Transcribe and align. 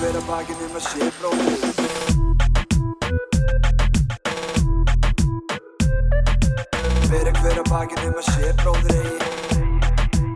hver 0.00 0.16
að 0.20 0.26
bakinn 0.28 0.62
um 0.66 0.76
að 0.78 0.84
sé 0.86 1.08
bróðir 1.18 2.70
Bera 7.10 7.32
hver 7.40 7.60
að 7.60 7.68
bakinn 7.72 8.06
um 8.08 8.20
að 8.22 8.30
sé 8.32 8.52
bróðir 8.62 9.00
eigi 9.00 10.30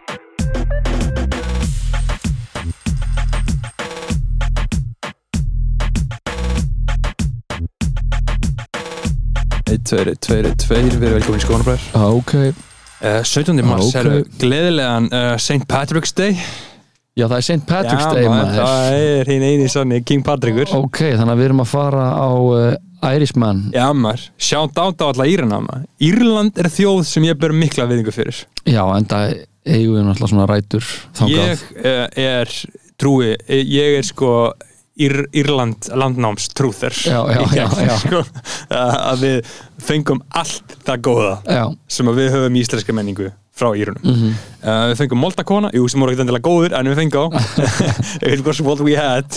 Eitt, 9.65 9.83
tveir, 9.89 10.11
eitt, 10.13 10.21
tveir, 10.23 10.47
eitt, 10.51 10.61
tveir, 10.61 10.85
við 10.93 11.07
erum 11.09 11.17
velkomin 11.19 11.41
í 11.41 11.45
Skónabræður 11.45 11.87
Ah, 11.97 12.11
ok, 12.13 12.35
uh, 12.45 13.21
17. 13.27 13.63
mars 13.67 13.89
ok. 13.89 13.97
er 14.01 14.11
gleðilegan 14.43 15.09
uh, 15.11 15.33
St. 15.41 15.65
Patrick's 15.71 16.13
Day 16.15 16.37
já 17.15 17.27
það 17.29 17.37
er 17.37 17.47
St. 17.47 17.61
Patrick's 17.69 18.09
Day 18.15 18.29
maður, 18.31 18.59
það 18.59 18.99
er 18.99 19.31
hinn 19.33 19.47
eini 19.47 19.71
sannig 19.71 20.05
King 20.09 20.25
Patrickur 20.27 20.75
Ok, 20.81 21.01
þannig 21.15 21.35
að 21.35 21.41
við 21.43 21.49
erum 21.51 21.65
að 21.65 21.71
fara 21.71 22.09
á 22.11 22.29
uh, 22.35 22.67
Irishman. 23.15 23.65
Já 23.75 23.87
maður, 23.97 24.29
sjátt 24.41 24.79
át 24.81 25.03
á 25.03 25.07
alla 25.11 25.27
Írana 25.29 25.61
maður. 25.65 25.89
Írland 26.03 26.61
er 26.61 26.71
þjóð 26.73 27.03
sem 27.09 27.27
ég 27.29 27.41
ber 27.41 27.53
mikla 27.57 27.89
viðingu 27.91 28.15
fyrir. 28.15 28.45
Já, 28.65 28.81
en 28.97 29.09
það 29.11 29.35
eigum 29.65 29.99
við 29.99 30.07
náttúrulega 30.09 30.31
svona 30.33 30.47
rætur 30.49 30.87
þangað. 31.19 31.35
Ég 31.35 31.67
uh, 31.81 32.07
er, 32.25 32.55
trúi, 33.01 33.35
eh, 33.35 33.61
ég 33.65 33.99
er 34.01 34.09
sko 34.09 34.31
Ír, 34.95 35.25
Írland 35.35 35.89
landnáms 35.91 36.45
trúþer 36.55 36.95
Já, 36.95 37.19
já, 37.27 37.41
já, 37.51 37.65
já. 37.83 37.95
sko, 37.99 38.21
að 39.11 39.25
við 39.25 39.49
fengum 39.85 40.21
allt 40.35 40.77
það 40.87 41.03
góða 41.09 41.33
Já, 41.47 41.65
sem 41.89 42.13
við 42.17 42.31
höfum 42.35 42.57
í 42.59 42.63
íslenska 42.65 42.97
menningu 42.97 43.31
frá 43.55 43.69
Írunum. 43.79 44.03
Mhm, 44.03 44.31
uh, 44.65 44.87
við 44.91 44.97
fengum 45.03 45.21
Moldakona, 45.23 45.71
jú 45.77 45.85
sem 45.91 46.03
voru 46.03 46.15
ekkert 46.15 46.25
endilega 46.25 46.49
góður 46.49 46.75
en 46.79 46.91
við 46.91 46.99
fengum 47.03 47.37
it 48.35 48.43
was 48.47 48.63
what 48.65 48.83
we 48.83 48.97
had. 48.99 49.29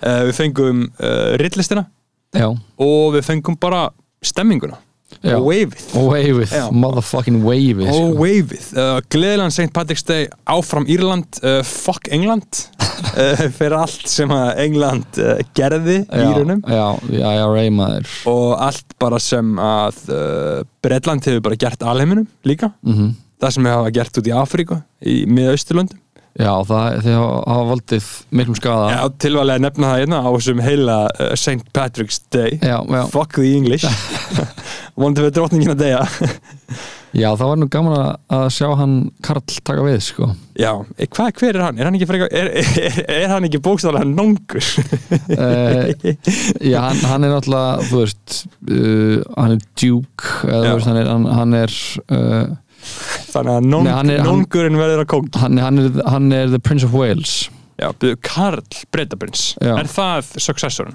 Uh, 0.00 0.22
við 0.30 0.38
fengum 0.38 0.86
uh, 0.96 1.34
rillistina 1.42 1.84
já, 2.32 2.48
og 2.48 3.04
við 3.18 3.26
fengum 3.28 3.58
bara 3.60 3.90
stemminguna 4.24 4.78
waveið, 5.20 6.52
Já. 6.54 6.64
motherfucking 6.74 7.42
waveið 7.44 7.82
og 7.86 7.96
sko. 7.96 8.20
waveið, 8.20 8.68
uh, 8.76 8.98
gleðilegan 9.12 9.54
St. 9.54 9.70
Patrick's 9.74 10.06
Day 10.08 10.28
áfram 10.50 10.88
Írland, 10.90 11.40
uh, 11.42 11.60
fuck 11.66 12.10
England. 12.10 12.64
Uh, 13.02 13.48
fyrir 13.50 13.74
allt 13.74 14.06
sem 14.08 14.30
að 14.30 14.60
England 14.62 15.18
uh, 15.20 15.40
gerði 15.58 15.96
í 16.06 16.20
Írunum. 16.22 16.60
Já, 16.70 16.84
já, 17.10 17.24
IRA 17.34 17.64
maður. 17.74 18.06
Og 18.30 18.52
allt 18.62 18.94
bara 19.02 19.18
sem 19.20 19.50
að 19.58 19.98
uh, 20.06 20.60
Bretland 20.86 21.26
hefur 21.26 21.42
bara 21.44 21.58
gert 21.58 21.82
alheiminum 21.82 22.28
líka. 22.46 22.70
Mm 22.86 23.10
það 23.42 23.56
sem 23.56 23.68
hafa 23.72 23.90
gert 23.94 24.18
út 24.20 24.28
í 24.28 24.34
Afríku 24.38 24.78
í 25.02 25.16
miðausturlöndum 25.26 25.98
Já, 26.40 26.52
það, 26.64 26.94
þið 27.04 27.16
hafa 27.18 27.64
valdið 27.68 28.06
miklum 28.38 28.56
skada 28.56 28.86
Já, 28.94 29.00
tilvæglega 29.20 29.60
nefna 29.66 29.90
það 29.90 30.00
hérna 30.00 30.20
á 30.24 30.28
þessum 30.32 30.62
heila 30.64 30.94
uh, 31.12 31.34
St. 31.36 31.66
Patrick's 31.76 32.22
Day 32.32 32.54
já, 32.56 32.78
já. 32.80 33.02
Fuck 33.12 33.36
the 33.36 33.50
English 33.52 33.84
Vonandi 34.96 35.26
við 35.26 35.34
drottningin 35.36 35.74
að 35.74 35.82
deyja 35.84 36.00
Já, 37.12 37.26
það 37.36 37.44
var 37.50 37.58
nú 37.60 37.66
gaman 37.68 37.98
að- 38.32 38.46
sjá 38.56 38.70
hann 38.80 38.94
Karl 39.24 39.42
taka 39.60 39.84
við, 39.84 39.98
sko 40.06 40.30
Já, 40.56 40.70
e, 40.96 41.04
hvað, 41.12 41.28
hver 41.42 41.58
er 41.58 41.64
hann? 41.66 41.76
Er 41.80 41.88
hann 41.90 41.98
ekki, 41.98 42.08
freka, 42.08 42.28
er, 42.32 42.48
er, 42.62 42.96
er 43.18 43.28
hann 43.34 43.44
ekki 43.50 43.60
bókstaflega 43.64 44.08
nongur? 44.08 44.64
uh, 45.36 45.92
Já, 46.64 46.78
hann, 46.86 47.04
hann 47.10 47.28
er 47.28 47.34
náttúrulega, 47.34 47.84
þú 47.90 48.00
veist 48.00 48.38
uh, 48.72 49.20
hann 49.36 49.58
er 49.58 49.62
Duke 49.76 50.32
eða, 50.48 50.64
þú 50.64 50.74
veist, 50.78 50.88
hann 50.88 51.00
er, 51.02 51.12
hann, 51.12 51.28
hann 51.36 51.56
er 51.60 51.76
uh, 52.08 52.56
Þannig 53.32 53.56
að 53.58 53.66
non, 53.72 53.86
er- 53.88 53.96
hann- 53.96 54.12
nongurinn 54.26 54.76
verður 54.80 55.04
að 55.04 55.08
kók 55.14 55.40
hann, 55.40 55.56
hann, 55.62 55.78
er, 55.80 56.02
hann 56.10 56.32
er 56.36 56.50
the 56.52 56.58
Prince 56.60 56.84
of 56.88 56.92
Wales 56.96 57.48
Já, 57.80 57.88
Karl 58.22 58.60
Breitabrins. 58.94 59.56
Er 59.64 59.88
það 59.90 60.28
successorinn? 60.44 60.94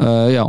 uh, 0.00 0.28
Já, 0.32 0.44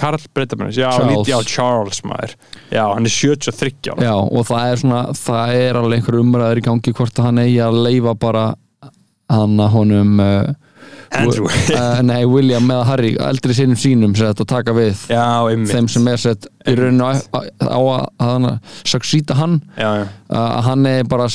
Karl 0.00 0.18
Breitabrins, 0.34 0.74
já, 0.80 0.88
Charles. 0.96 1.28
já, 1.28 1.36
Charles 1.46 2.00
maður 2.02 2.32
Já, 2.72 2.82
hann 2.96 3.04
er 3.06 3.12
73 3.12 3.92
ára 3.92 4.02
já, 4.08 4.14
og 4.16 4.46
það 4.48 4.72
er 4.72 4.80
svona 4.80 5.02
það 5.20 5.54
er 5.60 5.78
alveg 5.78 6.00
einhver 6.00 6.18
umræður 6.22 6.58
í 6.62 6.64
gangi 6.66 6.94
hvort 6.98 7.20
að 7.20 7.28
hann 7.28 7.42
eigi 7.44 7.60
að 7.62 7.78
leifa 7.84 8.14
bara 8.18 8.46
hann 9.30 9.54
að 9.62 9.70
honum 9.76 10.16
uh, 10.24 10.54
Andrew. 11.20 11.46
Uh, 11.70 12.00
nei, 12.06 12.22
William 12.28 12.68
eða 12.74 12.84
Harry, 12.88 13.12
eldri 13.28 13.54
sinum 13.56 13.78
sínum 13.78 14.16
sett, 14.18 14.40
að 14.42 14.50
taka 14.50 14.74
við 14.76 15.06
Já, 15.12 15.24
þeim 15.70 15.88
sem 15.92 16.10
er 16.10 16.20
sett 16.24 16.48
í 16.66 16.74
rauninu 16.78 17.06
á, 17.06 17.12
á, 17.34 17.38
á 17.70 17.78
að, 18.34 18.50
saksýta 18.88 19.36
hann. 19.38 19.60
Já, 19.78 19.88
já, 20.02 20.04
að 20.40 20.60
hann 20.68 20.86
er 20.90 21.08
bara 21.10 21.28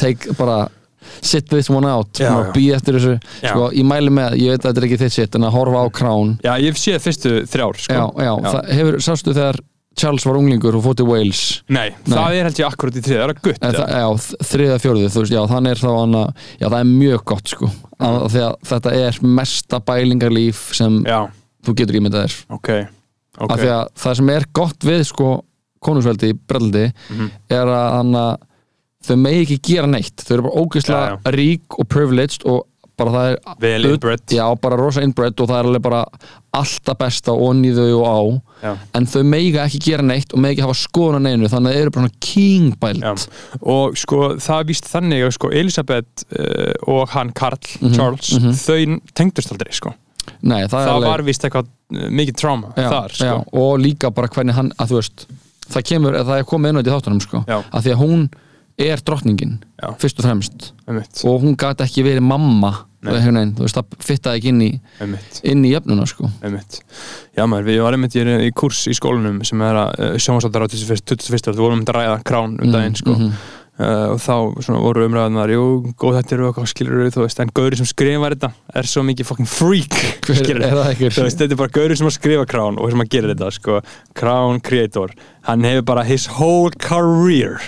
take, 0.00 0.34
bara 0.38 0.60
sit 1.24 1.48
this 1.50 1.68
one 1.72 1.88
out 1.88 2.18
Já, 2.20 2.28
já. 2.30 2.52
býð 2.54 2.74
eftir 2.76 2.96
þessu. 2.98 3.14
Já. 3.42 3.50
sko, 3.52 3.70
ég 3.74 3.86
mæli 3.88 4.12
með, 4.14 4.36
ég 4.40 4.52
veit 4.54 4.60
að 4.62 4.68
þetta 4.68 4.80
er 4.82 4.86
ekki 4.88 4.98
þitt 5.00 5.14
sitt 5.16 5.38
en 5.38 5.46
að 5.48 5.54
horfa 5.56 5.82
á 5.82 5.86
krán 5.96 6.34
já, 6.44 6.52
ég 6.62 6.78
séð 6.78 7.00
fyrstu 7.06 7.32
þrjár 7.50 7.80
sko. 7.80 7.96
já, 7.96 8.04
já, 8.28 8.32
Það 8.46 8.70
hefur, 8.78 8.98
sástu 9.04 9.34
þegar 9.34 9.58
Charles 9.98 10.24
var 10.24 10.36
unglingur 10.38 10.76
og 10.78 10.84
fótt 10.84 11.00
í 11.02 11.06
Wales. 11.06 11.40
Nei, 11.68 11.90
það 12.06 12.36
er 12.38 12.46
held 12.46 12.60
ég 12.62 12.68
akkurat 12.70 12.96
í 12.96 13.02
þrið, 13.04 13.16
það 13.18 13.24
er 13.24 13.32
að 13.34 13.40
gutt 13.42 13.64
það, 13.64 14.26
þriða 14.50 14.76
fjórðið, 14.84 15.08
þú 15.14 15.22
veist, 15.24 15.34
já, 15.34 15.40
þannig 15.50 15.74
er 15.74 15.80
þá 15.82 15.88
hann 15.96 16.14
að, 16.20 16.44
já, 16.60 16.66
það 16.68 16.78
er 16.80 16.90
mjög 16.92 17.24
gott, 17.32 17.52
sko. 17.54 17.70
Að, 18.00 18.18
því 18.32 18.42
að 18.46 18.54
þetta 18.70 18.92
er 19.00 19.18
mesta 19.40 19.80
bælingarlíf 19.90 20.60
sem 20.78 21.00
Já, 21.04 21.18
þú 21.66 21.74
getur 21.82 21.98
ímyndað 22.00 22.24
þér. 22.28 22.36
Ok, 22.56 22.70
ok. 23.40 23.50
Af 23.50 23.58
því 23.64 23.72
að 23.74 23.84
það 24.04 24.16
sem 24.20 24.32
er 24.36 24.46
gott 24.60 24.86
við, 24.88 25.02
sko 25.10 25.32
konungsveldi 25.80 26.30
í 26.34 26.38
Breldi 26.38 26.86
Mhm. 27.10 27.28
er 27.50 27.66
að 27.74 27.90
hann 27.98 28.14
að 28.20 28.32
þau 29.10 29.16
megi 29.16 29.42
ekki 29.46 29.60
gera 29.74 29.86
neitt, 29.88 30.16
þau 30.22 30.32
eru 30.36 30.42
bara 30.46 30.60
ógeðslega 30.64 31.34
rík 31.34 31.78
og 31.80 31.88
privileged 31.88 32.44
og 32.46 32.66
bara 33.00 33.14
það 33.14 33.30
er 33.30 33.38
Vel 33.64 33.88
inbred 33.90 34.36
já, 34.36 34.44
bara 34.62 34.78
rosa 34.78 35.02
inbred 35.04 35.40
og 35.40 35.50
það 35.50 35.58
er 35.58 35.68
alveg 35.70 35.84
bara 35.84 36.02
alltaf 36.60 36.98
besta 37.00 37.34
onni 37.34 37.72
þau 37.76 37.88
og 38.00 38.04
á 38.06 38.20
Já. 38.60 38.72
en 38.98 39.08
þau 39.08 39.22
megi 39.30 39.54
ekki 39.62 39.80
gera 39.86 40.04
neitt 40.04 40.34
og 40.34 40.42
megi 40.42 40.58
ekki 40.58 40.66
hafa 40.66 40.78
skoðun 40.80 41.20
á 41.22 41.26
neinu 41.28 41.50
þannig 41.50 41.70
að 41.70 41.76
þau 41.76 41.82
eru 41.84 41.94
bara 41.96 42.06
svona 42.06 42.22
king 42.26 42.78
bælt 42.82 43.04
Já, 43.06 43.12
og 43.74 43.98
sko 44.00 44.22
það 44.42 44.64
víst 44.70 44.90
þannig 44.90 45.26
að 45.26 45.34
sko 45.38 45.52
Elisabeth 45.62 46.26
uh, 46.36 46.74
og 46.90 47.14
hann 47.14 47.34
Karl, 47.36 47.60
Charles, 47.94 48.34
mhm. 48.36 48.56
þau 48.58 49.12
tengdust 49.16 49.54
aldrei 49.54 49.74
sko. 49.76 49.94
Nei, 50.46 50.62
það, 50.68 50.84
Það, 50.86 51.04
var 51.06 51.22
víst 51.26 51.46
eitthvað 51.46 51.70
uh, 51.70 52.08
mikið 52.20 52.36
tráma 52.42 52.74
þar 52.76 53.14
sko. 53.16 53.30
já, 53.30 53.36
og 53.62 53.72
líka 53.80 54.12
bara 54.14 54.30
hvernig 54.30 54.58
hann, 54.58 54.74
að 54.78 54.92
þú 54.92 55.00
veist 55.00 55.26
það 55.70 55.88
kemur, 55.90 56.20
það 56.26 56.36
er 56.42 56.46
komið 56.48 56.70
á 56.70 56.78
þetta 56.78 56.90
í 56.90 56.94
þáttunum 56.94 57.24
sko, 57.24 57.42
Já. 57.48 57.58
að 57.62 57.86
því 57.86 57.94
að 57.94 58.00
hún 58.02 58.24
er 58.80 59.02
drottningin 59.06 59.56
Já. 59.80 59.88
fyrst 60.00 60.20
og 60.20 60.26
fremst 60.26 60.70
Einmitt, 60.88 61.24
og 61.28 61.42
hún 61.44 61.56
gæti 61.58 61.84
ekki 61.86 62.04
verið 62.06 62.26
mamma 62.26 62.72
Nei. 63.00 63.46
þú 63.56 63.64
veist, 63.64 63.78
það 63.78 64.02
fittaði 64.04 64.40
ekki 64.40 64.50
inn 64.52 64.64
í 64.64 64.68
einmitt, 65.00 65.38
inn 65.48 65.62
í 65.64 65.70
jöfnuna 65.72 66.04
sko 66.08 66.28
einmitt. 66.44 66.82
Já 67.36 67.46
maður, 67.48 67.70
við 67.70 67.80
varum 67.80 68.02
einmitt 68.02 68.18
í, 68.20 68.24
í 68.44 68.50
kurs 68.52 68.82
í 68.90 68.96
skólanum 68.96 69.38
sem 69.48 69.62
er 69.64 69.78
að 69.86 69.94
uh, 69.96 70.18
sjónvarsáttar 70.20 70.66
á 70.68 70.68
21. 70.68 71.06
21. 71.14 71.54
Við 71.54 71.64
vorum 71.64 71.80
um 71.80 71.86
að 71.86 71.96
ræða 71.96 72.18
krán 72.28 72.58
um 72.60 72.74
daginn 72.74 72.98
sko. 73.00 73.16
Mhm. 73.16 73.32
uh, 73.80 74.04
og 74.10 74.20
þá 74.20 74.36
svona, 74.66 74.82
voru 74.84 75.06
umræðanar 75.08 75.54
jú, 75.54 75.64
góð 75.96 76.20
þetta 76.20 76.36
eru 76.36 76.50
eitthvað 76.50 76.70
skilur 76.74 77.10
þú 77.16 77.24
veist, 77.24 77.40
en 77.40 77.56
gauri 77.56 77.80
sem 77.80 77.88
skrifar 77.88 78.36
þetta 78.36 78.52
er 78.82 78.92
svo 78.92 79.06
mikið 79.08 79.30
fucking 79.32 79.48
freak 79.48 79.98
Hver, 80.28 80.60
er 80.60 80.78
Þú 81.00 81.24
veist, 81.24 81.40
þetta 81.40 81.52
er 81.56 81.62
bara 81.64 81.76
gaurið 81.80 82.02
sem 82.02 82.12
að 82.12 82.18
skrifa 82.20 82.46
Crown 82.52 82.76
og 82.76 82.92
sem 82.92 83.00
að 83.08 83.12
gera 83.16 83.32
þetta, 83.32 83.52
sko 83.56 83.80
Crown 84.12 84.60
Creator, 84.60 85.16
hann 85.48 85.64
hefur 85.64 85.88
bara 85.94 86.04
his 86.04 86.28
whole 86.36 86.76
career 86.76 87.62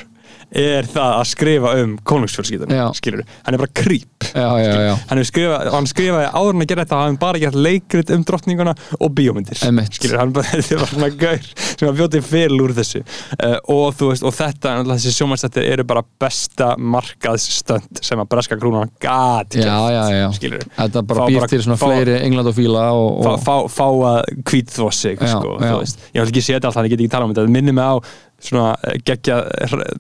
er 0.53 0.89
það 0.93 1.15
að 1.19 1.29
skrifa 1.33 1.75
um 1.83 1.95
konungsfjölskyldunum 2.09 2.77
Já. 2.77 2.85
skilur, 2.99 3.23
hann 3.47 3.57
er 3.57 3.63
bara 3.63 3.73
creep 3.83 4.27
já, 4.33 4.49
já, 4.61 4.73
já, 4.87 4.95
hann 5.09 5.21
hefur 5.21 5.31
skrifað, 5.31 5.71
hann 5.73 5.89
skrifaði 5.91 6.29
áður 6.33 6.57
en 6.57 6.65
að 6.65 6.71
gera 6.73 6.85
þetta 6.85 7.01
hann 7.03 7.19
bara 7.23 7.43
gert 7.43 7.59
leikrit 7.59 8.13
um 8.13 8.25
drottninguna 8.29 8.75
og 8.99 9.15
bíómyndir, 9.17 9.61
skilur, 9.97 10.33
bara 10.37 10.47
þetta 10.53 10.81
var 10.83 10.93
svona 10.93 11.11
gaur 11.23 11.49
sem 11.73 11.89
að 11.89 12.01
bjóti 12.01 12.23
fyrir 12.27 12.65
úr 12.67 12.75
þessu 12.77 13.03
uh, 13.03 13.57
og 13.73 13.97
þú 13.99 14.11
veist, 14.13 14.27
og 14.29 14.37
þetta 14.37 14.75
þessi 14.93 15.15
sjómanstættir 15.17 15.69
eru 15.73 15.87
bara 15.89 16.05
besta 16.23 16.73
markaðsstönd 16.77 18.03
sem 18.05 18.21
að 18.23 18.31
breska 18.35 18.59
krúnan 18.61 18.93
gati 19.03 19.63
já, 19.65 19.77
já, 19.95 20.03
já. 20.21 20.27
skilur, 20.37 20.67
þetta 20.79 21.05
bara 21.09 21.29
býr 21.31 21.49
til 21.51 21.63
svona 21.65 21.79
fá- 21.81 21.89
fleiri 21.89 22.19
England 22.27 22.53
og 22.53 22.61
og, 22.73 23.25
fá, 23.25 23.33
fá, 23.41 23.55
fá 23.73 23.87
að 24.13 24.43
hvít 24.49 24.73
þvó 24.77 24.91
sig 24.95 25.19
Já, 25.23 25.33
sko, 25.37 25.57
já. 25.61 25.71
þú 25.73 25.81
veist. 25.83 26.05
ég 26.13 26.21
vil 26.21 26.33
ekki 26.33 26.45
setja 26.45 26.69
allt 26.69 26.77
þannig, 26.77 26.93
ég 26.93 26.97
get 26.97 27.05
ekki 27.07 27.15
tala 27.15 27.29
um 27.29 27.35
þetta 27.35 27.53
minnir 27.53 27.77
mig 27.77 27.85
á 27.85 27.95
svona 28.43 28.75
eh, 28.83 28.99
geggja 29.07 29.39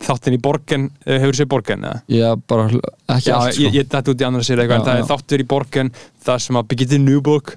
þáttin 0.03 0.37
í 0.37 0.43
borgen, 0.43 0.91
eh, 1.07 1.19
hefur 1.23 1.39
séð 1.39 1.51
borgen 1.53 1.87
eða? 1.87 2.03
ég 2.13 2.45
bara 2.51 2.69
ekki 2.69 3.31
Já, 3.31 3.37
allt 3.39 3.57
sko 3.57 3.65
ég, 3.69 3.81
ég 3.81 3.91
dætti 3.93 4.15
út 4.15 4.23
í 4.23 4.29
annar 4.29 4.47
sér 4.47 4.63
eitthvað, 4.63 4.77
Já, 4.77 4.83
en 4.83 4.89
það 4.89 5.01
já. 5.01 5.03
er 5.03 5.11
þáttur 5.13 5.45
í 5.45 5.49
borgen 5.53 5.91
þar 6.27 6.45
sem 6.47 6.61
að 6.61 6.69
Birgitte 6.73 7.01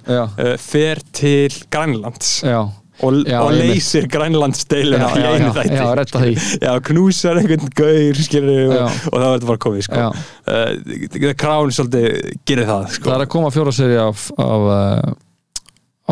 já, 0.06 0.24
uh, 0.24 0.56
fer 0.62 1.02
til 1.16 1.56
Grænlands 1.72 2.30
já, 2.46 2.60
og, 3.04 3.18
Já, 3.28 3.40
og 3.42 3.52
leysir 3.56 4.06
Grænlandsdeiluna 4.12 5.10
já, 5.10 5.18
í 5.18 5.24
já, 5.24 5.30
einu 5.34 5.50
já, 5.50 5.54
þætti 5.58 5.80
já, 5.80 5.88
retta 6.00 6.22
því 6.22 6.36
Já, 6.66 6.70
knúsar 6.90 7.42
einhvern 7.42 7.74
gaur 7.82 8.22
skilur, 8.28 8.62
og, 8.68 8.78
Já. 8.78 8.86
og 8.86 9.18
það 9.18 9.28
verður 9.32 9.50
bara 9.50 9.62
komið 9.66 9.84
sko. 9.88 10.06
Já. 10.06 10.08
uh, 10.54 11.34
Krán 11.42 11.76
svolítið 11.76 12.08
gerir 12.48 12.70
það 12.70 12.88
sko. 12.94 13.10
það 13.10 13.18
er 13.18 13.26
að 13.26 13.34
koma 13.36 13.52
fjóra 13.54 13.74
seri 13.76 14.00
af 14.00 14.30
af, 14.38 14.70
uh, 14.70 15.12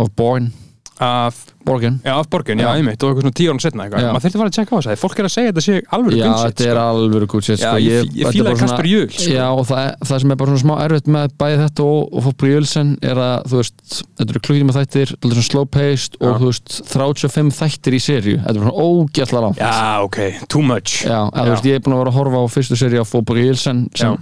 af 0.02 0.12
Born 0.18 0.52
af, 1.00 1.35
Borgin. 1.64 1.94
Já, 2.05 2.12
af 2.20 2.29
borgin, 2.31 2.58
já, 2.61 2.69
einmitt 2.76 3.02
og 3.02 3.08
eitthvað 3.11 3.25
svona 3.25 3.35
tíu 3.35 3.49
árum 3.50 3.61
setna 3.64 3.85
eitthvað, 3.87 4.05
maður 4.12 4.23
þurfti 4.25 4.37
að 4.37 4.43
fara 4.43 4.50
að 4.50 4.56
checka 4.58 4.75
á 4.75 4.79
þess 4.79 4.91
að 4.93 5.00
fólk 5.00 5.19
er 5.19 5.25
að 5.26 5.32
segja 5.35 5.50
þetta 5.52 5.62
sé 5.64 5.76
alveg 5.96 6.17
Já, 6.19 6.26
þetta 6.44 6.67
er 6.69 6.81
alveg 6.82 7.25
good 7.32 7.44
shit 7.46 7.58
sko. 7.58 7.73
ég- 7.81 8.11
ég 8.14 8.29
fílaði 8.29 8.44
bara 8.44 8.58
svona- 8.61 8.75
Kasper 8.75 8.88
Jöl. 8.91 9.08
Já, 9.35 9.46
og 9.49 9.64
það, 9.67 9.88
það 10.05 10.20
sem 10.20 10.31
er 10.31 10.37
bara 10.37 10.50
svona 10.52 10.62
smá 10.64 10.75
erfitt 10.85 11.08
með 11.17 11.35
bæði 11.41 11.58
þetta 11.64 11.82
og, 11.88 12.14
og 12.14 12.23
Fópur 12.29 12.49
Jölsen 12.52 12.93
er 13.02 13.17
að, 13.25 13.49
þú 13.49 13.56
veist, 13.62 14.05
þetta 14.20 14.31
eru 14.37 14.43
klukktíma 14.44 14.76
þættir 14.79 15.08
þetta 15.17 15.25
er 15.32 15.35
svona 15.35 15.49
slow 15.50 15.64
paced 15.79 16.17
og 16.20 16.38
þú 16.41 16.52
veist 16.52 16.69
35 16.93 17.52
þættir 17.58 17.93
í 17.99 18.02
serju, 18.05 18.37
þetta 18.44 18.55
er 18.55 18.62
svona 18.62 18.79
ógætla 18.85 19.41
langt. 19.49 19.58
Já, 19.58 20.05
ok, 20.05 20.19
too 20.49 20.62
much. 20.62 21.02
Já, 21.08 21.19
eða, 21.32 21.44
þú 21.49 21.50
veist, 21.56 21.64
ég 21.73 21.75
er 21.75 21.81
búin 21.81 21.96
að 21.96 22.05
vera 22.05 22.12
að 22.12 22.19
horfa 22.20 22.38
á 22.38 22.46
fyrstu 22.55 22.76
serju 22.79 23.00
á 23.02 23.06
Fópur 23.08 23.41
Jölsen 23.41 23.88
sem, 23.96 24.14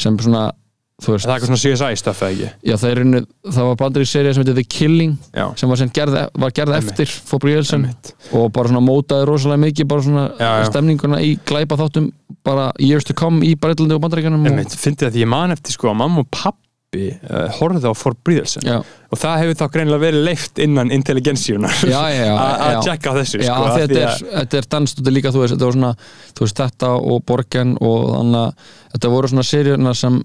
sem 0.00 0.16
svona, 0.18 0.48
Það 0.96 1.12
er 1.12 1.32
eitthvað 1.34 1.50
svona 1.50 1.60
CSI 1.60 1.96
stöf 2.00 2.20
eða 2.24 2.32
ekki? 2.32 2.46
Já, 2.70 2.74
það, 2.80 2.90
er, 2.94 2.98
einu- 3.04 3.52
það 3.52 3.66
var 3.68 3.74
bandur 3.82 4.00
í 4.00 4.06
serið 4.08 4.32
sem 4.32 4.42
heitir 4.46 4.54
The 4.56 4.62
Killing 4.64 5.10
Já, 5.36 5.44
sem 5.60 5.68
var, 5.68 5.82
gerð, 5.98 6.14
var 6.40 6.54
gerð 6.56 6.76
eftir 6.78 7.10
Jölsen 7.52 7.82
einmitt. 7.84 8.12
og 8.32 8.46
bara 8.56 8.70
svona 8.72 8.80
mótaði 8.86 9.26
rosalega 9.28 9.60
mikið 9.66 9.88
bara 9.90 10.04
svona 10.06 10.22
Já, 10.40 10.48
já. 10.62 10.64
stemninguna 10.70 11.18
í 11.20 11.34
glæpa 11.44 11.76
þáttum 11.82 12.06
bara 12.48 12.70
years 12.80 13.04
to 13.04 13.12
come 13.12 13.44
í 13.44 13.52
Breitlandi 13.60 13.92
og 13.98 14.00
Bandaríkjanum 14.06 14.40
og, 14.40 14.48
Einmitt, 14.48 14.72
fyndið 14.80 15.10
að 15.10 15.18
því 15.18 15.24
ég 15.26 15.28
man 15.36 15.52
eftir 15.52 15.76
sko 15.76 15.90
að 15.92 15.98
mamma 16.00 16.22
og 16.24 16.30
pappi 16.32 17.02
uh, 17.12 17.42
horfði 17.58 17.90
á 17.90 17.94
Forbrydelsen 18.00 18.64
Já, 18.64 18.78
og 18.80 19.20
það 19.20 19.40
hefur 19.42 19.58
þá 19.60 19.66
greinilega 19.74 20.04
verið 20.06 20.24
leift 20.30 20.62
innan 20.64 20.94
intelligensíunar 20.96 21.76
að 21.92 22.78
checka 22.86 23.12
þessu 23.18 23.42
Já, 23.44 23.50
sko, 23.52 23.66
því 23.74 23.82
þetta 23.84 24.00
er, 24.06 24.24
þetta 24.40 24.62
er 24.62 24.70
dansstuði 24.72 25.12
líka, 25.12 25.34
þú 25.34 25.44
veist, 25.44 25.58
þetta 25.58 25.74
svona 25.76 25.92
þú 26.32 26.46
veist, 26.46 26.62
þetta 26.64 26.94
og 27.12 27.20
Borgen 27.28 27.76
og 27.84 28.08
þannig 28.14 28.40
að 28.40 28.72
þetta 28.96 29.12
voru 29.12 29.32
svona 29.34 29.46
seríuna 29.50 29.94
sem 30.00 30.18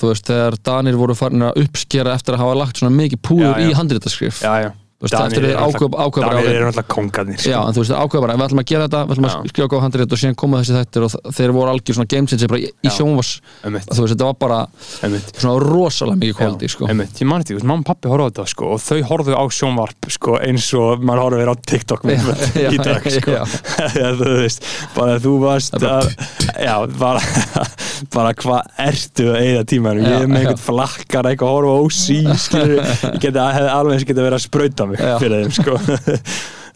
þú 0.00 0.10
veist, 0.12 0.26
þegar 0.28 0.56
Danir 0.68 0.98
voru 1.00 1.14
farin 1.16 1.46
að 1.48 1.62
uppskera 1.64 2.16
eftir 2.16 2.36
að 2.36 2.42
hafa 2.44 2.58
lagt 2.62 2.80
svona 2.80 2.96
mikið 2.96 3.22
púður 3.24 3.54
Já, 3.54 3.62
já. 3.62 3.70
í 3.70 3.76
handritaskrif 3.78 4.42
Já, 4.44 4.54
Danir 4.96 5.44
eru 5.44 6.68
alltaf 6.70 6.86
kongarnir 6.88 7.36
sko. 7.36 7.50
Já, 7.52 7.58
en 7.60 7.74
þú 7.76 7.82
veist, 7.82 7.92
ákveð 7.92 8.22
bara, 8.24 8.36
við 8.38 8.44
ætlum 8.46 8.60
að 8.62 8.68
gera 8.70 8.84
þetta 8.86 9.00
við 9.04 9.12
ætlum 9.12 9.26
að 9.28 9.34
skrifa 9.50 9.68
góð 9.68 9.82
handrit 9.84 10.14
og 10.16 10.20
síðan 10.22 10.36
koma 10.40 10.60
þessi 10.62 10.72
þættir 10.78 11.04
og 11.04 11.10
þeir 11.36 11.52
voru 11.52 11.68
algjör 11.72 11.98
svona 11.98 12.10
game 12.14 12.30
changer 12.32 12.48
bara 12.48 12.60
í, 12.62 12.70
í 12.72 12.92
sjónvars, 12.94 13.32
þú 13.60 13.74
veist, 13.76 14.14
þetta 14.14 14.24
var 14.30 14.38
bara 14.40 14.60
einmitt. 15.04 15.28
svona 15.36 15.56
rosalega 15.60 16.20
mikið 16.22 16.36
kvöldi, 16.40 16.70
sko. 16.72 16.88
ég 16.88 17.28
mani 17.28 17.44
veist, 17.50 17.68
mamma 17.68 17.84
og 17.84 17.88
pappi 17.90 18.08
horfðu 18.08 18.24
á 18.24 18.28
þetta 18.30 18.46
sko, 18.54 18.64
og 18.72 18.80
þau 18.86 19.00
horfðu 19.10 19.36
á 19.36 19.44
sjónvarp 19.58 20.00
sko, 20.16 20.30
eins 20.40 20.70
og 20.80 21.04
maður 21.04 21.22
horfður 21.26 21.52
á 21.52 21.54
TikTok 21.60 22.00
Já, 22.06 22.16
já, 22.64 22.68
í 22.72 22.80
dag 22.80 23.04
sko. 23.18 23.36
já. 24.00 24.08
þú 24.16 24.32
veist, 24.40 24.64
bara 24.96 25.20
þú 25.20 25.34
varst 25.44 25.76
að, 25.76 26.08
já, 26.56 26.76
bara 26.96 27.20
bara 28.16 28.32
hvað 28.36 28.72
ertu 28.86 29.28
að 29.32 29.38
eigða 29.42 29.62
tímanum? 29.68 30.04
Ég 30.06 30.24
er 30.24 30.28
með 30.30 30.40
einhvern 30.42 30.62
flakkar 30.62 31.28
eitthvað 31.30 31.48
að 31.48 31.56
horfa 31.56 31.74
sprauta 34.94 35.12
mig 35.12 35.22
fyrir 35.22 35.44
þeim 35.44 35.54
sko. 35.56 35.78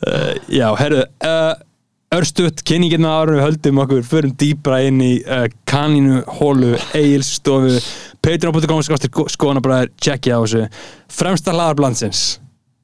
Uh, 0.00 0.34
já, 0.60 0.68
herru 0.80 1.02
uh, 1.06 1.52
Örstuðt, 2.10 2.64
kynningina 2.66 3.12
árum 3.20 3.36
við 3.36 3.44
höldum 3.44 3.80
okkur, 3.84 4.00
förum 4.02 4.32
dýbra 4.34 4.80
inn 4.82 4.98
í 4.98 5.12
uh, 5.22 5.44
kanínu, 5.70 6.24
hólu, 6.40 6.72
eigilstofu 6.98 7.76
Patreon.com 8.20 8.82
skástir 8.82 9.12
skoðanabræður, 9.30 9.92
checkja 10.02 10.36
á 10.36 10.42
þessu. 10.42 10.64
Fremsta 11.14 11.54
hlaðar 11.54 11.78
blandsins 11.78 12.40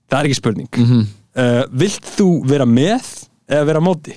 Það 0.06 0.18
er 0.20 0.28
ekki 0.28 0.38
spurning. 0.38 0.68
Mhm. 0.78 1.02
uh, 1.42 1.62
Vilt 1.82 2.12
þú 2.16 2.28
vera 2.46 2.66
með 2.70 3.10
eða 3.50 3.66
vera 3.72 3.82
móti? 3.82 4.14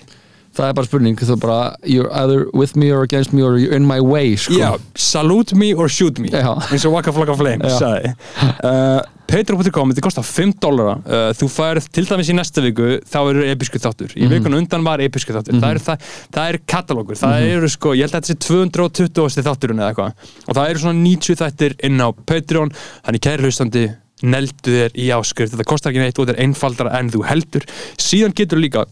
Það 0.60 0.68
er 0.68 0.76
bara 0.76 0.88
spurning, 0.90 1.16
þú 1.16 1.36
bara 1.40 1.60
you're 1.88 2.10
either 2.20 2.48
with 2.52 2.76
me 2.76 2.90
or 2.92 3.06
against 3.08 3.32
me 3.32 3.44
or 3.46 3.56
you're 3.58 3.76
in 3.76 3.86
my 3.88 4.02
way, 4.04 4.36
sko. 4.36 4.58
Já, 4.60 4.74
salute 5.00 5.56
me 5.56 5.72
or 5.74 5.88
shoot 5.88 6.20
me. 6.20 6.28
Já. 6.34 6.52
eins 6.68 6.84
og 6.86 6.98
Waka 6.98 7.14
Flocka 7.16 7.38
Flame 7.40 7.70
uh, 7.70 9.00
Patreon.com, 9.30 9.94
þetta 9.94 10.04
kostar 10.04 10.26
5 10.26 10.56
dólara 10.60 10.98
uh, 11.00 11.30
þú 11.38 11.48
færð 11.54 11.88
til 11.96 12.04
dæmis 12.10 12.32
í 12.34 12.36
næsta 12.36 12.64
viku 12.66 12.98
þá 13.08 13.20
eru 13.22 13.46
episku 13.46 13.80
þáttur, 13.80 14.16
í 14.18 14.28
vikuna 14.28 14.60
undan 14.60 14.84
var 14.84 15.04
episku 15.06 15.36
þáttur, 15.36 15.62
það, 15.62 15.70
er, 15.78 15.82
það, 15.86 16.12
það 16.36 16.52
er 16.52 16.60
katalógur. 16.74 17.20
Það 17.22 17.48
eru 17.54 17.72
sko, 17.72 17.96
ég 17.96 18.10
held 18.10 18.18
að 18.18 18.28
þetta 18.34 18.34
sé 18.34 18.40
220. 18.50 19.48
þátturinn 19.48 19.84
eða 19.84 19.94
eitthvað, 19.94 20.30
og 20.48 20.60
það 20.60 20.74
eru 20.74 20.84
svona 20.84 21.04
90 21.06 21.42
þættir 21.44 21.80
inn 21.88 22.04
á 22.04 22.10
Patreon. 22.34 22.74
Þannig 23.06 23.28
kæri 23.30 23.46
hlustandi 23.48 23.88
neldu 24.26 24.74
þér 24.74 24.98
í 25.00 25.10
áskrift 25.16 25.54
þetta 25.54 25.68
kostar 25.68 25.94
ekki 25.94 26.02
neitt 26.04 26.18
og 26.20 26.26
þetta 26.28 26.36
er 26.36 26.48
einfaldara 26.48 26.98
en 27.00 27.12
þú 27.14 27.24
heldur. 27.30 27.68
Síðan 28.02 28.36
getur 28.36 28.60
líka 28.60 28.84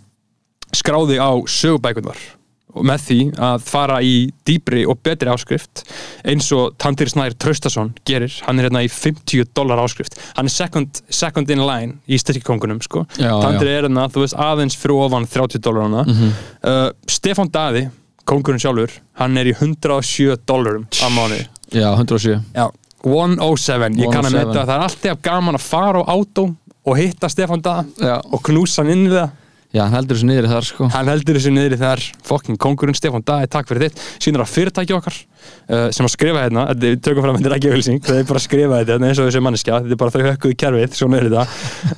skráði 0.75 1.19
á 1.21 1.31
sögubækunar 1.47 2.17
með 2.77 2.99
því 3.07 3.15
að 3.41 3.61
fara 3.65 3.95
í 4.05 4.29
dýbri 4.45 4.83
og 4.85 4.99
betri 5.01 5.31
áskrift 5.33 5.81
eins 6.29 6.51
og 6.53 6.75
Tandir 6.77 7.09
Snær 7.09 7.33
Traustason 7.33 7.93
gerir, 8.05 8.29
hann 8.45 8.59
er 8.59 8.67
hérna 8.67 8.83
í 8.85 8.89
50 8.91 9.47
dólar 9.57 9.79
áskrift, 9.81 10.13
hann 10.37 10.45
er 10.45 10.53
second, 10.53 10.99
second 11.09 11.49
in 11.49 11.63
line 11.65 11.95
í 12.05 12.19
styrkikongunum 12.21 12.81
sko. 12.85 13.05
Tandir 13.17 13.71
er 13.71 13.87
hérna, 13.87 14.05
þú 14.13 14.21
veist, 14.27 14.35
aðeins 14.37 14.77
fyrir 14.77 14.99
ofan 15.07 15.25
30 15.25 15.57
dólarana 15.65 16.03
Mhm. 16.05 16.33
uh, 16.63 16.91
Stefán 17.07 17.49
Daði, 17.49 17.87
kongurinn 18.27 18.59
sjálfur 18.61 18.91
hann 19.17 19.37
er 19.37 19.45
í 19.45 19.55
107 19.57 20.37
dólarum 20.45 20.85
á 21.01 21.07
mánu 21.09 21.39
Já, 21.71 21.95
107 21.97 22.43
Já, 22.53 22.69
107, 23.01 23.97
ég 23.97 24.11
kann 24.11 24.25
að 24.25 24.35
107. 24.35 24.45
metta 24.45 24.65
það 24.67 24.75
er 24.77 24.85
alltaf 24.85 25.21
gaman 25.23 25.55
að 25.57 25.65
fara 25.65 26.03
á 26.03 26.13
átó 26.13 26.55
og 26.85 26.97
hitta 26.99 27.27
Stefán 27.31 27.61
Daða 27.63 27.85
Já, 27.99 28.21
og 28.31 28.41
knúsa 28.43 28.83
hann 28.83 28.91
inn 28.93 29.07
í 29.07 29.13
það 29.15 29.29
já 29.75 29.81
hann 29.83 29.93
heldur 29.97 30.15
þessu 30.17 30.27
niður 30.29 30.47
þar, 30.51 30.65
sko. 30.69 30.87
Hann 30.93 31.09
heldur 31.11 31.37
þessu 31.37 31.51
niður 31.53 31.75
í 31.75 31.79
þar. 31.81 32.03
Fokkin 32.27 32.57
kongurinn 32.57 32.95
Stefán 32.97 33.25
Dagi, 33.27 33.49
takk 33.51 33.67
fyrir 33.69 33.87
þitt. 33.87 34.03
Sínur 34.23 34.43
að 34.45 34.51
fyrirtæki 34.53 34.95
okkar 34.97 35.17
uh, 35.17 35.87
sem 35.93 36.07
að 36.07 36.13
skrifa 36.15 36.43
hérna, 36.45 36.65
þetta 36.71 36.91
er 36.93 36.99
tökum 37.07 37.25
fram 37.27 37.37
þetta 37.39 37.51
er 37.51 37.57
ekki 37.57 37.71
auðvilsing 37.71 38.01
það 38.07 38.19
er 38.21 38.27
bara 38.31 38.41
að 38.41 38.45
skrifa 38.47 38.79
þetta 38.81 38.95
hérna 38.97 39.09
eins 39.11 39.21
og 39.23 39.27
þessi 39.29 39.43
manneskja 39.47 39.79
þetta 39.83 39.97
er 39.97 40.01
bara 40.03 40.15
þau 40.15 40.27
hökkuðu 40.31 40.59
kerfið, 40.63 40.97
svona 40.97 41.19
er 41.21 41.27
þetta. 41.29 41.47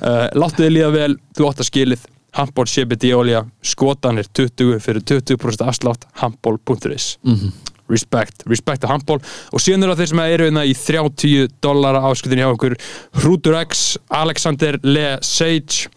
Uh, 0.00 0.24
láttu 0.42 0.64
þið 0.66 0.74
líða 0.76 0.90
vel, 0.98 1.12
þú 1.38 1.48
átt 1.50 1.62
að 1.64 1.70
skilið 1.70 2.08
handból, 2.40 2.66
CBD 2.70 3.08
olja, 3.18 3.40
skotanir 3.66 4.28
20 4.38 4.76
fyrir 4.84 5.02
20% 5.02 5.64
afslátt 5.66 6.04
handból.is 6.22 7.16
Mhm. 7.26 7.50
Respect, 7.90 8.44
respect 8.50 8.86
að 8.86 8.94
handból 8.94 9.20
og 9.20 9.62
síðan 9.62 9.86
eru 9.86 9.94
það 9.94 10.02
þeir 10.02 10.12
sem 10.12 10.24
eru 10.26 10.48
hérna 10.48 10.66
í 10.66 10.74
30 10.78 11.56
dollara 11.62 12.02
áskutin 12.10 12.42
hjá 12.42 12.50
okkur. 12.50 12.76
Hrútur 13.20 13.58
X, 13.60 13.96
Alexander 14.22 14.78
Le 14.86 15.08
Sage 15.26 15.90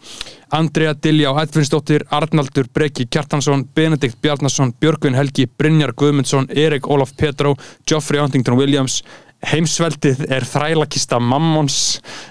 Andrea 0.54 0.94
og 1.30 1.40
Edvinsdóttir, 1.42 2.04
Arnaldur 2.14 2.68
Breki 2.72 3.08
Kjartansson, 3.10 3.64
Benedikt 3.74 4.20
Bjarnason 4.22 4.72
Björgvin 4.78 5.16
Helgi, 5.18 5.46
Brynjar 5.46 5.92
Guðmundsson 5.98 6.46
Erik 6.50 6.86
Ólaf 6.86 7.14
Petró, 7.16 7.56
Geoffrey 7.88 8.20
Huntington 8.20 8.58
Williams 8.58 9.02
heimsveldið 9.50 10.24
er 10.32 10.46
þrælakista 10.48 11.20
mammons. 11.22 11.78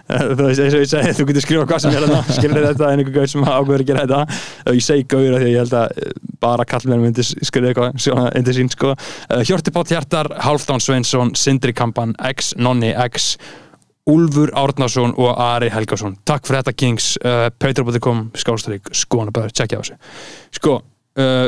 Eh, 0.10 0.28
þú 0.34 0.50
veist, 0.50 0.64
eins 0.64 0.78
og 0.78 0.84
ég 0.84 0.92
segi, 0.92 1.16
þú 1.18 1.28
getur 1.30 1.46
skrifað 1.46 1.68
hvað 1.72 1.84
sem 1.86 1.96
er 1.96 2.06
þetta 2.08 2.38
skilur 2.38 2.68
þetta? 2.70 2.92
En 2.92 3.04
einhver 3.04 3.18
gauð 3.18 3.32
sem 3.34 3.48
ákveður 3.48 3.86
að 3.86 3.90
gera 3.92 4.06
þetta. 4.06 4.40
Eh, 4.66 4.78
ég 4.78 4.86
segi 4.88 5.08
gauður 5.14 5.38
af 5.38 5.44
því 5.44 5.50
að 5.50 5.54
ég 5.54 5.64
held 5.64 5.76
að 5.80 5.98
eh, 6.04 6.14
bara 6.44 6.68
kallmenn 6.68 7.04
myndi 7.04 7.28
skrifa 7.32 7.72
eitthvað 7.72 8.30
undir 8.36 8.58
sín 8.58 8.72
sko. 8.74 8.96
Hjörti 9.48 9.74
Pátt 9.74 9.94
Hjartar, 9.94 10.32
Hálfdán 10.44 10.84
Sveinsson 10.84 11.36
Sindri 11.40 11.74
Kampan, 11.76 12.18
X, 12.34 12.54
Nonni 12.60 12.92
X 13.08 13.38
Úlfur 14.10 14.52
Árnason 14.52 15.14
og 15.16 15.38
Ari 15.40 15.70
Helgason. 15.72 16.18
Takk 16.28 16.48
fyrir 16.48 16.60
þetta 16.60 16.76
Kings. 16.76 17.14
Uh, 17.24 17.48
Patreon.com, 17.56 18.26
skástrík, 18.36 18.90
skoðanabæður 18.92 19.54
tjekkja 19.56 19.80
á 19.80 19.82
þessu. 19.82 19.96
Sko, 20.60 20.74
uh, 21.24 21.46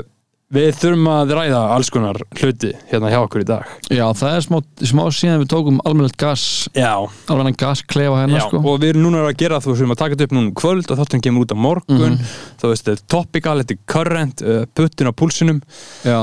við 0.53 0.75
þurfum 0.77 1.07
að 1.09 1.31
ræða 1.39 1.59
alls 1.73 1.89
konar 1.93 2.19
hluti 2.37 2.71
hérna 2.91 3.09
hjá 3.09 3.17
okkur 3.23 3.41
í 3.41 3.47
dag. 3.49 3.69
Já, 3.89 4.05
það 4.17 4.35
er 4.35 4.43
smá, 4.45 4.57
smá 4.91 5.03
síðan 5.09 5.41
við 5.41 5.51
tókum 5.55 5.79
almennilegt 5.81 6.17
gas 6.21 6.43
almennan 6.75 7.57
gasklefa 7.57 8.21
hérna, 8.21 8.39
Já, 8.39 8.45
sko. 8.45 8.61
og 8.61 8.81
við 8.83 8.93
erum 8.93 9.07
núna 9.07 9.23
að 9.25 9.39
gera 9.41 9.61
þú 9.63 9.77
sem 9.79 9.95
að 9.95 10.01
taka 10.03 10.15
þetta 10.15 10.27
upp 10.29 10.35
núna 10.37 10.47
um 10.51 10.57
kvöld 10.61 10.91
og 10.93 10.99
þáttum 11.01 11.23
kemur 11.25 11.45
út 11.47 11.55
á 11.55 11.57
morgun. 11.57 12.17
Mhm. 12.19 12.35
þú 12.61 12.73
veist, 12.73 12.85
þetta 12.85 13.01
er 13.01 13.07
topical, 13.15 13.55
þetta 13.63 13.77
er 13.77 13.81
current 13.95 14.45
uh, 14.45 14.59
puttin 14.77 15.09
á 15.09 15.13
púlsinum. 15.17 15.63
Já, 16.05 16.19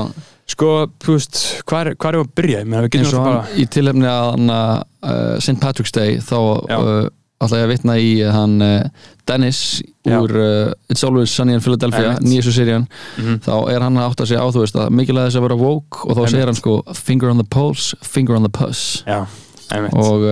sko, 0.53 0.69
þú 1.03 1.17
veist, 1.17 1.41
hvað 1.67 1.81
er, 1.91 1.97
er 1.99 2.19
að 2.21 2.31
byrja? 2.39 2.63
Ég 2.63 2.69
meina, 2.69 2.85
við 2.87 2.95
getum 2.95 3.11
alltaf 3.11 3.27
hann 3.51 3.59
í 3.59 3.67
tilefni 3.67 4.07
að 4.07 4.47
uh, 4.47 5.35
St. 5.39 5.59
Patrick's 5.59 5.95
Day 5.95 6.17
þá 6.23 6.37
uh, 6.39 7.11
ætla 7.47 7.59
ég 7.61 7.65
að 7.67 7.73
vitna 7.73 7.97
í 7.99 8.09
hann 8.31 8.55
uh, 8.61 8.87
Dennis 9.27 9.59
Já. 10.05 10.17
úr 10.19 10.31
uh, 10.35 10.73
It's 10.91 11.03
Always 11.07 11.31
Sunny 11.31 11.53
in 11.53 11.61
Philadelphia 11.63 12.13
Einmitt. 12.15 12.27
nýjastu 12.27 12.51
serían 12.55 12.87
Mhm. 13.17 13.39
þá 13.45 13.53
er 13.71 13.81
hann 13.81 13.95
að 13.97 14.09
átta 14.11 14.25
sig 14.27 14.37
á 14.37 14.45
þú 14.51 14.63
veist 14.65 14.75
að 14.75 14.89
mikilvæg 14.91 15.29
þess 15.29 15.39
að 15.39 15.45
vera 15.47 15.55
woke 15.61 16.03
og 16.09 16.17
þá 16.17 16.23
segir 16.29 16.45
hann 16.51 16.55
sko 16.59 16.81
finger 16.93 17.29
on 17.29 17.37
the 17.37 17.47
pulse, 17.49 17.95
finger 18.01 18.35
on 18.35 18.43
the 18.43 18.49
puss 18.51 19.03
já, 19.07 19.25
og 19.73 20.23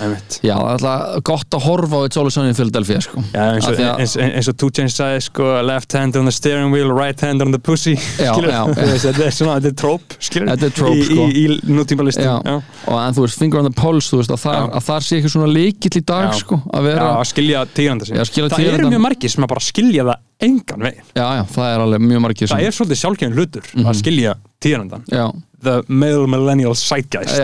einmitt. 0.00 0.38
já, 0.42 0.54
er 0.56 0.72
alltaf 0.74 1.22
gott 1.28 1.56
að 1.58 1.64
horfa 1.68 2.00
á 2.00 2.18
Always 2.18 2.34
Sunny 2.38 2.48
in 2.52 2.56
Philadelphia 2.58 3.00
sko. 3.04 3.22
Já, 3.34 3.44
eins 3.54 4.48
og, 4.48 4.56
Two 4.58 4.70
Chainz 4.74 4.96
sagði 4.98 5.20
sko, 5.28 5.48
left 5.66 5.92
hand 5.94 6.16
on 6.16 6.24
the 6.28 6.32
steering 6.34 6.72
wheel, 6.72 6.90
right 6.92 7.20
hand 7.20 7.42
on 7.44 7.52
the 7.52 7.58
pussy. 7.60 7.94
Þetta 8.18 9.24
er 9.26 9.34
svona, 9.34 9.58
þetta 9.60 9.70
er 9.70 9.76
tróp 9.78 10.16
Þetta 10.18 10.66
er 10.68 10.72
trope, 10.74 10.96
í, 10.98 11.04
sko. 11.06 11.26
í, 11.28 11.44
í 11.44 11.74
nútíma 11.78 12.04
listum 12.06 12.24
Já. 12.24 12.34
já. 12.44 12.56
og 12.88 12.98
en 13.02 13.16
þú 13.16 13.24
veist, 13.26 13.38
finger 13.40 13.60
on 13.62 13.68
the 13.68 13.74
pulse 13.76 14.16
veist 14.18 14.32
að 14.34 14.40
þar, 14.44 14.68
að 14.78 14.86
þar 14.88 15.06
sé 15.06 15.18
ekki 15.20 15.32
svona 15.32 15.50
líkill 15.52 15.94
í 16.00 16.04
dag 16.08 16.32
sko 16.38 16.58
að 16.68 16.78
Já, 16.80 16.86
vera, 16.88 17.08
að 17.20 17.28
skilja 17.32 17.64
tíðanda 17.76 18.08
skilja 18.28 18.50
það 18.54 18.66
eru 18.74 18.90
mjög 18.92 19.04
margir 19.04 19.32
sem 19.34 19.46
að 19.46 19.52
bara 19.54 19.64
skilja 19.68 20.06
það 20.08 20.24
engan 20.48 20.84
veginn. 20.86 21.06
Já, 21.18 21.24
já, 21.38 21.42
það 21.54 21.68
er 21.74 21.84
alveg 21.84 22.04
mjög 22.06 22.20
margir 22.26 22.48
sem, 22.50 22.54
það 22.58 22.68
er 22.68 22.76
svolítið 22.78 23.00
sjálfgefin 23.02 23.38
hlutur 23.38 23.70
Mhm. 23.74 23.88
að 23.90 23.98
skilja 24.02 24.34
tíðandan 24.62 25.04
já, 25.10 25.24
the 25.62 25.82
male 25.88 26.26
millennial 26.30 26.76
zeitgeist. 26.78 27.38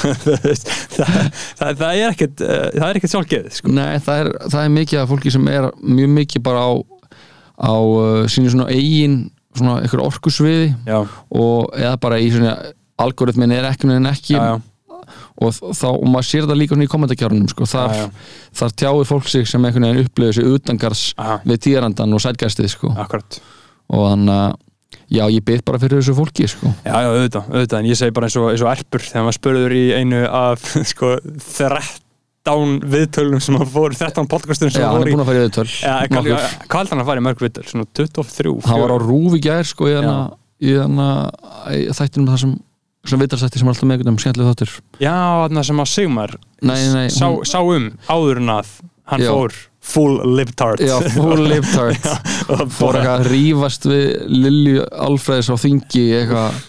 Það, 0.00 1.16
það, 1.56 1.74
það 1.76 1.90
er 1.90 2.06
ekkert 2.06 2.42
uh, 2.44 2.62
það 2.72 2.86
er 2.86 2.98
ekkert 2.98 3.12
sjálfgeðið 3.12 3.56
sko. 3.58 3.72
Nei, 3.76 3.98
það 4.04 4.22
er, 4.22 4.30
það 4.52 4.62
er 4.62 4.72
mikið 4.74 5.00
af 5.02 5.10
fólki 5.12 5.32
sem 5.34 5.50
er 5.52 5.66
mjög 5.80 6.14
mikið 6.16 6.42
bara 6.46 6.62
á, 6.64 6.70
á 7.60 7.74
uh, 7.76 8.22
sínu 8.32 8.52
svona 8.54 8.68
eigin 8.72 9.18
svona 9.56 9.76
einhver 9.82 10.02
orkusviði 10.06 10.70
og 10.88 11.76
eða 11.76 11.94
bara 12.00 12.20
í 12.22 12.30
svona 12.32 12.54
algoritmin 13.00 13.52
er 13.56 13.68
ekki 13.68 13.90
en 13.92 14.08
ekki. 14.08 14.36
Já, 14.36 14.56
já, 14.56 14.70
og 15.40 15.54
þá, 15.56 15.86
og 15.90 16.08
maður 16.08 16.28
sér 16.28 16.48
það 16.48 16.60
líka 16.60 16.76
svona 16.76 16.86
í 16.88 16.92
kommentarkjárunum 16.92 17.50
sko, 17.50 17.68
þar, 17.68 17.94
Já, 17.96 18.08
þar 18.60 18.74
tjáir 18.82 19.08
fólk 19.08 19.30
sig 19.32 19.48
sem 19.48 19.64
einhvern 19.64 19.88
veginn 19.88 20.04
upplifir 20.06 20.36
sig 20.36 20.50
utangars 20.50 21.04
við 21.48 21.62
tíðarandan 21.66 22.16
og 22.16 22.24
sætgæstið 22.24 22.72
sko. 22.74 22.92
Akkurat 23.00 23.40
og 23.90 24.04
þannig 24.12 24.36
að 24.36 24.58
já, 25.10 25.24
ég 25.30 25.42
byrð 25.46 25.64
bara 25.66 25.80
fyrir 25.82 26.00
þessu 26.00 26.14
fólki 26.18 26.46
sko. 26.50 26.70
Já, 26.84 26.94
já, 26.94 27.08
auðvitað, 27.10 27.50
auðvitað, 27.50 27.80
en 27.80 27.90
ég 27.90 27.98
segi 28.00 28.14
bara 28.16 28.28
eins 28.30 28.38
og, 28.40 28.46
eins 28.52 28.64
og 28.64 28.70
erpur 28.72 29.04
þegar 29.06 29.26
maður 29.26 29.38
spurður 29.38 29.74
í 29.76 29.82
einu 29.98 30.22
af 30.40 30.70
sko, 30.92 31.12
13 31.50 32.78
viðtölum 32.94 33.44
sem 33.44 33.58
hann 33.60 33.70
fór, 33.74 33.96
13 33.98 34.30
podcastum 34.30 34.72
sem 34.72 34.84
Já, 34.84 34.88
hann 34.88 35.02
er 35.02 35.04
fór 35.04 35.12
í 35.12 35.16
búin 35.16 35.24
að 35.24 35.30
fara 35.30 35.42
í 35.42 35.46
auðvöld 35.46 35.76
Já, 35.76 35.94
hvað, 36.14 36.78
held 36.78 36.94
hann 36.94 37.04
að 37.04 37.10
fara 37.12 37.22
í 37.22 37.26
mörg 37.28 37.44
viðtöl? 37.44 37.66
Svona 37.68 37.88
23, 38.00 38.56
hann 38.70 38.82
var 38.84 38.94
á 38.94 38.98
4 38.98 39.06
rúfi 39.06 39.42
gær 39.44 39.70
sko 39.70 39.90
í 39.90 39.96
í 40.60 40.74
í 40.76 41.84
þættinum 41.96 42.30
það 42.30 42.42
sem 42.44 42.56
svona 43.08 43.24
vitarstætti 43.24 43.60
sem 43.60 43.68
er 43.68 43.72
alltaf 43.72 43.88
með 43.88 43.96
einhvern 43.96 44.20
skemmtileg 44.20 44.50
þáttur. 44.50 44.72
Já, 45.00 45.14
þarna 45.40 45.62
sem 45.64 45.80
að 45.80 45.88
Sigmar 45.88 46.34
sá, 47.48 47.60
um 47.64 47.86
áður 48.10 48.42
en 48.42 48.52
að 48.58 48.72
hann 49.08 49.24
fór 49.24 49.56
full 49.90 50.18
libtard 50.38 50.82
já, 50.84 50.96
full 51.14 51.44
libtard 51.52 52.10
fór 52.76 52.98
eitthvað 53.00 53.14
að 53.16 53.30
rífast 53.32 53.86
við 53.90 54.04
Lilju 54.30 54.84
Alfreðs 55.08 55.50
á 55.52 55.56
þingi 55.60 56.04
eitthvað 56.22 56.60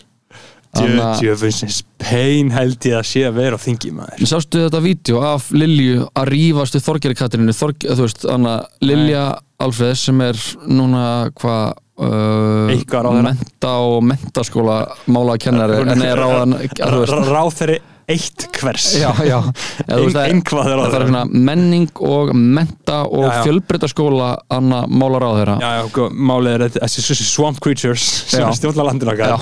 Þannig 0.71 1.01
að- 1.03 1.17
Djöfunsins 1.19 1.77
pein 1.99 2.51
held 2.55 2.85
ég 2.87 2.93
að 2.95 3.07
sé 3.09 3.25
að 3.27 3.33
vera 3.41 3.57
á 3.59 3.61
þingi 3.61 3.89
maður. 3.91 4.21
Sástu 4.29 4.61
þetta 4.63 4.79
vídeo 4.85 5.19
af 5.27 5.49
Lilju 5.51 6.05
að 6.15 6.29
rífast 6.31 6.77
við 6.77 6.85
Þorgeri 6.85 7.17
Katrínu? 7.19 7.55
Þorg, 7.57 7.87
þú 7.91 8.05
veist, 8.05 8.23
Anna, 8.31 8.53
Lilja 8.79 9.25
Alfreðs 9.61 10.05
sem 10.07 10.23
er 10.23 10.39
núna 10.71 11.03
hvað 11.35 11.73
uh, 12.01 12.71
ráðherra. 12.71 13.25
menta 13.27 13.73
og 13.83 13.99
mentaskóla 14.13 14.77
mála 15.11 15.35
kennari 15.43 15.81
en 15.83 16.05
er 16.07 16.23
ráðan 16.23 16.55
að 16.55 17.03
Ráð 17.27 17.51
þeirri 17.59 17.77
eitt 18.11 18.47
hvers. 18.59 18.87
Er- 19.01 20.21
Einhvað 20.21 20.67
er 20.71 20.77
ráð 20.81 20.95
svona 20.95 21.23
menning 21.31 21.87
og 22.03 22.31
menta 22.35 23.01
og 23.07 23.25
fjölbreytaskóla 23.45 24.29
Anna 24.51 24.83
mála 24.87 25.19
ráðherra 25.23 25.55
Já, 25.61 25.69
já, 25.79 25.83
sko, 25.89 26.07
málið 26.13 26.53
er 26.67 26.75
þessi 26.75 27.15
swamp 27.25 27.59
creatures 27.63 28.03
sem 28.31 28.43
er 28.45 28.55
stjórnla 28.57 28.85
landinu 28.89 29.13
okkar 29.13 29.39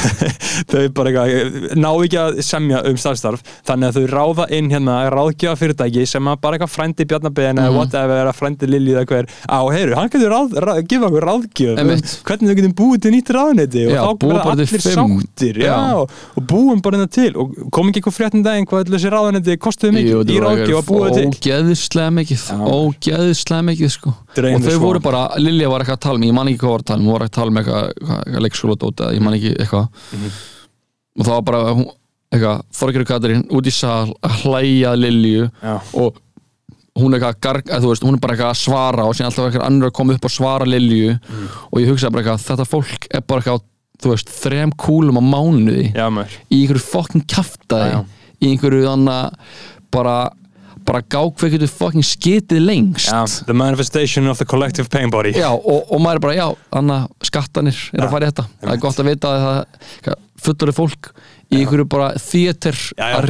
þau 0.70 0.84
bara 0.96 1.12
eitthvað 1.24 1.76
ná 1.80 1.88
ekki 2.04 2.18
að 2.20 2.40
semja 2.46 2.82
um 2.90 2.98
starfstarf 3.00 3.42
þannig 3.68 3.90
að 3.90 3.98
þau 3.98 4.06
ráða 4.14 4.46
inn 4.58 4.70
hérna 4.72 4.96
ráðgjöfa 5.12 5.58
fyrirtæki 5.60 6.06
sem 6.10 6.28
bara 6.40 6.56
eitthvað 6.58 6.72
frændi 6.74 7.06
Bjarnabén 7.10 7.58
eða 7.60 7.70
Mhm. 7.70 7.76
whatever 7.78 8.20
eða 8.24 8.34
frændi 8.36 8.66
Lilji 8.70 8.94
eða 8.96 9.06
hver. 9.10 9.26
Á, 9.48 9.58
heyru, 9.72 9.94
hann 9.96 10.08
getur 10.12 10.30
ráð, 10.32 10.54
ráð, 10.64 10.80
gefa 10.90 11.08
okkur 11.10 11.26
ráðgjöf 11.30 11.80
um 11.80 11.90
hvernig 12.26 12.50
þau 12.50 12.56
getum 12.60 12.74
búið 12.80 13.02
til 13.04 13.12
nýtt 13.14 13.30
ráðneyti 13.36 13.84
Já, 13.86 14.02
og 14.04 14.18
þá 14.18 14.26
verða 14.26 14.52
allir 14.54 14.84
sáttir 14.84 15.60
og 15.70 16.44
búum 16.50 16.82
bara 16.82 17.00
þetta 17.02 17.14
til 17.14 17.32
og 17.40 17.54
kom 17.72 17.90
ekki 17.92 17.99
eitthvað 18.00 18.16
fréttin 18.16 18.42
daginn 18.44 18.66
hvað 18.66 18.82
allir 18.84 18.96
þessi 18.98 19.12
ráðneyti 19.14 19.56
kostuðu 19.62 19.92
mikið 19.96 20.32
í 20.34 20.38
ráðgjöf 20.42 20.78
að 20.80 20.88
búa 20.90 21.10
til. 21.14 21.26
ógeðislega 21.30 22.14
mikið 22.16 22.44
ógeðislega 22.74 23.66
mikið 23.70 23.92
sko. 23.94 24.14
Og 24.40 24.64
þau 24.66 24.78
voru 24.82 25.02
bara, 25.04 25.22
Lilja 25.40 25.70
var 25.70 25.84
eitthvað 25.84 25.98
að 25.98 26.04
tala 26.06 26.20
um 26.20 26.26
ég 26.26 26.34
man 26.36 26.50
ekki 26.50 26.62
hvað 26.64 26.74
var 26.74 26.84
að 26.84 26.88
tala 26.90 27.00
um, 27.00 27.06
hún 27.06 27.14
var 27.16 27.26
að 27.26 27.34
tala 27.36 27.52
um 27.54 27.60
eitthvað, 27.60 28.40
leikskóladóta, 28.46 29.12
ég 29.16 29.24
man 29.24 29.36
ekki 29.38 29.54
eitthvað. 29.56 29.86
Mhm. 30.16 30.32
og 31.20 31.26
það 31.26 31.34
var 31.36 31.46
bara 31.50 31.62
eitthvað, 32.30 32.60
Þorgeru 32.80 33.06
Katarín 33.08 33.46
út 33.50 33.66
í 33.66 33.72
sal 33.74 34.12
að 34.22 34.36
hlæja 34.44 34.92
Lilju 34.98 35.48
og 35.98 36.20
hún 37.00 37.14
er 37.16 37.22
garg, 37.40 37.64
veist, 37.82 38.04
hún 38.04 38.14
er 38.18 38.20
bara 38.22 38.34
eitthvað 38.34 38.52
að 38.52 38.60
svara 38.60 39.04
og 39.08 39.14
síðan 39.16 39.30
alltaf 39.30 39.48
eitthvað 39.48 39.66
annar 39.66 39.90
að 39.90 39.96
koma 39.98 40.14
upp 40.14 40.24
og 40.28 40.32
svara 40.34 40.66
Lilju. 40.68 41.16
Mhm. 41.16 41.48
og 41.70 41.80
ég 41.80 41.90
hugsaði 41.90 42.12
bara 42.12 42.22
eitthvað, 42.24 42.46
þetta 42.48 42.66
fólk 42.70 43.06
er 43.10 43.20
bara 43.26 43.40
eitthvað, 43.40 43.60
á, 43.60 43.68
þú 44.00 44.14
veist, 44.14 44.32
þrem 44.42 44.74
kúlum 44.80 45.20
á 45.20 45.24
mánuði 45.24 45.90
já, 45.92 46.06
í 46.48 46.62
einhverju 46.62 46.84
fokkin 46.84 47.24
já. 47.92 47.98
í 48.40 48.52
einhverju 48.52 48.86
þannig 48.88 49.40
bara 49.92 50.18
bara 50.90 51.02
gá 51.04 51.20
hver 51.22 51.52
getur 51.52 51.70
fokkin 51.70 52.04
skitið 52.04 52.62
lengst. 52.64 53.10
Já, 53.10 53.44
the 53.46 53.54
manifestation 53.54 54.26
of 54.30 54.40
the 54.40 54.46
collective 54.48 54.88
pain 54.90 55.10
body. 55.12 55.34
Já, 55.36 55.50
og, 55.52 55.84
og 55.86 56.00
maður 56.02 56.18
er 56.18 56.24
bara, 56.24 56.36
já, 56.38 56.46
þannig 56.72 56.96
að 56.96 57.28
skattanir 57.28 57.82
er 57.92 58.06
að 58.06 58.14
fara 58.14 58.26
í 58.26 58.32
þetta. 58.32 58.46
Það 58.62 58.72
er 58.74 58.82
gott 58.86 59.02
að 59.02 59.10
vita 59.10 59.30
að 59.30 59.44
það 59.44 60.18
fullur 60.40 60.74
fólk 60.74 61.10
í 61.50 61.60
einhverju 61.60 61.86
bara 61.90 62.10
já. 62.96 63.10
að 63.20 63.28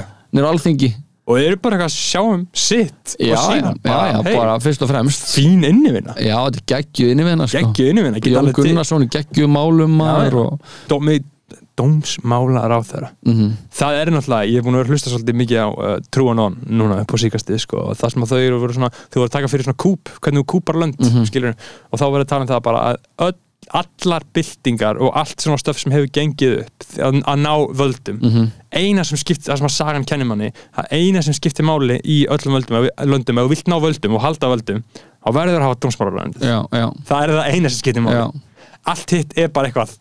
já. 0.00 0.02
nýra 0.36 0.52
alþingi 0.52 0.92
og 1.26 1.36
þeir 1.38 1.46
eru 1.50 1.56
bara 1.62 1.76
eitthvað 1.76 1.90
að 1.90 1.96
sjá 1.98 2.20
um 2.22 2.42
sitt 2.54 3.14
já, 3.18 3.34
og 3.34 3.44
sína 3.50 3.72
já, 3.74 3.90
já, 3.90 4.12
já, 4.12 4.18
hey, 4.28 4.36
bara 4.38 4.58
fyrst 4.62 4.82
og 4.86 4.90
fremst 4.92 5.24
fín 5.34 5.64
innivinna 5.66 6.14
já, 6.22 6.36
þetta 6.46 6.60
er 6.62 6.66
geggjuð 6.74 7.14
innivina 7.16 7.46
sko. 7.50 7.58
geggju 7.62 7.88
innivinna 7.92 8.20
Jón 8.22 8.52
Gunnarsson 8.60 9.06
er 9.08 9.14
geggjuð 9.18 9.50
málum 9.50 9.96
maður 9.98 10.36
já. 10.38 10.44
og, 10.44 10.76
Dómi, 10.92 11.16
dómsmálar 11.76 12.72
á 12.72 12.80
þeirra 12.88 13.10
mm 13.26 13.48
það 13.76 13.96
er 14.00 14.10
náttúrulega, 14.14 14.48
ég 14.48 14.60
er 14.60 14.64
búin 14.64 14.76
að 14.78 14.82
vera 14.84 14.94
hlusta 14.94 15.10
svolítið 15.12 15.36
mikið 15.42 15.58
á 15.60 15.68
uh, 15.68 15.96
True 16.14 16.30
and 16.32 16.40
On 16.46 16.54
núna 16.80 17.00
upp 17.02 17.12
á 17.12 17.16
síkastið 17.20 17.58
sko, 17.60 17.82
og 17.90 17.98
það 18.00 18.14
sem 18.14 18.24
að 18.24 18.30
þau 18.32 18.38
eru 18.46 18.60
verið 18.62 18.78
svona 18.78 18.92
þau 18.96 19.18
voru 19.18 19.26
að 19.28 19.34
taka 19.36 19.50
fyrir 19.52 19.66
svona 19.68 19.82
kúp, 19.84 20.12
hvernig 20.24 20.40
þú 20.44 20.46
kúpar 20.54 20.78
lönd 20.80 20.96
mm 20.96 21.18
Mhm. 21.26 21.52
og 21.92 22.00
þá 22.00 22.04
verið 22.06 22.24
að 22.24 22.30
tala 22.32 22.46
um 22.46 22.50
það 22.54 22.62
bara 22.70 22.80
að 22.86 22.96
öll, 23.26 23.36
allar 23.76 24.22
byltingar 24.36 25.00
og 25.02 25.10
allt 25.18 25.42
svona 25.42 25.58
stöf 25.60 25.78
sem 25.82 25.92
hefur 25.92 26.08
gengið 26.14 26.52
upp 26.62 26.86
að, 27.02 27.20
að 27.26 27.38
ná 27.44 27.52
völdum 27.76 28.18
Mhm. 28.22 28.50
Eina 28.78 29.04
sem 29.06 29.20
skiptir, 29.20 29.48
það 29.50 29.60
sem 29.60 29.68
að 29.68 29.74
sagan 29.76 30.06
kennir 30.08 30.28
manni 30.30 30.52
það 30.76 30.90
eina 30.98 31.22
sem 31.26 31.36
skiptir 31.36 31.66
máli 31.66 31.98
í 32.04 32.22
öllum 32.32 32.58
völdum 32.58 32.88
löndum, 33.10 33.40
ef 33.40 33.46
þú 33.46 33.52
vilt 33.54 33.70
ná 33.72 33.76
völdum 33.82 34.16
og 34.18 34.24
halda 34.24 34.50
völdum 34.54 34.82
þá 34.94 35.30
verður 35.36 35.60
að 35.60 35.68
hafa 35.68 35.80
já, 36.70 36.88
það 37.08 37.22
er 37.22 37.36
það 37.36 37.52
eina 37.52 37.70
sem 37.72 37.80
skiptir 37.82 38.04
máli. 38.06 38.18
Já, 38.20 38.26
allt 38.92 39.16
hitt 39.16 39.38
er 39.38 39.54
bara 39.54 39.70
eitthvað 39.70 39.96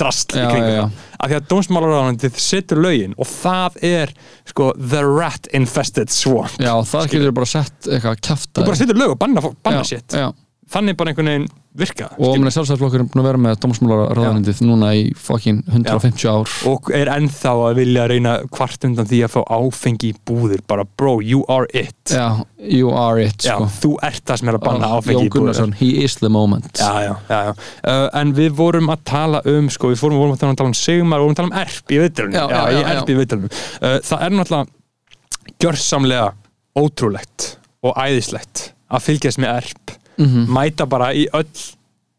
drast 0.00 0.34
í 0.34 0.40
Já, 0.40 0.46
kringum 0.50 0.72
já, 0.72 0.82
það. 0.82 1.08
Af 1.18 1.30
því 1.30 1.36
að 1.38 1.48
dómsmálaráðanandið 1.52 2.38
setur 2.42 2.80
lögin 2.82 3.16
og 3.20 3.28
það 3.28 3.76
er 3.86 4.12
sko 4.48 4.70
the 4.78 5.02
rat 5.06 5.48
infested 5.54 6.12
swamp. 6.12 6.56
Já, 6.62 6.72
það 6.88 7.10
getur 7.12 7.36
bara 7.36 7.50
sett 7.52 7.90
eitthvað 7.90 8.22
kjafta 8.24 8.62
þú 8.62 8.70
bara 8.70 8.80
setur 8.80 8.98
lög 9.02 9.14
og 9.14 9.20
banna, 9.20 9.44
banna 9.62 9.84
shit. 9.86 10.16
já. 10.16 10.30
Þannig 10.72 10.96
bara 10.98 11.12
einhvern 11.12 11.30
veginn 11.30 11.50
virka. 11.72 12.08
Og 12.20 12.36
mér 12.36 12.50
er 12.50 12.54
sjálfstæðsflokkurinn 12.56 13.08
búin 13.08 13.22
að 13.22 13.28
vera 13.30 13.40
með 13.40 13.58
dómsmálaráðanindið 13.62 14.58
núna 14.68 14.90
í 14.98 15.04
fokkin 15.16 15.62
150 15.70 16.26
ár. 16.28 16.56
Og 16.68 16.90
er 16.96 17.10
ennþá 17.14 17.52
að 17.68 17.78
vilja 17.80 18.06
reyna 18.12 18.34
hvart 18.52 18.84
undan 18.88 19.08
því 19.08 19.20
að 19.26 19.32
fá 19.36 19.40
áfengi 19.56 20.10
í 20.12 20.16
búðir. 20.28 20.64
Bara 20.68 20.84
bro, 20.84 21.14
you 21.24 21.44
are 21.52 21.68
it. 21.72 22.12
Já, 22.12 22.42
you 22.60 22.92
are 22.92 23.22
it 23.24 23.46
Já, 23.46 23.56
sko. 23.56 23.70
þú 23.78 23.92
ert 24.08 24.24
það 24.28 24.42
sem 24.42 24.52
er 24.52 24.58
að 24.58 24.66
banna 24.66 24.90
Ah, 24.92 24.98
áfengi 24.98 25.16
Jón 25.16 25.24
í 25.24 25.30
búðir. 25.30 25.36
Gunnarsson, 25.38 25.74
he 25.80 25.90
is 26.04 26.18
the 26.20 26.28
moment. 26.32 26.76
Já, 26.76 26.92
já, 27.06 27.14
já, 27.30 27.40
já. 27.48 27.54
Uh, 27.80 28.04
en 28.20 28.34
við 28.36 28.52
vorum 28.60 28.92
að 28.92 29.04
tala 29.08 29.42
um 29.48 29.72
sko, 29.72 29.94
við 29.94 30.02
fórum, 30.02 30.20
vorum 30.20 30.36
að 30.36 30.44
tala 30.44 30.68
um 30.68 30.76
Sigmar, 30.76 31.22
við 31.22 31.28
vorum 31.28 31.36
að 31.36 31.40
tala 31.40 31.52
um 31.52 31.58
erp 31.62 31.96
í 31.96 32.02
Já, 32.02 32.44
já, 32.52 32.62
já, 32.76 33.02
viðtalunum 33.08 33.50
uh, 33.52 33.98
það 34.04 34.24
er 34.26 34.36
náttúrulega 34.36 34.80
gjörsamlega 35.62 36.28
ótrúlegt 36.78 37.48
og 37.82 37.98
æðislegt 37.98 38.70
að 38.92 39.04
fylgjast 39.08 39.40
með 39.42 39.58
erp 39.60 39.94
Mhm. 40.18 40.46
mæta 40.52 40.86
bara 40.88 41.12
í 41.14 41.26
öll 41.32 41.48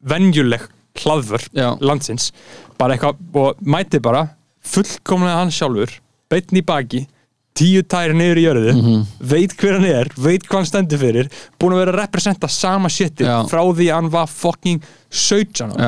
venjuleg 0.04 0.62
hlaðvör 1.04 1.44
landsins 1.82 2.32
bara 2.78 2.96
eitthvað 2.96 3.16
og 3.36 3.56
mæti 3.66 4.00
bara 4.02 4.28
fullkomlega 4.64 5.40
hann 5.42 5.52
sjálfur 5.54 6.00
beitn 6.32 6.58
í 6.60 6.64
baki 6.66 7.06
tíu 7.54 7.84
tæri 7.86 8.16
niður 8.18 8.40
í 8.42 8.46
jörðu 8.48 8.72
Mhm. 8.74 9.06
veit 9.22 9.54
hver 9.58 9.74
hann 9.78 9.86
er, 9.86 10.08
veit 10.18 10.44
hvað 10.48 10.58
hann 10.58 10.66
stendur 10.66 10.98
fyrir 10.98 11.30
búin 11.60 11.74
að 11.76 11.82
vera 11.86 11.92
að 11.94 12.00
representa 12.02 12.50
sama 12.50 12.90
shitið 12.90 13.28
Já. 13.28 13.44
frá 13.48 13.62
því 13.62 13.86
að 13.90 13.94
hann 14.00 14.10
var 14.10 14.28
fucking 14.28 14.82
17 15.14 15.74
ára. 15.76 15.88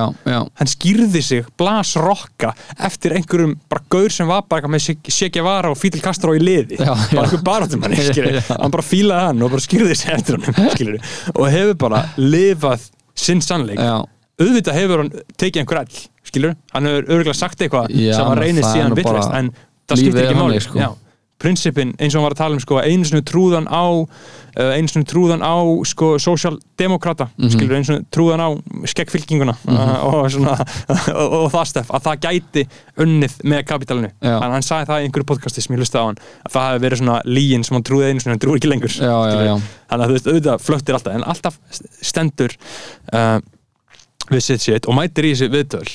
hann 0.62 0.70
skýrði 0.70 1.22
sig 1.26 1.46
blas 1.58 1.96
rokka 1.98 2.52
eftir 2.78 3.16
einhverjum 3.18 3.56
bara 3.72 3.82
gaur 3.90 4.14
sem 4.14 4.28
var 4.30 4.44
bara 4.50 4.70
með 4.70 4.92
Sjekja 5.10 5.44
Vara 5.46 5.72
og 5.74 5.80
Fítil 5.82 6.02
Castro 6.06 6.36
í 6.38 6.42
liði. 6.44 6.78
Já, 6.80 6.94
bara 6.94 7.26
einhver 7.26 7.44
barátum 7.48 7.84
hann 7.86 7.96
hann 8.62 8.72
bara 8.76 8.86
fílaði 8.86 9.28
hann 9.32 9.42
og 9.48 9.54
bara 9.56 9.66
skýrði 9.66 9.96
sig 9.98 10.14
eftir 10.14 10.38
hann 10.38 11.00
og 11.36 11.48
hefur 11.50 11.80
bara 11.88 12.04
lifað 12.22 12.86
sinn 13.16 13.42
sannleik. 13.42 13.80
Já. 13.82 14.04
auðvitað 14.42 14.78
hefur 14.82 15.02
hann 15.04 15.12
tekið 15.40 15.62
einhver 15.64 15.82
all 15.82 16.04
skilur, 16.26 16.56
hann 16.74 16.86
hefur 16.90 17.10
örgulega 17.16 17.38
sagt 17.38 17.62
eitthvað 17.66 17.90
sem 17.96 18.26
hann 18.30 18.42
reynir 18.42 18.66
síðan 18.68 18.96
bara- 19.02 19.26
en 19.40 19.52
það 19.90 20.02
skiptir 20.02 20.26
ekki 20.30 20.40
máli 20.40 20.62
sko. 20.62 20.80
Prinsipin, 21.42 21.92
eins 22.00 22.16
og 22.16 22.22
hann 22.22 22.30
var 22.30 22.34
að 22.36 22.40
tala 22.40 22.56
um 22.56 22.62
sko, 22.64 22.78
einu 22.80 23.04
sinni 23.08 23.24
trúðan 23.28 23.66
á 23.68 23.84
einu 24.56 24.88
sinni 24.88 25.08
trúðan 25.10 25.42
á 25.44 25.56
sko, 25.84 26.14
sósjaldemokrata, 26.22 27.28
mm 27.36 27.52
skilur, 27.52 27.76
einu 27.76 27.88
sinni 27.90 28.06
trúðan 28.14 28.40
á 28.40 28.50
skeggfylkinguna 28.88 29.56
uh, 29.68 30.06
og, 30.08 30.30
svona, 30.32 30.54
og, 31.12 31.36
og 31.42 31.50
það 31.52 31.66
stef, 31.74 31.92
að 31.92 32.06
það 32.08 32.22
gæti 32.28 32.64
unnið 33.04 33.36
með 33.44 33.66
kapitalinu 33.68 34.12
Já. 34.14 34.38
hann, 34.38 34.56
hann 34.56 34.66
sagði 34.66 34.90
það 34.92 35.02
í 35.02 35.10
einhverju 35.10 35.30
podcasti 35.34 35.66
sem 35.66 35.76
ég 35.76 35.84
hlustaði 35.84 36.06
á 36.06 36.08
hann 36.08 36.22
að 36.24 36.56
það 36.56 36.70
hefði 36.70 36.86
verið 36.86 37.04
svona 37.04 37.18
lígin 37.28 37.68
sem 37.68 37.78
hann 37.78 37.88
trúði 37.92 38.08
einu 38.14 38.24
sinni 38.24 38.36
hann 38.38 38.44
trúi 38.46 38.56
ekki 38.62 38.72
lengur 38.72 38.96
þannig 38.96 40.00
að 40.00 40.06
þú 40.06 40.16
veist, 40.16 40.32
auðvitað 40.32 40.66
flöttir 40.70 41.00
alltaf 41.00 41.20
en 41.20 41.28
alltaf 41.36 41.60
stendur 42.00 42.58
uh, 43.12 43.38
við 44.32 44.48
sitt 44.48 44.64
shit 44.66 44.88
og 44.88 44.98
mætir 44.98 45.28
í 45.28 45.36
þessi 45.36 45.52
viðtöl 45.52 45.86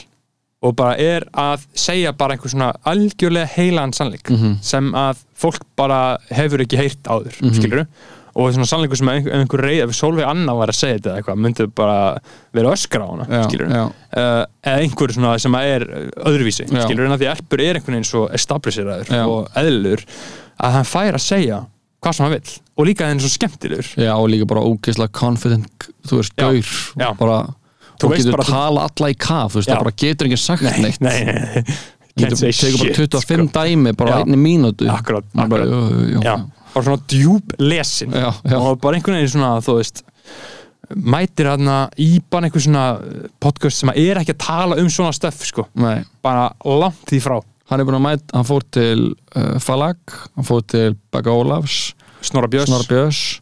og 0.63 0.75
bara 0.77 0.97
er 1.01 1.25
að 1.33 1.63
segja 1.75 2.13
bara 2.13 2.35
einhver 2.37 2.53
svona 2.53 2.73
algjörlega 2.85 3.49
heilagan 3.57 3.93
sannleik 3.97 4.29
Mhm. 4.31 4.59
sem 4.63 4.93
að 4.93 5.17
fólk 5.41 5.63
bara 5.77 6.19
hefur 6.31 6.61
ekki 6.61 6.77
heyrt 6.77 7.03
áður, 7.09 7.33
mm 7.41 7.49
Mhm. 7.51 7.87
og 8.37 8.53
svona 8.55 8.67
sannleikur 8.69 8.97
sem 8.97 9.09
einhver, 9.09 9.33
einhver 9.35 9.61
reyð, 9.65 9.89
ef 9.89 9.95
Solveig 9.97 10.27
Anna 10.29 10.55
var 10.55 10.69
að 10.69 10.77
segja 10.77 10.99
þetta 10.99 11.17
eitthvað, 11.23 11.39
myndi 11.41 11.67
bara 11.75 12.19
vera 12.55 12.69
öskra 12.71 13.03
á 13.03 13.11
hana 13.11 13.25
Já, 13.27 13.49
skilur 13.49 13.69
já. 13.69 13.85
uh, 14.17 14.45
eða 14.63 14.79
einhver 14.85 15.13
svona 15.13 15.39
sem 15.41 15.55
er 15.55 15.81
öðruvísi, 16.29 16.69
Já. 16.71 16.85
skilur 16.85 17.07
en 17.07 17.13
að 17.13 17.21
því 17.25 17.31
Erpur 17.33 17.61
er 17.61 17.75
einhvern 17.75 17.97
veginn 17.97 18.05
svo 18.05 18.29
establiseraður 18.31 19.27
og 19.27 19.49
eðlur 19.57 20.05
að 20.61 20.73
hann 20.73 20.85
fær 20.85 21.15
að 21.15 21.25
segja 21.25 21.67
hvað 22.03 22.15
sem 22.15 22.25
hann 22.27 22.33
vill 22.37 22.61
og 22.79 22.87
líka 22.87 23.09
henni 23.09 23.21
svo 23.21 23.33
skemmtilegur 23.33 23.89
Já, 23.97 24.15
og 24.15 24.29
líka 24.29 24.47
bara 24.47 24.61
ógeðslega 24.61 25.13
confident 25.13 25.89
þú 26.07 26.21
veist, 26.21 26.37
gaur 26.37 27.17
bara, 27.19 27.55
Þú 28.01 28.11
getur 28.17 28.37
bara- 28.37 28.49
tala 28.51 28.87
alla 28.89 29.11
í 29.13 29.17
kaf 29.19 29.53
þú 29.55 29.61
veist, 29.61 29.71
það 29.71 29.83
bara 29.85 29.97
getur 30.05 30.29
ekki 30.31 30.39
sagt 30.41 30.63
neitt. 30.67 31.01
nei, 31.01 31.25
nei, 31.25 31.35
nei. 31.35 31.77
Say 32.37 32.51
tekur 32.53 32.79
bara 32.81 32.95
shit, 32.95 32.97
25 32.97 33.49
sko. 33.49 33.53
dæmi 33.61 33.93
bara 33.97 34.11
Já. 34.11 34.25
einni 34.25 34.37
mínútu. 34.41 34.89
Akkurat, 34.93 35.25
Maður 35.35 35.49
bara, 35.55 35.65
akkurat. 35.65 36.11
jú, 36.11 36.23
jú, 36.25 36.51
bara 36.75 36.85
svona 36.85 37.03
djúb 37.09 37.55
lesin. 37.59 38.11
Já, 38.13 38.33
já. 38.45 38.57
og 38.59 38.81
bara 38.81 38.97
einhvern 38.99 39.17
veginn 39.21 39.33
svona 39.37 39.53
þú 39.65 39.77
veist 39.79 40.03
mætir 40.91 41.47
hann 41.47 41.69
í 42.03 42.09
bara 42.31 42.49
einhver 42.49 42.65
svona 42.65 42.85
podcast 43.41 43.79
sem 43.83 43.93
er 43.95 44.21
ekki 44.21 44.35
að 44.35 44.43
tala 44.43 44.79
um 44.83 44.89
svona 44.91 45.15
stöff 45.15 45.45
sko, 45.47 45.67
Nei, 45.79 46.03
bara 46.23 46.51
langt 46.65 47.07
því 47.11 47.21
frá. 47.23 47.39
Hann 47.71 47.81
er 47.81 47.87
búin 47.87 48.01
að 48.01 48.07
mæta, 48.09 48.35
hann 48.35 48.45
fór 48.49 48.65
til 48.75 49.05
uh, 49.37 49.59
Falag, 49.63 50.01
hann 50.35 50.45
fór 50.49 50.65
til 50.67 50.97
Begga 51.15 51.31
Ólafs, 51.31 51.93
Snorra 52.21 52.49
Björns, 52.51 53.41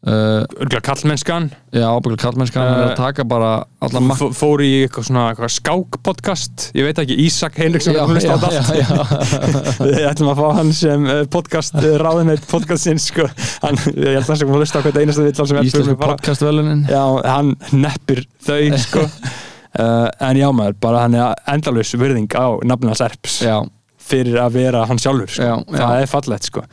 örgulega 0.00 0.80
kallmennskan 0.80 1.50
já, 1.76 1.84
ábygglega 1.92 2.22
kallmennskan 2.22 2.62
hann 2.64 2.78
er 2.80 2.86
að 2.86 3.00
taka 3.02 3.24
bara 3.28 3.50
allan 3.84 4.06
makk 4.08 4.22
F- 4.30 4.38
fór 4.38 4.62
í 4.64 4.68
eitthvað 4.86 5.04
svona 5.10 5.24
eitthvað 5.34 5.50
skákpodcast 5.58 6.64
ég 6.78 6.86
veit 6.88 7.00
ekki, 7.02 7.18
Ísak 7.26 7.58
Heinriksson 7.60 7.98
er 7.98 8.06
búin 8.08 8.16
að 8.16 8.24
hlusta 8.24 8.32
á 8.32 8.40
þetta 8.40 8.62
allt. 8.62 8.70
já, 8.80 8.86
já, 8.88 9.90
við 9.90 10.06
ætlum 10.08 10.30
að 10.32 10.40
fá 10.40 10.46
hann 10.56 10.72
sem 10.78 11.04
eh, 11.04 11.20
podcast 11.34 11.76
ráðinætt 12.00 12.46
podcastins 12.48 13.10
sko. 13.12 13.26
hann, 13.66 13.76
ég 13.92 14.16
held 14.16 14.24
að 14.24 14.30
hann 14.32 14.40
sem 14.40 14.48
búin 14.48 14.56
að 14.56 14.64
hlusta 14.64 14.80
á 14.80 14.84
hvert 14.86 15.00
einasta 15.02 15.26
vill 15.28 15.92
bara, 16.00 16.14
podcastvelunin 16.16 16.86
já, 16.88 17.02
hann 17.28 17.52
neppir 17.76 18.22
þau 18.48 18.62
sko. 18.86 19.04
uh, 19.04 20.08
en 20.30 20.40
já 20.40 20.48
maður, 20.48 20.78
bara 20.80 21.04
hann 21.04 21.18
er 21.20 21.44
endalus 21.52 21.92
virðing 22.00 22.32
á 22.40 22.56
nafnina 22.64 22.96
Serps 22.96 23.36
já, 23.44 23.58
fyrir 24.00 24.40
að 24.40 24.56
vera 24.62 24.86
hann 24.88 24.98
sjálfur 24.98 25.28
sko. 25.28 25.44
Já, 25.44 25.54
það 25.76 25.92
já. 25.92 26.00
er 26.06 26.10
fallegt 26.16 26.48
sko. 26.48 26.64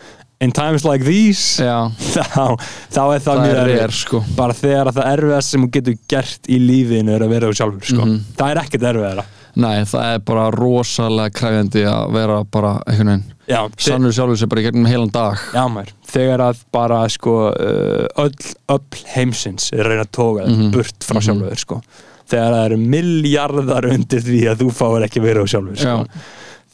In 0.41 0.51
times 0.51 0.83
like 0.85 1.03
these 1.03 1.57
þá, 1.61 2.57
þá 2.93 3.01
er 3.15 3.21
það, 3.21 3.23
það 3.25 3.41
mjög 3.41 3.55
er 3.55 3.61
erfitt. 3.63 3.79
reyr 3.81 3.95
sko 4.01 4.23
bara 4.37 4.53
þegar 4.53 4.91
að 4.91 4.99
það 4.99 5.09
erfiðast 5.15 5.49
sem 5.55 5.63
þú 5.65 5.69
getur 5.77 5.95
gert 6.13 6.49
í 6.53 6.59
lífinu 6.61 7.15
er 7.15 7.25
að 7.25 7.33
vera 7.33 7.49
þú 7.49 7.57
sjálfur 7.61 7.89
sko. 7.93 8.05
Mhm. 8.05 8.19
það 8.37 8.51
er 8.53 8.61
ekkert 8.65 8.87
erfiðara 8.93 9.25
Nei, 9.57 9.79
það 9.89 10.03
er 10.13 10.19
bara 10.21 10.41
rosalega 10.53 11.33
kræfjandi 11.33 11.81
að 11.89 12.11
vera 12.13 12.35
bara 12.53 12.75
einhvern 12.85 13.09
veginn 13.09 13.23
já, 13.49 13.61
sannur 13.81 14.13
sjálfur 14.13 14.37
sér 14.37 14.51
bara 14.51 14.61
gegnum 14.67 14.85
heilan 14.85 15.09
dag 15.15 15.39
já 15.55 15.63
maður, 15.73 15.89
þegar 16.13 16.43
að 16.51 16.59
bara 16.77 16.99
sko, 17.09 17.33
uh, 17.49 18.05
öll, 18.21 18.51
öll 18.75 18.99
heimsins 19.15 19.71
er 19.73 19.81
að 19.81 19.89
reyna 19.95 20.05
að 20.05 20.11
toga 20.19 20.45
þig 20.45 20.59
Mhm. 20.61 20.69
burt 20.75 21.07
frá 21.09 21.17
Mhm. 21.17 21.25
sjálfur 21.25 21.49
þér, 21.49 21.63
sko. 21.63 21.81
þegar 22.29 22.53
það 22.53 22.65
eru 22.67 22.77
miljardar 22.93 23.89
undir 23.95 24.21
því 24.29 24.41
að 24.51 24.61
þú 24.61 24.69
fáir 24.77 25.07
ekki 25.09 25.21
vera 25.25 25.41
þú 25.41 25.49
sjálfur 25.55 25.81
sko. 25.81 25.97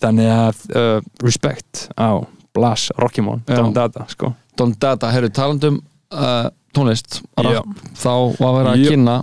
Þannig 0.04 0.30
að 0.36 0.64
uh, 0.76 1.02
respect 1.24 1.88
á 1.96 2.10
Blas 2.54 2.90
Rockimón, 2.98 3.44
Já. 3.48 3.56
Don 3.62 3.74
Dada 3.74 4.06
sko. 4.12 4.34
Don 4.58 4.76
Dada, 4.80 5.10
herru, 5.14 5.30
talandum 5.34 5.80
uh, 6.14 6.50
tónlist, 6.74 7.20
rap, 7.38 7.68
þá 7.98 8.12
var 8.40 8.72
að 8.72 8.82
Já. 8.82 8.90
kynna 8.90 9.16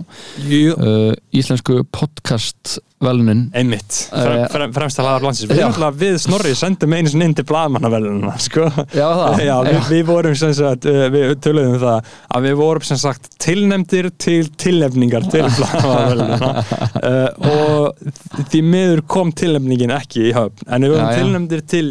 Jú. 0.47 0.71
uh, 0.77 1.11
íslensku 1.35 1.81
podcast 1.91 2.77
velunin 3.01 3.47
einmitt, 3.57 3.95
Eh, 4.13 4.43
Frem, 4.53 4.71
frem, 4.75 4.89
landsins 5.23 5.49
við, 5.49 5.57
Já. 5.57 5.65
náttúrulega 5.67 5.97
við 6.03 6.17
Snorri 6.21 6.51
sendum 6.55 6.93
einu 6.93 7.09
sinni 7.09 7.25
inn 7.25 7.33
til 7.33 7.45
blaðmannavelununa 7.49 8.35
sko. 8.39 8.67
Já, 8.93 9.07
það 9.09 9.41
Já, 9.49 9.55
við, 9.65 9.79
við 9.89 10.03
vorum 10.11 10.35
sem 10.37 10.53
sagt, 10.53 10.85
uh, 10.85 11.07
við 11.15 11.33
töluðum 11.41 11.73
um 11.75 11.81
það 11.81 12.11
að 12.37 12.45
við 12.47 12.55
vorum 12.61 12.85
sem 12.91 13.01
sagt 13.01 13.31
tilnefndir 13.41 14.11
til 14.21 14.43
tilnefningar 14.61 15.27
til 15.33 15.43
blaðmannavelununa 15.57 16.53
uh, 17.01 17.51
og 17.51 18.47
því 18.53 18.63
miður 18.69 19.03
kom 19.11 19.33
tilnefningin 19.33 19.95
ekki 19.97 20.29
í 20.29 20.35
höfn 20.37 20.67
en 20.69 20.85
við 20.87 20.95
vorum 20.95 21.09
Já, 21.09 21.19
tilnefndir 21.23 21.65
til 21.73 21.85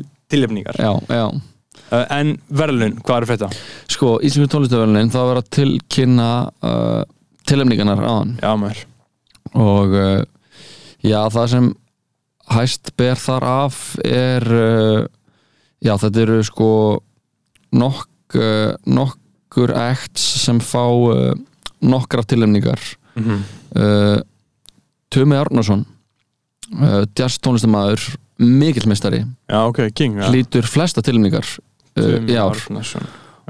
já 1.08 1.24
uh, 1.26 2.04
en 2.16 2.34
verðlun, 2.48 2.98
hvað 3.04 3.22
er 3.22 3.28
þetta? 3.34 3.50
Sko, 3.90 4.14
íslensku 4.24 4.52
tónlistavelunin, 4.54 5.12
þá 5.12 5.20
var 5.20 5.42
að 5.42 5.50
tilkynna 5.58 6.30
uh, 6.64 7.02
tilefningarnar 7.50 8.02
á 8.04 8.12
hann 8.12 8.34
Já, 8.40 8.50
og 9.58 9.96
uh, 9.98 10.22
já, 11.02 11.20
það 11.34 11.52
sem 11.54 11.70
hæst 12.50 12.92
ber 12.98 13.20
þar 13.20 13.46
af 13.48 13.82
er 14.06 14.46
uh, 14.54 15.04
já, 15.82 15.94
þetta 15.96 16.24
eru 16.26 16.40
sko 16.46 16.72
nokk, 17.70 18.08
nokkur 18.86 19.72
acts 19.74 20.22
sem 20.44 20.58
fá 20.62 20.84
nokkra 21.80 22.22
tilefningar 22.22 22.80
mm 23.14 23.24
-hmm. 23.24 23.40
uh, 23.76 24.20
Tumi 25.08 25.36
Arnarsson 25.36 25.84
uh, 26.80 27.04
jazz 27.18 27.38
tónlistamæður 27.38 28.16
mikill 28.40 28.88
meistari, 28.88 29.24
Já, 29.50 29.58
ok, 29.68 29.82
King 29.94 30.20
ja. 30.20 30.30
hlýtur 30.32 30.68
flesta 30.68 31.02
tilefningar 31.04 31.44
uh, 31.44 32.14
í 32.24 32.38
ár. 32.40 32.60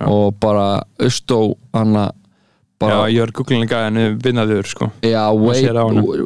Og 0.00 0.32
bara 0.40 0.80
Austó 1.02 1.58
Anna 1.76 2.08
bara, 2.80 3.02
Já, 3.04 3.14
ég 3.14 3.26
er 3.26 3.32
googlinga 3.36 3.82
en 3.90 4.00
vinnaður 4.22 4.68
sko. 4.70 4.90
Já, 5.04 5.22
way, 5.36 5.66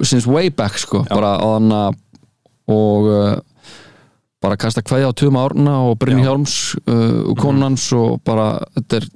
since 0.06 0.30
way 0.30 0.52
back 0.54 0.78
sko, 0.78 1.02
bara 1.10 1.34
á 1.36 1.48
að 1.58 2.00
og 2.64 3.08
uh, 3.10 3.34
bara 4.44 4.56
kasta 4.60 4.84
kveðja 4.84 5.10
á 5.12 5.16
Tuma 5.16 5.44
Árna 5.44 5.76
og 5.88 5.98
Brynni 6.00 6.24
Já. 6.24 6.30
Hjálms 6.30 6.56
uh, 6.84 7.20
og 7.32 7.36
konans 7.40 7.90
og 7.96 8.22
bara, 8.24 8.54
þetta 8.78 9.00
er 9.02 9.08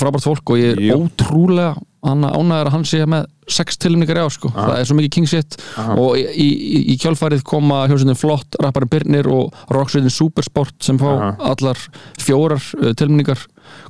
frábært 0.00 0.24
fólk 0.24 0.54
og 0.54 0.60
ég 0.60 0.76
er 0.76 0.82
Jú. 0.86 0.98
ótrúlega 1.04 1.74
hann 2.06 2.24
ánægður 2.24 2.68
að 2.70 2.74
hann 2.74 2.84
sé 2.88 3.00
með 3.06 3.26
sex 3.50 3.76
tilningar 3.82 4.16
í 4.16 4.22
ár 4.24 4.30
sko, 4.32 4.48
Aha. 4.54 4.66
það 4.70 4.78
er 4.80 4.86
svo 4.88 4.96
mikið 4.96 5.12
king 5.16 5.26
shit 5.28 5.56
Aha. 5.76 5.96
og 6.00 6.14
í, 6.16 6.22
í, 6.46 6.80
í 6.94 6.96
kjálfærið 7.02 7.42
koma 7.50 7.82
hljómsveitin 7.90 8.16
Flott, 8.20 8.56
rapparinn 8.62 8.90
Birnir 8.92 9.28
og 9.28 9.56
rocksveitin 9.74 10.12
Supersport 10.14 10.76
sem 10.86 10.98
fá 11.02 11.08
Aha. 11.10 11.30
allar 11.52 11.80
fjórar 12.22 12.62
uh, 12.80 12.92
tilningar 12.96 13.42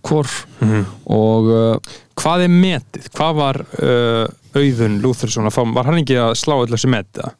hvor 0.03 0.27
Mhm. 0.61 0.87
og 1.07 1.51
uh, 1.55 1.99
Hvað 2.21 2.43
er 2.45 2.51
metið? 2.53 3.07
Hvað 3.17 3.37
var 3.39 3.57
uh, 3.81 4.27
Auðun 4.59 4.99
Lúþursson 5.01 5.47
að 5.49 5.55
fá? 5.57 5.63
Var 5.73 5.87
hann 5.89 6.01
ekki 6.03 6.19
að 6.21 6.35
slá 6.37 6.57
öll 6.59 6.69
þessi 6.69 6.91
metið? 6.93 7.31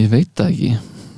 Ég 0.00 0.08
veit 0.10 0.32
það 0.34 0.48
ekki 0.50 0.70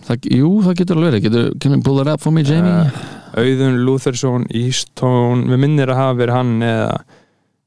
það, 0.09 0.27
Jú, 0.37 0.51
það 0.67 0.77
getur 0.83 0.99
alveg 0.99 1.13
verið 1.15 1.25
getur, 1.29 1.47
Can 1.63 1.77
you 1.79 1.81
pull 1.87 1.97
that 2.03 2.11
up 2.13 2.21
for 2.21 2.35
me, 2.35 2.43
Jamie? 2.45 2.91
Auðun 3.39 3.79
Lúþursson, 3.87 4.45
Easttone 4.53 5.47
Við 5.49 5.63
minnir 5.65 5.93
að 5.95 6.01
hafa 6.03 6.19
verið 6.21 6.37
hann 6.37 6.53
eða 6.67 6.99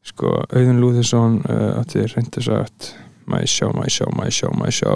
sko, 0.06 0.34
Auðun 0.50 0.82
Lúðesson 0.82 1.38
uh, 1.44 1.52
eh, 1.54 1.80
átti 1.82 2.08
reyndi 2.10 2.44
sagt 2.46 2.94
mæ 3.30 3.44
sjá, 3.46 3.70
mæ 3.76 3.86
sjá, 3.92 4.08
mæ 4.18 4.26
sjá, 4.34 4.50
mæ 4.58 4.72
sjá. 4.74 4.96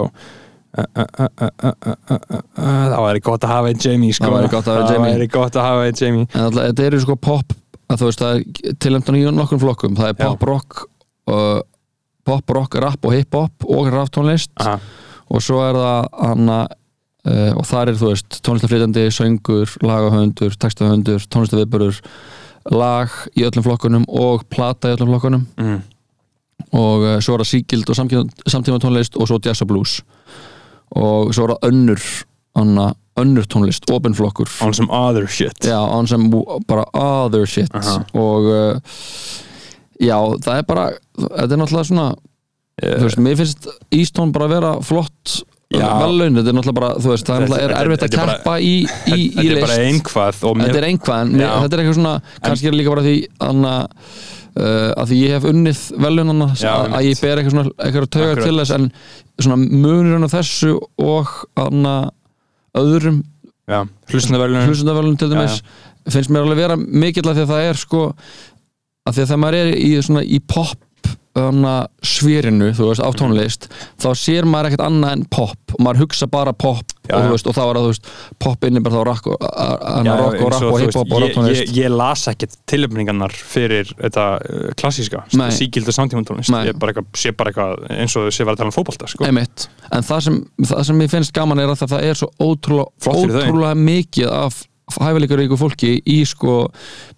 Það 2.56 2.98
væri 3.00 3.22
gott 3.24 3.46
að 3.46 3.52
hafa 3.54 3.70
einn 3.70 3.80
Jamie 3.80 4.16
sko. 4.16 4.26
það 4.26 4.34
væri 4.36 4.50
gott 4.52 4.66
að 4.66 4.74
hafa 4.74 4.82
einn 4.82 4.92
Jamie. 4.92 5.12
Það 5.12 5.20
væri 5.20 5.30
gott 5.36 5.56
að 5.56 5.68
hafa 5.68 5.86
einn 5.86 6.00
Jamie. 6.02 6.26
Þetta 6.34 6.90
eru 6.90 7.00
sko 7.04 7.16
pop 7.16 7.56
tilendan 8.82 9.16
í 9.16 9.24
nokkur 9.30 9.62
flokkum. 9.62 9.96
Það 9.96 10.12
er 10.12 10.18
pop 10.20 10.44
rock 10.50 10.84
uh, 11.30 11.60
pop 12.26 12.50
rock, 12.50 12.74
rap 12.82 13.06
og 13.06 13.14
hip 13.14 13.36
hop 13.36 13.66
og 13.70 13.90
ráttónlist 13.92 14.52
og 15.26 15.42
svo 15.42 15.62
er 15.66 15.78
það 15.78 16.08
hana, 16.22 16.58
uh, 16.66 17.32
eh, 17.32 17.52
og 17.54 17.66
þar 17.66 17.90
er 17.90 18.00
þú 18.00 18.10
veist 18.12 18.40
tónlistaflýtandi, 18.46 19.06
söngur, 19.14 19.76
lagahöndur, 19.82 20.54
textahöndur 20.62 21.26
tónlistafiburur 21.30 21.98
lag 22.72 23.12
í 23.36 23.44
öllum 23.46 23.64
flokkunum 23.66 24.04
og 24.08 24.46
plata 24.52 24.90
í 24.90 24.96
öllum 24.96 25.14
flokkunum. 25.14 25.46
Mm. 25.60 25.82
og 26.72 27.04
uh, 27.04 27.16
svo 27.22 27.36
er 27.36 27.44
það 27.44 27.50
síkild 27.50 27.90
og 27.92 27.98
samtíma, 27.98 28.80
tónlist 28.82 29.18
og 29.20 29.28
svo 29.30 29.38
jazz 29.44 29.62
og 29.62 29.70
blues. 29.70 29.98
Og 30.96 31.34
svo 31.34 31.46
er 31.46 31.54
það 31.54 31.68
önnur 31.70 32.06
hana, 32.56 32.86
önnur 33.20 33.46
tónlist, 33.52 33.86
opin 33.92 34.16
flokkur. 34.16 34.50
On 34.64 34.74
some 34.74 34.90
other 34.90 35.28
shit. 35.28 35.58
Já, 35.64 35.78
án 35.78 36.08
sem 36.08 36.30
bara 36.66 36.86
other 36.92 37.46
shit. 37.46 37.70
Aha. 37.74 38.00
og 38.14 38.48
uh, 38.50 38.96
já, 40.00 40.16
það 40.42 40.56
er 40.56 40.64
bara 40.68 40.86
þetta 41.16 41.52
er 41.52 41.60
náttúrulega 41.60 41.90
svona 41.90 42.08
þú 42.76 43.04
veist, 43.06 43.20
mér 43.24 43.38
finnst 43.40 43.68
Easton 43.94 44.32
bara 44.34 44.48
að 44.48 44.56
vera 44.56 44.72
flott 44.84 45.36
Vellaun, 45.74 46.36
þetta 46.38 46.52
er 46.52 46.54
náttúrulega 46.54 46.78
bara 46.78 46.88
veist, 47.02 47.26
það 47.26 47.44
er 47.58 47.62
er 47.66 47.72
erfitt 47.80 48.04
að 48.06 48.12
keppa 48.14 48.52
í, 48.62 48.74
í, 48.86 49.16
í 49.18 49.20
þetta 49.34 49.56
er 49.56 49.64
bara 49.64 49.78
einhvað 49.82 50.36
þetta 50.62 50.78
er 50.78 50.86
einhvað, 50.86 51.22
en 51.24 51.32
þetta 51.42 51.76
er 51.76 51.82
eitthvað 51.82 51.96
svona 51.98 52.12
kannski 52.44 52.68
er 52.70 52.76
líka 52.78 52.92
bara 52.92 53.04
því 53.06 53.14
anna, 53.48 53.72
uh, 54.60 54.90
að 55.02 55.10
því 55.10 55.18
ég 55.24 55.34
hef 55.34 55.48
unnið 55.50 55.82
velunana 56.06 56.48
að, 56.54 56.96
ég 57.08 57.22
ber 57.24 57.42
eitthvað 57.42 57.56
svona 57.56 57.74
eitthvað 57.88 58.06
Akkurat. 58.06 58.44
til 58.46 58.60
þess 58.60 58.76
en 58.78 58.88
svona 59.42 59.58
munurinn 59.64 60.28
á 60.30 60.34
þessu 60.36 60.72
og 61.02 61.34
anna, 61.66 61.96
öðrum 62.78 63.24
hlustundavelun 64.70 65.18
til 65.18 65.32
dæmis 65.34 65.58
finnst 66.14 66.30
mér 66.30 66.46
alveg 66.46 66.62
vera 66.62 66.78
mikill 66.78 67.26
að 67.26 67.40
því 67.40 67.48
að 67.48 67.54
það 67.56 67.70
er 67.72 67.80
sko 67.82 68.02
að 69.06 69.16
því 69.16 69.22
að 69.24 69.30
þegar 69.32 69.42
maður 69.42 69.58
er 69.64 69.70
í, 69.74 69.90
svona, 70.06 70.22
í 70.22 70.38
pop 70.46 70.85
svérinu, 71.36 72.70
þú 72.76 72.90
veist, 72.90 73.02
á 73.04 73.10
tónlist 73.16 73.68
þá 74.00 74.08
sér 74.18 74.46
maður 74.48 74.70
ekkert 74.70 74.84
annað 74.86 75.16
en 75.16 75.24
pop 75.32 75.74
og 75.76 75.82
maður 75.84 76.06
hugsa 76.06 76.28
bara 76.30 76.54
pop 76.56 76.94
Já, 77.06 77.14
og, 77.20 77.28
veist, 77.34 77.46
og 77.46 77.54
þá 77.54 77.60
er 77.62 77.78
það, 77.78 77.84
þú 77.84 77.90
veist, 77.92 78.08
pop 78.42 78.66
inni 78.66 78.82
bara 78.82 78.96
þá 78.96 79.02
rock 79.06 79.28
og, 79.30 79.36
rock 80.08 80.40
og 80.40 80.50
rap 80.50 80.66
og 80.66 80.78
hip-hop 80.82 81.12
veist, 81.12 81.38
og 81.38 81.50
ég, 81.50 81.60
ég, 81.60 81.74
ég 81.84 81.92
las 81.92 82.26
ekkert 82.32 82.56
tilöfningarnar 82.70 83.34
fyrir 83.36 83.92
þetta 83.94 84.26
uh, 84.40 84.68
klassíska 84.78 85.22
Nei. 85.38 85.50
síkildu 85.54 85.94
samtímantónlist 85.94 86.54
Nei. 86.54 86.64
ég 86.70 86.80
bara 86.80 86.94
eitthvað, 86.94 87.10
sé 87.20 87.34
bara 87.36 87.52
eitthvað 87.52 87.84
eins 87.94 88.16
og 88.18 88.30
sé 88.34 88.46
var 88.46 88.56
að 88.56 88.64
tala 88.64 88.72
um 88.72 88.76
fótbolta 88.76 89.10
sko. 89.10 89.28
En 89.28 90.06
það 90.06 90.24
sem, 90.26 90.40
það 90.66 90.86
sem 90.90 91.04
ég 91.04 91.12
finnst 91.12 91.36
gaman 91.36 91.62
er 91.62 91.70
að 91.70 91.84
það, 91.84 92.08
er 92.10 92.18
svo 92.18 92.32
ótrúlega, 92.42 93.12
ótrúlega 93.12 93.76
mikið 93.78 94.32
af 94.34 94.64
hæfileikar 94.94 95.40
ykkur 95.42 95.58
fólki 95.58 95.92
í 96.06 96.20
sko 96.28 96.68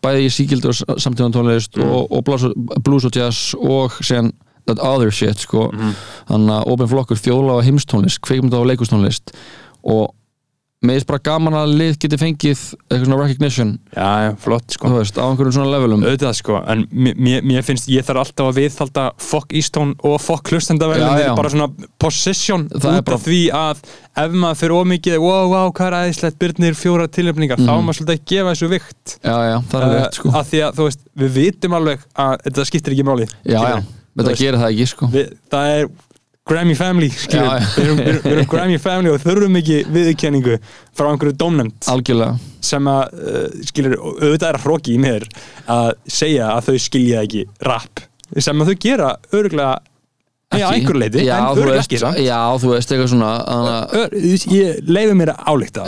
bæði 0.02 0.26
í 0.26 0.32
síkildur 0.32 0.72
samtíðan 0.96 1.34
tónlist 1.36 1.76
Mm. 1.76 1.90
og, 1.90 2.12
og 2.12 2.24
blues, 2.24 2.44
blues 2.84 3.04
og 3.04 3.12
jazz 3.16 3.54
og 3.58 3.92
sen 4.02 4.32
that 4.66 4.78
other 4.80 5.10
shit 5.10 5.38
sko 5.38 5.70
Mm. 5.72 5.92
þannig 6.28 6.54
að 6.56 6.66
opin 6.72 6.88
flokkur 6.88 7.16
þjóðla 7.20 7.58
og 7.58 7.64
heimstónlist 7.64 8.20
kveikmynda 8.24 8.56
og 8.60 8.66
leikustónlist 8.70 9.34
og 9.84 10.14
mér 10.78 10.94
finnst 10.94 11.08
bara 11.08 11.18
gaman 11.26 11.56
að 11.58 11.72
lið 11.74 11.96
geti 12.04 12.18
fengið 12.20 12.60
eitthvað 12.86 13.06
svona 13.08 13.16
recognition. 13.18 13.70
Já, 13.96 14.34
flott 14.38 14.74
sko. 14.76 14.90
þú 14.92 15.00
veist, 15.00 15.16
á 15.18 15.24
einhverjum 15.26 15.54
svona 15.56 15.72
levelum. 15.72 16.04
Auðvitað 16.06 16.36
sko, 16.38 16.60
en 16.70 16.84
mér, 16.94 17.42
finnst 17.66 17.88
ég 17.90 18.06
þarf 18.06 18.22
alltaf 18.22 18.50
að 18.52 18.60
viðhalda 18.60 19.06
fokk 19.18 19.56
Ístón 19.58 19.96
og 20.06 20.20
fokk 20.22 20.52
hlustendaverðin 20.54 21.18
Já, 21.18 21.24
já. 21.26 21.34
bara 21.34 21.50
svona 21.50 21.68
er 22.94 23.02
út 23.02 23.08
bara- 23.10 23.18
af 23.18 23.26
því 23.26 23.42
að 23.58 23.82
ef 24.22 24.38
maður 24.38 24.60
fyrir 24.62 24.78
ómikið, 24.78 25.18
wow, 25.26 25.50
wow, 25.50 25.72
hvað 25.74 25.86
er 25.90 25.98
aðeinslegt 25.98 26.38
byrnir 26.38 26.78
fjóra 26.78 27.10
tilöfningar, 27.10 27.58
þá 27.58 27.74
er 27.74 27.82
maður 27.82 27.98
svolítið 27.98 28.18
að 28.18 28.26
gefa 28.30 28.54
þessu 28.54 28.70
vikt. 28.70 29.18
Já, 29.18 29.36
já, 29.50 29.56
það 29.74 29.82
er 29.82 29.94
rétt 29.98 30.14
sko. 30.14 30.28
uh, 30.28 30.38
að 30.38 30.50
því 30.52 30.62
að 30.68 30.78
þú 30.78 30.88
veist, 30.88 31.06
við 31.18 31.38
vitum 31.42 31.78
alveg 31.78 32.06
að 32.14 32.34
þetta 32.46 32.68
skiptir 32.70 32.94
ekki 32.94 33.06
máli 33.10 33.26
já, 33.42 33.58
já, 33.66 33.82
þetta 34.14 34.38
gerir 34.38 34.62
það 34.62 34.70
ekki 34.72 34.86
sko. 34.94 35.10
við, 35.10 35.32
er 35.74 35.90
Grammy 36.48 36.74
Family 36.78 37.08
já. 37.10 37.42
Við, 37.76 37.82
erum, 37.84 37.98
erum, 38.04 38.28
erum 38.32 38.48
Grammy 38.52 38.78
Family 38.82 39.12
og 39.12 39.20
þurfum 39.24 39.58
ekki 39.60 39.80
viðurkenningu 39.94 40.56
frá 40.96 41.10
einhverju 41.12 41.36
dómnefnd 41.42 41.90
algjörlega. 41.92 42.38
sem 42.70 42.88
að 42.90 43.18
uh, 43.18 43.44
skilur, 43.68 43.98
og 44.00 44.22
auðvitað 44.22 44.48
er 44.52 44.60
að 44.60 44.64
hróki 44.66 44.94
í 44.96 45.02
mér 45.02 45.28
að 45.68 45.92
segja 46.20 46.48
að 46.56 46.70
þau 46.70 46.78
skilja 46.88 47.22
ekki 47.26 47.44
rap 47.68 48.02
sem 48.38 48.60
að 48.64 48.72
þau 48.72 48.80
gera 48.88 49.12
örgulega 49.32 49.76
í 50.48 50.62
Ekki. 50.62 50.68
einhver 50.78 50.96
leiti, 50.96 51.22
já, 51.26 51.34
en 51.36 51.58
veist, 51.60 51.82
ekki 51.82 51.98
samt. 52.00 52.18
já, 52.24 52.36
þú 52.56 52.70
veist, 52.72 52.92
eitthvað 52.94 53.10
svona 53.12 53.32
að- 53.52 53.90
Ör, 54.00 54.14
ég 54.48 54.78
leiði 54.88 55.16
mér 55.20 55.32
að 55.34 55.42
álíkta 55.52 55.82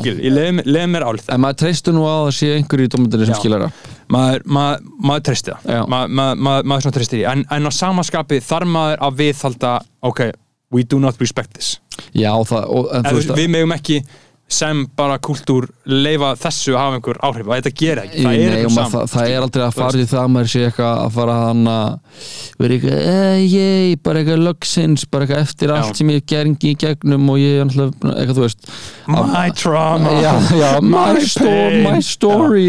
skilur, 0.00 0.22
ég 0.26 0.32
leiði, 0.34 0.54
mér- 0.56 0.66
að 1.04 1.12
álíkta 1.12 1.34
En 1.36 1.40
maður 1.44 1.58
treystur 1.62 1.94
nú 1.94 2.02
að 2.10 2.18
það 2.24 2.32
sé 2.40 2.48
einhverju 2.56 2.88
í 2.88 2.90
dómyndinni 2.90 3.28
sem 3.28 3.34
Já. 3.36 3.38
skilar 3.38 3.62
það 3.68 3.72
maður, 4.12 4.46
maður, 4.46 4.88
maður 5.10 5.26
treysti 5.30 5.54
það. 5.54 5.68
Já. 5.76 5.82
Ma, 5.92 6.00
ma, 6.06 6.30
ma, 6.34 6.56
maður 6.62 6.86
svona 6.86 6.98
treysti 6.98 7.20
því 7.20 7.26
en, 7.32 7.44
en 7.56 7.68
á 7.68 7.72
samaskapi 7.80 8.40
þarf 8.46 8.72
maður 8.78 9.04
að 9.08 9.20
viðhalda 9.22 9.74
ok, 10.10 10.24
we 10.74 10.86
do 10.86 11.00
not 11.02 11.20
respect 11.22 11.54
this. 11.58 11.76
Já, 12.16 12.32
það, 12.48 12.66
og, 12.70 12.90
en 12.96 13.08
en, 13.10 13.22
við 13.36 13.54
megum 13.58 13.76
ekki 13.76 14.02
sem 14.50 14.82
bara 14.98 15.14
kultúr 15.22 15.68
leifa 15.86 16.32
þessu 16.38 16.72
að 16.74 16.80
hafa 16.82 16.96
einhver 16.98 17.18
áhrif 17.22 17.46
að 17.46 17.60
þetta 17.60 17.72
gera 17.78 18.04
ekki, 18.08 18.24
það 18.24 18.32
er 18.34 18.40
og 18.40 18.56
eitthvað 18.56 18.72
maður, 18.74 18.90
saman 18.90 18.94
það, 18.94 19.12
það 19.12 19.30
er 19.30 19.44
aldrei 19.44 19.62
að 19.62 19.76
fara 19.76 19.92
til 19.94 20.06
það 20.10 20.22
að 20.22 20.32
maður 20.34 20.50
sé 20.50 20.62
eitthvað 20.66 21.02
að 21.04 21.12
fara 21.18 21.36
hann 21.38 21.60
að 21.70 22.24
vera 22.58 22.76
eitthvað, 22.76 23.04
eh, 23.12 23.44
ég, 23.44 24.00
bara 24.08 24.22
eitthvað 24.24 24.42
loksins, 24.48 25.06
bara 25.06 25.26
eitthvað 25.28 25.44
eftir 25.46 25.70
Já. 25.70 25.76
allt 25.76 26.00
sem 26.02 26.10
ég 26.10 26.26
geringi 26.34 26.72
í 26.72 26.78
gegnum 26.82 27.30
og 27.30 27.38
ég 27.38 27.60
er 27.60 27.70
náttúrulega 27.70 28.16
eitthvað, 28.16 28.40
þú 28.40 28.46
veist. 28.48 28.74
My 29.14 29.46
trauma. 29.62 30.16
Já, 30.18 30.32
já, 30.58 30.70
my, 30.82 30.90
My 30.98 31.26
sto 31.30 31.46
pain. 31.46 31.82
my 31.86 32.02
story 32.10 32.66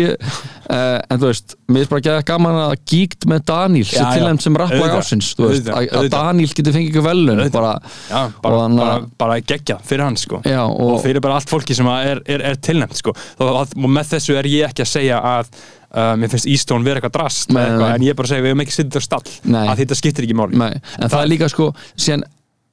uh, 0.70 1.00
en 1.12 1.20
þú 1.22 1.30
veist, 1.32 1.56
mér 1.72 1.86
er 1.86 1.90
bara 1.92 2.02
ekki 2.02 2.28
gaman 2.32 2.60
að 2.66 2.74
gíkt 2.92 3.28
með 3.32 3.44
Daniel 3.52 3.88
sem 3.90 4.08
tilhæmt 4.14 4.46
sem 4.46 4.58
rapplag 4.62 4.96
ásins, 5.00 5.32
að, 5.40 5.70
að. 5.90 6.08
Daniel 6.14 6.54
geti 6.54 6.74
fengið 6.76 6.92
ykkur 6.94 7.06
velun 7.08 7.44
bara, 7.54 7.74
Já, 8.10 8.22
bara, 8.44 8.56
Og 8.56 8.64
hann 8.66 8.80
bara, 8.80 8.96
að- 9.00 9.10
bara 9.24 9.40
gegja 9.42 9.78
fyrir 9.88 10.06
hann 10.08 10.18
sko 10.22 10.42
já, 10.46 10.62
og, 10.68 10.82
og, 10.96 10.98
fyrir 11.06 11.24
bara 11.24 11.40
allt 11.40 11.52
fólki 11.52 11.78
sem 11.78 11.88
að 11.92 12.10
er, 12.14 12.24
er, 12.38 12.46
er 12.52 12.60
tilnæmt 12.62 12.98
sko. 13.00 13.14
og, 13.44 13.78
með 13.88 14.16
þessu 14.16 14.38
er 14.40 14.50
ég 14.52 14.68
ekki 14.72 14.86
að 14.86 14.92
segja 14.94 15.22
að 15.22 15.50
uh, 15.56 16.12
mér 16.20 16.32
finnst 16.34 16.50
Ístón 16.52 16.86
vera 16.88 17.02
eitthvað 17.02 17.16
drast 17.20 17.50
Nei, 17.52 17.64
eitthvað, 17.64 17.88
nei. 17.88 17.96
en 17.96 18.06
ég 18.08 18.14
er 18.14 18.20
bara 18.20 18.30
að 18.30 18.34
segja 18.36 18.46
við 18.46 18.54
höfum 18.54 18.66
ekki 18.66 18.78
sittið 18.78 19.02
á 19.02 19.04
stall 19.08 19.66
að 19.66 19.82
þetta 19.82 19.98
skiptir 20.00 20.28
ekki 20.28 20.38
máli 20.40 20.62
en 20.62 21.10
það, 21.12 21.18
er 21.24 21.32
líka 21.32 21.50
sko 21.52 21.72
síðan, 21.96 22.24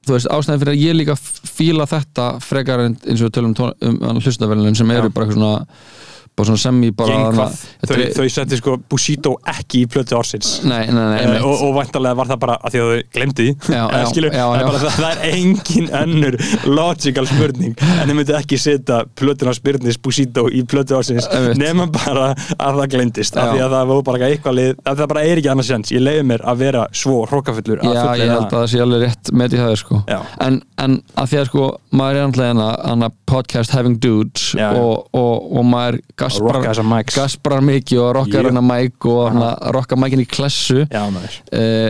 þú 0.07 0.15
veist, 0.15 0.29
ástæðan 0.31 0.61
fyrir 0.63 0.73
að 0.75 0.83
ég 0.85 0.95
líka 0.97 1.15
fíla 1.19 1.85
þetta 1.91 2.27
frekar 2.43 2.85
en 2.87 2.95
eins 3.03 3.19
og 3.19 3.27
við 3.27 3.33
tölum 3.39 3.55
tón, 3.57 3.73
um 3.83 4.21
hlustaverðin 4.23 4.77
sem 4.79 4.93
eru 4.95 5.09
Já. 5.11 5.13
bara 5.17 5.27
eitthvað 5.27 5.41
svona 5.41 5.98
bara 6.39 6.47
svona 6.49 6.61
sem 6.63 6.79
í 6.87 6.91
bara 6.95 7.13
Geng 7.19 7.37
hvað, 7.37 7.57
Þetta 7.83 7.97
þau, 7.99 8.05
þau 8.19 8.29
setti 8.37 8.59
sko 8.61 8.75
Bushido 8.89 9.33
ekki 9.53 9.83
í 9.83 9.89
plötu 9.91 10.17
ársins. 10.19 10.51
Nei, 10.63 10.85
nei, 10.87 11.03
nei, 11.13 11.17
Uh, 11.29 11.45
og, 11.45 11.61
og 11.67 11.73
væntalega 11.77 12.15
var 12.17 12.29
það 12.31 12.39
bara 12.41 12.55
að 12.63 12.73
því 12.73 12.79
að 12.81 12.89
þau 12.89 13.03
glemdi 13.19 13.47
Já, 13.69 13.81
Eh, 13.89 13.95
já, 13.99 14.05
skilur, 14.13 14.33
já, 14.33 14.45
já. 14.55 14.63
bara, 14.65 14.79
það, 14.81 14.97
það 14.97 15.11
er 15.11 15.37
engin 15.37 15.89
önnur 15.99 16.37
logical 16.69 17.27
spurning. 17.29 17.75
En 17.99 18.09
þau 18.09 18.15
myndi 18.17 18.35
ekki 18.39 18.59
setja 18.61 19.01
plötuna 19.19 19.53
spyrnis 19.57 19.97
Bushido 20.01 20.47
í 20.49 20.63
plötu 20.69 20.95
ársins 20.97 21.27
Einmitt. 21.29 21.59
nema 21.59 21.87
bara 21.93 22.29
að 22.55 22.79
það 22.79 22.87
glemdist 22.95 23.37
af 23.39 23.51
því 23.53 23.63
að 23.65 23.75
það 23.75 23.91
var 23.91 24.03
bara 24.09 24.29
eitthvað 24.29 24.57
lið 24.59 24.71
að 24.87 25.01
það 25.03 25.09
bara 25.13 25.23
er 25.27 25.41
ekki 25.41 25.51
annars 25.53 25.69
sens, 25.73 25.91
ég 25.93 26.03
leiði 26.05 26.25
mér 26.31 26.43
að 26.47 26.61
vera 26.63 26.85
svo 26.95 27.17
hrókafullur 27.29 27.81
að 27.83 27.97
Já, 27.97 28.03
ég 28.21 28.31
held 28.31 28.45
að 28.47 28.55
það 28.55 28.67
sé 28.73 28.81
alveg 28.85 29.03
rétt 29.05 29.31
með 29.41 29.53
því 29.53 29.61
það 29.63 29.73
er 29.75 29.81
sko 29.83 29.99
en, 30.47 30.59
en 30.85 30.97
að 31.19 31.31
því 31.33 31.39
að 31.41 31.49
sko 31.51 31.65
maður 31.99 32.19
er 32.21 32.27
náttúrulega 32.29 32.69
hana 32.89 33.11
podcast 33.29 33.75
having 33.75 33.99
dudes 34.03 34.47
og, 34.55 35.09
og, 35.13 35.49
og 35.59 35.67
maður 35.69 35.99
gasprar, 36.29 37.03
gasprar 37.15 37.65
mikið 37.65 38.03
og 38.03 38.11
rockar 38.19 38.45
Jú. 38.45 38.51
hana 38.51 38.63
mæk 38.65 39.09
og 39.11 39.21
hana, 39.31 39.49
rockar 39.75 39.99
mækin 40.01 40.23
í 40.23 40.27
klessu. 40.29 40.85
Já, 40.87 41.03
maður. 41.13 41.39
Uh, 41.51 41.89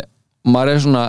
maður 0.50 0.74
er 0.74 0.84
svona 0.86 1.06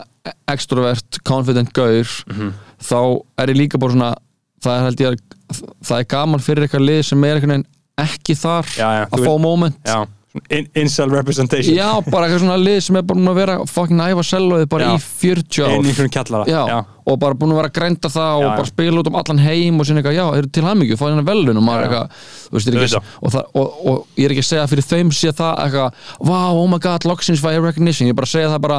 extrovert, 0.51 1.21
confident 1.25 1.73
gaur. 1.77 2.09
Mhm. 2.29 2.53
þá 2.81 2.97
er 3.37 3.51
ég 3.53 3.57
líka 3.57 3.79
bara 3.81 3.93
svona 3.93 4.15
það 4.65 4.87
er 4.87 4.97
ég 5.01 5.11
að 5.11 5.61
það 5.85 5.99
er 5.99 6.09
gaman 6.09 6.41
fyrir 6.45 6.65
eitthvað 6.67 6.87
lið 6.87 7.03
sem 7.11 7.25
er 7.29 7.43
ekki 8.01 8.37
þar 8.39 8.71
Já, 8.77 8.89
já, 8.97 9.05
að 9.13 9.27
fá 9.27 9.33
moment 9.41 9.77
Já, 10.31 10.41
in, 10.55 10.67
incel 10.79 11.11
representation 11.11 11.75
Já, 11.75 11.89
bara 12.07 12.29
eitthvað 12.29 12.45
svona 12.45 12.59
lið 12.63 12.77
sem 12.87 12.97
er 13.01 13.03
bara 13.03 13.19
búin 13.19 13.31
að 13.33 13.39
vera 13.41 13.57
fucking 13.67 14.03
æfa 14.05 14.23
selvaði 14.29 14.69
bara 14.71 14.85
Já. 14.87 14.93
í 14.95 15.01
40 15.25 15.65
ár 15.67 15.73
inn 15.75 15.89
í 15.89 15.91
einhvern 15.91 16.13
kjallara 16.15 16.47
já, 16.47 16.61
og 17.11 17.17
bara 17.19 17.35
búin 17.41 17.51
að 17.51 17.59
vera 17.59 17.71
að 17.73 17.75
grænda 17.81 18.11
það 18.15 18.35
og 18.37 18.45
Já, 18.45 18.47
já. 18.47 18.53
bara 18.61 18.71
spila 18.71 19.03
út 19.03 19.11
um 19.11 19.19
allan 19.19 19.43
heim 19.43 19.81
og 19.83 19.89
sinna 19.89 20.03
eitthvað, 20.05 20.19
já, 20.21 20.27
eru 20.39 20.53
til 20.55 20.67
hamingju, 20.69 20.99
fá 21.01 21.05
hérna 21.09 21.25
velun 21.27 21.59
og 21.59 21.67
maður 21.67 21.83
Já, 21.83 21.91
já. 21.91 21.91
eitthvað, 21.91 22.29
þú 22.47 22.59
veist, 22.61 22.71
er 22.71 22.85
ekki, 22.87 23.01
og, 23.27 23.35
það, 23.35 23.49
og, 23.65 23.81
og 23.91 24.21
ég 24.23 24.29
er 24.29 24.35
ekki 24.37 24.45
að 24.45 24.51
segja 24.53 24.69
fyrir 24.71 24.87
þeim 24.93 25.11
sé 25.19 25.33
það 25.41 25.65
eitthvað, 25.65 26.05
wow, 26.31 26.61
oh 26.63 26.69
my 26.71 26.79
god, 26.87 27.09
loksins 27.11 27.43
fæ 27.43 27.51
ég 27.57 27.67
recognition, 27.67 28.07
ég 28.07 28.15
er 28.15 28.21
bara 28.23 28.31
að 28.31 28.35
segja 28.37 28.53
það 28.55 28.63
bara 28.69 28.79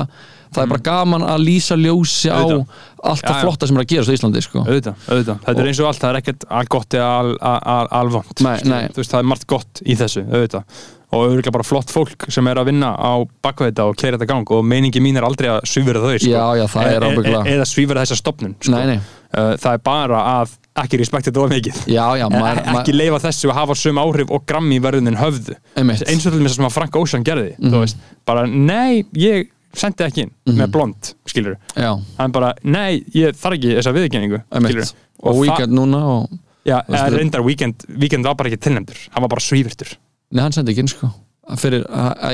það 0.52 0.64
er 0.66 0.72
bara 0.72 0.84
gaman 0.88 1.24
að 1.32 1.44
lýsa 1.48 1.76
ljósi 1.80 2.28
á 2.32 2.40
Auðvitað. 2.40 2.80
allt 3.12 3.22
það 3.24 3.36
Já, 3.36 3.38
já. 3.38 3.44
flotta 3.46 3.68
sem 3.70 3.78
er 3.78 3.84
að 3.86 3.92
gerast 3.92 4.12
á 4.12 4.16
Íslandi, 4.18 4.42
sko 4.44 4.64
auðvitað, 4.66 5.06
auðvitað, 5.08 5.38
þetta 5.46 5.62
er 5.64 5.70
eins 5.72 5.80
og 5.84 5.88
allt 5.92 6.02
það 6.04 6.10
er 6.16 6.20
ekkert 6.20 6.48
algott 6.62 6.98
eða 7.00 7.12
al, 7.22 7.30
al, 7.40 7.60
al, 7.76 7.86
alvont 8.02 8.44
Nei, 8.44 8.58
skilur. 8.60 8.74
nei. 8.76 8.90
þú 8.92 9.00
veist, 9.04 9.14
það 9.16 9.24
er 9.24 9.30
margt 9.32 9.48
gott 9.48 9.82
í 9.88 9.96
þessu, 10.02 10.26
auðvitað 10.28 10.84
og 11.12 11.26
auðvitað 11.28 11.52
bara 11.58 11.64
flott 11.68 11.90
fólk 11.92 12.26
sem 12.32 12.48
er 12.48 12.56
að 12.62 12.70
vinna 12.72 12.94
á 12.96 13.12
bakvið 13.44 13.72
þetta 13.72 13.86
og 13.90 13.98
keira 14.00 14.18
þetta 14.18 14.28
gang 14.32 14.52
og 14.56 14.64
meiningi 14.66 15.02
mín 15.04 15.18
er 15.20 15.26
aldrei 15.28 15.50
að 15.52 15.62
svífura 15.68 16.00
þau 16.00 16.18
sko. 16.18 16.30
Já, 16.32 16.46
já, 16.56 16.66
það 16.72 16.88
E- 16.88 16.92
e- 17.32 17.56
eða 17.58 17.66
svífura 17.68 18.04
þessa 18.06 18.16
stopnun 18.22 18.56
sko. 18.62 18.72
Nei, 18.72 18.86
nei. 18.86 19.00
Uh, 19.32 19.56
það 19.60 19.74
er 19.74 19.78
bara 19.84 20.18
að 20.42 20.50
ekki 20.82 20.98
respekta 21.00 21.32
þetta 21.32 21.44
of 21.46 21.52
mikið 21.52 21.78
Já, 21.88 22.06
já, 22.20 22.26
maður, 22.32 22.58
E- 22.64 22.74
ekki 22.82 22.94
leifa 22.96 23.20
þessu 23.24 23.48
að 23.52 23.58
hafa 23.60 23.76
söm 23.80 24.00
áhrif 24.02 24.32
og 24.32 24.46
grammi 24.48 24.80
verðunin 24.84 25.16
höfðu 25.20 25.56
eins 25.76 26.26
og 26.28 26.34
til 26.34 26.42
þess 26.42 26.52
að 26.52 26.56
sem 26.60 26.66
að 26.68 26.72
Frank 26.76 26.96
Ocean 27.00 27.24
gerði 27.24 27.54
Mhm. 27.58 27.72
þú 27.72 27.80
veist, 27.84 27.98
bara 28.26 28.46
nei, 28.48 29.04
ég 29.16 29.48
sendi 29.74 30.04
ekki 30.04 30.26
inn 30.26 30.32
með 30.58 30.72
blond, 30.72 31.14
skilur 31.26 31.56
hann 32.18 32.32
bara, 32.32 32.54
nei, 32.64 33.04
ég 33.16 33.32
þarf 33.40 33.56
ekki 33.56 33.76
þessa 33.80 33.94
skilurðu. 34.68 34.94
og 35.24 35.34
það- 35.36 35.42
Weekend 35.42 35.72
núna 35.80 36.02
og, 36.04 36.30
Já, 36.66 36.82
það- 36.88 37.18
reyndar 37.18 37.44
Weekend, 37.44 37.86
Weekend 38.00 38.24
var 38.26 38.36
bara 38.36 38.50
ekki 38.50 38.60
tilnæmdur 38.68 39.00
hann 39.12 39.22
var 39.24 39.30
bara 39.30 39.40
svífurtur 39.40 39.96
nei, 40.32 40.42
hann 40.46 40.56
sendi 40.56 40.72
ekki 40.74 40.86
inn, 40.86 40.92
sko. 40.96 41.12
Fyrir, 41.58 41.82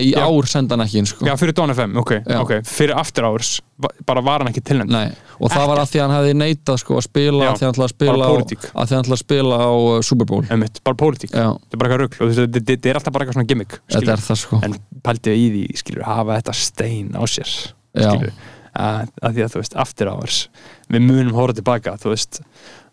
í 0.03 0.11
Já. 0.11 0.19
ár 0.27 0.45
senda 0.45 0.75
hann 0.75 0.83
ekki 0.85 0.99
inn, 0.99 1.07
sko. 1.09 1.25
Já, 1.25 1.31
fyrir 1.39 1.53
Dawn 1.57 1.71
FM, 1.73 1.95
ok, 1.97 2.11
Já. 2.27 2.37
ok. 2.43 2.51
Fyrir 2.69 2.93
After 2.99 3.25
Hours, 3.25 3.61
va- 3.81 3.89
bara 4.05 4.21
var 4.21 4.43
hann 4.43 4.51
ekki 4.51 4.61
tilnæmdur 4.67 4.93
Nei, 4.93 5.07
og 5.39 5.49
það 5.49 5.65
var 5.71 5.79
að 5.81 5.87
því 5.93 5.97
að 5.97 6.03
hann 6.05 6.15
hefði 6.17 6.33
neitað 6.41 6.77
sko, 6.83 6.97
að 6.99 7.05
spila 7.07 7.39
Já, 7.47 7.49
að 7.49 7.55
því 7.55 7.63
að 7.63 7.65
hann 7.65 7.73
ætlaði 7.73 7.87
að 7.87 7.93
spila 7.95 8.13
bara 8.17 8.27
á, 8.27 8.33
pólitík. 8.35 8.67
að 8.67 8.75
því 8.75 8.91
að 8.91 8.93
hann 8.97 9.05
ætlaði 9.07 9.17
að 9.17 9.23
spila 9.23 9.57
á 9.57 9.69
uh, 9.73 10.01
Super 10.11 10.29
Bowl. 10.29 10.43
Einmitt, 10.53 10.81
bara 10.83 10.99
pólitík, 11.01 11.31
Já, 11.33 11.47
þetta 11.55 11.73
er 11.73 11.81
bara 11.81 11.89
eitthvað 11.89 12.03
rugl 12.03 12.27
og 12.27 12.35
þetta- 12.35 12.53
þetta 12.59 12.75
þetta 12.75 12.91
er 12.93 12.99
alltaf 13.01 13.13
bara 13.17 13.25
eitthvað 13.25 13.39
svona 13.39 13.49
gimmick 13.53 13.71
þetta 13.79 13.97
skilurðu. 13.97 14.13
er 14.13 14.25
það 14.27 14.41
sko. 14.43 14.61
En 14.67 14.77
pældi 15.07 15.33
í 15.33 15.47
því, 15.55 15.65
skilur, 15.81 16.03
hafa 16.11 16.37
þetta 16.41 16.57
stein 16.61 17.09
á 17.17 17.23
sér 17.25 17.49
Já. 17.97 18.11
skilur, 18.11 18.33
að, 18.77 19.09
að 19.23 19.31
því 19.39 19.41
að 19.47 19.53
þú 19.55 19.63
veist, 19.63 19.75
After 19.87 20.11
Hours 20.13 20.37
við 20.93 21.01
munum 21.09 21.33
horfa 21.33 21.57
tilbaka, 21.57 21.97
þú 21.97 22.13
veist 22.13 22.41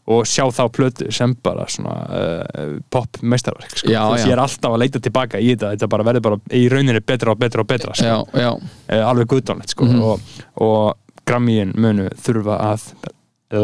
og 0.04 0.26
sjá 0.28 0.44
þá 0.52 0.64
plötu 0.74 1.08
sem 1.14 1.32
bara 1.44 1.64
svona 1.70 1.94
uh, 2.04 2.74
pop 2.92 3.20
meistarverk 3.22 3.78
sko. 3.80 3.92
Ég 3.92 4.32
er 4.34 4.42
alltaf 4.42 4.74
að 4.74 4.82
leita 4.84 5.00
tilbaka 5.00 5.40
í 5.40 5.54
þetta 5.54 5.72
þetta 5.74 5.88
bara 5.94 6.06
verður 6.10 6.26
bara 6.28 6.40
í 6.58 6.66
rauninni 6.72 7.00
betra 7.00 7.32
og 7.32 7.40
betra 7.40 7.64
og 7.64 7.70
betra 7.70 7.96
sko. 7.96 8.10
Já, 8.10 8.44
já, 8.44 8.50
uh, 8.52 9.04
alveg 9.08 9.30
guðdónlegt 9.32 9.72
sko. 9.76 9.88
Mhm. 9.88 10.04
og, 10.04 10.44
og 10.64 11.24
Grammyinn 11.24 11.72
munu 11.80 12.10
þurfa 12.20 12.58
að 12.72 12.88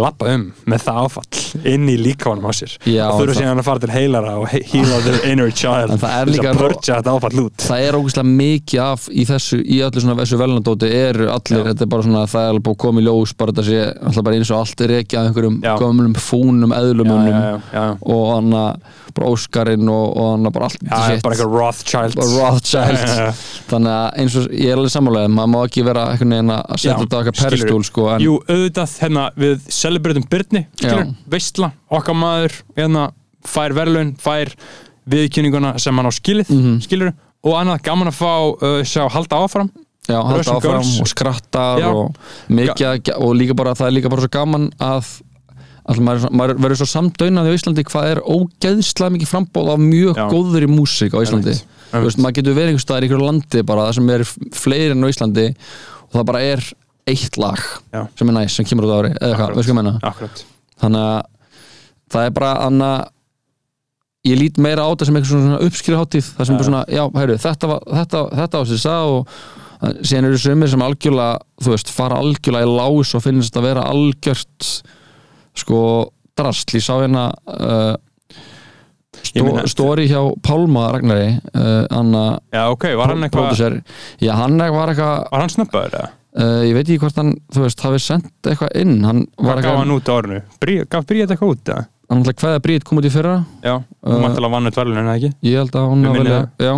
lappa 0.01 0.31
um 0.33 0.47
með 0.71 0.87
það 0.87 1.01
áfall 1.05 1.40
inn 1.65 1.89
í 1.91 1.97
líkamanum 2.01 2.47
á 2.49 2.53
sér. 2.57 2.77
Já, 2.89 3.07
og 3.11 3.21
þurfa 3.23 3.37
síðan 3.41 3.61
að 3.63 3.67
fara 3.69 3.83
til 3.85 3.93
heilara 3.95 4.35
og 4.41 4.49
he- 4.53 4.63
heala 4.73 5.01
their 5.07 5.21
inner 5.33 5.51
child 5.51 5.91
er 5.91 5.97
að 6.01 6.61
ro- 6.61 6.69
purja 6.71 6.99
þetta 7.01 7.15
áfall 7.17 7.45
út. 7.47 7.57
Það 7.67 7.85
er 7.89 7.99
ógeðslega 8.01 8.31
mikið 8.41 8.81
af 8.85 9.09
í 9.11 9.27
þessu, 9.29 9.61
í 9.65 9.81
öllu 9.87 10.01
svona 10.05 10.17
þessu 10.21 10.39
velnandóti 10.41 10.91
eru 10.95 11.29
allir, 11.31 11.61
Já. 11.65 11.67
þetta 11.73 11.83
er 11.87 11.93
bara 11.97 12.03
svona 12.07 12.25
það 12.31 12.45
er 12.47 12.51
alveg 12.55 12.65
búið 12.69 12.77
að 12.77 12.83
koma 12.87 13.01
í 13.01 13.05
ljós, 13.09 13.35
bara 13.37 13.53
þetta 13.53 13.67
sé 13.71 13.81
alltaf 14.01 14.25
bara 14.25 14.37
eins 14.41 14.51
og 14.51 14.59
allt 14.61 14.81
er 14.87 14.95
ekki 15.01 15.19
að 15.21 15.29
einhverjum 15.31 15.61
gömlum 15.81 16.15
fúnum 16.21 16.71
já, 16.75 16.81
eðlumunum 16.81 17.63
og 18.01 18.25
hann 18.35 18.51
bara 19.11 19.27
Óskarinn 19.31 19.89
og, 19.91 20.17
og 20.17 20.29
hann 20.37 20.53
bara 20.55 20.69
allt 20.69 20.83
Já, 20.87 21.17
já, 21.17 21.21
bara 21.25 21.35
eitthvað 21.35 21.55
Rothschild 21.59 22.15
Rothschild 22.15 23.41
þannig 23.71 23.95
að 23.95 24.19
eins 24.23 24.37
og 24.39 24.47
ég 24.55 24.71
er 24.71 24.79
alveg 24.79 24.93
sammálega 24.95 25.31
maður 25.35 25.51
má 25.55 25.59
ekki 25.67 25.85
vera 25.87 26.05
einhvern 26.13 26.35
veginn 26.37 26.53
að 26.55 26.77
setja 26.79 26.97
þetta 27.01 27.17
á 27.17 27.21
eitthvað 27.21 27.41
peristúl 27.43 27.85
sko, 27.89 28.07
en 28.15 28.25
Jú, 28.25 28.37
auðvitað, 28.47 28.95
hérna, 29.03 29.25
við 29.41 29.67
celebratum 29.81 30.27
Byrni, 30.31 30.63
skilur. 30.79 31.11
Veistla 31.41 31.73
okkar 31.91 32.15
maður, 32.21 32.61
hérna, 32.77 33.09
fær 33.49 33.73
verðlaun 33.77 34.15
fær 34.21 34.53
viðkynninguna 35.11 35.79
sem 35.81 35.97
hann 35.97 36.07
á 36.07 36.13
skilið, 36.13 36.51
Mhm. 36.53 36.81
skilur 36.85 37.13
og 37.45 37.55
annað 37.57 37.83
gaman 37.83 38.09
að 38.13 38.19
fá, 38.21 38.33
uh, 38.63 38.83
sjá, 38.85 39.09
halda 39.11 39.41
áfram 39.47 39.71
já, 40.09 40.21
halda 40.23 40.53
áfram 40.53 40.83
Girls. 40.83 41.01
og 41.01 41.09
skrattar 41.09 41.83
og 41.89 42.15
mikið 42.51 43.17
og 43.17 43.35
líka 43.35 43.57
bara, 43.57 43.73
það 43.75 43.87
er 43.89 43.97
líka 43.97 44.11
bara 44.13 44.23
svo 44.23 44.31
gaman 44.31 44.71
að 44.79 45.21
Alltaf, 45.91 46.05
maður, 46.05 46.31
maður 46.37 46.59
verður 46.61 46.77
svo 46.77 46.87
samdaunaði 46.87 47.51
á 47.51 47.57
Íslandi 47.57 47.83
hvað 47.89 48.11
er 48.13 48.19
ógeðslega 48.21 49.11
mikið 49.17 49.31
frambóð 49.33 49.71
af 49.73 49.79
mjög 49.81 50.15
Já. 50.21 50.27
góður 50.31 50.63
í 50.67 50.69
músík 50.71 51.15
á 51.17 51.19
Íslandi 51.25 51.55
Þú 51.91 52.03
veist, 52.05 52.19
maður 52.21 52.37
getur 52.37 52.55
verið 52.55 52.69
einhvers 52.71 52.85
staðar 52.85 53.03
í 53.03 53.09
einhverju 53.09 53.27
landi 53.27 53.63
bara 53.67 53.87
það 53.89 53.95
sem 53.97 54.11
er 54.11 54.25
fleiri 54.61 54.91
en 54.93 55.03
á 55.03 55.09
Íslandi 55.11 55.47
og 55.57 56.13
það 56.21 56.27
bara 56.29 56.43
er 56.53 56.61
eitt 57.11 57.39
lag 57.41 57.59
Já. 57.97 58.07
sem 58.15 58.29
er 58.29 58.33
næst, 58.37 58.55
sem 58.61 58.65
kemur 58.69 58.87
út 58.87 58.93
á 58.93 58.99
ári 59.01 59.11
eða 59.19 59.35
hvað, 59.41 59.55
veist 59.57 59.67
hvað 59.67 59.73
ég 59.73 59.79
menna 59.81 59.95
Akkurat 60.05 60.45
þannig 60.81 61.07
að 61.07 61.23
það 62.11 62.27
er 62.27 62.37
bara 62.37 62.53
anna, 62.67 62.91
ég 64.27 64.39
lít 64.41 64.61
meira 64.61 64.85
á 64.85 64.91
þetta 64.91 65.09
sem 65.09 65.19
eitthvað 65.19 65.33
svona 65.35 65.63
uppskriðháttíð 65.67 66.31
það 66.37 66.49
sem 66.49 66.59
bara 66.59 66.69
svona, 66.69 66.85
já, 66.91 67.03
heyrðu, 67.17 67.41
þetta, 67.45 67.81
þetta, 68.01 68.23
þetta 68.43 68.61
á 68.61 68.63
sér 68.69 68.83
sað 68.85 69.15
og 69.15 69.35
síðan 69.81 70.29
eru 70.29 70.41
sumir 70.41 70.71
sem 70.71 70.85
algjörlega 70.85 71.41
þú 71.65 71.75
veist, 71.75 71.93
fara 71.95 72.21
algjörlega 72.21 72.69
í 72.69 72.75
lás 72.75 73.15
og 73.17 73.25
finnst 73.25 73.57
að 73.57 73.69
vera 73.71 73.87
algjört 73.89 74.71
sko, 75.61 75.81
drastl, 76.39 76.77
ég 76.77 76.85
sá 76.85 76.93
hérna 76.99 77.27
uh, 77.49 77.95
stó, 79.25 79.47
stóri 79.73 80.07
hjá 80.11 80.21
Pálma 80.45 80.91
Ragnari 80.95 81.33
uh, 81.55 81.85
Anna 81.89 82.25
Já, 82.53 82.67
ok, 82.75 82.91
var 83.01 83.15
hann 83.15 83.27
eitthvað, 83.27 83.81
já, 84.21 84.35
hann 84.37 84.61
var 84.61 84.93
eitthvað 84.93 85.29
var 85.33 85.45
hann 85.47 85.55
snöppaður 85.57 86.01
eða? 86.03 86.17
Uh, 86.39 86.63
ég 86.67 86.75
veit 86.77 86.85
ekki 86.89 86.99
hvort 87.03 87.17
hann, 87.21 87.33
þú 87.55 87.65
veist, 87.67 87.81
hafi 87.87 87.99
sendt 88.03 88.31
eitthvað 88.51 88.75
inn, 88.81 88.99
hann 89.05 89.25
var 89.39 89.57
Hvað 89.59 89.63
gaf 89.63 89.65
eitthvað 89.65 89.81
hann 89.85 89.95
út 89.97 90.11
á 90.11 90.15
orðinu? 90.19 90.43
Brí, 90.63 90.77
gaf 90.91 91.07
Bríð 91.11 91.27
eitthvað 91.35 91.55
út 91.57 91.73
eða? 91.75 91.87
hann 92.11 92.25
ætla 92.25 92.33
hvaða 92.43 92.61
brýt 92.65 92.85
kom 92.89 92.99
út 92.99 93.07
í 93.07 93.11
fyrra 93.15 93.37
Já, 93.63 93.77
þú 94.03 94.11
Uh, 94.11 94.21
mætti 94.25 94.41
alveg 94.41 94.51
vann 94.57 94.67
eitt 94.71 94.77
verðlaun, 94.81 95.05
eða 95.07 95.17
ekki? 95.21 95.29
ég 95.47 95.59
held 95.61 95.77
að 95.79 95.85
hún 95.93 96.01
Ég 96.03 96.09
hafi 96.11 96.19
minni 96.19 96.31
velja, 96.31 96.49
já 96.59 96.75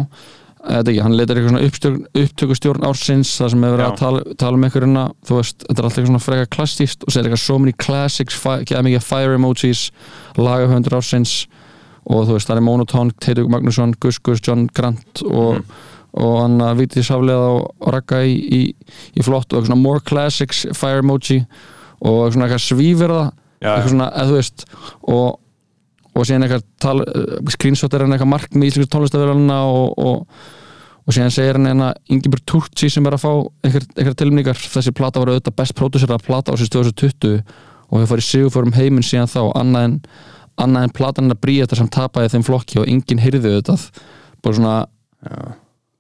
Þetta 0.63 0.91
ekki, 0.93 1.01
hann 1.03 1.15
leitar 1.19 1.39
eitthvað 1.41 1.51
svona 1.53 1.63
uppstjórn, 1.67 2.03
upptökustjórn 2.23 2.85
ársins 2.87 3.31
þar 3.41 3.49
sem 3.51 3.65
hefur 3.67 3.73
verið 3.75 3.83
Já. 3.83 3.91
að 3.91 3.97
tala, 3.99 4.21
tala 4.39 4.59
um 4.61 4.67
einhverjuna 4.69 5.01
þú 5.27 5.39
veist, 5.41 5.57
þetta 5.65 5.73
er 5.83 5.87
alltaf 5.89 5.97
eitthvað 5.99 6.11
svona 6.13 6.23
freka 6.23 6.51
klassíst 6.55 7.03
og 7.03 7.11
segir 7.17 7.27
eitthvað 7.31 7.43
so 7.43 7.57
many 7.59 7.73
classics, 7.83 8.37
geða 8.69 8.83
mikið 8.87 9.03
fire 9.09 9.35
emojis, 9.41 9.81
lagahöndur 10.39 10.95
ársins 11.01 11.33
og 12.07 12.29
þú 12.29 12.37
veist, 12.37 12.47
það 12.53 12.61
er 12.61 12.67
Monotone, 12.69 13.17
Teitur 13.23 13.51
Magnússon, 13.51 13.97
Gus 14.05 14.21
Gus, 14.23 14.39
John 14.47 14.69
Grant 14.77 15.25
og, 15.27 15.59
Mm. 15.59 15.75
Og 16.13 16.33
hann 16.43 16.59
að 16.61 16.83
vitið 16.83 17.13
og, 17.15 17.61
og 17.81 17.93
rakka 17.95 18.23
í, 18.25 18.35
í, 18.37 18.63
í 19.17 19.25
flott 19.25 19.49
og 19.49 19.61
eitthvað 19.61 19.71
svona 19.71 19.83
more 19.83 20.03
classics, 20.05 20.67
fire 20.77 21.01
emoji 21.01 21.43
og 22.03 22.33
svona 22.33 22.49
eitthvað 22.49 22.67
svífirða 22.67 23.23
Já, 23.63 23.71
eitthvað 23.77 23.93
svona, 23.95 24.09
eða 24.19 24.29
þú 24.29 24.41
veist 24.41 24.67
og, 25.15 25.29
og 26.13 26.27
síðan 26.29 26.47
eitthvað 26.47 26.67
tal, 26.83 26.97
uh, 27.05 27.53
screenshot 27.55 27.95
er 27.95 28.05
hann 28.05 28.17
eitthvað 28.17 28.33
markmið 28.35 28.67
í 28.67 28.73
íslensku 28.73 28.93
tónlistaverðalina 28.93 29.59
og, 29.71 30.03
og, 30.03 30.45
og 31.07 31.17
síðan 31.17 31.33
segir 31.33 31.59
hann 31.59 31.71
hérna 31.71 31.93
Ingeborg 32.13 32.45
Turtsi 32.51 32.91
sem 32.93 33.09
er 33.09 33.17
að 33.17 33.25
fá 33.25 33.33
einhver, 33.65 33.89
einhver 33.97 34.19
tilmningar, 34.19 34.61
þessi 34.75 34.93
plata 34.99 35.23
var 35.23 35.33
auðvitað 35.33 35.59
best 35.63 35.79
pródusera 35.79 36.21
plata 36.21 36.53
ásins 36.53 36.73
2020 36.75 37.41
og 37.93 38.01
hefur 38.01 38.15
farið 38.15 38.29
sigurfórum 38.29 38.77
heiminn 38.77 39.07
síðan 39.07 39.31
þá 39.31 39.41
annað 39.61 39.89
en, 39.89 39.97
annað 40.65 40.87
en 40.89 40.95
platan 40.97 41.27
hennar 41.27 41.41
Bríetar 41.41 41.81
sem 41.81 41.91
tapaði 41.93 42.35
þeim 42.35 42.47
flokki 42.47 42.81
og 42.81 42.89
enginn 42.89 43.21
heyrði 43.21 43.53
auðvitað. 43.53 43.85
Bara 44.43 44.59
svona 44.59 44.77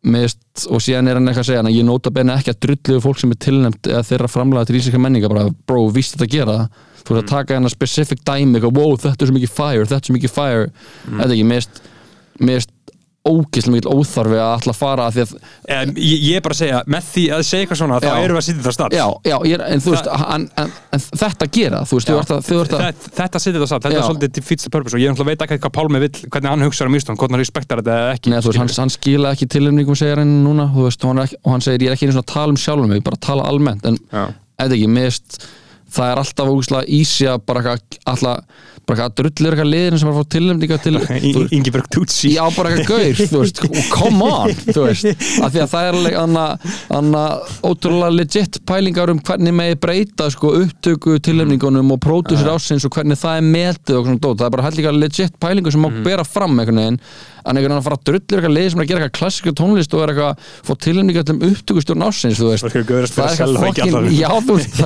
Mist, 0.03 0.67
og 0.67 0.81
síðan 0.83 1.07
er 1.07 1.19
hann 1.19 1.31
eitthvað 1.31 1.45
að 1.45 1.49
segja 1.53 1.61
hann 1.62 1.71
ég 1.71 1.85
nota 1.87 2.11
benni 2.11 2.35
ekki 2.35 2.51
að 2.51 2.62
drullu 2.65 3.03
fólk 3.05 3.21
sem 3.23 3.31
er 3.31 3.38
tilnæmt 3.45 3.87
eða 3.87 4.03
þeirra 4.09 4.31
framlega 4.33 4.67
til 4.67 4.81
íslenska 4.81 4.99
menninga 4.99 5.31
bara, 5.31 5.45
bro, 5.69 5.85
víst 5.95 6.17
þetta 6.17 6.27
að 6.27 6.33
gera. 6.35 6.57
Þú 7.03 7.15
veist 7.15 7.23
að 7.23 7.31
taka 7.31 7.59
hennar 7.59 7.75
specific 7.75 8.25
dæmi 8.27 8.62
wow, 8.67 8.97
þetta 8.99 9.23
er 9.23 9.31
svo 9.31 9.37
mikið 9.37 9.55
fire, 9.55 9.87
þetta 9.87 10.01
er 10.01 10.11
svo 10.11 10.17
mikið 10.19 10.35
fire. 10.35 10.69
Þetta 11.07 11.29
er 11.29 11.37
ekki, 11.37 11.49
mist 11.53 11.83
mist 12.41 12.71
ógeðslega 13.23 13.77
mikið 13.77 13.93
óþarfi 13.95 14.39
að 14.43 14.65
að 14.73 14.79
fara 14.79 15.05
að 15.07 15.17
því 15.17 15.23
að, 15.23 15.33
Um, 15.73 15.93
ég, 15.95 16.23
ég 16.27 16.37
er 16.37 16.43
bara 16.43 16.57
að 16.57 16.59
segja, 16.59 16.79
með 16.91 17.05
því 17.07 17.23
að 17.33 17.43
segja 17.47 17.65
eitthvað 17.65 17.79
svona 17.79 17.99
þá 18.03 18.07
Já. 18.09 18.15
erum 18.25 18.37
við 18.37 18.41
að 18.41 18.47
sitja 18.49 18.63
þetta 18.63 18.73
stað 18.75 18.97
já, 18.97 19.05
já, 19.31 19.37
er, 19.47 19.63
en 19.69 19.83
þú 19.85 19.93
veist 19.95 20.09
en, 20.13 20.47
en, 20.63 20.73
en 20.97 21.05
þetta 21.23 21.49
gera, 21.55 21.83
þú 21.87 21.99
veist, 21.99 22.11
þú 22.11 22.17
ert 22.19 22.33
að, 22.35 22.43
þú 22.49 22.59
ert 22.65 22.75
að 22.75 22.83
þetta, 23.07 23.43
sitja 23.45 23.55
þetta 23.55 23.69
stað, 23.71 23.85
þetta 23.87 23.95
Já. 23.95 24.01
er 24.01 24.09
svolítið 24.09 24.35
defeats 24.41 24.67
the 24.67 24.73
purpose 24.75 24.99
og 24.99 25.05
ég 25.05 25.23
veit 25.31 25.47
ekki 25.47 25.61
hvað 25.63 25.75
Pálmi 25.79 26.03
vill 26.03 26.13
hvernig 26.27 26.51
hann 26.51 26.67
hugsaður 26.67 26.91
um 26.93 26.99
Ísland, 26.99 27.23
hvort 27.23 27.37
hann 27.37 27.43
respektar 27.45 27.83
þetta 27.85 27.97
eða 28.03 28.13
ekki 28.19 28.35
Nei, 28.35 28.39
veist, 28.43 28.61
hann, 28.61 28.75
hann 28.83 28.95
skila 28.97 29.33
ekki 29.37 29.51
tilumningum 29.55 29.99
segir 30.03 30.23
hann 30.25 30.37
núna, 30.43 30.67
þú 30.75 30.89
veist, 30.91 31.07
og 31.07 31.15
hann, 31.15 31.35
hann 31.47 31.65
segir 31.65 31.87
ég 31.87 31.93
er 31.93 31.97
ekki 31.97 32.11
einu 32.11 32.19
svona 32.19 32.27
að 32.27 32.35
tala 32.35 32.57
um 32.57 32.61
sjálfum 32.67 32.91
mig, 32.91 33.07
bara 33.07 33.21
að 33.21 33.27
tala 33.31 33.47
almennt 33.49 33.87
en 33.87 34.03
Já. 34.11 34.27
eða 34.67 34.79
ekki, 34.81 34.91
mist 34.99 35.39
það 35.93 36.11
er 36.11 36.21
alltaf 36.23 36.53
ógustlega 36.53 36.89
ísi 37.01 37.29
að 37.31 37.43
bara 37.49 37.77
alltaf, 38.09 38.45
bara 38.87 38.99
eitthvað 38.99 39.11
að 39.11 39.16
drullir 39.21 39.53
eitthvað 39.55 39.71
liðin 39.73 39.99
sem 40.03 40.09
er 40.09 40.12
að 40.12 40.18
fá 40.18 40.31
tilnefninga 40.35 40.79
til 40.83 40.95
þú- 41.37 41.45
Ingeborg 41.59 41.88
Tutsi 41.95 42.33
Já, 42.35 42.42
bara 42.57 42.73
eitthvað 42.73 42.88
gaur, 42.92 43.21
þú 43.33 43.42
veist, 43.42 43.61
come 43.92 44.29
on 44.29 44.55
þú 44.68 44.87
veist, 44.88 45.11
af 45.42 45.53
því 45.55 45.62
að 45.64 45.71
það 45.75 45.88
er 45.88 45.99
alveg 45.99 46.18
anna, 46.23 46.47
anna 46.99 47.25
ótrúlega 47.62 48.12
legit 48.16 48.61
pælingar 48.68 49.12
um 49.14 49.21
hvernig 49.23 49.55
megi 49.55 49.79
breyta 49.83 50.31
sko, 50.35 50.55
upptöku 50.62 51.18
tilhemningunum 51.23 51.95
og 51.95 52.01
pródusir 52.03 52.51
ásins 52.53 52.87
og 52.88 52.95
hvernig 52.97 53.21
það 53.21 53.38
er 53.40 53.47
metið 53.53 54.01
og 54.01 54.09
svona 54.09 54.21
það 54.33 54.47
er 54.49 54.57
bara 54.57 54.66
heldur 54.68 54.99
legit 54.99 55.38
pælingar 55.42 55.73
sem 55.73 55.83
má 55.83 55.90
bera 56.05 56.25
fram 56.27 56.59
einhvern 56.59 56.83
veginn. 56.83 56.99
En 57.42 57.57
einhvern 57.59 57.73
veginn 57.75 57.81
að 57.81 57.87
fara 57.88 57.97
að 57.99 58.05
drullir 58.07 58.38
eitthvað 58.38 58.53
lið 58.55 58.66
sem 58.71 58.81
er 58.81 58.85
að 58.85 58.90
gera 58.92 59.01
eitthvað 59.03 59.18
klassika 59.18 59.53
tónlist 59.59 59.95
og 59.97 60.03
er 60.05 60.12
eitthvað 60.12 60.29
að 60.31 60.37
fá 60.68 60.73
tilhemningar 60.87 61.25
til 61.27 61.37
upptökustjórn 61.49 62.05
ásins, 62.07 62.38
þú 62.38 62.51
veist. 62.53 62.66
Það 63.16 63.25
er 63.25 63.33
eitthvað 63.33 63.57
fokkin, 63.64 64.11
já 64.14 64.29
þú 64.47 64.59
veist 64.61 64.77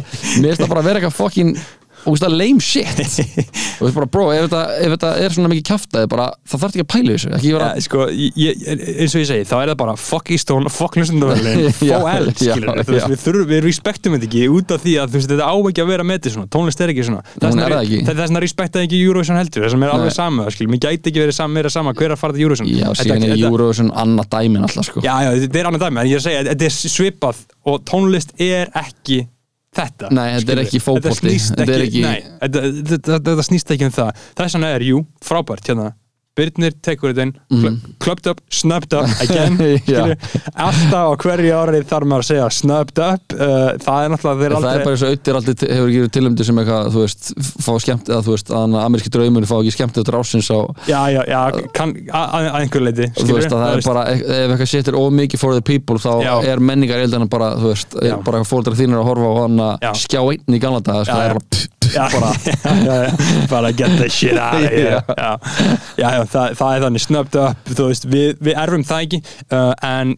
það- 2.07 2.17
það 2.17 2.23
bara 2.23 2.31
að 2.31 2.39
lame 2.41 2.61
shit. 2.61 2.87
Og 2.97 3.11
þú 3.77 3.87
veist 3.87 3.97
bara 3.99 4.09
bro, 4.17 4.25
ef 4.33 4.45
þetta, 4.47 4.61
ef 4.87 4.93
þetta 4.95 5.11
er 5.27 5.35
svona 5.37 5.51
mikið 5.53 5.65
kjaftaði 5.71 6.09
bara, 6.13 6.27
það 6.47 6.63
þarf 6.63 6.77
ekki 6.77 6.85
að 6.85 6.91
pæla 6.95 7.17
þessu. 7.17 7.33
Ekki 7.37 7.53
vera, 7.57 7.67
Ja, 7.77 7.85
sko, 7.87 8.07
ég, 8.15 8.63
eins 9.03 9.17
og 9.17 9.21
ég 9.23 9.29
segi, 9.31 9.47
þá 9.51 9.55
er 9.63 9.73
það 9.73 9.79
bara 9.83 9.95
fuck 10.01 10.31
Ístón, 10.37 10.69
fuck 10.73 10.97
hlustundavælin 10.97 11.67
Já, 11.91 11.99
fó 12.01 12.09
eld, 12.13 12.33
já, 12.41 12.55
skilur 12.55 12.81
já. 12.81 12.87
við, 12.87 13.07
við, 13.11 13.21
þurfum, 13.27 13.49
við 13.51 13.61
respektum 13.67 14.17
þetta 14.17 14.29
ekki 14.31 14.45
út 14.57 14.75
af 14.77 14.85
því 14.87 14.95
að 15.03 15.11
þú 15.13 15.19
veist, 15.21 15.31
þetta 15.35 15.47
á 15.51 15.55
ekki 15.57 15.85
að 15.85 15.91
vera 15.93 16.07
metið 16.07 16.37
svona, 16.37 16.51
tónlist 16.57 16.81
er 16.87 16.93
ekki 16.95 17.07
svona. 17.11 17.23
Er 17.37 17.47
það 17.47 17.61
það 17.67 18.13
er 18.15 18.21
þess 18.23 18.37
að 18.37 18.43
respektaði 18.47 18.89
ekki 18.89 19.03
Eurovision 19.07 19.41
heldur 19.41 19.67
þess 19.67 19.77
að 19.77 19.83
mér 19.83 19.91
er 19.91 19.95
Nei. 19.97 20.01
alveg 20.01 20.17
sama, 20.17 20.49
skilur, 20.55 20.73
mér 20.77 20.83
gæti 20.87 21.11
ekki 21.13 21.23
verið 21.25 21.37
sama, 21.37 21.65
sama 21.77 21.95
hver 21.97 22.09
er 22.11 22.17
að 22.17 22.21
fara 22.23 22.37
til 22.37 22.47
Eurovision. 22.47 22.69
Já, 22.71 22.87
Þetta- 22.91 23.03
síðan 23.07 23.25
er 23.27 23.35
þetta- 23.37 23.51
Eurovision 23.51 23.91
annað 24.05 24.29
dæmin 24.37 24.67
alltaf 24.67 24.87
sko. 24.91 25.01
Já, 25.05 25.15
já, 25.27 25.31
þetta 25.47 25.61
er 25.63 25.71
annað 25.71 25.87
dæmi, 25.87 26.01
en 26.01 26.07
ég 26.11 26.17
er 26.17 26.23
að 26.23 26.27
segja, 26.29 26.45
þetta 26.51 26.69
er 26.71 26.77
svipað 26.97 27.43
og 27.67 27.81
tónlist 27.89 28.35
er 28.39 28.71
ekki 28.77 29.27
þetta 29.77 30.11
Nei, 30.15 30.27
þetta 30.39 30.57
er 30.57 30.63
ekki 30.65 30.81
þetta, 32.41 33.21
þetta 33.21 33.47
snýst 33.47 33.71
ekki 33.77 33.89
um 33.89 33.95
það. 33.95 34.27
Þess 34.39 34.59
vegna 34.59 34.75
er, 34.77 34.87
jú, 34.87 35.05
frábært 35.25 35.71
hérna 35.73 35.93
Birnir 36.37 36.77
tekur 36.85 37.13
þetta 37.13 37.27
inn, 37.27 37.35
mm. 37.53 37.79
clubbed 38.03 38.31
up, 38.31 38.43
snubbed 38.53 38.97
up, 38.97 39.09
again 39.25 39.57
alltaf 40.67 40.95
á 40.95 41.13
hverju 41.23 41.55
ári 41.57 41.83
þarf 41.89 42.11
maður 42.11 42.27
að 42.27 42.31
segja 42.31 42.49
snubbed 42.59 43.03
up, 43.03 43.37
uh, 43.37 43.73
það 43.83 44.03
er 44.05 44.15
náttúrulega 44.15 44.41
þeir 44.43 44.57
það 44.57 44.57
er 44.57 44.57
aldrei 44.57 44.85
bara 44.87 44.97
eins 44.97 45.05
og 45.07 45.13
auðvitað 45.13 45.41
aldrei 45.41 45.71
hefur 45.77 45.93
ekki 45.93 46.13
tilumdi 46.17 46.49
sem 46.49 46.63
eitthvað, 46.63 46.91
þú 46.95 47.05
veist, 47.07 47.31
fá 47.67 47.73
skemmt 47.87 48.13
eða 48.13 48.23
þú 48.27 48.37
veist, 48.37 48.55
að 48.61 48.79
ameríski 48.83 49.15
draumur 49.17 49.49
fá 49.49 49.57
ekki 49.59 49.75
skemmt 49.79 50.01
eftir 50.03 50.19
ásins 50.21 50.51
á, 50.53 50.59
Já, 50.87 51.01
já, 51.15 51.21
já, 51.31 51.41
kann, 51.77 51.95
að, 52.15 52.51
einhver 52.61 52.87
leiti 52.87 53.11
þú 53.17 53.39
veist, 53.39 53.53
að 53.53 53.65
það 53.65 53.77
er 53.77 53.87
bara 53.87 54.05
ef 54.13 54.47
ef 54.47 54.53
eitthvað 54.55 54.71
shit 54.71 54.91
er 54.91 54.99
of 54.99 55.13
mikið 55.15 55.43
for 55.43 55.57
the 55.57 55.65
people 55.65 55.99
þá 56.01 56.11
Já. 56.25 56.33
er 56.53 56.63
menningar 56.63 57.03
eildana 57.03 57.29
bara, 57.31 57.53
þú 57.61 57.73
veist, 57.73 57.97
bara 58.27 58.43
fóldrar 58.49 58.79
þínir 58.79 59.01
að 59.01 59.09
horfa 59.11 59.33
á 59.33 59.35
að 59.91 60.03
skjá 60.03 60.21
einn 60.23 60.57
í 60.57 60.63
gamla 60.63 60.83
daga, 60.85 61.05
sko, 61.07 61.17
það 61.17 61.29
er 61.29 61.39
bara, 61.41 61.65
já, 61.97 62.07
bara 62.13 62.31
bara 63.51 63.73
get 63.73 63.97
the 63.99 64.09
shit 64.09 64.39
out 64.39 64.55
of 64.63 64.71
here. 64.77 65.03
Já. 65.09 65.33
já, 65.97 66.09
já, 66.19 66.25
það, 66.33 66.55
það 66.61 66.77
er 66.77 66.87
þannig 66.87 67.05
snubbed 67.07 67.41
up, 67.43 67.75
þú 67.75 67.91
veist, 67.91 68.09
við, 68.11 68.33
við 68.41 68.59
erfum 68.65 68.87
það 68.87 69.07
ekki. 69.07 69.23
Uh, 69.51 69.73
en 69.87 70.17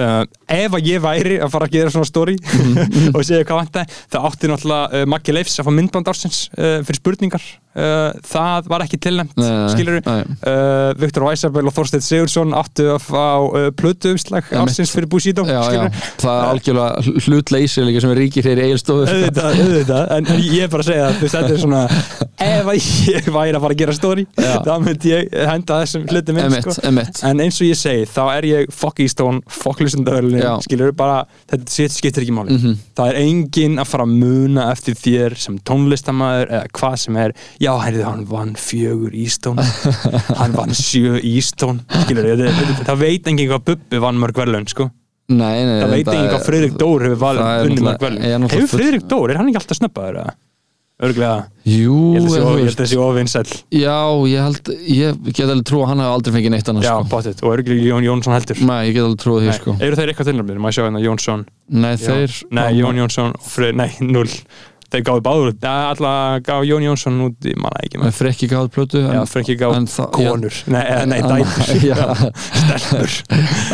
uh, 0.00 0.22
ef 0.52 0.76
að 0.78 0.88
ég 0.88 1.02
væri 1.04 1.38
að 1.42 1.52
fara 1.52 1.68
að 1.68 1.76
gera 1.76 1.92
svona 1.94 2.08
story 2.08 2.36
og 3.14 3.20
segja 3.26 3.44
hvað 3.48 3.62
vantaði, 3.64 4.00
það 4.12 4.28
átti 4.30 4.52
náttúrulega 4.52 5.02
uh, 5.02 5.08
Maggi 5.14 5.36
Leifs 5.36 5.58
að 5.60 5.68
fá 5.68 5.74
myndband 5.76 6.12
ársins 6.12 6.44
uh, 6.56 6.78
fyrir 6.86 7.00
spurningar 7.00 7.48
uh, 7.76 8.12
það 8.32 8.68
var 8.72 8.84
ekki 8.86 8.98
tilnæmt 9.02 9.36
Nei, 9.36 9.48
nei, 9.50 9.68
skilur 9.72 10.00
nei. 10.06 10.20
uh, 10.46 10.92
Viktor 11.00 11.26
Weissabel 11.26 11.66
og 11.70 11.74
Þorsteinn 11.76 12.04
Sigurðsson 12.04 12.54
áttu 12.58 12.88
að 12.94 13.00
fá 13.06 13.24
uh, 13.42 13.68
plötu 13.76 14.12
umslag 14.16 14.44
Einmitt. 14.50 14.60
ársins 14.62 14.92
fyrir 14.94 15.08
Bushido 15.12 15.44
já, 15.48 15.60
já, 15.76 15.82
það 16.22 16.32
er 16.36 16.50
algjörlega 16.52 17.16
hlutleysi 17.26 17.84
líka 17.86 18.02
sem 18.04 18.12
er 18.14 18.20
ríkir 18.22 18.48
hér 18.50 18.62
í 18.62 18.70
auðvitað, 18.72 20.04
en 20.16 20.28
ég 20.42 20.64
er 20.66 20.70
bara 20.72 20.82
að 20.84 20.88
segja 20.90 21.06
að 21.08 21.20
þetta 21.22 21.42
er 21.56 21.60
svona 21.62 21.82
ef 22.42 22.70
ég 23.12 23.28
væri 23.34 23.56
að 23.56 23.62
fara 23.64 23.74
að 23.74 23.80
gera 23.82 23.94
stóri 23.96 24.24
þá 24.36 24.72
myndi 24.82 25.12
ég 25.12 25.34
henda 25.48 25.78
þessum 25.82 26.06
hlutum 26.10 26.40
inn 26.40 26.48
emitt, 26.48 27.12
sko. 27.16 27.26
en 27.30 27.42
eins 27.44 27.60
og 27.62 27.68
ég 27.68 27.78
segi, 27.78 28.06
þá 28.10 28.22
er 28.36 28.48
ég 28.48 28.72
fuck 28.74 29.00
Eastone, 29.02 29.42
fuck 29.52 29.82
hlustundavölinu 29.82 30.42
Já. 30.42 30.52
skilur 30.66 30.92
bara, 30.98 31.22
þetta 31.52 31.74
sitt 31.76 31.96
skiptir 31.96 32.26
ekki 32.26 32.36
máli 32.36 32.52
Mhm. 32.52 32.76
það 32.98 33.08
er 33.12 33.18
enginn 33.22 33.78
að 33.80 33.88
fara 33.88 34.04
að 34.06 34.14
muna 34.22 34.66
eftir 34.72 34.94
þér 34.98 35.36
sem 35.40 35.58
tónlistamæður 35.68 36.50
eða 36.52 36.66
hvað 36.78 36.96
sem 37.04 37.16
er, 37.22 37.32
já, 37.62 37.72
heyrðu, 37.84 38.04
hann 38.08 38.24
vann 38.30 38.52
fjögur 38.58 39.14
Eastone 39.14 39.64
hann 40.40 40.56
vann 40.58 40.74
sjö 40.76 41.16
Eastone 41.22 41.84
skilur, 42.04 42.26
þetta, 42.32 42.52
þetta, 42.58 42.86
það 42.90 43.02
veit 43.06 43.30
enginn 43.32 43.50
hvað 43.52 43.66
Bubbi 43.72 44.02
vann 44.02 44.18
mörg 44.22 44.42
verðlaun, 44.42 44.68
sko. 44.72 44.90
Nei, 45.32 45.62
nei, 45.64 45.76
það 45.80 45.92
veit 45.96 46.08
enginn 46.12 46.30
hvað 46.34 46.46
Friðrik 46.50 46.78
Dór 46.80 47.04
hefur 47.08 47.42
unni 47.66 47.84
mörg 47.86 48.08
er 48.08 48.16
náttúrulega 48.42 48.56
hefur 48.58 48.72
Friðrik 48.76 49.04
Dór, 49.12 49.30
er 49.32 49.38
hann 49.40 49.52
ekki 49.52 49.62
alltaf 49.62 49.78
snöppaður 49.80 50.24
eða? 50.24 50.34
örglega, 51.02 51.38
Jú, 51.66 51.94
ég 52.14 52.20
held 52.20 52.28
þessi 52.28 52.42
of- 52.42 52.50
ég 52.52 52.58
veist- 52.62 52.78
held 52.78 52.80
þessi 52.82 52.98
ofinsæll 53.02 53.54
Já, 53.74 53.94
ég 54.30 54.44
held, 54.44 54.68
ég 54.86 55.16
get 55.34 55.48
alveg 55.50 55.64
trú 55.66 55.80
að 55.82 55.88
hann 55.90 56.02
hafi 56.04 56.12
aldrei 56.14 56.34
fengið 56.36 56.52
neitt 56.54 56.68
annars 56.70 56.86
já, 56.86 56.92
sko. 56.94 57.08
bóttið, 57.10 57.40
og 57.42 57.54
örglega 57.56 57.86
Jón 57.88 58.06
Jónsson 58.06 58.36
heldur. 58.36 58.60
Nei, 58.68 58.76
ég 58.86 58.94
get 58.94 59.02
alveg 59.08 59.18
trúið 59.24 59.40
því 59.42 59.48
Nei. 59.50 59.56
sko. 59.58 59.74
Eru 59.82 59.98
þeir 59.98 60.12
eitthvað 60.12 60.28
tilnæmdir, 60.30 60.60
maður 60.62 60.76
sjá 60.76 60.84
hérna 60.86 61.02
Jónsson? 61.02 61.42
Nei, 61.70 61.96
þeir 62.04 62.36
Nei, 62.54 62.68
Jón 62.78 63.00
Jónsson, 63.02 63.34
Freyr, 63.48 63.74
nei, 63.74 63.90
null 64.00 64.30
Þeir 64.92 65.02
gáðu 65.08 65.22
báður, 65.24 65.46
út. 65.54 65.64
alltaf 65.64 66.42
gáðu 66.44 66.66
Jón 66.68 66.84
Jónsson 66.84 67.14
út, 67.24 67.36
ég 67.48 67.56
manna 67.56 67.80
ekki 67.86 68.00
með 68.02 68.12
frekki 68.18 68.48
gáð 68.50 68.66
plötu 68.74 69.00
en, 69.00 69.14
Já, 69.16 69.22
ekki 69.40 69.54
en 69.72 69.86
það- 69.88 70.10
konur 70.18 70.58
Nei, 70.68 70.82
eh, 70.82 71.04
nei, 71.08 71.18
En- 71.22 71.30
dætur 71.32 71.84
já. 71.90 71.96
Stelpur 72.52 73.14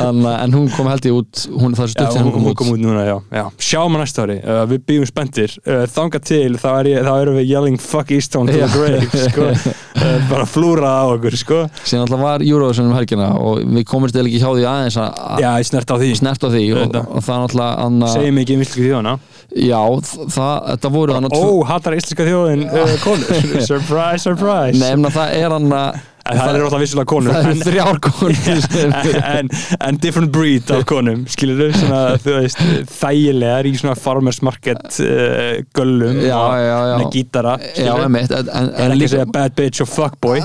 en, 0.05 0.21
en 0.27 0.53
hún 0.55 0.69
kom 0.77 0.87
held 0.91 1.09
ég 1.09 1.17
út 1.19 1.43
hún, 1.59 1.75
Það 1.79 1.85
er 1.85 1.91
Já, 1.91 1.95
stutt 1.97 2.13
sem 2.17 2.29
hún, 2.29 2.45
hún 2.47 2.55
kom 2.59 2.71
út 2.73 2.81
núna, 2.83 3.03
já, 3.09 3.17
já. 3.35 3.45
Sjáum 3.59 3.97
að 3.99 4.03
næsta 4.05 4.25
ári, 4.27 4.37
uh, 4.45 4.63
við 4.71 4.85
býðum 4.89 5.09
spenntir 5.11 5.57
uh, 5.67 5.85
Þanga 5.91 6.21
til, 6.31 6.55
þá, 6.59 6.69
er 6.85 6.91
ég, 6.93 7.03
þá 7.09 7.13
erum 7.25 7.39
við 7.41 7.51
yelling 7.53 7.81
fuck 7.83 8.13
Eastone 8.15 8.53
to 8.53 8.59
Já. 8.59 8.67
the 8.67 8.79
grave 8.79 9.25
sko. 9.29 9.49
uh, 9.51 10.29
Bara 10.31 10.47
flúra 10.49 10.93
á 11.03 11.05
okkur, 11.17 11.37
sko 11.41 11.61
Síðan 11.83 12.07
alltaf 12.07 12.23
var 12.23 12.45
Eurovision 12.47 12.91
um 12.93 12.97
helgina 12.97 13.33
og 13.43 13.63
við 13.67 13.87
komumst 13.91 14.15
eða 14.19 14.31
ekki 14.31 14.43
hjá 14.43 14.51
því 14.55 14.69
aðeins 14.71 15.01
að 15.03 15.43
Já, 15.43 15.51
ég 15.59 15.69
snert 15.73 15.91
á 15.91 15.97
því 15.99 16.13
snert 16.23 16.47
á 16.47 16.49
því 16.55 16.65
og, 16.71 16.79
Auðvitað. 16.85 17.11
og 17.11 17.27
það 17.27 17.35
er 17.35 17.47
alltaf 17.49 18.15
Segir 18.15 18.37
mikið 18.39 18.55
um 18.59 18.65
íslensku 18.67 18.87
þjóðana 18.87 19.17
Já, 19.57 19.81
það, 20.29 20.55
þetta 20.75 20.91
voru 20.93 21.17
Ó, 21.33 21.41
hattar 21.65 21.97
íslenska 21.97 22.27
þjóðin 22.29 22.67
uh, 22.69 22.95
konur. 23.07 23.43
Surprise, 23.71 24.23
surprise. 24.27 24.77
Nefna 24.77 25.13
það 25.15 25.37
er 25.41 25.55
anna 25.57 25.83
En 26.29 26.37
það 26.37 26.57
eru 26.59 26.67
alltaf 26.67 26.83
vissulega 26.83 27.09
konur. 27.09 27.33
Það 27.33 27.47
eru 27.49 27.63
þrjár 27.65 27.99
konur 28.05 29.15
en, 29.31 29.47
en 29.87 30.01
different 30.03 30.33
breed 30.35 30.73
af 30.77 30.83
konum 30.91 31.23
skilur 31.33 31.63
þau, 31.63 31.79
svona, 31.79 32.01
þú 32.21 32.35
veist 32.35 32.61
þægilegar 32.99 33.69
í 33.71 33.73
svona 33.81 33.95
farmers 33.97 34.43
market 34.45 35.01
uh, 35.07 35.63
göllum 35.79 36.21
Já, 36.21 36.37
já, 36.61 36.77
já. 36.91 36.95
með 37.01 37.09
gítara 37.17 37.55
Já, 37.79 37.93
einmitt 37.95 38.35
en, 38.37 38.53
en, 38.61 38.71
en 38.77 38.97
ekki 38.99 39.09
að 39.09 39.15
segja 39.15 39.29
bad 39.39 39.57
bitch 39.57 39.87
og 39.87 39.91
fuckboy 39.95 40.45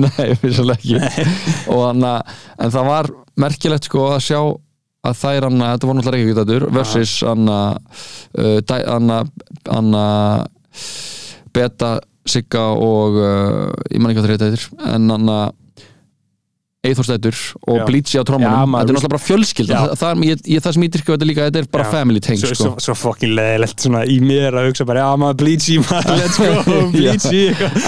Nei, 0.00 0.30
vissulega 0.40 0.80
ekki. 0.80 1.28
Og 1.74 1.84
anna, 1.90 2.16
en 2.56 2.72
það 2.72 2.90
var 2.94 3.12
merkilegt 3.44 3.90
sko 3.90 4.08
að 4.14 4.24
sjá 4.30 4.40
að 5.06 5.16
þær 5.22 5.48
anna, 5.48 5.72
þetta 5.72 5.88
voru 5.88 5.98
náttúrulega 5.98 6.16
reykjavíkutatur 6.18 6.66
versus 6.76 7.14
anna, 7.30 7.58
uh, 8.36 8.58
dæ, 8.60 8.76
anna, 8.96 9.20
anna 9.72 10.04
Beta, 11.54 11.96
Sigga 12.30 12.66
og 12.76 13.16
uh, 13.18 13.70
ég 13.90 13.98
man 13.98 14.12
ekki 14.12 14.20
hvað 14.20 14.26
það 14.26 14.32
reyta 14.34 14.50
eitthvað 14.50 14.94
en 14.94 15.14
anna 15.16 15.38
Eithorstættur 16.80 17.36
og. 17.68 17.82
Bleachy 17.84 18.16
á 18.16 18.24
trómunum 18.24 18.72
þetta 18.72 18.88
er 18.88 18.96
náttúrulega 18.96 19.08
bara 19.12 19.20
fjölskylda 19.20 19.74
Já. 19.74 19.80
það, 19.80 19.98
það, 20.00 20.20
ég, 20.24 20.38
ég, 20.48 20.60
það 20.64 20.72
sem 20.72 20.84
ég 20.86 20.92
dyrka 20.94 21.12
þetta 21.12 21.26
líka, 21.28 21.48
þetta 21.50 21.60
er 21.60 21.66
bara 21.76 21.84
Já. 21.84 21.90
family 21.92 22.20
teng 22.24 22.38
svo, 22.40 22.48
sko. 22.48 22.56
svo, 22.56 22.70
svo 22.86 22.94
fucking 22.96 23.34
leðilegt 23.36 23.84
í 23.84 24.16
mér 24.24 24.56
að 24.56 24.64
hugsa 24.70 24.86
bara, 24.88 25.02
já 25.04 25.12
maður 25.20 25.44
maður, 25.84 26.08
let's 26.16 26.40
go, 26.40 26.48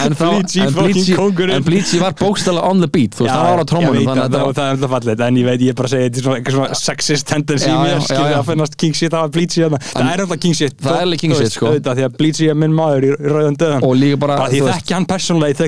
en, 0.04 0.12
fucking 0.12 0.76
Bleachy, 0.76 1.16
kongurinn 1.16 1.56
en 1.56 1.64
Bleachy 1.64 1.96
var 2.02 2.12
bókstala 2.20 2.60
on 2.68 2.84
the 2.84 2.90
beat 2.92 3.16
þú 3.16 3.24
veist, 3.24 3.32
það 3.32 3.48
var 3.48 3.64
á 3.64 3.66
trómunum 3.72 4.04
það, 4.10 4.20
það 4.20 4.44
það 4.60 4.66
er 4.66 4.72
alltaf 4.76 4.92
fallið 4.92 5.24
en 5.24 5.40
ég 5.40 5.46
veit, 5.48 5.64
ég 5.64 5.72
er 5.72 5.76
bara 5.80 5.88
að 5.88 5.94
segja 5.94 6.04
þetta 6.04 6.20
er 6.20 6.24
svona, 6.26 6.36
eitthvað 6.42 6.56
svona 6.58 6.76
sexist 6.82 7.24
tendency 7.32 7.70
í 7.72 7.76
mér 7.80 7.96
já, 7.96 8.04
skilur 8.10 8.28
já, 8.28 8.34
já. 8.34 8.36
að 8.42 8.46
finnast 8.52 8.76
king 8.76 8.92
shit 9.00 9.08
það 9.08 9.22
var 9.24 9.32
þarna. 9.32 9.80
það 9.88 10.04
er 10.12 10.20
alltaf 10.26 10.40
king 10.44 10.52
shit 10.60 10.76
Það 10.82 11.00
er 11.00 11.08
sko. 11.48 11.72
því 11.72 12.04
að 12.04 12.12
bleachy 12.20 12.44
er 12.52 12.56
minn 12.60 12.74
maður 12.76 13.08
í 13.08 13.10
rauðan 13.16 13.56
döðan 13.56 13.80
og 13.86 13.92
líka 13.96 14.20
bara, 14.20 14.34
bara 14.42 14.52
því 14.52 14.60
þekki 14.68 14.92
hann 14.98 15.08
persónulega, 15.08 15.50
ég 15.52 15.58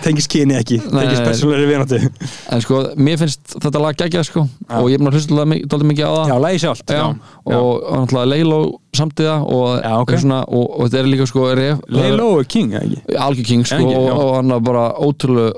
tek 0.00 0.10
er 0.42 0.60
ekki 0.64 0.78
kyni 0.80 1.00
ekki, 1.04 1.16
nei. 1.20 1.26
persónulega 1.28 1.70
vinandi 1.70 1.98
en 2.54 2.60
sko, 2.64 2.80
mér 2.96 3.18
finnst 3.20 3.56
þetta 3.60 3.82
lag 3.84 3.98
geggjað 4.00 4.24
sko 4.30 4.44
og 4.80 4.88
ég 4.90 4.96
er 4.96 5.02
búin 5.02 5.10
að 5.12 5.18
hlusta 5.18 5.44
dálítið 5.44 5.88
mikið 5.90 6.06
á 6.06 6.12
það 6.16 6.30
já, 6.32 6.36
lægi 6.46 6.62
sjálft 6.64 6.94
Já, 6.96 7.02
og 7.50 7.84
náttúrulega 8.00 8.30
Leilo 8.30 8.60
samtíða 8.96 9.34
og, 9.46 9.66
Já, 9.84 9.92
ok. 10.02 10.12
er 10.16 10.22
svona, 10.24 10.38
og, 10.50 10.64
og 10.80 10.88
þetta 10.88 10.98
er 11.00 11.08
líka 11.12 11.26
sko 11.30 11.44
ref, 11.54 11.82
Leilo 11.94 12.28
er 12.40 12.48
king, 12.50 12.72
ekki? 12.74 12.98
Algjör 13.14 13.46
King 13.46 13.66
sko, 13.68 13.78
Ekki, 13.78 13.94
og, 14.00 14.08
já. 14.10 14.16
hann 14.36 14.50
er 14.56 14.64
bara 14.66 14.84
ótrúlega 14.98 15.52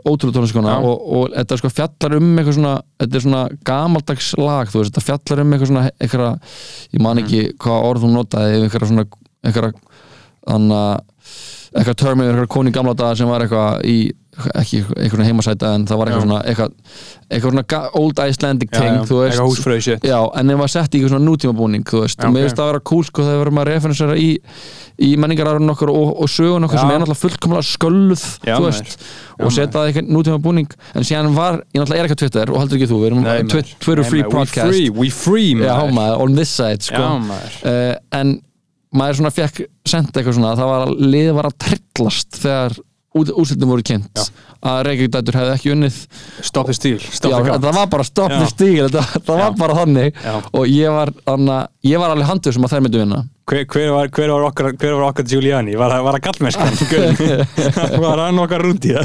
Já. 0.52 0.76
og, 0.84 1.06
og 1.16 1.30
þetta 1.36 1.58
sko 1.62 1.70
fjallar 1.72 2.16
um 2.18 2.28
eitthvað 2.38 2.58
svona, 2.58 2.74
þetta 3.00 3.16
er 3.18 3.24
svona 3.26 3.42
gamaldags 3.64 4.28
lag, 4.38 4.68
þú 4.72 4.82
veist, 4.82 4.92
þetta 4.92 5.06
fjallar 5.08 5.42
um 5.44 5.52
eitthvað 5.56 5.70
svona 5.72 5.84
eitthvað, 5.96 6.58
ég 6.92 7.00
man 7.08 7.22
ekki 7.22 7.40
Mm. 7.42 7.56
hvað 7.64 7.86
orð 7.88 8.02
hún 8.04 8.12
notaði, 8.18 8.58
eitthvað 8.66 8.88
svona 8.90 9.04
eitthvað, 9.42 9.72
þannig 10.46 10.76
að 10.76 11.00
eitthvað 11.72 11.96
termi, 12.02 12.26
eitthvað 12.28 12.48
koni 12.52 12.72
gamla 12.74 12.94
daga 12.94 13.16
sem 13.16 13.28
var 13.30 13.40
eitthvað 13.46 13.84
í 13.88 13.96
ekki 14.32 14.78
svona 15.12 15.26
heimasæta 15.26 15.70
en 15.76 15.82
það 15.88 15.98
var 16.00 16.08
eitthvað 16.08 16.22
svona 16.24 16.36
eitthvað, 16.48 16.76
eitthvað 17.28 17.52
svona 17.52 17.80
old 18.00 18.20
Icelandic 18.22 18.70
veist. 18.72 19.40
Eitthvað 19.42 20.06
Já, 20.08 20.16
en 20.40 20.52
þeim 20.52 20.62
var 20.62 20.70
sett 20.72 20.94
í 20.94 21.00
eitthvað 21.00 21.12
svona 21.12 21.26
nútíma 21.26 21.52
búning 21.58 21.90
og 21.92 22.06
mér 22.32 22.46
finnst 22.46 22.56
það 22.56 22.64
að 22.64 22.70
vera 22.70 22.82
cool 22.88 23.02
sko 23.04 23.26
þegar 23.26 23.36
við 23.36 23.44
erum 23.44 23.60
að 23.60 23.68
referensera 23.68 24.14
í, 24.16 24.28
í 25.04 25.10
menningararinn 25.20 25.72
okkar 25.74 25.92
og, 25.92 26.14
og 26.24 26.30
sögun 26.32 26.64
okkar 26.64 26.80
Já. 26.80 26.82
sem 26.82 26.92
er 26.94 27.02
náttúrulega 27.02 27.22
fullkomlega 27.26 27.66
skölluð 27.68 28.24
Já, 28.48 28.54
veist, 28.64 28.96
Já, 28.96 29.44
og 29.44 29.52
setja 29.52 29.74
það 29.74 29.84
í 29.84 29.92
eitthvað 29.92 30.14
nútíma 30.16 30.38
búning 30.46 30.72
en 30.94 31.08
síðan 31.10 31.36
var, 31.36 31.58
ég 31.68 31.82
náttúrulega 31.82 32.06
er 32.06 32.08
ekki 32.08 32.16
á 32.16 32.22
Twitter 32.22 32.54
og 32.54 32.62
heldur 32.62 32.80
ekki 32.80 32.88
þú, 32.88 33.02
við 33.02 33.10
erum 33.10 33.26
Nei, 33.26 33.34
Twi-. 33.42 33.66
Twitter 33.84 34.00
Nei, 34.06 34.08
free 34.14 34.24
maður, 34.24 34.38
podcast. 34.38 34.72
We 34.72 34.72
free, 34.72 34.94
we 34.96 35.12
free 35.12 35.52
Já, 35.60 35.76
maður. 35.92 36.24
on 36.24 36.40
this 36.40 36.54
side 36.56 36.88
sko. 36.88 37.04
Uh, 37.68 37.92
en 38.16 38.38
maður 38.96 39.20
svona 39.20 39.32
fekk 39.34 39.66
senda 39.88 40.20
eitthvað 40.20 40.38
svona, 40.38 40.56
það 40.56 40.72
var 40.72 40.86
að 40.86 40.96
liðið 41.04 41.36
var 41.36 41.48
að 41.48 41.58
trillast 41.66 42.40
þegar 42.40 42.80
úrslitin 43.14 43.68
voru 43.68 43.84
kynnt. 43.86 44.10
Já. 44.16 44.24
að 44.62 44.80
Reykjavík 44.86 45.12
dætur 45.16 45.36
hefði 45.40 45.54
ekki 45.56 45.72
unnið. 45.74 45.96
Stop 46.46 46.68
the 46.70 46.74
steal, 46.76 46.98
stop 47.02 47.32
Já, 47.32 47.56
það 47.58 47.76
var 47.80 47.88
bara 47.90 48.06
stopp 48.06 48.30
Já. 48.30 48.38
með 48.40 48.50
stíl 48.52 48.88
það, 48.94 49.14
það 49.26 49.40
var 49.42 49.56
bara 49.58 49.78
þannig. 49.80 50.20
Já. 50.22 50.34
og 50.52 50.66
ég 50.70 50.96
var, 50.96 51.12
anna, 51.34 51.56
ég 51.86 51.98
var 52.02 52.14
alveg 52.14 52.30
handur 52.30 52.54
sem 52.54 52.68
að 52.68 52.76
þær 52.76 52.84
myndu 52.86 53.02
vinna 53.02 53.22
Hver, 53.42 53.64
hver, 53.66 53.88
var, 53.90 54.06
hver, 54.14 54.30
var 54.30 54.44
okkar, 54.46 54.68
hver 54.78 54.92
var 54.94 55.08
okkar 55.08 55.24
Giuliani? 55.26 55.72
Var, 55.76 55.90
það- 55.90 56.04
gallmennskan? 56.22 56.70
var 58.04 58.20
hann 58.22 58.38
okkar 58.38 58.62
rúti? 58.62 58.92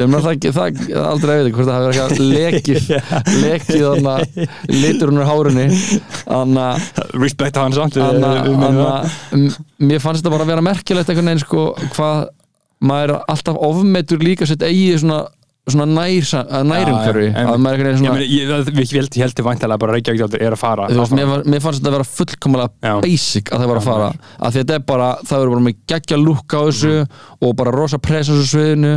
ég 0.00 0.06
meina 0.06 0.20
það, 0.24 0.46
það, 0.54 0.80
aldrei 1.04 1.34
að 1.36 1.44
veit 1.44 1.56
hvort 1.56 1.68
það 1.68 1.84
verið 1.84 2.00
eitthvað 2.00 2.20
lekið 2.34 2.80
lekið 3.44 3.84
þannig 3.84 4.20
litur 4.72 5.12
hún 5.12 5.20
úr 5.20 5.28
hárunni 5.28 5.66
þannig 6.24 6.64
að 6.64 6.76
Respect 7.20 7.60
hann 7.60 7.76
samt 7.76 7.98
Anna, 8.00 8.30
anna, 8.48 8.94
mér 9.80 10.00
fannst 10.02 10.22
þetta 10.22 10.32
bara 10.34 10.46
að 10.46 10.52
vera 10.54 10.64
merkilegt 10.70 11.10
einhvern 11.12 11.30
veginn 11.32 11.44
sko 11.44 11.62
hvað 11.96 12.16
maður 12.90 13.14
er 13.16 13.28
alltaf 13.34 13.60
ofmetur 13.68 14.22
líka 14.24 14.48
sitt 14.48 14.62
eigið 14.64 15.02
svona, 15.02 15.20
svona 15.68 15.84
nær, 15.86 16.24
nærumhverfi 16.64 17.26
já, 17.30 17.44
að 17.46 17.58
maður 17.62 17.80
er 17.84 17.90
Ég, 17.90 17.98
svona 18.00 18.22
ég, 18.24 18.48
það- 18.48 18.70
við 18.74 18.92
held, 18.96 19.16
ég 19.20 19.44
væntalega 19.44 19.78
bara 19.78 19.92
Reykjavík 19.92 20.20
dálítið 20.24 20.42
er 20.46 20.52
að 20.56 20.58
fara 20.58 20.86
veist, 20.88 21.12
mér, 21.12 21.26
var, 21.28 21.42
mér 21.44 21.60
fannst 21.60 21.80
þetta 21.82 21.90
að 21.90 21.96
vera 21.96 22.06
fullkomlega 22.10 23.00
basic 23.04 23.50
að 23.52 23.60
það 23.60 23.68
var 23.70 23.80
að 23.80 23.84
fara 23.90 24.08
að 24.40 24.56
þetta 24.56 24.74
er 24.74 24.84
bara, 24.88 25.08
það 25.28 25.42
eru 25.44 25.50
bara 25.54 25.64
með 25.68 25.76
geggja 25.92 26.18
lúk 26.18 26.56
á 26.56 26.60
þessu 26.70 26.94
og 27.40 27.54
bara 27.60 27.70
rosa 27.76 27.98
press 27.98 28.30
á 28.30 28.32
þessu 28.32 28.48
sviðinu 28.54 28.94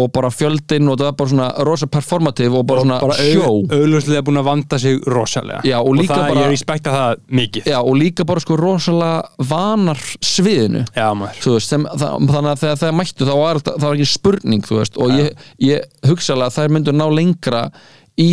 og 0.00 0.08
bara 0.16 0.30
fjöldin 0.32 0.88
og 0.90 0.98
það 0.98 1.06
er 1.12 1.16
bara 1.20 1.32
svona 1.34 1.48
rosa 1.68 1.86
performativ 1.86 2.56
og 2.58 2.66
bara 2.66 2.80
svona 2.86 2.98
bara 3.00 3.18
sjó 3.20 3.52
auðlustlega 3.76 4.24
búin 4.26 4.40
að 4.40 4.48
vanda 4.48 4.78
sig 4.78 4.98
rosalega. 5.06 5.60
Já, 5.64 5.78
og 5.80 5.94
líka 5.96 6.14
það, 6.16 6.28
bara- 6.32 6.40
ég 6.46 6.50
respekta 6.56 6.90
það 6.96 7.22
mikið. 7.30 7.64
Já, 7.70 7.78
og 7.82 7.94
líka 7.96 8.24
bara 8.26 8.40
sko 8.40 8.56
rosalega 8.56 9.22
vanar 9.38 10.00
sviðinu. 10.20 10.84
Já, 10.96 11.08
veist, 11.14 11.68
sem, 11.68 11.84
það, 11.84 12.26
þannig 12.32 12.50
að 12.52 12.60
þegar 12.64 12.80
það 12.82 12.96
mættu 13.00 13.26
þá 13.30 13.34
var 13.36 13.54
þetta- 13.60 13.76
það 13.78 13.86
var 13.88 13.96
ekki 14.00 14.10
spurning, 14.16 14.62
þú 14.66 14.78
veist 14.80 14.96
og 14.96 15.10
ég, 15.10 15.30
ég 15.60 15.80
hugsalega 16.16 16.54
þær 16.56 16.72
myndu 16.74 16.96
ná 16.96 17.06
lengra 17.12 17.66
í, 18.18 18.30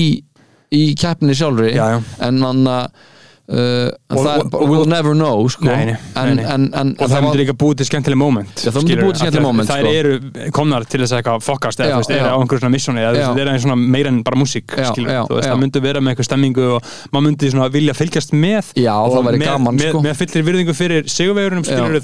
í 0.74 0.84
keppni 1.00 1.36
sjálfri 1.38 1.76
Já, 1.76 1.86
já. 1.96 2.00
en 2.28 2.40
þannig 2.48 2.72
að 2.80 3.10
uh, 3.50 3.90
Og- 4.14 4.24
það 4.24 4.54
og- 4.56 4.70
we'll 4.70 4.88
never 4.88 5.14
know 5.14 5.48
sko. 5.52 5.66
Nei, 5.66 5.86
nei, 5.86 5.98
en, 6.16 6.36
nei. 6.38 6.46
En, 6.54 6.68
en, 6.74 6.96
og 7.00 7.10
það 7.12 7.24
myndir 7.26 7.42
líka 7.44 7.56
búið 7.60 7.76
til 7.82 7.88
skemmtileg 7.90 8.18
moment 8.20 8.48
Já, 8.56 8.70
það 8.72 8.78
myndi 8.78 8.94
skilurðu, 8.94 9.04
búið 9.04 9.14
til 9.14 9.24
skemmtileg 9.24 9.48
moment, 9.48 9.70
þær 9.70 9.84
sko. 9.84 9.92
eru 10.00 10.52
komnar 10.56 10.86
til 10.88 11.02
þess 11.04 11.14
að 11.18 11.42
fokast 11.44 11.84
eða 11.84 11.98
veist, 12.00 12.14
eru 12.14 12.30
á 12.32 12.38
einhverjum 12.40 12.78
svona 12.84 13.02
Já. 13.04 13.28
það 13.34 13.42
er 13.54 13.60
svona 13.66 13.78
meira 13.80 14.10
en 14.14 14.22
bara 14.24 14.38
músík 14.40 14.68
það 14.74 15.58
myndi 15.60 15.82
vera 15.84 16.00
með 16.00 16.14
eitthvað 16.14 16.28
stemmingu 16.30 16.64
og 16.78 16.80
maður 17.12 17.26
myndi 17.28 17.52
svona 17.52 17.68
vilja 17.74 17.94
fylgjast 17.98 18.32
með 18.34 18.72
Já, 18.80 18.96
það 18.96 19.28
með, 19.28 19.46
gaman, 19.50 19.76
með, 19.76 19.90
sko. 19.92 20.04
með 20.08 20.16
fylltir 20.22 20.48
virðingu 20.48 20.74
fyrir 20.78 21.04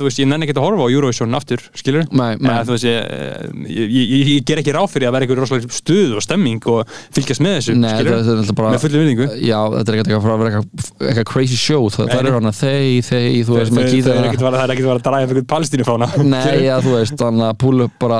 veist, 0.10 0.20
ég 0.20 0.28
nenni 0.28 0.48
ekki 0.48 0.58
að 0.58 0.66
horfa 0.66 0.84
á 0.84 0.90
Eurovision 0.90 1.40
aftur 1.40 1.64
ég, 3.70 4.44
ger 4.48 4.62
ekki 4.62 4.74
ráð 4.76 4.90
fyrir 4.96 5.10
að 5.10 5.16
vera 5.18 5.26
rosalega 5.40 5.72
stuð 5.72 6.18
og 6.20 6.26
stemming 6.26 6.62
og 6.72 6.84
fylgjast 7.16 7.44
með 7.44 7.60
þessu 7.60 7.78
með 7.80 8.80
fullri 8.84 8.98
virðingu 9.04 9.26
Er 11.30 11.34
að 11.34 11.36
crazy 11.36 11.58
show 11.60 11.90
það, 11.94 12.10
það 12.10 12.20
nei. 12.20 12.28
eru 12.30 12.38
hana 12.40 12.52
þeir, 12.56 13.06
þeir, 13.06 13.28
þú 13.46 13.58
veist 13.58 13.74
að 13.74 13.80
það 13.80 14.16
er 14.16 14.28
ekkert 14.30 14.44
að 14.44 14.90
vera 14.90 14.96
að 14.96 15.04
draga 15.06 15.26
upp 15.26 15.34
einhvern 15.34 15.48
palestínufána 15.54 16.10
Nei, 16.26 16.56
já, 16.70 16.74
þú 16.84 16.94
veist, 16.96 17.16
þannig 17.20 17.46
að 17.46 17.58
púl 17.64 17.86
upp 17.86 17.98
bara 18.02 18.20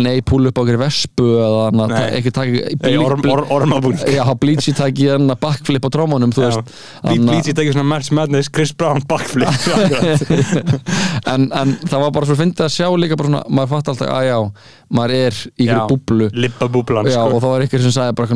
nei, 0.00 0.20
púl 0.26 0.50
upp 0.50 0.60
á 0.60 0.62
okkur 0.64 0.80
vespu 0.80 1.28
eða 1.36 1.62
þannig 1.68 1.96
að 2.00 2.16
ekki 2.20 2.34
taka 2.36 2.64
Nei, 2.84 2.96
orm, 3.00 3.24
orm, 3.34 3.52
ormabúl 3.56 3.94
Já, 4.18 4.24
blíci 4.40 4.74
taki 4.76 5.08
hérna 5.10 5.36
backflip 5.40 5.86
á 5.86 5.90
trómanum, 5.92 6.34
þú 6.34 6.46
veist. 6.46 6.74
Að- 7.04 7.24
Blítið 7.30 7.56
tekið 7.60 7.76
svona 7.76 7.90
March 7.90 8.12
Madness 8.16 8.50
Chris 8.52 8.72
Brown 8.76 9.02
backflip. 9.08 9.48
En, 11.30 11.50
en 11.52 11.74
það 11.84 12.00
var 12.00 12.12
bara 12.14 12.26
svo 12.26 12.34
fyndið 12.38 12.64
að 12.64 12.72
sjá 12.74 12.86
líka 12.96 13.16
bara 13.18 13.28
svona, 13.28 13.42
maður 13.52 13.70
fatt 13.74 13.90
alltaf 13.92 14.12
að 14.14 14.24
já 14.26 14.38
maður 14.90 15.16
er 15.16 15.40
í 15.60 15.66
ykkur 15.66 15.90
búblu 15.90 16.30
Já, 17.06 17.20
og 17.22 17.36
sko. 17.36 17.42
þá 17.42 17.48
var 17.52 17.66
ykkur 17.66 17.84
sem 17.84 17.94
sagði 17.94 18.16
bara 18.20 18.30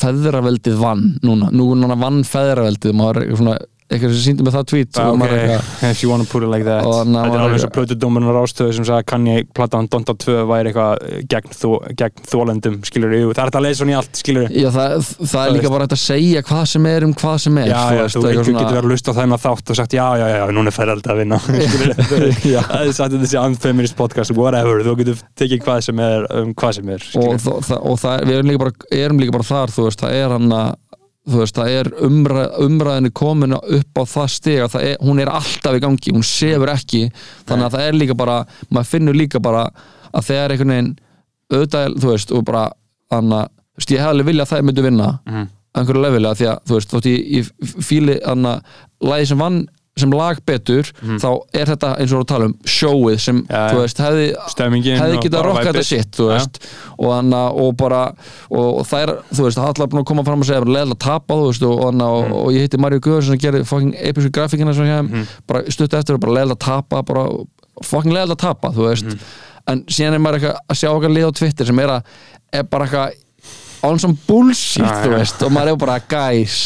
feðraveldið 0.00 0.80
vann 0.80 1.04
núna, 1.24 1.50
nú 1.54 1.70
núna 1.78 1.96
vann 2.00 2.22
feðraveldið, 2.28 2.96
maður 2.98 3.22
er 3.22 3.38
svona 3.40 3.56
ykkur 3.92 4.12
sem 4.14 4.22
síndi 4.24 4.44
með 4.46 4.54
það 4.56 4.64
tweet 4.70 4.98
Ah, 4.98 5.10
okay. 5.12 5.38
eitthvað 5.44 5.90
if 5.92 6.02
you 6.02 6.08
wanna 6.10 6.24
put 6.24 6.42
it 6.42 6.48
like 6.48 6.64
that. 6.64 6.82
Þetta 6.84 7.20
er 7.28 7.42
alveg 7.44 7.56
eins 7.58 7.66
og 7.68 7.72
plötudómurinn 7.76 8.30
á 8.30 8.34
rástöðu 8.38 8.72
sem 8.78 8.86
sagði 8.88 9.06
kann 9.10 9.26
ég 9.28 9.50
platan 9.54 9.88
Donda 9.92 10.14
2 10.24 10.36
væri 10.48 10.70
eitthvað 10.72 11.04
eh, 11.04 11.18
gegn, 11.30 11.52
þó, 11.52 11.68
gegn 12.00 12.24
þólendum 12.32 12.78
skilur 12.88 13.12
jú, 13.14 13.28
það 13.36 13.42
er 13.44 13.50
þetta 13.52 13.60
að 13.60 13.66
leysa 13.68 13.80
svona 13.82 13.92
í 13.94 13.98
allt 14.00 14.20
skilur 14.22 14.48
Já, 14.54 14.68
það, 14.74 14.94
það 15.34 15.42
er 15.44 15.54
líka 15.58 15.72
bara 15.74 15.86
hægt 15.88 15.96
að 15.98 16.02
segja 16.04 16.42
hvað 16.48 16.64
sem 16.72 16.88
er 16.94 17.06
um 17.08 17.14
hvað 17.20 17.36
sem 17.44 17.60
er 17.60 17.68
Já, 17.68 17.82
já, 17.84 18.00
veist, 18.00 18.16
þú 18.16 18.24
eitthvað 18.24 18.30
einhver 18.32 18.48
svona- 18.48 18.64
getur 18.64 18.78
verið 18.78 18.88
að 18.88 18.94
lusta 18.94 19.12
á 19.12 19.18
þennan 19.20 19.42
þátt 19.44 19.74
og 19.74 19.78
sagt 19.82 19.98
já, 19.98 20.06
já, 20.22 20.26
já, 20.34 20.44
núna 20.58 20.72
er 20.72 20.76
færald 20.78 21.10
að 21.14 21.20
vinna. 21.22 21.38
Það 21.94 22.80
er 22.80 22.92
sagt 22.96 23.16
þessi 23.20 23.38
unfeminist 23.40 23.96
podcast 23.98 24.34
whatever, 24.36 24.82
þú 24.84 24.96
getur 25.00 25.20
tekið 25.38 25.62
hvað 25.64 25.80
sem 25.88 26.00
er 26.04 26.26
um 26.40 26.52
hvað 26.56 26.76
sem 26.78 26.90
er 26.94 27.04
og, 27.20 27.36
það, 27.42 27.60
það, 27.68 27.84
og 27.92 28.00
það, 28.02 28.24
við 28.28 28.38
erum 28.38 28.50
líka, 28.50 28.62
bara, 28.64 28.74
erum 29.04 29.20
líka 29.22 29.34
bara 29.36 29.48
þar 29.48 29.72
þú 29.74 29.86
veist, 29.88 30.02
það 30.04 30.18
er 30.22 30.34
hann 30.36 30.54
að 30.58 30.72
þú 31.24 31.40
veist, 31.40 31.56
það 31.56 31.74
er 31.78 31.90
umræ, 32.04 32.44
umræðinni 32.66 33.10
komin 33.16 33.56
upp 33.56 34.00
á 34.00 34.02
það 34.04 34.30
stig 34.34 34.60
að 34.64 34.76
er, 34.82 34.96
hún 35.00 35.22
er 35.22 35.30
alltaf 35.32 35.76
í 35.78 35.82
gangi, 35.82 36.12
hún 36.12 36.26
sefur 36.26 36.72
ekki 36.74 37.06
þannig 37.48 37.66
að 37.68 37.76
það 37.76 37.86
er 37.88 37.98
líka 38.00 38.16
bara, 38.18 38.38
maður 38.68 38.90
finnur 38.90 39.16
líka 39.16 39.40
bara 39.40 39.64
að 40.14 40.28
þegar 40.28 40.54
einhvern 40.54 40.74
veginn 40.74 40.92
auðvitað, 41.54 41.96
þú 42.02 42.10
veist, 42.12 42.34
og 42.34 42.44
bara 42.48 42.64
þannig 43.12 43.38
að, 43.38 43.52
þú 43.54 43.80
veist, 43.80 43.94
ég 43.94 44.02
hef 44.04 44.12
alveg 44.12 44.28
viljað 44.30 44.46
að 44.46 44.52
það 44.52 44.66
myndu 44.68 44.84
vinna 44.84 45.08
að 45.14 45.80
einhverju 45.80 46.02
lefilega, 46.04 46.38
því 46.38 46.50
að, 46.50 46.58
þú 46.68 46.76
veist, 46.78 46.92
þótt 46.92 47.08
ég, 47.10 47.24
ég 47.38 47.80
fíli 47.88 48.18
þannig 48.22 48.50
að 48.52 49.08
lagi 49.10 49.30
sem 49.30 49.40
vann 49.42 49.58
sem 49.96 50.10
lag 50.10 50.38
betur, 50.44 50.88
þá 51.22 51.28
er 51.54 51.66
þetta 51.70 51.90
eins 52.02 52.12
og 52.12 52.24
að 52.24 52.26
tala 52.32 52.46
um, 52.50 52.54
sjóið 52.66 53.18
sem. 53.22 53.36
Já, 53.46 53.60
þú 53.70 53.78
veist, 53.78 54.00
hefði 54.02 54.24
hefði 54.98 55.18
og 55.18 55.22
getað 55.22 55.44
rokka 55.46 55.60
væpið. 55.60 55.68
þetta 55.70 55.84
sitt 55.86 56.10
þú 56.18 56.26
veist, 56.32 56.58
og, 56.98 57.12
hana, 57.14 57.42
og 57.62 57.76
bara 57.78 58.00
og, 58.50 58.80
og 58.80 58.86
það 58.90 59.04
er, 59.06 59.12
þú 59.30 59.46
veist, 59.46 59.58
alltaf 59.62 59.88
búin 59.92 60.02
að 60.02 60.08
koma 60.10 60.24
fram 60.26 60.42
og 60.42 60.48
segja 60.50 60.64
leðilega 60.66 60.98
tapa, 60.98 61.34
þú 61.38 61.46
veist, 61.46 61.62
og, 61.70 61.84
hana, 61.86 62.08
og, 62.10 62.24
Mm. 62.24 62.32
og 62.40 62.50
ég 62.52 62.66
hitti 62.66 62.78
Mario 62.82 62.98
Guður 63.00 63.22
sem 63.28 63.38
gerði 63.38 63.64
fucking 63.70 63.94
episku 64.02 64.30
grafíkina 64.34 64.74
sem 64.74 64.84
ég 64.84 65.02
Mhm. 65.10 65.26
bara 65.46 65.62
stutt 65.70 65.94
eftir 65.94 66.14
og 66.14 66.20
bara 66.20 66.32
leðilega 66.40 66.58
tapa 66.58 67.02
bara 67.02 67.28
fucking 67.82 68.12
leðilega 68.12 68.36
tapa, 68.38 68.68
þú 68.74 68.88
veist 68.90 69.04
Mhm. 69.06 69.18
en 69.68 69.84
síðan 69.86 70.14
er 70.14 70.18
maður 70.18 70.40
eitthvað 70.40 70.58
að 70.70 70.76
sjá 70.82 70.88
okkar 70.90 71.14
lið 71.14 71.28
á 71.28 71.32
Twitter 71.38 71.64
sem 71.66 71.78
er 71.78 71.88
að, 71.88 72.02
er 72.52 72.62
bara 72.64 72.84
eitthvað 72.86 73.12
on 73.84 73.98
some 74.02 74.16
bullshit, 74.28 74.84
Já, 74.84 75.02
þú 75.04 75.12
veist 75.16 75.42
og 75.46 75.52
maður 75.54 75.74
er 75.74 75.82
bara, 75.84 75.98
guys, 76.08 76.56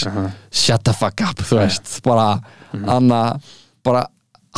shut 0.51 0.85
the 0.87 0.95
fuck 0.97 1.21
up 1.27 1.43
þú 1.43 1.59
veist, 1.63 1.99
bara 2.07 2.41
Mhm. 2.73 2.89
anna, 2.89 3.21
bara 3.85 4.07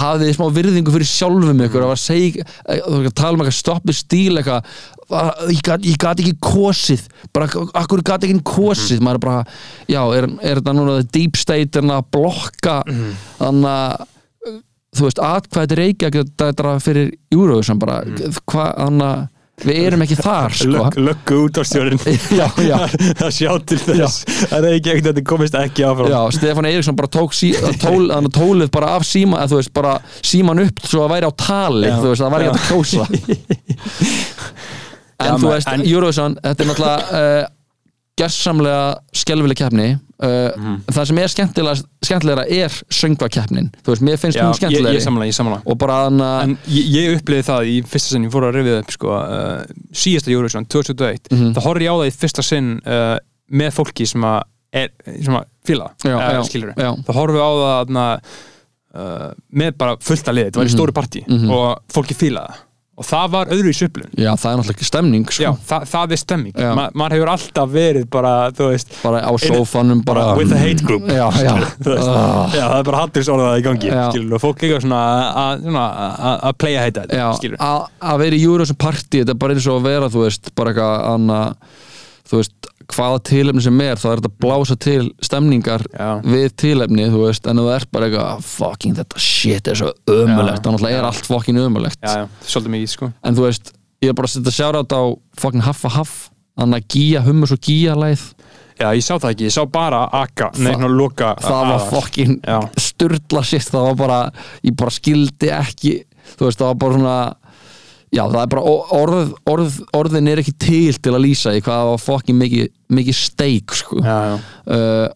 hafið 0.00 0.24
þið 0.26 0.36
smá 0.36 0.46
virðingu 0.56 0.92
fyrir 0.94 1.06
sjálfum 1.06 1.60
ykkur 1.66 1.84
að 1.86 1.98
segja, 2.00 2.44
eh, 2.68 3.10
tala 3.14 3.34
um 3.36 3.40
eitthvað 3.44 3.58
stoppi 3.58 3.92
stíl 3.94 4.38
eitthvað 4.38 4.64
"Ah, 5.10 5.34
ég 5.48 5.96
gat 5.98 6.18
ekki 6.18 6.34
kosið 6.40 7.08
bara, 7.32 7.46
akkur 7.46 8.02
gat 8.02 8.22
ekki 8.22 8.42
kosið? 8.42 9.00
Maður 9.00 9.14
er 9.14 9.18
bara, 9.18 9.44
já, 9.88 10.02
er, 10.16 10.24
er 10.42 10.60
þetta 10.60 10.74
núna 10.74 11.02
deep 11.10 11.36
state 11.36 11.76
en 11.76 11.90
að 11.90 12.04
blokka 12.12 12.82
þannig 13.40 13.66
að 13.66 14.06
þú 14.96 15.06
veist, 15.06 15.20
atkvæði 15.22 15.76
reykja 15.78 16.10
þetta 16.10 16.80
fyrir 16.82 17.12
Eurovision 17.32 17.78
bara, 17.78 18.00
hvað, 18.04 18.70
þannig 18.78 19.06
að 19.06 19.28
við 19.66 19.78
erum 19.90 20.02
ekki 20.06 20.16
þar, 20.20 20.54
sko. 20.56 20.70
Lögg- 20.74 20.98
löggu 21.08 21.38
út 21.46 21.60
á 21.60 21.62
stjórn 21.68 21.98
það 22.00 23.30
sjá 23.38 23.50
til 23.68 23.78
þess 23.84 24.20
það 24.50 24.58
er 24.64 24.68
ekki 24.78 24.92
ekkert 24.94 25.06
að 25.06 25.10
þetta 25.12 25.24
komist 25.32 25.58
ekki 25.60 25.86
áfram 25.88 26.10
Já, 26.12 26.20
Stefán 26.38 26.68
Eiríksson 26.70 26.98
bara 27.00 27.12
tók 27.18 27.36
sí, 27.36 27.52
tól, 27.84 28.08
tólið 28.32 28.72
bara 28.74 28.94
af 28.96 29.06
síma 29.08 29.42
eða, 29.44 29.60
veist, 29.60 29.72
bara 29.76 29.96
síman 30.22 30.62
upp 30.64 30.82
svo 30.88 31.04
að 31.06 31.14
væri 31.16 31.30
á 31.30 31.32
tali 31.44 31.92
veist, 32.08 32.24
það 32.24 32.34
var 32.36 32.46
ekki 32.46 32.56
að 32.56 32.68
kjósa. 32.70 33.08
En 35.20 35.26
Já, 35.28 35.32
þú 35.36 35.50
veist, 35.52 35.68
en- 35.68 35.82
Eurovision 35.84 36.36
þetta 36.40 36.64
er 36.64 36.68
náttúrulega 36.70 37.22
uh, 37.22 37.48
gersamlega 38.20 38.84
skelvileg 39.16 39.56
keppni. 39.60 39.88
Uh, 40.20 40.52
Mhm. 40.52 40.72
það 40.92 41.06
sem 41.08 41.18
er 41.22 41.30
skemmtilega, 41.32 41.82
skemmtilegra 42.04 42.42
er 42.52 42.74
söngvakeppnin, 42.92 43.70
þú 43.80 43.88
veist, 43.94 44.02
mér 44.04 44.18
finnst 44.20 44.36
hún 44.36 44.50
ég, 44.52 44.58
skemmtilegri. 44.58 44.98
ég 44.98 45.04
samla, 45.06 45.24
ég 45.30 45.32
samla 45.38 45.62
og 45.64 45.78
bara 45.80 45.94
þannig 46.10 46.26
að 46.26 46.42
En 46.42 46.58
ég, 46.68 46.90
ég 46.92 47.14
upplýði 47.16 47.44
það 47.46 47.70
í 47.70 47.76
fyrsta 47.88 48.12
sinn, 48.12 48.24
ég 48.28 48.32
fór 48.34 48.44
að 48.50 48.58
rifið 48.58 48.78
upp 48.82 48.90
sko, 48.92 49.14
uh, 49.16 49.64
síðasta 49.96 50.30
Eurovision, 50.34 50.66
2021 50.68 51.30
Mhm. 51.32 51.54
þá 51.56 51.60
horfði 51.64 51.86
ég 51.88 51.92
á 51.92 51.96
það 51.96 52.10
í 52.10 52.16
fyrsta 52.20 52.44
sinn 52.44 52.68
uh, 52.84 53.18
með 53.50 53.70
fólki 53.80 54.06
sem 54.06 54.20
að 54.28 54.42
er, 54.74 54.88
sem 55.24 55.34
að 55.34 55.44
já, 56.04 56.42
skilur 56.44 56.74
þá 56.76 57.12
horfði 57.16 57.40
ég 57.40 57.48
á 57.48 57.52
það 57.56 57.72
þarna, 57.80 58.20
uh, 58.94 59.32
með 59.56 59.76
bara 59.78 59.96
fullta 59.96 60.32
liði, 60.36 60.50
þetta 60.50 60.60
var 60.60 60.68
í 60.68 60.76
stóru 60.76 60.92
partí 60.92 61.24
Mhm. 61.26 61.50
og 61.50 61.78
fólki 61.88 62.14
fílaði 62.14 62.50
það 62.52 62.66
og 63.00 63.06
það 63.08 63.30
var 63.32 63.50
öðru 63.56 63.70
í 63.72 63.76
söplun 63.80 64.10
Já, 64.20 64.30
það 64.36 64.50
er 64.50 64.58
náttúrulega 64.60 64.74
ekki 64.76 64.86
stemning 64.90 65.24
sko. 65.32 65.42
Já, 65.46 65.50
það, 65.70 65.84
það 65.92 66.12
er 66.16 66.20
stemming. 66.20 66.54
Ma, 66.76 66.84
maður 67.00 67.14
hefur 67.16 67.30
alltaf 67.32 67.70
verið 67.72 68.04
bara, 68.12 68.32
þú 68.56 68.66
veist 68.74 68.92
bara 69.00 69.22
á 69.24 69.32
sófanum 69.40 70.02
bara, 70.04 70.24
bara 70.30 70.36
with 70.40 70.52
a 70.52 70.58
hate 70.60 70.84
group 70.84 71.06
Já, 71.08 71.24
já. 71.40 71.54
Veist, 71.90 72.10
Ah. 72.10 72.50
já, 72.52 72.64
það 72.66 72.78
er 72.82 72.86
bara 72.90 73.00
hattursorðað 73.06 73.56
í 73.60 73.64
gangi 73.64 73.90
skilur, 74.10 74.34
og 74.36 74.42
fólk 74.44 74.64
líka 74.66 74.80
svona 74.84 75.00
að- 75.46 76.58
playa 76.60 76.84
heita 76.84 77.06
þetta 77.08 77.60
að 78.00 78.18
vera 78.24 78.36
í 78.36 78.42
Eurovision 78.44 78.78
party 78.80 79.22
þetta 79.22 79.34
er 79.34 79.40
bara 79.40 79.54
eins 79.56 79.66
og 79.70 79.80
að 79.80 79.88
vera, 79.88 80.10
þú 80.12 80.24
veist 80.26 80.50
bara 80.58 80.72
eitthvað 80.74 81.06
annað 81.14 81.54
þú 82.30 82.40
veist, 82.40 82.70
hvaða 82.94 83.20
tilefni 83.30 83.62
sem 83.64 83.80
er 83.84 84.00
þá 84.00 84.06
er 84.10 84.20
þetta 84.22 84.30
að 84.30 84.38
blása 84.44 84.76
til 84.80 85.04
stemningar 85.24 85.84
Já. 85.92 86.08
við 86.24 86.46
tilefni, 86.64 87.06
þú 87.12 87.22
veist 87.26 87.46
en 87.50 87.62
það 87.62 87.70
er 87.76 87.86
bara 87.94 88.08
eitthvað, 88.10 88.46
fucking 88.50 88.98
þetta 89.00 89.22
shit 89.26 89.70
er 89.70 89.80
svo 89.80 89.92
ömulegt, 90.10 90.60
Já. 90.60 90.64
þá 90.64 90.70
náttúrulega 90.70 91.02
er 91.02 91.08
allt 91.10 91.30
fucking 91.30 91.60
ömulegt 91.64 92.00
já, 92.02 92.16
já, 92.22 92.26
svolítið 92.46 92.74
mikið 92.76 92.92
sko 92.94 93.10
en 93.22 93.38
þú 93.38 93.46
veist, 93.46 93.72
ég 94.04 94.12
er 94.12 94.18
bara 94.20 94.30
að 94.30 94.34
setja 94.36 94.56
sjárat 94.58 94.96
á 94.96 95.02
fucking 95.40 95.66
haffa 95.66 95.92
haff, 95.96 96.16
þannig 96.60 96.82
að 96.82 96.90
gíja 96.96 97.24
hummus 97.26 97.54
og 97.56 97.62
gíja 97.64 97.96
leið, 97.98 98.26
Já, 98.80 98.86
ég 98.96 99.04
sá 99.04 99.18
það 99.20 99.32
ekki, 99.34 99.48
ég 99.50 99.52
sá 99.52 99.64
bara 99.68 100.06
Aka, 100.16 100.46
nei, 100.56 100.70
svona 100.72 100.88
loka 100.88 101.34
það 101.44 101.66
var 101.68 101.82
fucking 101.90 102.38
Já. 102.48 102.60
sturla 102.80 103.42
shit, 103.44 103.66
það 103.68 103.90
var 103.90 103.98
bara 103.98 104.20
ég 104.64 104.76
bara 104.80 104.94
skildi 104.94 105.50
ekki 105.52 105.98
þú 106.38 106.46
veist, 106.46 106.62
það 106.62 106.70
var 106.70 106.78
bara 106.80 106.96
svona 106.96 107.16
já, 108.12 108.22
það 108.26 108.40
er 108.42 108.50
bara 108.54 108.74
orð, 108.96 109.32
orð, 109.50 109.78
orðin 109.96 110.28
er 110.32 110.42
ekki 110.42 110.54
til 110.58 110.92
til 110.98 111.14
að 111.14 111.24
lýsa 111.26 111.54
í 111.56 111.62
hvað 111.62 111.78
það 111.80 111.90
var 111.92 112.02
fucking 112.06 112.38
mikið, 112.40 112.68
mikið 112.98 113.18
steik 113.20 113.74
sko. 113.78 114.00
Já, 114.02 114.18
já, 114.32 114.36
uh, 114.76 115.08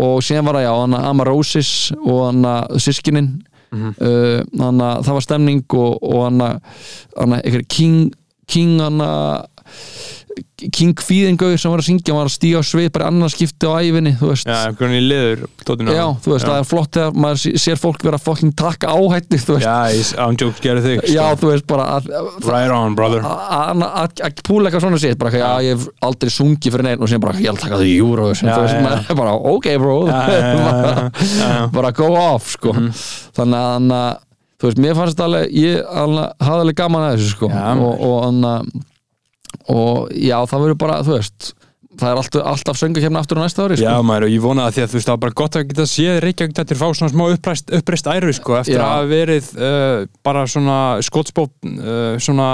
og 0.00 0.22
síðan 0.24 0.46
var 0.48 0.56
það 0.60 0.64
já, 0.64 0.72
hann 0.80 0.98
Amarosis 1.04 1.72
og 2.00 2.26
hann 2.30 2.50
sískinin 2.80 3.30
Mhm. 3.70 3.92
uh, 4.02 4.40
hann 4.58 4.80
það 4.82 5.12
var 5.14 5.22
stemning 5.22 5.60
og, 5.78 6.00
og 6.02 6.24
hann 6.24 6.40
hann 6.42 7.64
King, 7.70 8.08
King 8.50 8.80
hann 8.82 8.98
King 10.70 10.92
Kvíðingaur 10.94 11.56
sem 11.58 11.72
var 11.72 11.80
að 11.80 11.86
syngja, 11.88 12.12
var 12.14 12.28
að 12.28 12.34
stíga 12.34 12.60
á 12.60 12.64
svið 12.68 12.90
bara 12.94 13.06
annars 13.10 13.32
skipti 13.34 13.64
á 13.66 13.72
æfinni, 13.80 14.12
þú 14.20 14.28
veist. 14.30 14.46
Já, 14.46 14.58
liður 15.08 15.40
Já, 15.96 16.04
þú 16.20 16.32
veist, 16.34 16.44
það 16.46 16.58
er 16.60 16.66
flott 16.68 16.90
þegar 16.98 17.16
maður 17.24 17.40
sé- 17.42 17.52
sér 17.64 17.80
fólk 17.80 18.04
vera 18.04 18.18
að 18.20 18.24
fucking 18.28 18.52
taka 18.60 18.92
áhættu, 18.92 19.40
þú 19.40 19.56
veist. 19.56 19.66
Sko. 21.00 21.14
Já, 21.16 21.24
þú 21.40 21.50
veist, 21.50 21.66
bara 21.72 21.86
að 21.96 22.10
Right 22.46 22.74
on, 22.76 22.94
brother. 22.94 23.24
Að- 23.24 23.84
að 23.88 24.22
að 24.28 24.42
púla 24.46 24.68
eitthvað 24.70 24.84
svona 24.86 25.00
sétt 25.02 25.18
bara, 25.18 25.30
eitthvað, 25.32 25.48
já, 25.48 25.64
ég 25.70 25.78
hef 25.78 25.88
aldrei 26.10 26.30
sungið 26.36 26.76
fyrir 26.76 26.86
neitt 26.90 27.00
og 27.00 27.08
sem 27.14 27.20
bara, 27.24 27.32
ég 27.40 27.50
að 27.54 27.60
taka 27.64 27.80
því 27.80 27.90
júru 27.96 28.28
maður 28.84 29.10
er 29.10 29.20
bara, 29.22 29.32
ok 29.56 29.66
bro. 29.80 29.96
Bara, 31.74 31.90
go 31.96 32.12
off, 32.14 32.52
sko. 32.54 32.72
Þannig 33.36 33.58
að, 33.58 33.90
að, 33.96 34.20
þú 34.60 34.68
veist, 34.68 34.80
mér 34.84 34.94
fannst 34.98 35.20
alveg 35.24 35.50
ég 35.56 35.82
hafði 36.38 36.60
alveg 36.60 36.76
gaman 36.80 37.06
að 37.08 37.16
þessu, 37.16 37.32
sko. 37.34 37.50
Og, 37.88 38.00
og 38.06 38.24
hann 38.28 38.40
að 38.44 38.70
og 39.70 40.12
já, 40.14 40.38
það 40.50 40.64
verður 40.66 40.80
bara, 40.84 41.00
þú 41.06 41.16
veist 41.18 41.52
það 42.00 42.12
er 42.12 42.20
alltaf, 42.20 42.44
alltaf 42.52 42.78
söngakefni 42.80 43.18
aftur 43.20 43.40
á 43.40 43.44
næsta 43.44 43.64
ári 43.66 43.78
sko. 43.78 43.88
Já 43.88 44.06
maður 44.06 44.26
og 44.28 44.32
ég 44.34 44.44
vona 44.44 44.66
það 44.66 44.76
því 44.76 44.82
að 44.84 44.90
þú 44.92 44.98
veist 44.98 45.08
það 45.08 45.16
var 45.16 45.22
bara 45.24 45.38
gott 45.40 45.58
að 45.58 45.66
geta 45.70 45.86
séð 45.90 46.18
Reykjavík 46.24 46.54
þetta 46.58 46.78
fá 46.78 46.86
svona 46.86 47.12
smá 47.12 47.24
uppreist, 47.34 47.72
uppreist 47.80 48.10
æru 48.10 48.34
sko 48.36 48.56
eftir 48.60 48.78
Já. 48.78 48.86
að 48.86 49.10
verið 49.10 49.50
uh, 49.58 49.96
bara 50.26 50.44
svona 50.50 50.78
skotspóp 51.06 51.52
uh, 51.66 52.14
svona 52.22 52.50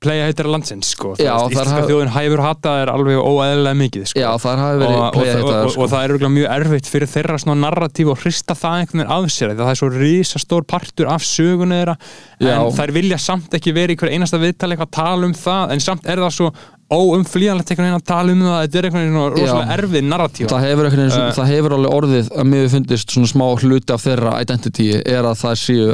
playa 0.00 0.28
heitara 0.28 0.52
landsins 0.52 0.92
sko. 0.94 1.14
Já, 1.18 1.32
Íslenska 1.50 1.80
haf- 1.80 1.88
þjóðin 1.90 2.12
hæfur 2.14 2.42
hata 2.44 2.74
er 2.84 2.92
alveg 2.92 3.18
óeðlilega 3.18 3.78
mikið 3.80 4.04
sko. 4.12 4.20
Já, 4.22 4.28
og, 4.30 4.46
og, 4.46 5.18
og, 5.18 5.26
þetta 5.26 5.56
og, 5.64 5.72
sko. 5.74 5.88
það 5.90 6.04
er 6.04 6.28
mjög 6.38 6.48
erfitt 6.58 6.86
fyrir 6.92 7.10
þeirra 7.16 7.38
svona 7.42 7.58
narratíf 7.66 8.12
og 8.14 8.22
hrista 8.22 8.54
það 8.54 8.78
einhvern 8.84 9.02
veginn 9.02 9.12
af 9.18 9.28
sér 9.34 9.56
það 9.58 9.72
er 9.74 9.80
svo 9.82 9.90
risastór 9.96 10.66
partur 10.70 11.10
af 11.10 11.26
sögunni 11.26 11.80
þeirra. 11.82 11.96
Já. 12.38 12.54
en 12.62 12.72
þær 12.78 12.94
vilja 12.94 13.18
samt 13.18 13.50
ekki 13.58 13.74
verið 13.74 13.96
í 13.96 14.00
hver 14.04 14.14
einasta 14.14 14.38
viðtali 14.38 14.76
eitthvað 14.78 14.92
að 14.92 14.98
tala 15.02 15.26
um 15.26 15.34
það 15.34 15.72
en 15.74 15.80
samt 15.90 16.06
er 16.06 16.22
það 16.22 16.36
svo 16.38 16.52
óumflýjanlegt 16.88 17.68
einhvern 17.68 17.84
veginn 17.84 17.98
að 17.98 18.04
tala 18.08 18.32
um 18.32 18.42
það. 18.46 18.60
Þetta 18.64 18.78
er 18.80 18.86
einhvern 18.88 19.02
veginn 19.02 19.16
svona 19.18 19.32
rosalega 19.34 19.74
erfið 19.76 20.06
narratíf 20.08 20.48
það 20.48 20.62
hefur, 20.64 20.86
einhvern 20.88 21.02
veginn, 21.04 21.26
Eh. 21.28 21.34
það 21.36 21.50
hefur 21.52 21.74
alveg 21.76 21.96
orðið 21.98 22.30
að 22.40 22.46
mér 22.48 22.68
fundist 22.72 23.12
svona 23.12 23.28
smá 23.28 23.44
hluti 23.60 23.92
af 23.92 24.04
þeirra 24.06 24.32
identity 24.40 24.86
er 25.04 25.28
að 25.28 25.36
það 25.42 25.58
séu 25.60 25.88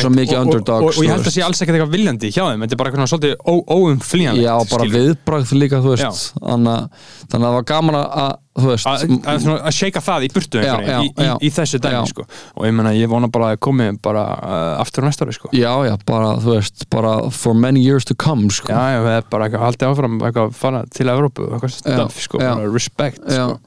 svo 0.00 0.10
mikið 0.14 0.32
og- 0.32 0.38
og- 0.38 0.46
underdogs 0.48 0.96
og, 0.98 1.04
ég 1.04 1.10
held 1.12 1.24
þú 1.26 1.28
að 1.28 1.36
sé 1.36 1.44
alls 1.44 1.60
ekkert 1.60 1.76
eitthvað 1.76 1.92
viljandi 1.98 2.30
hjá 2.32 2.44
þeim. 2.48 2.60
Þetta 2.64 2.72
er 2.72 2.80
bara 2.80 2.88
eitthvað 2.90 3.04
svona 3.04 3.12
svolítið 3.12 3.34
ó- 3.48 3.64
óumflýjanlegt 3.74 4.44
Já, 4.44 4.52
bara 4.70 4.86
viðbragð 4.92 5.54
líka, 5.56 5.80
þú 5.84 5.94
veist 5.94 6.26
þannig 6.36 7.00
þannig 7.28 7.38
að 7.38 7.46
það 7.48 7.56
var 7.56 7.66
gaman 7.70 7.96
að, 7.98 8.34
þú 8.58 8.70
veist 8.72 8.88
að, 8.90 9.04
að, 9.18 9.40
svona, 9.44 9.56
að 9.70 9.74
shake 9.78 10.02
það 10.08 10.26
í 10.26 10.30
burtu 10.34 10.62
Já, 10.62 10.74
í, 10.74 10.88
já, 10.88 10.98
já. 10.98 11.32
í, 11.32 11.48
í 11.48 11.50
þessu 11.58 11.80
Já. 11.82 11.98
sko. 12.10 12.26
og 12.54 12.66
ég 12.68 12.76
meina, 12.78 12.92
ég 12.98 13.10
vona 13.12 13.30
bara 13.32 13.50
að 13.54 13.60
komi 13.68 13.88
bara 14.04 14.24
uh, 14.38 14.82
aftur 14.82 15.04
á 15.04 15.08
næsta 15.08 15.26
ári 15.26 15.36
sko. 15.36 15.50
Já, 15.56 15.72
já, 15.88 15.94
bara, 16.08 16.34
þú 16.42 16.54
veist, 16.56 16.86
bara 16.92 17.14
for 17.34 17.54
many 17.56 17.80
years 17.84 18.04
to 18.08 18.16
come, 18.18 18.50
sko 18.52 18.72
já, 18.72 18.84
já, 18.96 19.00
það 19.06 19.16
er 19.16 19.28
bara 19.32 19.48
eitthvað 19.48 19.66
haldið 19.66 19.88
áfram 19.92 20.18
eitthvað 20.28 20.54
fara 20.58 20.84
til 20.94 21.08
Evrópu 21.12 21.48
eitthvað 21.52 21.74
stuff, 21.78 22.20
sko, 22.24 22.42
bara 22.42 22.72
respect 22.72 23.22
sko. 23.24 23.58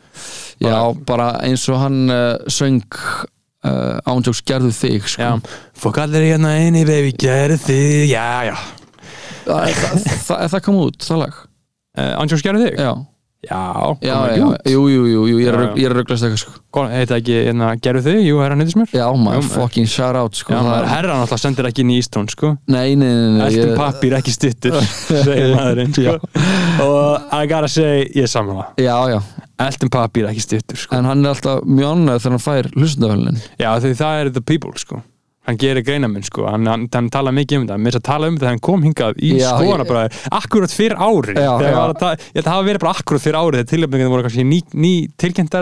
já 0.61 0.77
bara 1.07 1.29
eins 1.47 1.65
og 1.71 1.79
hann 1.81 2.01
uh, 2.11 2.35
söng 2.51 2.81
uh, 3.65 3.97
ándjóks 4.09 4.43
gerðu 4.45 4.73
þig, 4.75 5.07
sko 5.15 5.31
fokk 5.81 6.01
allir 6.03 6.27
hérna 6.33 6.53
inni 6.67 6.83
baby, 6.85 7.13
gerðu 7.17 7.57
þig, 7.65 8.11
já, 8.11 8.27
já 8.51 8.55
Það, 9.45 9.71
það, 9.77 10.11
það, 10.27 10.43
það 10.55 10.61
kom 10.67 10.81
út, 10.85 10.99
það 11.07 11.23
lag 11.25 11.39
uh, 11.41 12.13
Andjóks 12.21 12.43
gerðu 12.45 12.67
þig? 12.67 12.77
Já, 12.81 12.91
já, 13.41 13.59
já, 14.05 14.15
já, 14.37 14.49
jú, 14.69 14.81
jú, 14.93 14.99
jú, 15.09 15.21
jú 15.31 15.37
ég 15.41 15.47
er, 15.49 15.55
að- 15.65 15.95
rugglast 15.97 16.23
eitthvað, 16.27 16.41
sko 16.43 16.51
Hvað, 16.71 16.91
heita 16.93 17.17
ekki, 17.17 17.37
hérna, 17.47 17.71
gerðu 17.81 18.03
þig? 18.05 18.19
Jú, 18.27 18.35
herra 18.43 18.55
nýttismur 18.59 18.91
Já, 18.93 19.07
maður, 19.17 19.39
Já, 19.39 19.41
maður. 19.41 19.55
fucking 19.57 19.89
shout 19.89 20.15
out, 20.19 20.37
sko 20.37 20.53
Já, 20.53 20.59
það 20.59 20.69
maður, 20.69 20.85
er- 20.85 20.91
herra 20.93 21.15
náttúrulega 21.17 21.41
sendir 21.47 21.69
ekki 21.71 21.81
inn 21.83 21.91
í 21.91 21.97
Ístón, 22.03 22.29
sko 22.31 22.51
Nei, 22.69 22.93
nei, 22.95 23.09
nei, 23.09 23.31
nei 23.39 23.47
Eltum 23.49 23.73
pappír 23.81 24.15
ekki 24.19 24.35
stuttur 24.37 24.77
segir 25.25 25.55
maðurinn 25.57 25.95
sko. 25.97 26.13
og 26.85 27.33
I 27.41 27.49
gotta 27.49 27.71
say, 27.73 28.05
ég 28.13 28.27
er 28.29 28.31
samanlega 28.31 28.85
Já, 28.85 28.95
já, 29.15 29.19
Eltum 29.65 29.91
pappír 29.97 30.29
ekki 30.29 30.45
stuttur 30.45 30.79
sko. 30.85 30.95
en 31.01 31.09
hann 31.09 31.25
er 31.25 31.33
alltaf 31.33 31.65
ánægð 31.65 32.21
þegar 32.21 32.37
hann 32.37 32.45
fær 32.45 32.69
hlustundafölinin 32.77 33.41
Já, 33.57 33.71
því 33.83 33.95
það 34.05 34.21
er 34.21 34.31
the 34.37 34.45
people 34.53 34.71
sko. 34.79 35.01
Hann 35.47 35.57
gerir 35.57 35.81
greinamenn 35.81 36.21
sko. 36.23 36.43
hann, 36.45 36.67
hann, 36.69 36.83
hann 36.93 37.07
tala 37.09 37.31
mikið 37.33 37.57
um 37.57 37.63
þetta. 37.65 37.73
Hann, 37.73 37.81
að 37.97 38.03
tala 38.05 38.27
um 38.29 38.35
þetta, 38.37 38.49
hann 38.51 38.59
kom 38.61 38.83
hingað 38.85 39.17
í 39.17 39.31
ég- 39.39 39.87
bara, 39.89 40.03
akkurat 40.37 40.69
fyrir 40.75 40.95
ári 41.01 41.33
Já, 41.33 41.51
Þegar 41.57 41.71
já. 41.73 41.81
að 41.81 41.99
ta- 41.99 42.11
ég 42.13 42.21
held 42.35 42.43
að 42.43 42.45
það 42.45 42.51
hafa 42.53 42.67
verið 42.67 42.79
bara 42.83 42.93
akkurat 43.01 43.23
fyrir 43.25 43.37
ári 43.41 43.57
þegar 43.57 43.69
tilöfningin 43.71 44.11
voru 44.13 44.25
kannski 44.27 44.45
ný, 44.45 44.59
ný 44.85 44.91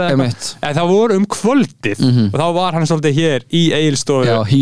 eitthvað. 0.10 0.50
en 0.68 0.76
það 0.80 0.92
voru 0.92 1.16
um 1.22 1.26
kvöldið 1.36 2.04
og 2.34 2.36
þá 2.42 2.48
var 2.60 2.74
hann 2.74 2.88
svolítið 2.92 3.14
hér 3.22 3.46
í 3.56 3.64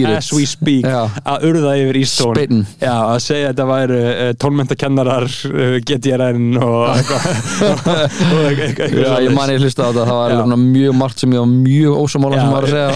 it. 0.05 0.17
as 0.21 0.31
we 0.37 0.45
speak 0.45 0.85
Já. 0.85 1.09
að 1.25 1.47
urða 1.49 1.73
yfir 1.81 1.97
Ístón 2.03 2.37
að 3.17 3.19
segja 3.25 3.49
að 3.49 3.55
þetta 3.55 3.67
væru 3.73 3.99
uh, 4.05 4.33
tónmentakennarar 4.37 5.25
uh, 5.49 5.79
GTRN 5.81 6.47
og 6.61 6.93
eitthvað. 6.93 7.25
Ég 9.25 9.33
man 9.35 9.49
ég 9.49 9.61
hlusta 9.65 9.87
á 9.87 9.89
þetta, 9.89 10.05
það 10.05 10.17
var 10.21 10.31
mjög 10.61 10.95
margt 10.97 11.19
sem 11.23 11.33
ég 11.33 11.41
var 11.41 11.51
mjög 11.51 11.99
ósamála 12.05 12.39
sem 12.41 12.53
var 12.53 12.67
að 12.67 12.73
segja. 12.77 12.91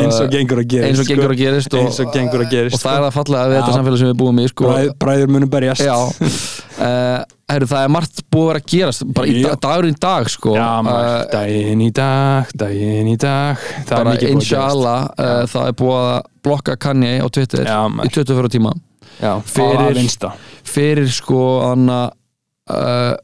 eins 0.00 0.20
og 0.24 0.30
gengur 0.32 0.62
að 0.64 0.68
og 1.00 1.06
gengur 1.20 1.34
að 1.34 1.40
gerist 1.42 1.74
og- 1.76 1.90
og 2.06 2.12
gengur 2.14 2.44
að 2.44 2.50
gerist 2.54 2.74
og 2.76 2.80
það 2.84 2.96
er 2.96 3.04
það 3.06 3.14
fallega 3.18 3.44
við 3.50 3.56
þetta 3.60 3.74
samfélag 3.76 3.98
sem 4.02 4.08
við 4.10 4.18
búum 4.22 4.40
í 4.40 4.46
sko. 4.50 4.64
Bræð, 4.70 4.90
bræður 5.04 5.32
munum 5.36 5.50
berjast. 5.52 5.84
Já. 5.84 5.96
Uh, 6.80 7.20
heru, 7.52 7.66
Það 7.68 7.82
er 7.84 7.90
margt 7.92 8.20
búið 8.32 8.40
að 8.40 8.46
vera 8.48 8.60
að 8.62 8.68
gerast 8.72 9.02
bara 9.12 9.26
í 9.28 9.40
dagurinn 9.60 9.96
dag 10.00 10.28
sko. 10.32 10.54
Já, 10.56 10.68
uh, 10.80 11.08
daginn 11.28 11.80
í 11.84 11.88
dag, 11.92 12.54
daginn 12.56 13.10
í 13.10 13.16
dag. 13.20 13.58
Bara 13.90 14.14
að 14.14 14.24
inshallah 14.30 15.02
uh, 15.12 15.42
það 15.50 15.66
er 15.68 15.74
búið 15.76 15.98
að 16.06 16.22
blokka 16.46 16.76
Kanye 16.80 17.10
á 17.20 17.26
Twitter 17.28 17.68
Já, 17.68 17.82
í 17.84 18.08
24 18.14 18.48
tíma. 18.54 18.72
Já, 19.20 19.34
fyrir- 19.44 20.32
fyrir 20.64 21.12
sko 21.12 21.42
anna, 21.68 22.00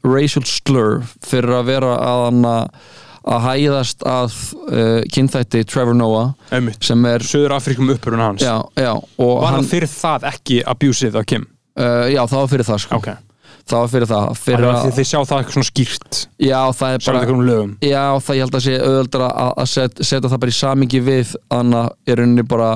racial 0.05 0.45
slur 0.45 1.01
fyrir 1.25 1.57
að 1.57 1.65
vera 1.71 1.95
að 1.97 2.25
anna, 2.29 2.55
að 3.27 3.45
hæðast 3.47 4.03
að 4.07 4.35
uh, 4.71 5.03
kynþætti 5.13 5.63
Trevor 5.67 5.97
Noah 5.97 6.33
Einmitt, 6.55 6.79
sem 6.87 7.05
er 7.09 7.25
Suður 7.27 7.57
Afrikum 7.57 7.91
uppurinn 7.93 8.23
hans. 8.23 8.43
Já, 8.45 8.55
já, 8.79 8.93
Var 9.19 9.55
hann, 9.57 9.67
fyrir 9.67 9.91
það 9.91 10.27
ekki 10.31 10.61
abusið 10.73 11.19
á 11.19 11.23
Kim? 11.27 11.47
uh, 11.77 12.05
já, 12.11 12.21
það 12.25 12.37
var 12.43 12.51
fyrir 12.55 12.69
það 12.71 12.83
sko. 12.85 12.99
Ok. 13.01 13.09
Það 13.67 13.81
var 13.83 13.89
fyrir 13.91 14.07
það 14.07 14.29
fyrir 14.39 14.65
að, 14.65 14.77
að 14.79 14.93
þið 14.95 15.07
sjá 15.09 15.17
það 15.19 15.39
eitthvað 15.41 15.55
svona 15.57 15.67
skýrt. 15.67 16.19
Já, 16.39 16.59
það 16.77 16.93
er 16.93 17.01
bara 17.07 17.23
já, 17.83 18.03
það 18.23 18.37
ég 18.37 18.45
held 18.45 18.55
að 18.59 18.63
sé 18.63 18.75
auðvöldra 18.77 19.27
að, 19.27 19.49
að 19.63 19.71
set, 19.73 20.03
setja 20.07 20.31
það 20.31 20.41
bara 20.43 20.53
í 20.53 20.55
samingi 20.55 21.01
við 21.03 21.33
anna, 21.51 21.81
er 22.07 22.21
rauninni 22.21 22.45
bara 22.47 22.69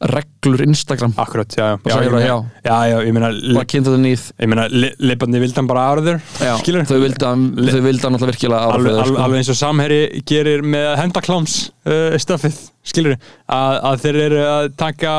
reglur 0.00 0.62
Instagram. 0.62 1.12
Akkurat, 1.18 1.54
já, 1.58 1.66
já, 1.74 1.78
já, 1.90 2.10
meina, 2.10 2.20
það, 2.22 2.44
já, 2.64 2.76
já, 2.90 2.96
ég 3.06 3.12
meina 3.16 3.30
bara 3.56 3.64
kynnt 3.72 3.88
þetta 3.88 4.00
nýð. 4.04 4.26
Ég 4.38 4.50
meina, 4.52 4.66
leipandi 5.02 5.40
vildi 5.42 5.58
hann 5.58 5.68
bara 5.70 5.84
áraður 5.90 6.20
já, 6.38 6.52
Skilur 6.62 6.86
þau 6.88 6.98
vildi 7.02 7.26
hann 7.26 7.44
þau 7.58 7.82
vildi 7.88 8.06
hann 8.06 8.18
alltaf 8.18 8.30
virkilega 8.32 8.60
alveg, 8.68 8.78
áfriða 8.78 9.04
alveg, 9.04 9.18
sko. 9.18 9.38
eins 9.40 9.52
og 9.54 9.58
samherri 9.58 10.00
gerir 10.28 10.62
með 10.62 10.88
hendakláms 11.02 11.56
uh, 11.88 12.18
stöfið, 12.22 12.60
skilur 12.88 13.16
að, 13.18 13.78
að 13.90 14.02
þeir 14.06 14.20
eru 14.28 14.42
að 14.48 14.68
taka 14.78 15.14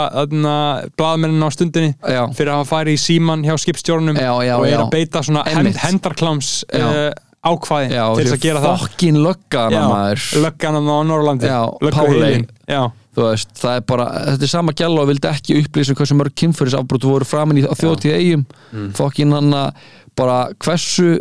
blaðmennin 0.97 1.43
á 1.45 1.49
stundinni 1.53 1.93
já, 1.99 2.21
fyrir 2.37 2.53
að 2.55 2.67
farið 2.69 2.97
í 2.97 3.01
síman 3.01 3.43
hjá 3.45 3.55
skipstjórnum 3.61 4.19
Já, 4.19 4.31
já, 4.45 4.53
og 4.57 4.67
er 4.67 4.75
já. 4.75 4.81
að 4.83 4.93
beita 4.93 5.23
svona 5.25 5.43
hend, 5.49 5.75
hendarkláms 5.83 6.53
Já. 6.69 6.85
uh, 6.87 7.25
ákvæði 7.49 7.93
já, 7.95 8.05
til 8.15 8.25
þess 8.25 8.35
að 8.35 8.41
gera 8.47 8.63
það. 8.63 8.81
fokkin 8.83 9.19
löggana 9.23 9.83
maður. 9.87 10.25
lögganum 10.43 10.89
á 10.91 10.97
Norrlandi 11.07 11.47
Já, 11.51 11.59
lögguheilin. 11.85 12.47
Páley. 12.49 12.89
Veist, 13.25 13.49
það 13.59 13.75
er 13.79 13.81
bara, 13.89 14.05
þetta 14.29 14.47
er 14.47 14.53
sama 14.53 14.71
gæla 14.73 15.01
og 15.03 15.07
vildi 15.11 15.27
ekki 15.31 15.57
upplýsa 15.63 15.95
hversu 15.99 16.15
mörg 16.19 16.35
kynfærisafbrot 16.39 17.03
voru 17.09 17.25
framin 17.27 17.61
í 17.61 17.65
þjóðtíð 17.67 18.15
eigum 18.19 18.45
Mm. 18.73 18.91
fokkin 18.93 19.31
hann 19.33 19.51
að 19.53 19.73
bara 20.15 20.39
hversu 20.61 21.19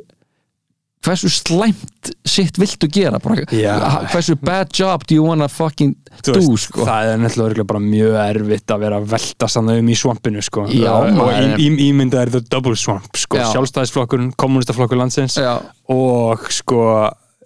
hversu 1.07 1.28
slæmt 1.30 2.09
sitt 2.26 2.57
viltu 2.59 2.88
gera 2.90 3.20
bara, 3.22 3.44
Já. 3.55 3.76
hversu 4.11 4.34
bad 4.42 4.72
job 4.74 5.05
do 5.07 5.14
you 5.14 5.22
wanna 5.24 5.46
fucking 5.49 5.94
þú 6.26 6.32
do 6.34 6.40
veist, 6.40 6.64
sko 6.66 6.84
það 6.88 7.12
er 7.12 7.20
náttúrulega 7.22 7.46
örugglega 7.53 7.68
bara 7.70 7.80
mjög 7.84 8.16
erfitt 8.24 8.74
að 8.74 8.80
vera 8.82 8.99
að 8.99 9.07
velta 9.14 9.49
sann 9.49 9.70
um 9.70 9.88
í 9.88 9.94
svampinu 9.96 10.42
sko. 10.42 10.66
Já, 10.74 10.92
og 10.99 11.30
ímynda 11.62 12.20
er 12.24 12.32
það 12.34 12.49
double 12.51 12.74
swamp 12.76 13.16
sko. 13.16 13.38
Já. 13.38 13.46
sjálfstæðisflokkurinn, 13.55 14.32
kommunistaflokkur 14.36 14.99
landsins 14.99 15.38
Já, 15.38 15.55
og 15.88 16.44
sko 16.51 16.82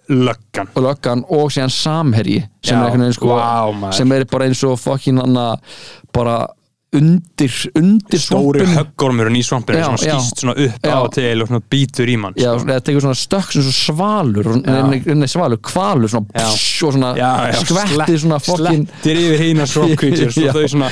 löggan 0.09 0.67
og 0.75 0.83
löggan 0.83 1.23
og 1.29 1.51
síðan 1.53 1.71
samherji 1.71 2.41
sem 2.63 2.77
Já, 2.79 2.87
er 3.07 3.11
sko 3.15 3.27
maður. 3.79 3.93
sem 3.93 4.11
er 4.11 4.25
bara 4.25 4.45
eins 4.49 4.63
og 4.67 4.79
fokkin 4.79 5.21
bara 6.13 6.47
undir 6.97 7.55
undir 7.79 8.21
stóri 8.21 8.65
höggormurinn 8.69 9.37
í 9.39 9.43
svampinu 9.45 9.81
Já, 9.81 9.87
sem 9.91 10.01
skýst 10.03 10.43
svona 10.43 10.55
upp 10.67 10.87
Já. 10.87 10.95
á 10.95 11.01
til 11.13 11.45
og 11.45 11.53
býtur 11.73 12.09
í 12.11 12.17
mann 12.19 12.37
Já, 12.39 12.51
sko. 12.57 12.69
það 12.69 12.83
tekur 12.89 13.05
svona 13.07 13.19
stökk 13.19 13.55
sem 13.57 13.71
svalur 13.73 14.49
nei, 14.63 15.29
svalur, 15.31 15.61
kvalur 15.63 16.11
svona 16.11 16.29
pss, 16.33 16.83
og 16.87 16.95
svona 16.97 17.13
skvetti 17.63 17.95
slett- 17.95 18.21
svona 18.23 18.39
fokkin 18.43 18.87
slettir 18.87 19.21
yfir 19.23 19.97
creatures 19.97 20.37
Já, 20.43 20.49
og 20.49 20.57
þau 20.57 20.67
svona 20.73 20.89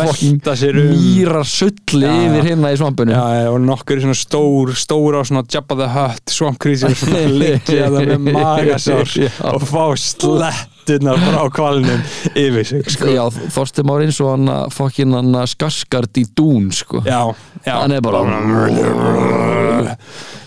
velta 0.00 0.56
sér 0.58 0.80
um. 0.80 0.90
mýrar 0.94 1.46
sulli 1.48 2.10
yfir 2.10 2.48
hérna 2.50 2.72
í 2.74 2.78
svampinu. 2.80 3.16
Og 3.50 3.60
nokkur 3.64 4.02
svona 4.02 4.16
stór, 4.18 4.74
stóra 4.78 5.22
svona 5.26 5.44
Jabba 5.50 5.78
the 5.80 5.88
Hutt, 5.94 6.32
Swamp 6.32 6.60
Creatures 6.62 7.02
svona 7.04 7.24
liggja 7.40 7.90
það 7.90 8.14
með 8.18 8.36
magasár 8.38 9.16
og 9.54 9.66
fá 9.70 9.84
slettunar 10.90 11.18
frá 11.22 11.44
kvalnum 11.54 12.02
yfir 12.34 12.66
sig 12.66 12.90
sko. 12.90 13.10
Já, 13.10 13.22
Þorstein 13.54 13.86
Már 13.90 14.04
eins 14.04 14.18
og 14.22 14.32
hann 14.34 14.50
að 14.50 14.74
fokkin 14.74 15.14
hann 15.16 15.34
að 15.38 15.50
skaskart 15.54 16.20
í 16.20 16.24
dún 16.36 16.70
sko 16.74 17.02
já, 17.06 17.20
já 17.66 17.74
Hann 17.80 17.94
er 17.96 18.02
bara 18.04 18.24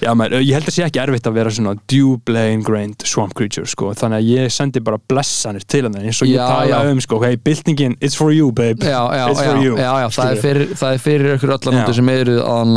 Já, 0.04 0.12
maður, 0.18 0.42
ég 0.44 0.58
held 0.58 0.68
að 0.68 0.76
sé 0.76 0.84
ekki 0.84 1.00
erfitt 1.00 1.28
að 1.30 1.38
vera 1.38 1.52
svona 1.54 1.74
djúblega 1.90 2.52
ingrained 2.58 3.06
swamp 3.08 3.36
creature 3.38 3.68
sko. 3.70 3.94
þannig 3.98 4.20
að 4.20 4.32
ég 4.34 4.52
sendi 4.54 4.82
bara 4.84 5.00
blessanir 5.00 5.64
til 5.64 5.86
hann 5.88 5.96
eins 6.02 6.20
og 6.24 6.28
ég 6.30 6.38
Já, 6.42 6.44
tala 6.50 6.82
já. 6.84 6.92
um 6.92 7.00
sko, 7.04 7.22
hey, 7.24 7.40
byltingin, 7.40 7.96
it's 8.02 8.18
for 8.20 8.34
you 8.36 8.52
babe 8.52 8.84
Já, 8.84 9.00
já, 9.16 9.30
it's 9.32 9.40
já, 9.40 9.48
for 9.48 9.64
you 9.64 9.78
já, 9.80 9.92
já, 10.04 10.10
það 10.18 10.34
er 10.34 10.44
fyrir, 10.44 10.76
það 10.82 10.98
er 10.98 11.04
fyrir 11.08 11.38
ykkur 11.38 11.56
úti 11.56 11.96
sem 12.00 12.14
eru 12.14 12.38
að, 12.44 12.76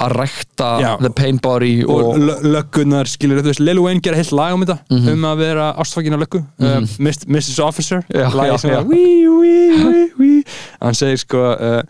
að, 0.00 0.80
Já. 0.80 0.96
the 1.02 1.10
pain 1.10 1.38
body 1.42 1.84
og 1.84 2.00
og, 2.12 2.16
lö- 2.18 2.40
löggunar, 2.54 3.04
skilur 3.10 3.42
þú 3.42 3.50
veist 3.52 3.60
Lil 3.60 3.78
Wayne 3.84 4.00
gera 4.00 4.16
heilt 4.16 4.32
lag 4.32 4.54
um 4.56 4.64
þetta 4.64 4.78
um 5.12 5.24
að 5.28 5.36
vera 5.44 5.66
ástfækin 5.82 6.16
á 6.16 6.18
löggu 6.22 6.40
um, 6.58 6.86
Mist- 6.98 7.26
Mrs. 7.28 7.58
Officer 7.60 8.02
Já, 8.08 8.28
lagi 8.34 8.50
já, 8.52 8.58
sem 8.58 8.70
að 8.76 8.86
wee, 8.88 9.28
wee, 9.28 9.84
wee, 9.84 10.06
wee. 10.18 10.44
hann 10.80 10.94
segir 10.94 11.18
sko 11.22 11.42
uh, 11.52 11.82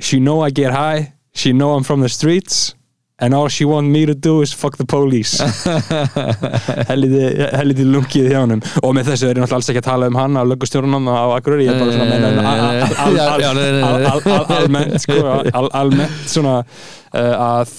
she 0.00 0.18
know 0.18 0.40
I 0.46 0.50
get 0.50 0.72
high 0.72 1.12
she 1.34 1.52
know 1.52 1.74
I'm 1.76 1.84
from 1.84 2.00
the 2.00 2.08
streets 2.08 2.74
and 3.20 3.34
all 3.34 3.48
she 3.48 3.64
want 3.64 3.88
me 3.88 4.06
to 4.06 4.14
do 4.14 4.40
is 4.42 4.52
fuck 4.52 4.76
the 4.76 4.84
police. 4.84 5.38
Helviti 6.90 7.84
lungið 7.84 8.30
hjá 8.32 8.40
honum. 8.42 8.62
Og 8.82 8.94
með 8.96 9.12
þessu 9.12 9.28
er 9.28 9.36
ég 9.36 9.42
náttúrulega 9.42 9.58
alls 9.60 9.70
ekki 9.72 9.82
að 9.82 9.88
tala 9.90 10.08
um 10.10 10.16
hann 10.20 10.38
á 10.40 10.42
löggustjórunum 10.48 11.10
á 11.12 11.36
Akureyri. 11.36 11.66
Ég 11.68 11.74
er 11.74 11.80
bara 11.82 11.92
svona 11.96 12.06
að 13.90 14.56
almennt 14.60 15.52
al- 15.60 15.70
almennt 15.82 16.26
svona 16.30 16.56
uh, 16.62 17.34
að 17.60 17.74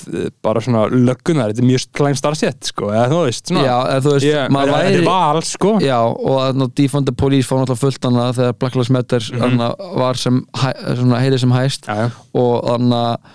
bara 0.45 0.63
svona 0.63 0.85
löggunar 0.93 1.51
þetta 1.51 1.63
er 1.63 1.69
mjög 1.71 1.87
klæm 1.97 2.17
starfsett 2.19 2.71
sko 2.71 2.91
eða 2.93 3.09
þú 3.11 3.21
veist 3.27 3.51
svona. 3.51 3.77
Þetta 3.97 4.81
er 4.93 5.05
val 5.07 5.43
sko. 5.47 5.75
Já, 5.83 5.99
og 6.05 6.41
að 6.45 6.65
defund 6.77 7.09
the 7.09 7.15
police 7.17 7.49
fá 7.49 7.57
náttúrulega 7.57 7.81
fullt 7.85 8.09
hana 8.09 8.29
þegar 8.37 8.57
Black 8.61 8.77
Lives 8.79 8.93
Matter 8.93 9.31
mm 9.31 9.59
var 10.01 10.17
sem, 10.17 10.37
heitið 10.61 11.39
sem 11.43 11.53
hæst. 11.53 11.87
Já, 11.87 12.05
já. 12.05 12.11
og 12.37 12.53
þannig 12.65 13.31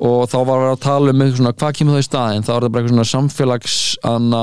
og 0.00 0.24
þá 0.30 0.36
var 0.48 0.58
verið 0.62 0.72
að 0.76 0.82
tala 0.86 1.10
um 1.14 1.22
svona, 1.36 1.52
hvað 1.52 1.76
kemur 1.78 1.94
það 1.98 2.02
í 2.04 2.08
staðinn 2.08 2.46
þá 2.46 2.52
er 2.56 2.60
það 2.64 2.72
bara 2.72 2.82
eitthvað 2.82 2.94
svona 2.96 3.10
samfélags 3.12 3.78
anna, 4.12 4.42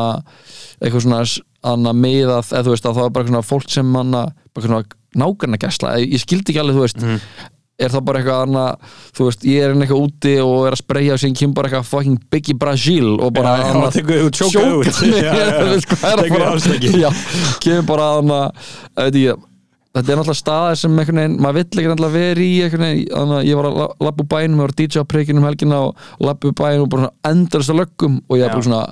eitthvað 0.79 1.05
svona 1.07 1.21
anna, 1.73 1.93
miðað, 1.93 2.51
eða 2.53 2.63
þú 2.67 2.73
veist 2.75 2.85
að 2.87 2.95
það 2.99 3.07
var 3.07 3.15
bara 3.17 3.27
svona 3.31 3.45
fólk 3.49 3.69
sem 3.73 3.95
anna, 3.99 4.25
bara 4.55 4.65
svona 4.67 4.83
nágranna 5.19 5.57
gæsla, 5.59 5.95
ég 6.05 6.21
skildi 6.21 6.53
ekki 6.53 6.61
alveg, 6.61 6.75
þú 6.77 6.85
veist 6.85 7.01
Mhm. 7.03 7.19
er 7.79 7.89
það 7.89 8.03
bara 8.05 8.19
eitthvað 8.19 8.41
anna, 8.45 8.63
þú 9.15 9.25
veist, 9.29 9.43
ég 9.47 9.63
er 9.63 9.73
eitthvað 9.75 10.03
úti 10.05 10.33
og 10.43 10.67
er 10.67 10.71
að 10.75 10.81
spreyja 10.83 11.13
og 11.13 11.19
síðan 11.19 11.37
kemur 11.39 11.53
bara 11.55 11.69
eitthvað 11.69 11.85
fucking 11.91 12.17
Biggie 12.31 12.55
Brasil 12.59 13.19
og 13.19 13.33
bara 13.33 13.57
já, 13.57 13.63
anna, 13.69 13.89
já, 15.19 15.33
já. 15.33 15.45
Þú 15.59 15.69
veist, 15.73 15.87
hvað 15.87 16.09
er 16.11 16.17
að 16.17 16.23
Tekur 16.23 16.39
fara- 16.39 16.53
afslætti. 16.55 16.91
Já, 16.99 17.09
kemur 17.63 17.85
bara 17.87 18.09
anna, 18.19 18.41
veit 18.99 19.15
ég 19.15 19.45
þetta 19.95 20.11
er 20.13 20.19
náttúrulega 20.19 20.37
staðir 20.39 20.77
sem 20.79 20.99
einhvern 21.01 21.19
veginn 21.23 21.37
maður 21.41 21.57
vill 21.59 21.65
ekki 21.81 21.89
náttúrulega 21.89 22.17
vera 22.19 22.45
í 22.45 22.51
einhvern 22.65 22.85
veginn 22.85 23.49
ég 23.49 23.57
var 23.59 23.67
að 23.69 23.77
la- 23.81 23.91
labba 24.07 24.23
úr 24.23 24.29
bænum, 24.33 24.55
ég 24.59 24.63
var 24.63 24.73
að 24.73 24.79
DJ 24.83 25.01
á 25.01 25.11
prikinu 25.13 25.41
um 25.41 25.47
helgina 25.49 25.79
og 25.87 25.95
labba 26.29 26.49
úr 26.51 26.57
bænum 26.61 26.83
og 26.85 26.89
bara 26.93 27.01
svona 27.07 27.31
endurist 27.33 27.73
að 27.73 27.79
löggum 27.81 28.19
og 28.29 28.37
ég 28.37 28.45
er 28.45 28.53
bara 28.53 28.61
Já. 28.61 28.67
svona 28.69 28.83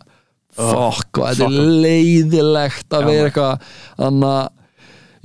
hvað 0.58 1.36
þetta 1.38 1.48
er 1.48 1.68
leiðilegt 1.86 2.96
að 2.98 3.04
Já, 3.04 3.08
vera 3.12 3.30
eitthvað 3.30 3.68
þannig 4.00 4.32
að 4.32 4.50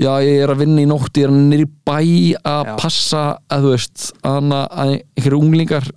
já, 0.03 0.13
ég 0.27 0.43
er 0.43 0.53
að 0.53 0.61
vinna 0.63 0.83
í 0.83 0.87
nótt, 0.91 1.19
ég 1.21 1.29
er 1.29 1.35
nýri 1.37 1.67
bæ 1.87 1.97
að 2.43 2.69
Já. 2.69 2.77
passa 2.81 3.23
að 3.53 3.67
þú 3.67 3.73
veist 3.77 4.07
þannig 4.21 4.63
að 4.67 4.95
einhverju 5.17 5.41
unglingar 5.41 5.89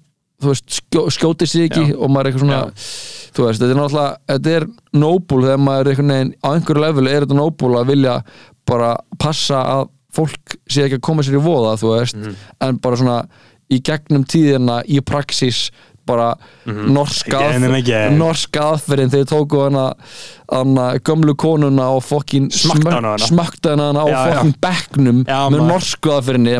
þú 0.43 0.51
veist, 0.51 0.65
skjó, 0.79 1.05
skjóti 1.15 1.47
sig 1.47 1.67
ekki 1.69 1.85
Já. 1.91 1.95
og 1.99 2.11
maður 2.11 2.25
er 2.25 2.31
eitthvað 2.31 2.45
svona 2.45 2.63
þú 3.35 3.45
veist, 3.49 3.59
þetta 3.61 3.71
er 3.75 3.79
náttúrulega, 3.81 4.17
þetta 4.31 4.55
er 4.59 4.67
noble 5.03 5.41
þegar 5.45 5.63
maður 5.67 5.85
er 5.85 5.91
einhvern 5.95 6.13
veginn, 6.15 6.33
á 6.39 6.47
einhverju 6.55 6.83
level 6.85 7.07
er 7.11 7.25
þetta 7.25 7.39
noble 7.41 7.79
að 7.81 7.89
vilja 7.91 8.15
bara 8.67 8.95
passa 9.19 9.61
að 9.63 9.89
fólk 10.15 10.55
sé 10.71 10.85
ekki 10.85 10.97
að 10.99 11.05
koma 11.07 11.23
sér 11.23 11.37
í 11.39 11.43
voða 11.43 11.75
þú 11.81 11.89
veist, 11.99 12.15
Mhm. 12.15 12.35
en 12.61 12.77
bara 12.77 12.95
svona 12.95 13.27
í 13.71 13.81
gegnum 13.81 14.23
tíðina, 14.25 14.83
í 14.87 14.99
praxis 15.01 15.71
bara 16.05 16.35
norska 16.65 17.37
Again 17.39 17.63
and 17.67 17.75
again. 17.79 18.17
norska 18.19 18.61
aðferðin 18.75 19.11
þegar 19.13 19.27
tóku 19.31 19.61
hana, 19.65 19.85
gömlu 21.05 21.33
konuna 21.41 21.87
og 21.95 22.03
fokkin 22.05 22.49
Smakktu 22.53 23.71
hana 23.73 23.91
á 23.97 24.05
fokkin 24.05 24.53
bekknum 24.61 25.23
Já, 25.25 25.39
með 25.49 25.63
norsku 25.65 26.11
aðferðinni. 26.13 26.53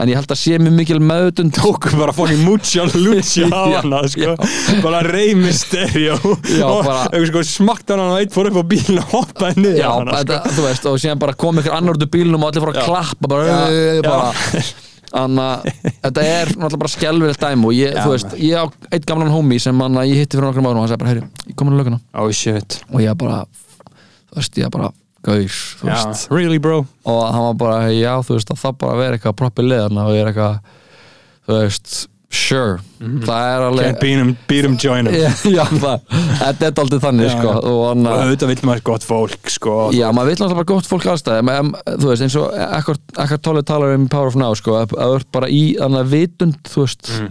En 0.00 0.08
ég 0.08 0.16
held 0.16 0.32
að 0.32 0.40
sé 0.40 0.56
mjög 0.60 0.76
mikil 0.78 1.00
meðutund 1.04 1.54
tóku 1.60 1.92
bara 2.00 2.14
fucking 2.16 2.42
mucha 2.46 2.86
lucha 3.04 3.48
á 3.52 3.62
hana 3.80 4.02
sko. 4.08 4.36
bara 4.84 5.02
rey 5.06 5.34
mysterio. 5.38 6.16
Já, 6.48 6.66
og 6.66 7.26
sko, 7.30 7.44
smakt 7.46 7.92
hana 7.92 8.10
og 8.14 8.20
eitt 8.22 8.34
fór 8.34 8.50
upp 8.50 8.60
á 8.60 8.64
bílinn 8.72 9.02
og 9.04 9.12
hoppaði 9.18 9.64
niður 9.66 9.80
Já, 9.82 9.90
hana 9.98 10.16
sko. 10.16 10.20
þetta, 10.24 10.66
veist, 10.68 10.88
og 10.90 11.00
síðan 11.02 11.20
bara 11.22 11.36
kom 11.36 11.60
ykkur 11.60 11.76
annar 11.76 11.98
út 11.98 12.06
úr 12.08 12.12
bílnum 12.16 12.40
og 12.44 12.52
allir 12.52 12.64
fór 12.64 12.74
að 12.74 12.84
klappa 12.88 13.30
bara, 13.30 13.44
já. 13.70 14.00
bara 14.06 14.32
Þannig 15.10 15.42
að 15.44 15.64
þetta 16.04 16.24
er 16.30 16.50
náttúrulega 16.54 16.80
bara 16.84 16.92
skelvilegt 16.92 17.42
dæmi 17.42 17.66
og 17.66 17.74
ég, 17.74 17.94
Já, 17.96 18.02
þú 18.04 18.12
veist, 18.14 18.34
ég 18.38 18.54
á 18.62 18.64
eitt 18.94 19.06
gamlan 19.10 19.32
homie 19.34 19.62
sem 19.62 19.80
hann 19.82 19.98
að 19.98 20.12
ég 20.12 20.20
hitti 20.22 20.38
fyrir 20.38 20.46
nokkrum 20.46 20.68
árum 20.70 20.78
og 20.78 20.84
hann 20.84 20.92
sagði 20.92 21.02
bara, 21.02 21.14
heyri, 21.14 21.48
ég 21.50 21.56
kom 21.58 21.70
inn 21.70 21.74
á 21.74 21.80
löguna 21.80 21.98
oh 22.22 22.30
shit. 22.30 22.78
Og 22.92 23.02
ég 23.02 23.16
bara, 23.18 23.40
þú 24.30 24.38
veist, 24.38 24.60
ég 24.62 24.70
bara 24.76 24.92
gaur, 25.26 25.56
þú 25.80 25.90
veist. 25.90 26.28
really 26.30 26.60
bro? 26.62 26.84
Og 27.10 27.20
hann 27.26 27.48
var 27.48 27.58
bara, 27.64 27.90
já, 27.90 28.12
þú 28.22 28.38
veist, 28.38 28.54
að 28.54 28.62
það 28.62 28.78
bara 28.84 29.00
vera 29.02 29.18
eitthvað 29.18 29.36
propi 29.42 29.66
liðana 29.66 30.06
og 30.06 30.14
ég 30.14 30.22
er 30.22 30.30
eitthvað 30.30 30.60
þú 31.48 31.58
veist, 31.58 31.96
sure. 32.30 32.78
Það 33.00 33.46
er 33.50 33.64
alveg 33.66 33.86
can't 33.88 34.00
beat 34.02 34.18
him, 34.20 34.28
beat 34.48 34.66
him, 34.68 34.74
join 34.78 35.08
him 35.10 35.16
já, 35.56 35.64
það, 35.66 36.02
þetta 36.40 36.68
er 36.68 36.80
aldrei 36.84 37.00
þannig, 37.02 37.30
sko 37.34 37.54
og 37.58 37.82
auðvitað 38.06 38.52
vill 38.52 38.64
maður 38.68 38.82
gott 38.90 39.06
fólk 39.08 39.50
sko. 39.50 39.76
Já, 39.96 40.06
maður 40.14 40.30
vil 40.30 40.36
náttúrulega 40.38 40.58
bara 40.60 40.68
gott 40.70 40.88
fólk 40.90 41.06
allstæði 41.10 41.54
en, 41.56 41.70
þú 41.90 42.10
veist, 42.12 42.24
eins 42.26 42.36
og 42.38 42.54
ekkert 43.24 43.42
tólið 43.46 43.66
talar 43.72 43.94
um 43.96 44.04
Power 44.12 44.30
of 44.30 44.38
Now, 44.38 44.54
sko, 44.58 44.76
að 44.78 44.94
að 44.94 45.14
þú 45.14 45.20
ert 45.20 45.30
bara 45.38 45.48
í 45.50 45.62
þannig 45.80 46.04
að 46.04 46.12
vitund, 46.16 46.60
þú 46.70 46.84
veist 46.86 47.10
Mm. 47.10 47.30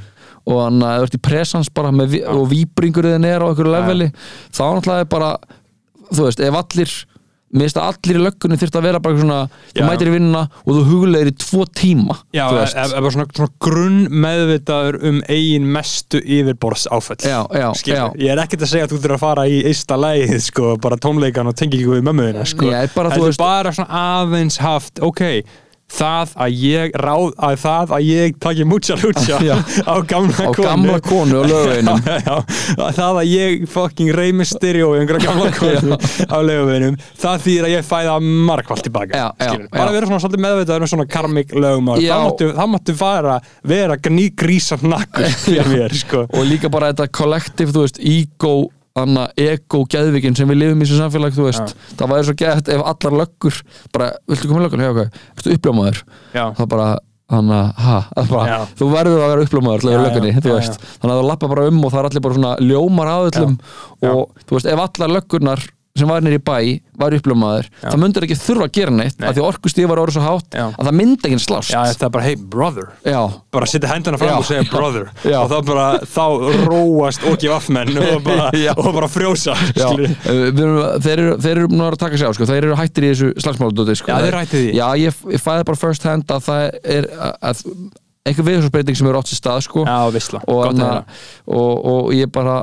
og 0.49 0.59
þannig 0.63 0.87
að 0.89 0.97
þú 0.99 1.05
ert 1.07 1.15
í 1.15 1.21
presens 1.29 1.67
bara 1.79 1.89
með, 1.93 2.13
og 2.33 2.43
víbringur 2.49 3.05
þinn 3.13 3.27
er 3.29 3.43
á 3.43 3.47
einhverju 3.51 3.73
leveli 3.75 4.07
þá 4.55 4.61
náttúrulega 4.65 5.05
er 5.05 5.09
bara, 5.15 5.31
þú 6.09 6.25
veist, 6.25 6.39
ef 6.43 6.57
allir 6.63 6.93
mér 7.49 7.65
finnst 7.65 7.77
að 7.81 7.87
allir 7.89 8.17
í 8.19 8.23
löggunni 8.23 8.57
þyrfti 8.61 8.77
að 8.77 8.85
vera 8.85 8.99
bara 9.01 9.17
svona, 9.19 9.37
þú 9.73 9.85
mætir 9.87 10.09
í 10.09 10.13
vinnuna 10.13 10.41
og 10.61 10.69
þú 10.77 10.83
huglegir 10.89 11.31
í 11.31 11.35
tvo 11.41 11.63
tíma 11.79 12.17
já, 12.35 12.43
veist. 12.53 12.75
ef 12.77 12.91
bara 12.93 13.13
svona, 13.15 13.25
svona 13.35 13.53
grunn 13.65 13.97
meðvitaður 14.25 14.99
um 15.09 15.21
eigin 15.33 15.65
mestu 15.73 16.21
yfirborðs 16.21 16.85
áfell 16.93 17.17
Já, 17.25 17.39
já, 17.49 17.69
já. 17.89 18.03
ég 18.21 18.33
er 18.35 18.43
ekkert 18.43 18.67
að 18.67 18.71
segja 18.73 18.85
að 18.85 18.93
þú 18.93 18.99
þurfir 18.99 19.15
að 19.17 19.23
fara 19.23 19.47
í 19.49 19.57
eista 19.71 19.97
lægið 19.99 20.35
sko, 20.45 20.75
bara 20.83 20.99
tónleikan 21.01 21.49
og 21.49 21.57
tengi 21.57 21.79
ekki 21.81 21.89
við 21.95 22.05
mömmuðina 22.09 22.45
sko. 22.49 22.69
Bara, 22.69 22.85
Þetta 23.09 23.17
er 23.17 23.25
veist- 23.25 23.41
bara 23.41 23.73
svona 23.73 24.03
aðeins 24.03 24.59
haft 24.61 25.01
ok, 25.03 25.23
það 25.89 26.33
að 26.45 26.57
ég 26.63 26.95
ráð 27.01 27.31
að 27.37 27.55
það 27.63 27.93
að 27.97 28.07
ég 28.09 28.35
mucha 28.69 28.97
lucha 29.01 29.39
Já. 29.43 29.55
á 29.89 29.95
gamla 30.09 30.35
á 30.37 30.49
konu. 30.53 30.65
gamla 30.67 30.99
konu 31.05 31.39
og 31.41 31.49
lögveginum 31.49 32.03
það 32.99 33.19
að 33.23 33.31
ég 33.31 33.65
fucking 33.73 34.13
rey 34.15 34.33
mysterio 34.35 34.91
í 34.95 35.01
einhverja 35.01 35.29
gamla 35.29 35.51
konu 35.59 35.97
á 36.29 36.37
leguveginum, 36.45 36.97
það 37.19 37.45
þýðir 37.45 37.67
að 37.69 37.75
ég 37.75 37.87
fæða 37.89 38.15
margfald 38.49 38.85
tilbaka 38.85 39.19
Já, 39.19 39.27
já, 39.39 39.51
bara 39.73 39.89
já. 39.89 39.95
vera 39.97 40.09
svona 40.09 40.23
svolítið 40.23 40.45
meðvitaður 40.45 40.85
um 40.85 40.91
svona 40.93 41.07
karmik 41.09 41.53
lögumál, 41.57 41.99
það 42.05 42.73
máttu, 42.75 42.97
fara 42.99 43.39
vera 43.67 43.97
grísa 44.39 44.77
nakkur 44.81 45.29
fyrir 45.45 45.69
mér, 45.69 45.95
sko. 45.95 46.25
Og 46.33 46.45
líka 46.47 46.69
bara 46.71 46.91
þetta 46.93 47.09
kollektiv, 47.15 47.73
þú 47.75 47.85
veist, 47.85 47.99
ego 47.99 48.53
anna 49.03 49.25
ego 49.39 49.83
geðvikin 49.89 50.37
sem 50.37 50.49
við 50.51 50.61
lifum 50.63 50.81
í 50.81 50.87
þessu 50.87 50.99
samfélag, 51.01 51.35
þú 51.35 51.45
veist, 51.49 51.75
það 51.99 52.13
væri 52.13 52.27
svo 52.29 52.35
geðt 52.43 52.71
ef 52.75 52.83
allar 52.93 53.17
löggur, 53.23 53.61
bara, 53.95 54.09
viltu 54.29 54.49
koma 54.49 54.61
í 54.61 54.65
löggun, 54.67 54.83
já, 54.85 54.91
ok, 54.95 55.21
ertu 55.37 55.55
uppljómaður? 55.57 56.01
Já, 56.35 56.43
það 56.59 56.69
bara, 56.75 56.87
hann 57.29 57.51
að, 57.53 57.67
ha, 57.85 57.97
það 58.17 58.31
bara, 58.33 58.45
Já. 58.49 58.69
þú 58.79 58.91
verður 58.93 59.23
að 59.25 59.33
vera 59.33 59.47
uppljómaður 59.47 59.83
til 59.83 59.89
að 59.89 59.95
vera 59.95 60.05
löggunni, 60.07 60.31
þú 60.39 60.53
veist. 60.55 60.79
þannig 61.01 61.13
að 61.15 61.19
þú 61.21 61.27
lappa 61.29 61.49
bara 61.51 61.67
um 61.69 61.83
og 61.83 61.91
það 61.93 61.99
er 61.99 62.07
allir 62.09 62.23
bara 62.25 62.37
svona 62.39 62.53
ljómar 62.65 63.11
að 63.11 63.27
öllum 63.29 63.57
Já. 63.59 64.09
og 64.13 64.45
þú 64.45 64.57
veist, 64.57 64.69
ef 64.73 64.81
allar 64.85 65.13
löggunar 65.13 65.65
sem 65.99 66.09
var 66.11 66.23
nýri 66.25 66.39
bæ 66.41 66.57
var 66.99 67.15
uppljómaður, 67.15 67.69
það 67.79 67.99
myndur 68.01 68.25
ekki 68.27 68.35
þurfa 68.39 68.65
að 68.67 68.73
gera 68.75 68.91
neitt, 68.91 69.19
Nei. 69.21 69.27
af 69.29 69.37
því 69.37 69.43
orkustíð 69.47 69.87
var 69.87 70.01
orðið 70.03 70.17
svo 70.17 70.23
hátt 70.25 70.57
Já. 70.57 70.65
að 70.73 70.89
það 70.89 70.97
myndi 70.99 71.29
ekki 71.29 71.39
slást 71.45 71.71
já, 71.71 71.79
það 71.93 72.07
er 72.07 72.13
bara, 72.15 72.25
hey 72.25 72.35
brother 72.55 72.89
já, 73.07 73.19
bara 73.55 73.69
setja 73.71 73.91
hendina 73.93 74.19
fram 74.19 74.33
Já. 74.33 74.35
og 74.35 74.47
segja 74.49 74.65
brother 74.67 75.07
og 75.39 75.53
þá 75.53 75.55
bara, 75.69 75.85
þá 76.03 76.25
róast 76.67 77.23
og 77.29 77.37
gefa 77.39 77.59
afmenn 77.61 78.01
og 78.03 78.19
bara, 78.27 78.49
og 78.75 78.89
bara 78.97 79.11
frjósa 79.11 79.55
eh, 79.55 80.59
þeir 81.05 81.13
eru, 81.15 81.37
þeir 81.39 81.53
eru 81.55 81.71
búin 81.71 81.85
að 81.87 81.99
taka 82.01 82.19
sig 82.19 82.27
á 82.27 82.31
sko. 82.35 82.49
þeir 82.49 82.67
eru 82.67 82.77
hættir 82.79 83.07
í 83.07 83.13
þessu 83.13 83.31
slagsmáladóti 83.43 83.95
sko. 83.99 84.11
Já, 84.11 84.19
þeir 84.19 84.29
eru 84.31 84.41
hættir 84.43 84.65
í. 84.65 84.69
Já, 84.77 84.85
ég, 84.99 85.23
ég 85.35 85.43
fæði 85.43 85.67
bara 85.69 85.79
first 85.79 86.07
hand 86.07 86.35
að 86.35 86.45
það 86.49 86.65
er 86.97 87.09
að, 87.15 87.33
að 87.51 87.63
einhver 88.29 88.47
viðhjómsbreyting 88.49 88.99
sem 88.99 89.09
eru 89.09 89.21
átt 89.21 89.31
sér 89.31 89.39
stað 89.39 89.63
sko. 89.65 89.85
já, 89.87 89.97
og, 90.43 90.59
að 90.67 90.81
heyra 90.83 91.03
og, 91.47 91.87
og 91.93 92.11
ég 92.17 92.31
bara 92.33 92.61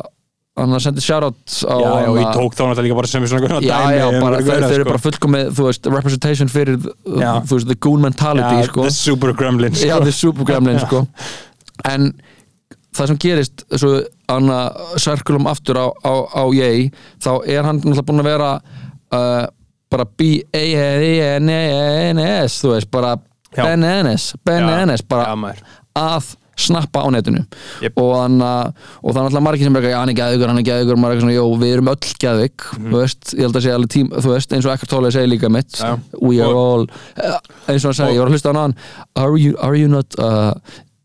hann 0.57 0.73
að 0.73 0.81
sendi 0.87 1.03
shoutout 1.05 1.37
á 1.69 1.77
já, 1.77 1.91
já, 2.01 2.11
ég 2.17 2.29
tók 2.33 2.55
þá 2.57 2.63
náttúrulega 2.63 2.85
líka 2.87 2.97
bara 2.97 3.11
sem 3.11 3.25
í 3.25 3.29
svona 3.29 3.59
Já, 3.61 3.77
dæmi 3.77 3.97
já, 3.97 4.07
bara, 4.23 4.37
þeir, 4.39 4.47
gauðra, 4.47 4.69
þeir 4.71 4.77
eru 4.79 4.85
sko. 4.85 4.91
bara 4.91 5.03
fullkomið, 5.05 5.45
þú 5.57 5.63
veist, 5.67 5.83
representation 5.93 6.49
fyrir, 6.53 6.77
Já. 7.05 7.33
þú 7.45 7.53
veist, 7.59 7.69
the 7.69 7.79
goon 7.87 8.01
mentality, 8.07 8.57
Já, 8.63 8.69
sko. 8.71 8.81
the 8.87 8.95
super 8.97 9.31
gremlin 9.37 9.75
sko. 9.77 9.89
Já, 9.91 9.97
the 10.01 10.15
super 10.17 10.45
gremlin, 10.49 10.81
sko. 10.81 10.99
En 11.93 12.03
það 12.97 13.07
sem 13.11 13.19
gerist, 13.21 13.57
hann 14.33 14.49
að 14.55 14.67
særkulum 15.05 15.45
aftur 15.51 15.77
á, 15.77 15.87
á, 15.93 16.13
á 16.25 16.43
ég, 16.57 16.89
þá 17.21 17.33
er 17.45 17.63
hann 17.69 17.77
náttúrulega 17.83 18.09
búin 18.09 18.25
að 18.25 18.31
vera 18.31 18.51
uh, 18.57 19.45
bara 19.93 20.05
B-A-N-N-S, 21.29 21.53
þú 22.65 22.69
veist, 22.73 22.89
bara 22.97 23.13
Já. 23.53 23.61
bananas, 23.69 24.33
bananas, 24.45 25.05
bara 25.05 25.37
að 25.97 26.25
snappa 26.57 27.03
á 27.05 27.09
netinu. 27.13 27.43
Jep. 27.83 27.93
og, 28.01 28.15
hann, 28.17 28.39
að- 28.41 28.73
það 29.05 29.17
er 29.17 29.23
náttúrulega 29.27 29.43
margir 29.47 29.65
sem 29.65 29.77
er 29.77 29.83
ekki, 29.83 29.91
"Já, 29.93 29.99
hann 30.01 30.09
er 30.09 30.19
geðugur, 30.21 30.47
hann 30.49 30.59
er 30.59 30.63
geðugur 30.71 30.97
maður 30.97 31.13
er 31.13 31.17
eitthvað 31.17 31.27
svona, 31.27 31.37
jó, 31.37 31.59
við 31.61 31.73
erum 31.77 31.89
öll 31.93 32.13
geðug 32.25 32.57
Mhm. 32.77 32.91
þú 32.91 32.97
veist, 33.03 33.35
ég 33.37 33.41
held 33.45 33.57
að 33.57 33.63
segja 33.63 33.75
alveg 33.77 33.89
tím 33.91 34.09
þú 34.09 34.29
veist, 34.35 34.53
eins 34.53 34.65
og 34.67 34.73
ekkert 34.73 34.91
tólega 34.91 35.13
segja 35.13 35.29
líka 35.29 35.51
mitt 35.51 35.73
Já. 35.73 35.99
we 36.23 36.41
are 36.41 36.55
all, 36.55 36.87
eh, 37.17 37.39
eins 37.69 37.85
og 37.85 37.93
hann 37.95 37.99
segja, 38.07 38.15
ég 38.15 38.19
var 38.19 38.29
að 38.29 38.33
hlusta 38.33 38.51
á 38.53 38.57
hann 38.57 38.75
are 39.17 39.37
you, 39.37 39.55
are 39.61 39.75
you 39.77 39.89
not 39.89 40.07
uh, 40.19 40.53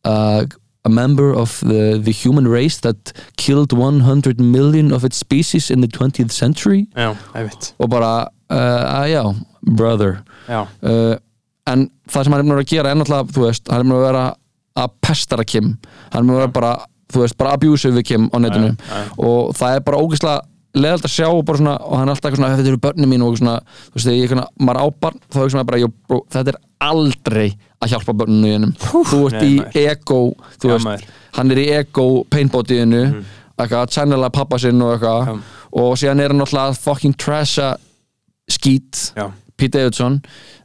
uh, 0.05 0.43
a 0.83 0.89
member 0.89 1.31
of 1.33 1.59
the, 1.61 1.99
the 2.03 2.11
human 2.11 2.47
race 2.47 2.79
that 2.79 3.13
killed 3.37 3.71
100 3.71 4.39
million 4.39 4.91
of 4.91 5.03
its 5.03 5.17
species 5.17 5.69
in 5.69 5.81
the 5.81 5.87
20th 5.87 6.31
century? 6.31 6.87
Já, 6.95 7.15
ég 7.35 7.43
veit 7.49 7.73
og 7.79 7.89
bara, 7.89 8.27
uh, 8.49 9.03
að 9.03 9.09
já, 9.11 9.35
brother. 9.63 10.23
Já, 10.49 10.65
uh, 10.83 11.15
en 11.67 11.89
það 12.09 12.23
sem 12.23 12.33
hann 12.33 12.39
er 12.39 12.49
búin 12.55 12.63
að 12.63 12.67
gera 12.67 12.89
er 12.89 12.95
náttúrulega, 12.95 13.31
þú 13.31 13.45
veist, 13.45 13.67
hann 13.69 13.79
er 13.81 13.83
búin 13.83 14.01
að 14.01 14.11
vera 14.11 14.35
að 14.85 14.95
pestara 15.03 15.47
Kim 15.47 15.75
hann 16.13 16.29
að 16.29 16.39
vera 16.39 16.53
bara, 16.53 16.71
þú 17.11 17.25
veist, 17.25 17.37
bara 17.39 17.57
abusive 17.57 17.97
við 17.99 18.07
Kim 18.11 18.29
á 18.31 18.37
netinu 18.41 18.71
já. 18.73 19.03
og 19.17 19.53
það 19.57 19.77
er 19.77 19.85
bara 19.87 20.01
ógeðslega 20.01 20.39
leðalt 20.77 21.07
að 21.07 21.11
sjá 21.11 21.27
og 21.27 21.43
bara 21.47 21.59
svona, 21.59 21.73
og 21.83 21.99
hann 21.99 22.07
er 22.07 22.13
alltaf 22.13 22.29
eitthvað 22.29 22.39
svona, 22.39 22.57
þetta 22.59 22.71
eru 22.71 22.81
börnin 22.85 23.11
mín 23.11 23.25
og 23.25 23.39
svona, 23.39 23.57
þú 23.89 23.97
veist, 23.97 24.07
þegar 24.07 24.19
ég 24.21 24.31
svona, 24.31 24.45
maður 24.63 24.79
á 24.79 24.87
barn 25.03 25.19
þá 25.27 25.39
er 25.41 25.51
svona 25.55 25.67
bara, 25.67 25.81
jó, 25.81 25.89
bro, 26.07 26.19
þetta 26.31 26.53
er 26.53 26.59
aldrei 26.87 27.47
að 27.81 27.93
hjálpa 27.93 28.15
börninu 28.21 28.53
þínum 28.53 28.73
þú 29.09 29.19
ert 29.27 29.37
nei, 29.41 29.51
í 29.51 29.83
ego, 29.91 30.21
þú 30.61 30.71
veist 30.71 30.87
maður. 30.87 31.05
hann 31.37 31.53
er 31.53 31.61
í 31.61 31.67
ego 31.75 32.07
paintbótiðinu 32.31 33.03
mm. 33.03 33.35
eitthvað 33.57 33.81
að 33.81 33.93
channela 33.97 34.31
pappa 34.33 34.61
sinn 34.61 34.81
og 34.85 34.95
eitthvað 34.95 35.27
Já. 35.27 35.35
og 35.83 35.91
síðan 35.99 36.23
er 36.23 36.33
hann 36.33 36.45
alltaf 36.45 36.71
að 36.71 36.81
fucking 36.85 37.19
trasha 37.19 37.73
skít 38.51 39.03
Já. 39.17 39.27
Pete 39.59 39.77
Davidson 39.77 40.21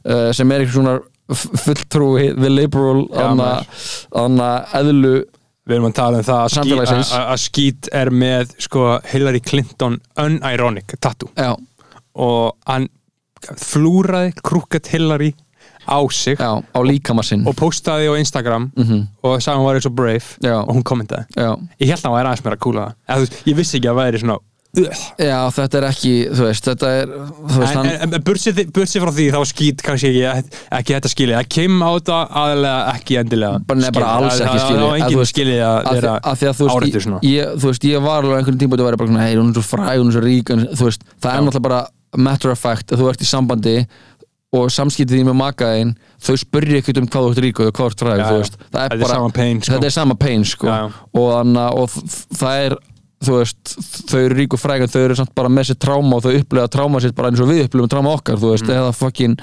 uh, 0.07 0.31
sem 0.33 0.51
er 0.51 0.63
eitthvað 0.63 0.79
svona 0.79 0.97
fulltrúi 1.27 2.29
the 2.37 2.49
liberal 2.49 3.05
anna, 4.15 4.51
eðlu 4.77 5.17
Við 5.67 5.75
erum 5.75 5.89
að 5.89 5.95
tala 5.97 6.19
um 6.21 6.23
það 6.23 6.37
að 6.45 6.83
að, 6.87 7.01
að 7.19 7.39
skít 7.43 7.87
er 7.91 8.09
með 8.15 8.53
sko, 8.63 8.83
Hillary 9.11 9.41
Clinton 9.43 9.97
unironic 10.23 10.93
tattoo. 11.03 11.27
Já, 11.35 11.57
og 12.15 12.55
hann 12.69 12.87
flúraði 13.59 14.31
krúket 14.39 14.87
Hillary 14.93 15.33
á 15.87 15.99
sig 16.11 16.39
já, 16.39 16.63
á 16.63 16.79
líkama 16.83 17.23
sinn. 17.23 17.43
og 17.47 17.55
postaði 17.59 18.07
á 18.07 18.15
Instagram 18.19 18.69
og 19.23 19.37
sagði 19.43 19.59
hún 19.59 19.67
var 19.67 19.79
og 19.83 19.95
brave. 19.95 20.39
Já. 20.43 20.55
og 20.63 20.71
hún 20.75 20.83
kommentaði. 20.87 21.27
Já, 21.35 21.51
Ég 21.79 21.91
held 21.91 21.99
að 21.99 22.07
hann 22.07 22.15
væri 22.17 22.31
aðeins 22.31 22.45
meira 22.47 22.57
að 22.57 22.63
kúla 22.63 22.87
það 23.07 23.27
Ég 23.47 23.59
vissi 23.59 23.77
ekki 23.77 23.87
að 23.87 23.93
það 23.93 24.01
væri 24.03 24.23
svona. 24.23 24.39
Já, 24.75 25.37
þetta 25.55 25.79
er 25.79 25.85
ekki 25.87 26.11
þú 26.35 26.43
veist, 26.47 26.65
þetta 26.67 26.89
er 27.01 27.11
þú 27.13 27.59
veist, 27.61 27.71
En, 27.71 27.77
hann, 27.79 27.87
en, 27.89 28.13
en 28.17 28.23
bursið, 28.27 28.59
bursið 28.75 29.03
frá 29.05 29.11
því 29.15 29.27
þá 29.33 29.39
skýt 29.51 29.83
kannski 29.85 30.11
ekki, 30.27 30.59
ekki 30.79 30.95
þetta 30.97 31.11
skilið 31.13 31.37
að 31.39 31.47
Kim 31.55 31.79
á 31.81 31.89
þetta 31.95 32.17
aðalega 32.41 32.81
ekki 32.93 33.17
endilega 33.21 33.61
Bara- 33.69 33.81
nei, 33.81 33.91
bara 33.95 34.11
alls 34.19 34.41
ekki 34.43 34.59
skilið. 34.65 34.77
Það 34.77 34.83
var 34.83 34.91
Að 34.91 34.97
þú 34.97 35.05
enginn 35.07 35.21
veist- 35.21 35.33
skilið 35.35 35.61
að 35.67 35.77
að, 35.77 35.93
vera 35.97 36.13
að 36.19 36.41
því 36.43 36.49
að 36.51 36.57
þú 36.59 36.67
áreittur 36.75 36.97
veist, 36.99 37.07
svona 37.07 37.21
ég, 37.23 37.31
ég, 37.37 37.55
þú 37.63 37.71
veist 37.71 37.87
ég 37.89 38.05
var 38.07 38.19
alveg 38.21 38.35
á 38.35 38.39
einhvern 38.41 38.59
tíma 38.61 38.77
að 38.77 38.85
vera 38.89 38.97
bara 39.01 39.09
svona, 39.13 39.23
hei, 39.25 39.35
hún 39.39 39.49
er 39.49 39.57
svo 39.57 39.65
fræg, 39.71 39.97
hún 40.03 40.11
er 40.11 40.17
svo 40.17 40.25
rík 40.27 40.53
en, 40.53 40.67
þú 40.77 40.89
veist, 40.91 41.07
það 41.23 41.31
er 41.33 41.41
náttúrulega 41.47 41.67
bara 41.69 41.81
matter 42.27 42.51
of 42.53 42.59
fact 42.61 42.91
að 42.93 43.01
þú 43.01 43.09
ert 43.11 43.21
í 43.25 43.29
sambandi 43.31 43.77
og 44.57 44.69
samskiptið 44.71 45.17
því 45.19 45.23
með 45.27 45.35
makaðin 45.41 45.89
þau 46.23 46.35
spurri 46.39 46.77
ekkert 46.79 47.01
um 47.01 47.07
hvað 47.11 47.25
þú 47.25 47.31
ert 47.33 47.41
rík 47.43 47.59
og 47.59 47.71
hvað 47.75 47.81
þú 47.81 47.89
ert 47.91 48.03
fræg 48.05 48.21
Já, 48.21 48.27
þú 48.27 48.35
já. 48.37 48.43
veist, 48.43 48.55
það 48.71 48.77
er 48.79 48.87
Þetta 48.87 48.95
er 48.95 49.01
bara 49.03 49.15
sama 49.17 49.31
pain, 49.35 49.59
sko. 49.61 49.73
þetta 49.73 49.85
er 49.89 49.95
sama 49.97 50.15
pain 50.15 50.45
sko. 50.47 50.67
Já, 50.67 50.77
já. 50.77 50.93
og, 51.19 51.27
anna, 51.41 51.65
og 51.75 51.89
þ- 51.91 52.37
það 52.39 52.61
er 52.67 52.77
þú 53.17 53.39
veist, 53.39 53.71
þau 54.11 54.19
eru 54.27 54.35
rík 54.37 54.53
og 54.53 54.59
fræg 54.61 54.83
en 54.85 54.91
þau 54.93 54.99
eru 55.07 55.15
samt 55.17 55.31
bara 55.35 55.49
með 55.49 55.71
sér 55.71 55.77
tráma 55.81 56.19
og 56.19 56.21
þau 56.27 56.35
upplega 56.37 56.69
tráma 56.69 56.99
sitt 57.01 57.15
bara 57.17 57.31
eins 57.31 57.39
og 57.41 57.47
við 57.49 57.63
upplifum 57.65 57.89
tráma 57.89 58.11
okkar 58.13 58.37
þú 58.37 58.51
veist, 58.53 58.67
eða 58.69 58.91
fucking 58.93 59.33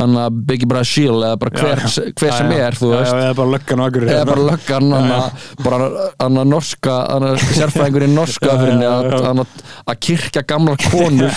anna, 0.00 0.28
Biggie 0.32 0.68
Brasil 0.70 1.12
eða 1.26 1.36
bara 1.42 1.52
hver, 1.58 1.82
Mm. 1.82 1.90
Já, 1.92 2.04
já. 2.06 2.12
hver 2.22 2.32
sem 2.38 2.50
Já, 2.54 2.58
er 2.68 2.78
þú 2.78 2.88
veist. 2.94 3.12
eða 3.18 3.34
bara 3.36 3.50
löggan 3.52 3.80
og 3.82 3.90
akkur 3.90 4.06
eða 4.08 4.24
bara 4.30 4.46
löggan 4.48 4.92
anna, 4.98 5.18
bara 5.64 5.90
anna 6.24 6.44
norska 6.44 6.96
anna, 7.16 7.34
sérfræðingur 7.58 8.06
í 8.06 8.10
norska 8.14 8.54
að, 8.56 9.94
kirkja 10.08 10.42
gamlar 10.48 10.76
konur 10.88 11.36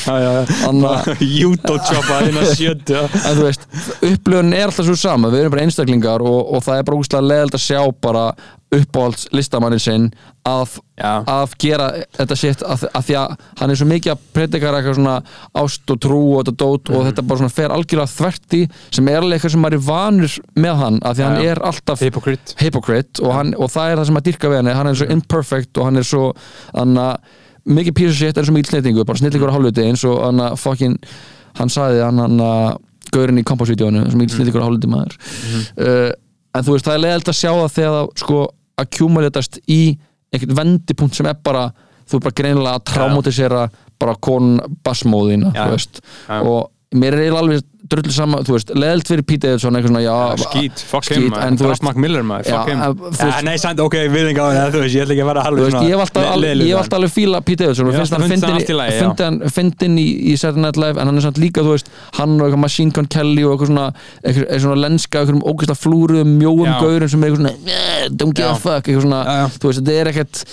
anna, 0.69 0.93
Júdótjópa 1.19 2.21
inn 2.29 2.39
að 2.41 2.53
sjötu 2.55 2.97
en 3.03 3.35
þú 3.35 3.45
veist, 3.49 3.67
upplöfun 3.99 4.53
er 4.55 4.69
alltaf 4.69 4.87
svo 4.87 4.95
sama 4.99 5.31
við 5.33 5.43
erum 5.43 5.55
bara 5.57 5.67
einstaklingar 5.67 6.23
og, 6.23 6.39
og 6.55 6.63
það 6.65 6.79
er 6.81 6.87
bara 6.87 7.01
úrslega 7.03 7.27
leðild 7.27 7.57
að 7.59 7.65
sjá 7.67 7.81
bara 8.01 8.25
uppáhalds 8.72 9.26
listamannin 9.36 9.82
sinn 9.84 10.05
að, 10.47 10.78
að 11.03 11.55
gera 11.59 11.88
þetta 12.15 12.36
sitt 12.39 12.61
að, 12.63 12.86
að 12.95 13.03
því 13.09 13.15
að 13.19 13.34
hann 13.59 13.74
er 13.74 13.80
svo 13.82 13.88
mikið 13.89 14.13
að 14.13 14.22
predikara 14.38 14.80
eitthvað 14.80 14.95
svona 14.99 15.15
ást 15.59 15.91
og 15.91 15.99
trú 16.05 16.19
og 16.38 16.45
þetta 16.45 16.53
dót 16.61 16.88
Mhm. 16.91 16.95
og 16.95 17.05
þetta 17.09 17.26
bara 17.28 17.41
svona 17.41 17.53
fer 17.57 17.74
algjörlega 17.76 18.13
þverti 18.15 18.61
sem 18.95 19.09
er 19.11 19.19
alveg 19.19 19.36
eitthvað 19.39 19.51
sem 19.57 19.61
maður 19.65 19.78
er 19.80 19.84
vanur 19.89 20.38
með 20.55 20.80
hann 20.86 20.99
að 21.01 21.15
því 21.19 21.26
Já, 21.26 21.28
hann 21.28 21.45
er 21.51 21.61
alltaf 21.72 21.99
Hypocrite. 22.05 22.55
hypocrite 22.63 23.24
og, 23.26 23.34
hann, 23.36 23.53
og 23.59 23.69
það 23.76 23.91
er 23.91 23.97
það 24.01 24.05
sem 24.11 24.22
að 24.22 24.26
dyrka 24.30 24.49
við 24.53 24.61
hann 24.61 24.72
hann 24.80 24.88
er 24.93 24.99
svo 25.01 25.09
imperfect 25.17 25.78
og 25.78 25.86
hann 25.89 25.97
er 25.97 26.07
svo 26.07 26.24
hann 26.74 26.95
að 26.95 27.17
mikið 27.67 27.93
piece 27.99 28.09
of 28.15 28.17
shit 28.24 28.38
er 28.41 28.47
svo 28.47 28.55
mikið 28.55 28.72
snillingu 28.72 29.05
bara 29.05 29.19
snillingur 29.19 29.51
á 29.51 29.55
hálfuti 29.59 29.84
eins 29.86 30.05
og 30.07 30.24
hann 30.24 30.39
að 30.47 30.55
fucking 30.63 30.95
hann 31.59 31.69
sagði 31.69 32.01
hann 32.07 32.17
hann 32.24 32.39
að 32.39 32.80
gaurinn 33.11 33.38
í 33.38 33.43
kompásvídeónu 33.43 34.07
svo 34.07 34.17
mikið 34.17 34.38
snillingur 34.39 34.63
á 34.63 34.67
hálfuti 34.72 34.88
maður. 34.88 35.17
Uh, 35.76 36.09
en 36.55 36.63
þú 36.65 36.74
veist 36.78 36.88
það 36.88 36.95
er 36.97 37.03
leiðilt 37.03 37.30
að 37.32 37.38
sjá 37.38 37.51
það 37.51 37.72
þegar 37.76 37.93
það 37.97 38.09
sko 38.24 38.39
accumulatast 38.86 39.59
í 39.67 39.82
einhvern 40.32 40.57
vendipunkt 40.61 41.17
sem 41.17 41.27
er 41.27 41.39
bara 41.43 41.69
þú 42.07 42.17
er 42.19 42.25
bara 42.25 42.38
greinilega 42.41 42.79
að 42.79 42.86
traumatisera 42.91 43.65
bara 44.01 44.15
kon 44.19 44.55
basmóðina 44.84 45.51
og 46.47 46.71
mér 46.97 47.15
er 47.15 47.25
eiginlega 47.25 47.43
alveg 47.45 47.67
drullu 47.89 48.13
sama, 48.13 48.38
þú 48.45 48.53
veist, 48.55 48.71
leðilt 48.77 49.09
fyrir 49.09 49.25
Pete 49.27 49.49
Edson 49.55 49.73
eitthvað 49.77 49.91
svona, 49.91 50.01
já, 50.05 50.15
Skít, 50.43 50.82
fuck 50.91 51.05
skít, 51.07 51.17
him 51.17 51.34
en 51.34 51.57
veist, 51.57 51.84
Mac 51.88 51.97
Miller 51.97 52.23
maður, 52.27 52.45
fuck 52.51 52.67
Já, 52.67 52.73
him 52.73 52.82
þú 52.82 53.09
Ja, 53.11 53.25
veist- 53.25 53.45
Nei, 53.47 53.55
samt, 53.61 53.79
ok, 53.82 53.95
við 54.13 54.29
enga 54.32 54.45
á 54.45 54.49
það 54.51 54.75
Þú 54.75 54.82
veist, 54.84 54.95
ég 54.95 55.05
ætla 55.05 55.15
ekki 55.15 55.23
að 55.25 55.29
vera 55.32 55.41
Þú 55.41 55.47
halvur 55.47 55.65
veist, 55.65 55.88
ég 55.88 55.95
alltaf 56.77 56.97
alveg 56.99 57.13
fíla 57.15 57.41
Pete 57.47 57.63
Davidson 57.63 57.88
og 57.88 57.93
finnst 57.97 58.13
hann 58.13 58.21
allt 58.53 58.69
í 58.69 58.75
í- 58.75 58.91
já. 58.91 58.99
fyndi 59.01 59.23
hann 59.27 59.39
fyndinn 59.57 59.97
í, 59.97 60.07
í 60.32 60.38
Saturday 60.38 60.61
Night 60.67 60.77
Live 60.77 61.01
en 61.01 61.07
hann 61.11 61.17
er 61.17 61.25
samt 61.25 61.41
líka, 61.41 61.65
þú 61.65 61.73
veist, 61.75 61.89
hann 62.19 62.38
og 62.39 62.47
eitthvað 62.47 62.63
Machine 62.65 62.91
Gun 62.91 63.07
Kelly 63.07 63.43
og 63.43 63.55
eitthvað 63.57 63.71
svona, 63.71 63.88
eitthvað, 64.23 64.61
svona 64.61 64.79
lenska 64.86 65.23
eitthvað 65.25 65.41
ógeðslega 65.51 65.82
flúruðum, 65.82 66.38
mjóum 66.38 66.71
gaurum 66.79 67.09
sem 67.09 67.23
er 67.23 67.32
eitthvað 67.32 67.41
svona, 67.41 67.55
"Eh, 67.67 68.07
don't 68.09 68.34
give 68.36 68.45
a 68.47 68.55
fuck 68.55 68.86
eitthvað 68.88 69.07
svona, 69.07 69.49
þú 69.57 69.71
veist, 69.71 69.84
þetta 69.84 69.99
er 70.01 70.11
ekkert 70.11 70.45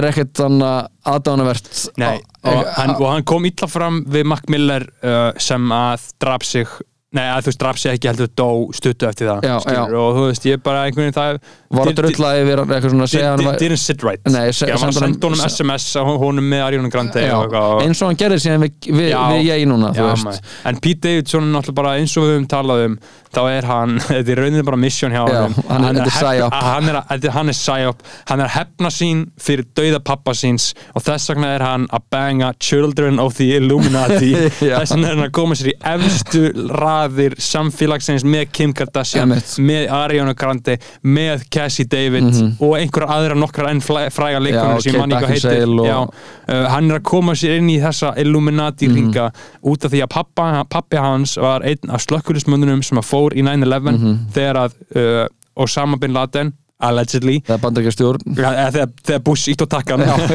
er 0.00 0.88
aðdánavert 1.10 1.68
Nei, 2.00 2.18
og 2.44 2.66
hann, 2.76 2.90
og 2.98 3.06
hann 3.08 3.24
kom 3.28 3.46
illa 3.48 3.68
fram 3.70 4.02
við 4.10 4.26
Mac 4.28 4.48
Miller 4.52 4.84
uh, 5.02 5.30
sem 5.40 5.64
að 5.72 6.04
draf 6.20 6.46
sig 6.46 6.66
Nei, 7.10 7.24
að 7.26 7.40
þú 7.42 7.48
veist, 7.50 7.58
draf 7.58 7.78
sig 7.82 7.90
ekki 7.96 8.06
heldur 8.06 8.28
dó 8.38 8.44
stuttu 8.70 9.06
eftir 9.08 9.26
það 9.26 9.40
Já, 9.42 9.54
skilur, 9.64 9.94
já. 9.96 9.98
og 9.98 10.12
þú 10.14 10.26
veist, 10.28 10.44
ég 10.46 10.60
bara 10.62 10.82
einhvern 10.86 11.08
veginn 11.08 11.16
það 11.16 11.38
var 11.74 11.88
að 11.90 11.96
drulla 11.98 12.28
yfir 12.38 12.60
eitthvað 12.62 12.92
svona 12.92 13.08
hann 13.24 13.42
var- 13.48 13.56
didn't 13.58 13.82
sit 13.82 14.04
right. 14.06 14.20
Nei, 14.30 14.44
Ég 14.52 14.76
var 14.78 14.92
að 14.92 14.94
senda 15.00 15.26
honum 15.26 15.42
SMS 15.48 15.88
á 15.98 16.02
honum 16.06 16.46
með 16.46 16.62
eitthvað 16.70 17.66
og- 17.74 17.82
eins 17.82 18.02
og 18.04 18.06
hann 18.12 18.20
gerði 18.22 18.38
síðan 18.44 18.62
við, 18.62 18.72
við, 18.94 19.10
við 19.10 19.42
ég 19.50 19.66
núna, 19.66 19.90
Já, 19.90 20.38
en 20.70 20.78
Pete 20.78 21.00
Davidson 21.08 21.42
er 21.50 21.52
náttúrulega 21.58 21.74
bara 21.82 21.96
eins 21.98 22.14
og 22.16 22.22
við 22.28 22.36
höfum 22.36 22.46
talað 22.54 22.84
um 22.86 22.98
þá 23.34 23.40
er 23.50 23.66
hann, 23.68 23.98
þetta 24.08 24.32
er 24.34 24.40
rauninni 24.42 24.64
bara 24.66 24.76
mission 24.80 25.12
hjá 25.14 25.22
Já, 25.28 25.40
honum 25.46 25.54
hann 25.70 25.96
er- 25.96 26.02
er 26.02 26.10
psyop. 26.10 26.54
hann 26.54 26.88
er, 26.90 26.96
að- 27.02 27.28
hann 27.36 27.48
er 27.48 27.54
psyop 27.58 28.02
hann 28.30 28.40
er 28.40 28.46
að 28.48 28.54
hefna 28.56 28.90
sín 28.90 29.20
fyrir 29.40 29.64
dauða 29.78 30.00
pappa 30.04 30.32
síns 30.34 30.72
og 30.94 31.02
þess 31.06 31.30
vegna 31.30 31.52
er 31.54 31.62
hann 31.62 31.86
að 31.94 32.02
banga 32.10 32.52
Children 32.58 33.20
of 33.22 33.36
the 33.38 33.50
Illuminati 33.56 34.32
Já. 34.70 34.80
þess 34.80 34.94
vegna 34.96 35.08
er 35.12 35.14
hann 35.16 35.26
að 35.28 35.32
koma 35.38 35.54
sér 35.54 35.70
í 35.72 35.76
efstu 35.92 36.42
raðir 36.74 37.36
samfélagsins 37.40 38.24
með 38.26 38.48
Kim 38.56 38.72
Kardashian 38.74 39.28
Einmitt. 39.30 39.54
með 39.62 39.86
Ariana 39.94 40.34
Grande 40.34 40.78
með 41.06 41.46
Cassie 41.54 41.86
David 41.90 42.30
og 42.58 42.74
einhverja 42.80 43.10
aðra 43.14 43.36
nokkra 43.38 43.70
enn 43.70 43.80
flæ- 43.84 44.08
fræga 44.14 44.40
leikonur 44.42 44.58
Mhm. 44.70 44.76
Já, 44.80 44.82
sem 44.82 44.92
Kate 44.92 45.00
man 45.06 45.10
ekki 45.16 45.30
heitir 45.30 45.50
Beckinsale 45.50 45.80
og- 45.80 45.86
Já, 45.86 45.98
uh, 46.54 46.68
hann 46.74 46.90
er 46.90 46.98
að 46.98 47.02
koma 47.04 47.32
sér 47.38 47.56
inn 47.58 47.68
í 47.70 47.78
þessa 47.82 48.12
Illuminati 48.18 48.88
Mhm. 48.88 48.94
ringa 48.96 49.30
út 49.62 49.84
af 49.84 49.90
því 49.92 50.02
að 50.02 50.10
pappa, 50.10 50.64
pappi 50.70 50.96
hans 50.96 51.36
var 51.36 51.60
einn 51.62 51.90
af 51.90 52.00
slökkulismönnunum 52.06 52.82
sem 52.84 52.98
að 52.98 53.06
fór 53.10 53.19
í 53.36 53.42
9-11 53.44 53.92
Mhm. 53.98 54.16
þegar 54.34 54.56
að 54.64 54.72
uh, 54.96 55.26
Osama 55.60 55.96
Bin 56.00 56.12
Laden 56.16 56.52
allegedly 56.80 57.42
þegar, 58.34 58.88
þegar 59.04 59.22
Bush 59.26 59.48
ítt 59.52 59.60
á 59.60 59.66
takkan 59.68 60.00
og, 60.14 60.30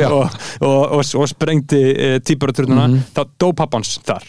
og, 0.61 0.91
og, 0.99 1.01
og 1.01 1.27
sprengdi 1.31 1.81
uh, 1.95 2.17
típaraturnuna 2.21 2.87
Mhm. 2.87 2.99
þá 3.15 3.21
dó 3.41 3.47
pappans 3.57 3.95
þar 4.05 4.23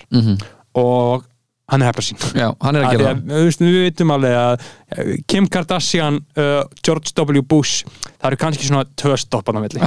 og 0.74 1.24
hann 1.72 1.82
er 1.82 1.90
hefna 1.90 2.04
sín 2.06 2.20
já, 2.38 2.48
hann 2.62 2.78
er 2.78 2.86
að 2.86 2.96
gera 2.96 3.12
að, 3.14 3.22
þú 3.32 3.44
veist, 3.48 3.64
við 3.66 3.78
veitum 3.86 4.12
alveg 4.14 4.36
að 4.38 4.52
uh, 4.66 5.14
Kim 5.30 5.48
Kardashian, 5.50 6.20
uh, 6.38 6.60
George 6.86 7.14
W. 7.18 7.42
Bush 7.42 7.86
það 8.06 8.28
eru 8.30 8.42
kannski 8.44 8.68
svona 8.68 8.86
tvö 8.98 9.16
stoppan 9.18 9.58
á 9.58 9.60
milli 9.64 9.82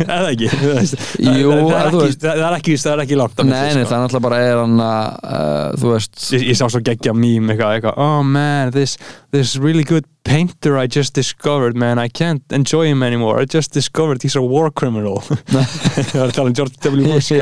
eða 0.00 0.28
ekki 0.30 0.50
það, 0.50 0.92
Jú, 1.24 1.54
það, 1.70 1.96
það, 1.96 2.12
það 2.22 2.44
er 2.46 2.56
ekki 2.58 2.76
það 2.78 2.92
er 2.92 3.04
ekki 3.04 3.18
langt 3.18 3.38
á 3.38 3.42
Nei, 3.42 3.50
milli, 3.50 3.62
nei, 3.62 3.84
sko. 3.84 3.88
það 3.90 3.96
er 3.96 4.04
náttúrulega 4.04 4.26
bara 4.26 4.40
er 4.46 4.60
hann 4.60 4.84
að, 4.86 5.18
uh, 5.30 5.66
þú 5.82 5.92
veist 5.94 6.28
ég, 6.36 6.46
ég 6.50 6.58
sá 6.60 6.64
svo 6.66 6.82
geggja 6.86 7.14
mím 7.16 7.50
eitthvað, 7.50 7.76
eitthvað, 7.78 8.00
oh 8.06 8.22
man, 8.26 8.70
this, 8.74 8.96
this 9.34 9.56
really 9.58 9.86
good 9.86 10.06
painter 10.26 10.76
I 10.78 10.86
just 10.86 11.14
discovered, 11.14 11.76
man, 11.78 11.98
I 11.98 12.08
can't 12.08 12.42
enjoy 12.54 12.86
him 12.86 13.02
anymore, 13.02 13.40
I 13.40 13.46
just 13.50 13.72
discovered 13.74 14.22
he's 14.22 14.36
a 14.36 14.42
war 14.42 14.70
criminal 14.70 15.22
það 15.50 16.14
er 16.14 16.26
að 16.28 16.34
tala 16.38 16.52
um 16.52 16.58
George 16.60 16.78
W. 16.86 17.10
Bush 17.10 17.32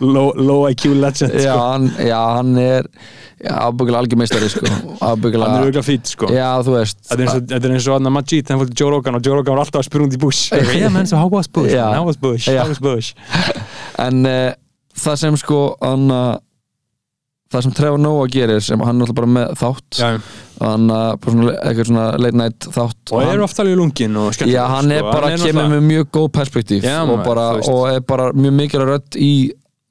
low 0.00 0.60
IQ 0.70 0.94
legend 0.94 1.34
já, 1.34 1.50
sko. 1.50 1.58
hann, 1.64 1.90
já, 1.98 2.23
hann 2.38 2.56
er 2.62 2.88
ábyggilega 3.44 4.00
algjör 4.00 4.20
meistari, 4.22 4.48
sko 4.52 4.64
hann 5.02 5.24
er 5.26 5.42
auðvitað 5.44 5.86
fít 5.88 6.12
sko 6.14 6.30
já, 6.32 6.46
þú 6.64 6.76
veist 6.78 7.00
Þetta 7.08 7.18
er 7.18 7.24
eins 7.26 7.34
og- 7.36 7.48
þetta 7.52 7.68
er 7.70 7.74
eins 7.76 7.88
og 7.90 7.96
Anna 7.98 8.10
Majid, 8.16 8.48
hann 8.48 8.60
fór 8.62 8.70
til 8.72 8.80
Joe 8.84 8.90
Rogan 8.96 9.18
og 9.18 9.26
Joe 9.26 9.36
Rogan 9.40 9.56
var 9.58 9.64
alltaf 9.66 9.82
að 9.84 9.88
spyrja 9.90 10.08
út 10.08 10.16
í 10.16 10.22
Bush 10.24 10.52
Yeah 10.80 10.88
man, 10.94 11.06
so 11.10 11.16
how 11.20 11.28
was 11.28 11.46
Bush? 11.48 11.72
Já. 11.74 11.86
How 11.94 12.04
was 12.08 12.16
Bush? 12.16 12.48
Já. 12.48 12.62
How 12.62 12.68
was 12.72 12.80
Bush? 12.80 13.12
en 13.98 14.24
uh, 14.26 14.52
það 14.96 15.16
sem 15.26 15.36
sko 15.44 15.60
hann 15.82 16.08
uh, 16.10 16.36
það 17.54 17.62
sem 17.68 17.74
Trevor 17.76 18.00
Noah 18.02 18.26
gerir 18.32 18.62
sem 18.64 18.80
hann 18.82 18.96
er 18.98 19.04
alltaf 19.06 19.18
bara 19.20 19.30
með 19.30 19.52
þátt 19.60 19.98
Já, 20.00 20.08
hann 20.64 20.86
bara 20.88 21.34
svona, 21.34 21.52
eitthvað 21.62 21.88
svona 21.90 22.06
late 22.22 22.38
night 22.40 22.66
þátt 22.74 23.12
og 23.14 23.20
hann, 23.20 23.32
eru 23.34 23.44
oft 23.46 23.60
alveg 23.62 23.76
lungin 23.78 24.16
og 24.18 24.32
skemmtilegur 24.34 24.56
Já, 24.58 24.64
hann 24.72 24.90
er 24.94 25.02
sko. 25.04 25.12
bara 25.12 25.28
Hann 25.30 25.38
kemur 25.38 25.60
náttúrulega- 25.60 25.74
með 25.74 25.84
mjög 25.92 26.08
góð 26.18 26.28
perspektíf 26.38 26.86
Já, 26.88 26.96
og, 27.04 27.20
bara, 27.26 27.44
og 27.70 27.84
er 27.92 28.00
bara 28.00 28.30
mjög 28.32 28.56
mikilvæg 28.62 28.90
rödd 28.94 29.18
í 29.20 29.30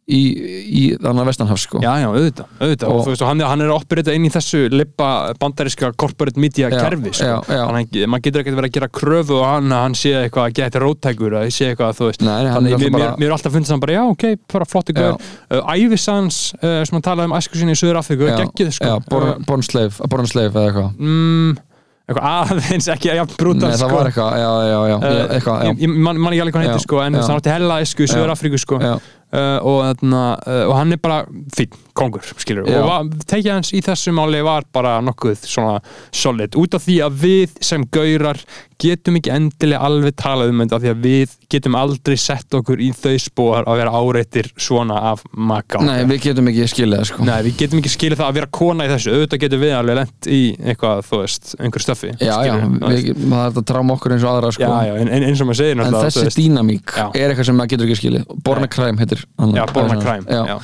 í, 0.04 0.20
í 0.68 0.82
þannig 1.00 1.22
að 1.24 1.28
vestanhafs 1.30 1.64
sko 1.68 1.80
Já, 1.84 1.92
já, 2.02 2.08
auðvitað, 2.12 2.48
auðvitað. 2.60 2.90
Og, 2.92 2.98
Og- 3.00 3.08
veist, 3.08 3.24
hann, 3.24 3.40
hann 3.48 3.62
er 3.64 3.72
að 3.72 3.78
operita 3.80 4.12
inn 4.18 4.26
í 4.28 4.32
þessu 4.34 4.66
lippa 4.74 5.10
bandaríska 5.40 5.94
corporate 5.96 6.40
media 6.44 6.68
Já, 6.70 6.76
kerfi, 6.84 7.14
sko. 7.16 7.38
Þannig 7.48 7.96
að 8.04 8.10
maður 8.12 8.26
getur 8.28 8.44
ekkert 8.44 8.58
verið 8.60 8.70
að 8.70 8.76
gera 8.80 8.90
kröfu 9.00 9.38
og 9.40 9.46
hann, 9.48 9.72
að 9.72 9.84
hann 9.88 9.96
sé 9.96 10.14
eitthvað 10.26 10.50
að 10.50 10.56
geta 10.60 10.84
róttækur, 10.84 11.38
að 11.40 11.50
sé 11.56 11.72
eitthvað, 11.72 11.96
þú 12.02 12.10
veist. 12.12 12.22
Nei, 12.28 12.40
Þannig, 12.52 12.78
mér, 12.84 12.92
bara- 12.98 13.16
mér, 13.18 13.28
er 13.32 13.36
alltaf 13.38 13.56
fundið 13.56 13.72
saman 13.72 13.86
bara, 13.88 13.98
já, 13.98 14.04
ok, 14.12 14.24
bara 14.52 14.66
flott 14.66 14.92
ykkur. 14.94 15.20
Uh, 15.50 15.76
Ævisans, 15.78 16.42
uh, 16.60 16.80
sem 16.84 16.98
hann 17.00 17.06
talaði 17.08 17.32
um 17.32 17.38
æsku 17.40 17.56
sinni 17.64 17.72
í 17.72 17.80
Suður 17.80 18.02
Afríku, 18.04 18.28
já, 18.28 18.38
geggið, 18.44 18.74
sko. 18.76 18.86
já, 18.92 19.00
born, 19.10 19.44
born 19.48 19.64
slave, 19.64 19.96
born 20.12 20.28
slave 20.28 20.52
eða 20.52 20.68
eitthvað 20.74 21.00
mm, 21.00 21.58
eitthvað 22.04 22.26
aðeins 22.52 22.88
ekki 22.92 23.14
jafn 23.16 23.36
brútal, 23.40 23.70
Nei, 23.72 23.78
það 23.80 23.88
sko. 23.88 23.96
var 23.96 24.10
eitthvað, 24.10 24.34
já, 24.44 24.52
já, 24.68 24.80
já, 24.92 24.96
Uh, 25.04 25.34
eitthvað, 25.38 25.62
já, 25.64 25.70
ég, 25.72 25.80
ég 25.86 25.94
man, 26.04 26.20
man 26.20 26.34
ekki 26.36 26.42
alveg 26.44 26.56
hvað 26.58 26.66
heitir 26.68 26.84
sko, 26.84 27.00
en 27.06 27.14
hann 27.16 27.38
átti 27.38 27.54
hella 27.54 27.78
Já. 27.80 27.92
Suður 28.12 28.34
Afríku 28.36 28.60
sko. 28.60 28.80
já, 28.84 28.94
uh, 28.98 29.00
og, 29.34 29.80
þarna, 29.88 30.24
uh, 30.46 30.64
og 30.70 30.76
hann 30.78 30.94
er 30.96 31.02
bara 31.02 31.24
fín, 31.56 31.74
kongur, 31.94 32.26
skilur 32.42 32.68
Já. 32.70 32.82
og 32.82 33.14
tekið 33.30 33.52
hans 33.54 33.74
í 33.76 33.82
þessu 33.86 34.14
máli 34.16 34.42
var 34.46 34.66
bara 34.74 34.98
nokkuð 35.06 35.44
svona 35.46 35.80
solid. 36.14 36.56
Út 36.60 36.78
af 36.78 36.86
því 36.88 37.00
að 37.06 37.20
við 37.24 37.58
sem 37.62 37.84
gaurar 37.94 38.40
getum 38.84 39.16
ekki 39.20 39.32
endilega 39.32 39.86
alveg 39.86 40.16
talað 40.20 40.50
um 40.52 40.60
þetta 40.64 40.76
af 40.76 40.84
því 40.84 40.90
að 40.92 41.04
við 41.06 41.36
getum 41.54 41.78
aldrei 41.80 42.16
sett 42.20 42.58
okkur 42.58 42.82
í 42.84 42.90
þau 42.98 43.14
spór 43.22 43.70
að 43.70 43.80
vera 43.80 43.94
áreittir 43.96 44.50
svona 44.60 44.98
af 45.14 45.22
maka 45.32 45.80
nei, 45.86 46.02
við 46.10 46.20
getum 46.26 46.50
ekki 46.52 46.66
skilið 46.74 47.00
það 47.00 47.08
sko. 47.12 47.28
Nei, 47.30 47.38
við 47.48 47.56
getum 47.62 47.80
ekki 47.80 47.94
skilið 47.94 48.20
það 48.20 48.32
að 48.34 48.40
vera 48.40 48.52
kona 48.60 48.88
í 48.88 48.92
þessu. 48.92 49.14
Auðvitað 49.14 49.44
getum 49.46 49.64
við 49.64 49.76
alveg 49.78 50.00
lent 50.02 50.30
í 50.34 50.42
eitthvað, 50.60 51.04
þú 51.08 51.22
veist, 51.24 51.54
einhver 51.62 51.86
stöfi 51.86 52.12
Já, 52.18 52.36
já, 52.50 52.54
við, 52.60 53.10
er 53.14 53.32
þetta 53.32 53.64
að 53.64 53.70
tráma 53.72 53.96
okkur 53.98 54.18
eins 54.18 54.26
og 54.28 54.34
aðra 54.34 54.52
sko. 54.58 54.68
Já, 54.68 54.90
já, 54.90 54.94
en, 55.00 55.14
en, 55.14 55.28
eins 55.30 55.44
og 55.44 55.50
maður 55.52 55.62
segir 55.62 55.78
En 55.78 55.84
náttúrulega, 55.84 56.04
þú 56.04 56.10
þessi 56.10 56.28
veist, 56.28 56.42
dýnamík 56.42 56.96
Já. 56.98 57.06
er 57.14 57.28
eitthvað 57.34 57.50
sem 57.52 57.60
maður 57.62 57.76
getur 57.76 57.88
ekki 57.88 58.02
skilið. 58.02 58.26
Borna. 58.44 58.70
Crime 58.74 58.98
heitir 59.00 59.24
hann- 59.40 59.56
já, 59.56 59.66
Borna 59.72 60.02
Crime 60.02 60.26
já. 60.28 60.58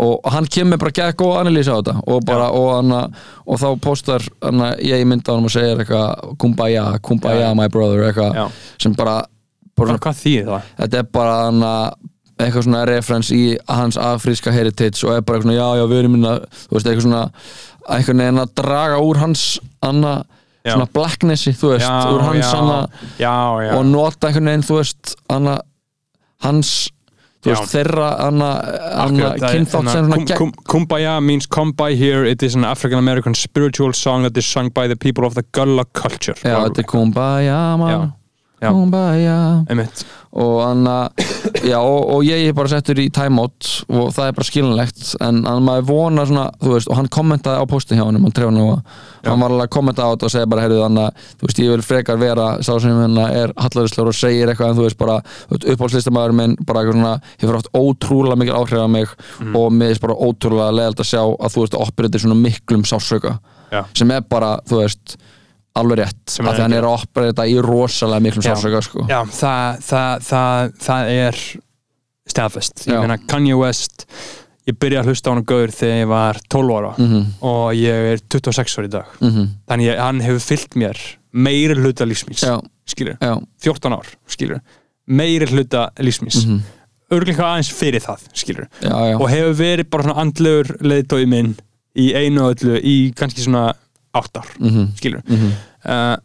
Og 0.00 0.28
hann 0.32 0.46
kemur 0.48 0.80
bara 0.80 0.94
gegn 0.96 1.16
góð 1.20 1.34
analýsa 1.42 1.74
á 1.76 1.78
þetta 1.80 1.94
og, 2.06 2.22
bara, 2.24 2.46
og, 2.56 2.68
hana, 2.78 3.00
og 3.46 3.60
þá 3.60 3.66
postar 3.84 4.24
hana, 4.42 4.70
ég 4.80 5.02
mynda 5.08 5.34
hann 5.36 5.48
og 5.48 5.52
segir 5.52 5.82
eitthvað 5.82 6.36
kumbaya, 6.40 6.86
kumbaya 7.04 7.50
my 7.58 7.68
brother 7.72 8.06
eitthvað 8.08 8.38
sem 8.80 8.94
bara, 8.96 9.18
bara 9.76 9.98
Hvað, 10.00 10.22
þýðir 10.22 10.48
það? 10.54 10.70
þetta 10.80 11.02
er 11.02 11.08
bara 11.18 11.34
hana, 11.46 11.72
eitthvað 12.40 12.66
svona 12.68 12.84
reference 12.88 13.36
í 13.36 13.44
hans 13.68 13.98
afríska 14.00 14.52
heritage 14.54 15.04
og 15.04 15.16
er 15.18 15.20
bara 15.24 15.40
eitthvað 15.40 15.50
svona 15.50 15.58
já 15.60 15.82
já 15.82 15.88
við 15.92 16.02
erum 16.02 16.16
minna 16.16 16.34
þú 16.40 16.76
veist 16.78 16.90
eitthvað 16.90 17.06
svona 17.08 17.24
eitthvað 17.90 18.20
neginn 18.20 18.44
að 18.44 18.54
draga 18.62 19.00
úr 19.04 19.20
hans 19.24 19.46
Já. 20.60 20.74
svona 20.74 20.88
blacknessi 20.92 21.54
þú 21.56 21.70
veist 21.72 21.86
Já, 21.86 22.12
úr 22.12 22.20
hans 22.20 22.44
já, 22.44 22.56
hana, 22.58 22.80
já, 23.16 23.34
og 23.78 23.86
nota 23.88 24.28
einhvern 24.28 24.50
veginn 24.50 24.64
þú 24.68 24.74
veist 24.76 25.14
hana, 25.32 25.54
hans 26.44 26.72
þú 27.42 27.54
veist 27.54 27.72
þeirra 27.72 28.08
er- 28.28 29.38
kynþátt 29.40 29.90
hérna, 29.94 30.52
Kumbaya 30.68 31.20
means 31.20 31.46
come 31.46 31.72
by 31.72 31.94
here. 31.96 32.24
It 32.24 32.42
is 32.42 32.54
an 32.54 32.64
African 32.64 32.98
American 32.98 33.34
spiritual 33.34 33.92
song 33.92 34.22
that 34.22 34.36
is 34.36 34.46
sung 34.46 34.70
by 34.70 34.86
the 34.88 34.96
people 34.96 35.24
of 35.24 35.34
the 35.34 35.44
Gullah 35.52 35.86
culture. 35.92 36.34
Já 36.44 36.58
þetta 36.68 36.78
er 36.78 36.84
kumbaya 36.84 37.60
ma, 37.78 38.12
Og 40.30 40.60
hann 40.62 40.84
já 41.66 41.78
og, 41.80 42.04
og 42.14 42.20
ég 42.22 42.44
er 42.46 42.52
bara 42.54 42.68
settur 42.70 42.98
í 43.02 43.08
timeout 43.10 43.66
og 43.90 44.12
það 44.14 44.28
er 44.28 44.34
bara 44.36 44.46
skiljanlegt 44.46 45.00
en 45.26 45.40
maður 45.66 45.86
vonar 45.88 46.28
svona 46.28 46.44
þú 46.60 46.74
veist 46.76 46.90
og 46.92 46.98
hann 47.00 47.08
kommentaði 47.10 47.58
á 47.58 47.66
postin 47.66 47.98
hjá 47.98 48.04
hann 48.06 48.20
hann 48.20 48.82
hann 49.24 49.40
var 49.42 49.50
alveg 49.50 49.64
að 49.66 49.72
kommenta 49.74 50.04
á 50.06 50.12
þetta 50.12 50.28
og 50.28 50.34
segja 50.36 50.46
bara 50.52 50.62
heyrðu 50.66 50.84
hann 50.84 51.00
að 51.02 51.24
þú 51.40 51.48
veist 51.48 51.62
ég 51.64 51.72
vil 51.72 51.82
frekar 51.88 52.20
vera 52.20 52.46
sá 52.62 52.70
sem 52.84 52.94
hann 53.00 53.18
er 53.24 53.54
hallarislegur 53.58 54.12
og 54.12 54.18
segir 54.20 54.52
eitthvað 54.52 54.70
en 54.70 54.78
þú 54.78 54.86
veist 54.86 55.00
bara 55.02 55.16
uppáhaldslistamæður 55.56 56.36
minn 56.38 56.54
bara 56.66 56.84
eitthvað 56.84 57.00
svona 57.00 57.16
hefur 57.42 57.58
haft 57.58 57.72
ótrúlega 57.74 58.38
mikil 58.44 58.54
áhrif 58.60 58.84
á 58.84 58.88
mig 58.88 59.08
Mhm. 59.40 59.56
og 59.56 59.72
mér 59.72 59.90
er 59.96 59.98
bara 60.06 60.14
ótrúlega 60.14 60.70
leðalt 60.78 61.00
að 61.02 61.10
sjá 61.10 61.22
að 61.26 61.52
þú 61.56 61.64
veist 61.64 61.74
að 61.74 61.84
operita 61.88 62.18
svona 62.22 62.38
miklum 62.38 62.84
sásauka 62.86 63.38
Já. 63.72 63.84
sem 63.94 64.10
er 64.10 64.20
bara 64.22 64.60
þú 64.68 64.82
veist 64.84 65.16
alveg 65.76 65.98
rétt 66.02 66.30
Sem 66.30 66.46
af 66.46 66.52
er 66.52 66.58
því 66.58 66.62
hann 66.62 66.72
ekki- 66.72 66.78
er 66.78 66.88
að 66.88 67.02
operita 67.04 67.46
í 67.46 67.56
rosalega 67.62 68.20
miklum 68.20 68.42
sásauka 68.42 68.82
sko. 68.82 69.06
Já, 69.08 69.20
það, 69.24 69.78
það, 69.86 70.22
það, 70.30 70.72
það 70.86 71.10
er 71.14 71.36
staðfest. 72.30 72.84
Ég 72.86 73.00
meina 73.00 73.18
Kanye 73.30 73.56
West 73.58 74.04
ég 74.68 74.76
byrjaði 74.78 75.00
að 75.02 75.08
hlusta 75.10 75.30
á 75.30 75.34
hann 75.34 75.46
gaur 75.48 75.72
þegar 75.74 76.00
ég 76.02 76.08
var 76.10 76.40
12 76.52 76.74
ára 76.76 76.92
Mhm. 76.98 77.22
og 77.42 77.72
ég 77.74 78.12
er 78.12 78.18
26 78.28 78.76
ára 78.78 78.86
í 78.86 78.90
dag. 78.90 79.06
Mhm. 79.20 79.46
þannig 79.68 79.88
að 79.94 79.98
hann 79.98 80.20
hefur 80.20 80.44
fyllt 80.50 80.74
mér 80.76 80.96
meiri 81.32 81.74
hluta 81.74 82.04
lífsmins 82.06 82.42
Já. 82.44 82.60
skilur, 82.86 83.16
Já, 83.20 83.40
14 83.62 83.92
ár 83.92 84.06
skilur, 84.28 84.60
meiri 85.08 85.46
hluta 85.46 85.90
lífsmins 85.98 86.44
mm 86.44 86.50
Mhm. 86.50 86.58
-hmm. 86.58 86.62
örglega 87.10 87.42
aðeins 87.42 87.72
fyrir 87.72 88.00
það 88.00 88.18
skilur, 88.34 88.66
já, 88.82 88.90
já, 88.90 89.20
og 89.20 89.28
hefur 89.30 89.54
verið 89.54 89.90
bara 89.90 90.02
svona 90.04 90.20
andlegur 90.20 90.76
leiðtói 90.82 91.26
minn 91.26 91.56
í 91.96 92.14
einu 92.14 92.42
og 92.42 92.54
öllu 92.56 92.80
í 92.82 93.12
kannski 93.14 93.40
svona 93.42 93.72
8 94.14 94.40
ár 94.42 94.48
Mhm. 94.60 94.88
skilur 94.96 95.22
Mhm. 95.26 95.52
uh, 95.84 96.16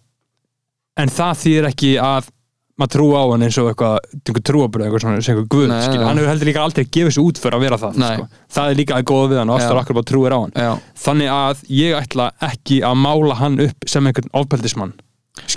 en 0.98 1.10
það 1.10 1.34
þýðir 1.44 1.68
ekki 1.72 1.92
að 2.02 2.30
maður 2.76 2.92
trú 2.92 3.06
á 3.16 3.22
hann 3.32 3.44
eins 3.46 3.58
og 3.58 3.70
eitthvað 3.72 4.42
trúabröð, 4.44 4.86
eitthvað 4.90 5.02
svona, 5.06 5.20
eitthvað 5.22 5.48
guð 5.48 5.68
Nei, 5.70 5.82
skilur. 5.86 6.00
nei. 6.02 6.08
hann 6.10 6.18
hefur 6.20 6.28
heldur 6.34 6.50
líka 6.50 6.64
aldrei 6.66 6.84
gefið 6.92 7.14
sér 7.16 7.24
út 7.24 7.40
fyrir 7.40 7.56
að 7.56 7.64
vera 7.64 7.78
það 7.78 7.94
sko. 7.96 8.28
það 8.52 8.70
er 8.72 8.76
líka 8.76 8.96
að 8.98 9.04
góða 9.12 9.30
við 9.32 9.38
hann 9.40 9.50
og 9.50 9.60
alltaf 9.62 9.80
akkur 9.82 9.94
bara 9.96 10.10
trúir 10.12 10.36
á 10.36 10.40
hann 10.42 10.52
já. 10.56 10.80
þannig 11.06 11.30
að 11.32 11.64
ég 11.70 11.96
ætla 12.02 12.32
ekki 12.42 12.82
að 12.84 12.96
mála 13.00 13.36
hann 13.40 13.60
upp 13.62 13.88
sem 13.88 14.04
einhvern 14.08 14.30
ofbeldismann 14.34 14.94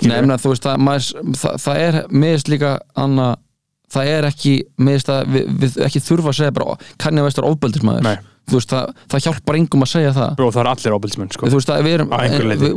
mena, 0.03 0.37
þú 0.37 0.49
veist, 0.53 0.63
það, 0.63 0.77
maður, 0.79 1.35
það, 1.35 1.53
það 1.65 1.75
er 1.87 2.07
miðist 2.11 2.47
líka 2.51 2.79
anna, 2.95 3.35
það 3.91 4.05
er 4.07 4.23
ekki 4.29 4.63
við, 5.27 5.45
við 5.59 5.77
ekki 5.87 5.99
þurfa 6.03 6.29
að 6.31 6.35
segja 6.39 6.51
bara 6.53 6.77
kann 6.97 7.15
ég 7.17 7.23
veist 7.23 7.39
að 7.39 7.51
ofbeldismæður 7.51 8.01
Nei. 8.03 8.15
þú 8.15 8.28
veist, 8.55 8.73
það, 8.73 8.91
það 9.11 9.23
hjálpar 9.27 9.59
engum 9.59 9.85
að 9.85 9.91
segja 9.93 10.11
það 10.17 10.35
Bro, 10.39 10.49
það 10.55 10.61
er 10.63 10.71
allir 10.73 10.97
ofbeldismenn 10.97 11.31
sko. 11.35 11.49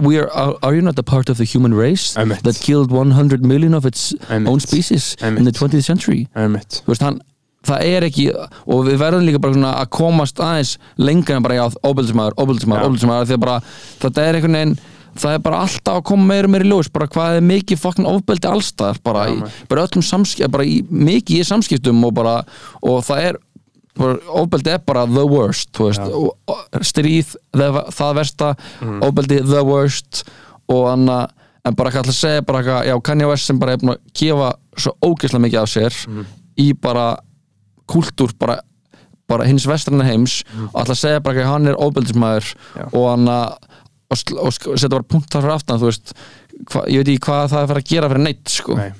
we 0.02 0.18
are, 0.18 0.74
you 0.74 0.82
not 0.82 0.98
a 0.98 1.02
part 1.02 1.28
of 1.32 1.38
the 1.38 1.44
human 1.44 1.74
race 1.74 2.14
Einmitt. 2.16 2.42
that 2.42 2.60
killed 2.60 2.90
100 2.90 3.44
million 3.44 3.74
of 3.74 3.86
its 3.86 4.14
Einmitt. 4.28 4.48
own 4.48 4.60
species 4.60 5.16
in 5.20 5.36
Einmitt. 5.38 5.52
the 5.52 5.66
20th 5.66 5.84
century 5.84 6.28
veist, 6.34 7.02
hann 7.02 7.20
það 7.62 7.84
er 7.86 8.06
ekki, 8.08 8.24
og 8.66 8.88
við 8.88 8.96
verðum 8.98 9.26
líka 9.26 9.38
bara 9.42 9.74
að 9.78 9.90
komast 9.94 10.40
aðeins 10.42 10.76
lengra 10.98 11.36
en 11.38 11.44
bara 11.44 11.60
já, 11.60 11.66
því 11.70 13.36
að 13.36 13.44
bara, 13.44 13.60
þetta 14.02 14.24
er 14.26 14.38
einhvern 14.38 14.58
veginn 14.58 14.74
það 15.18 15.36
er 15.36 15.42
bara 15.44 15.60
alltaf 15.66 15.98
að 16.00 16.04
koma 16.08 16.28
meira 16.30 16.48
meira 16.50 16.66
í 16.66 16.70
ljós 16.70 16.88
bara 16.92 17.08
hvað 17.12 17.38
er 17.38 17.46
mikið 17.46 17.80
fokkin 17.82 18.08
ofbeldi 18.08 18.48
allstaðar 18.48 19.00
bara, 19.04 19.24
maður. 19.28 19.56
bara 19.68 19.86
öllum 19.86 20.04
samskipt 20.06 20.52
bara 20.54 20.64
í, 20.64 20.78
mikið 20.88 21.42
í 21.42 21.48
samskiptum 21.48 22.04
og 22.08 22.14
bara 22.16 22.36
og 22.80 23.02
það 23.06 23.26
er, 23.28 23.40
ofbeldi 23.98 24.70
er 24.72 24.78
bara 24.86 25.04
the 25.06 25.24
worst, 25.28 25.68
stríð, 26.82 27.34
það, 27.54 27.78
það 27.92 28.14
versta. 28.16 28.54
Mhm. 28.80 29.02
ofbeldi 29.08 29.40
the 29.46 29.62
worst. 29.64 30.24
Og 30.72 30.86
hann 30.88 31.08
en 31.64 31.74
bara 31.78 31.90
ekki 31.90 32.00
alltaf 32.00 32.14
að 32.14 32.20
segja 32.22 32.42
bara 32.46 32.62
eitthvað, 32.62 32.86
já, 32.88 32.96
Kanye 33.02 33.28
West 33.28 33.46
sem 33.46 33.58
bara 33.58 33.72
er 33.72 33.78
búin 33.82 33.94
að 33.94 34.00
gefa 34.18 34.52
svo 34.76 34.92
ógeðslega 35.02 35.44
mikið 35.44 35.60
af 35.62 35.68
sér 35.68 36.06
Mhm. 36.08 36.26
í 36.58 36.72
bara 36.80 37.16
kúltúr 37.88 38.32
bara, 38.38 38.60
bara 39.28 39.44
hins 39.44 39.66
vestræna 39.66 40.04
heims. 40.04 40.42
Og 40.56 40.74
alltaf 40.74 40.96
að 40.96 41.02
segja 41.04 41.22
bara 41.22 41.34
ekki 41.36 41.44
að 41.46 41.52
hann 41.52 41.66
er 41.68 41.74
óbeldismæður 41.76 42.54
Já. 42.76 42.88
og 42.92 43.10
hann 43.10 43.26
að 43.28 43.56
og, 44.12 44.52
setja 44.76 44.88
bara 44.90 45.02
punkt 45.08 45.30
þar 45.30 45.42
fyrir 45.42 45.54
aftan 45.54 45.78
þú 45.80 45.86
veist, 45.88 46.12
hva, 46.68 46.82
ég 46.88 46.98
veit 47.00 47.08
ekki 47.08 47.24
hvað 47.26 47.48
það 47.48 47.58
er 47.58 47.64
að 47.64 47.68
fara 47.68 47.80
að 47.80 47.88
gera 47.92 48.08
fyrir 48.12 48.24
neitt 48.26 48.48
sko, 48.48 48.74
Nei. 48.76 48.92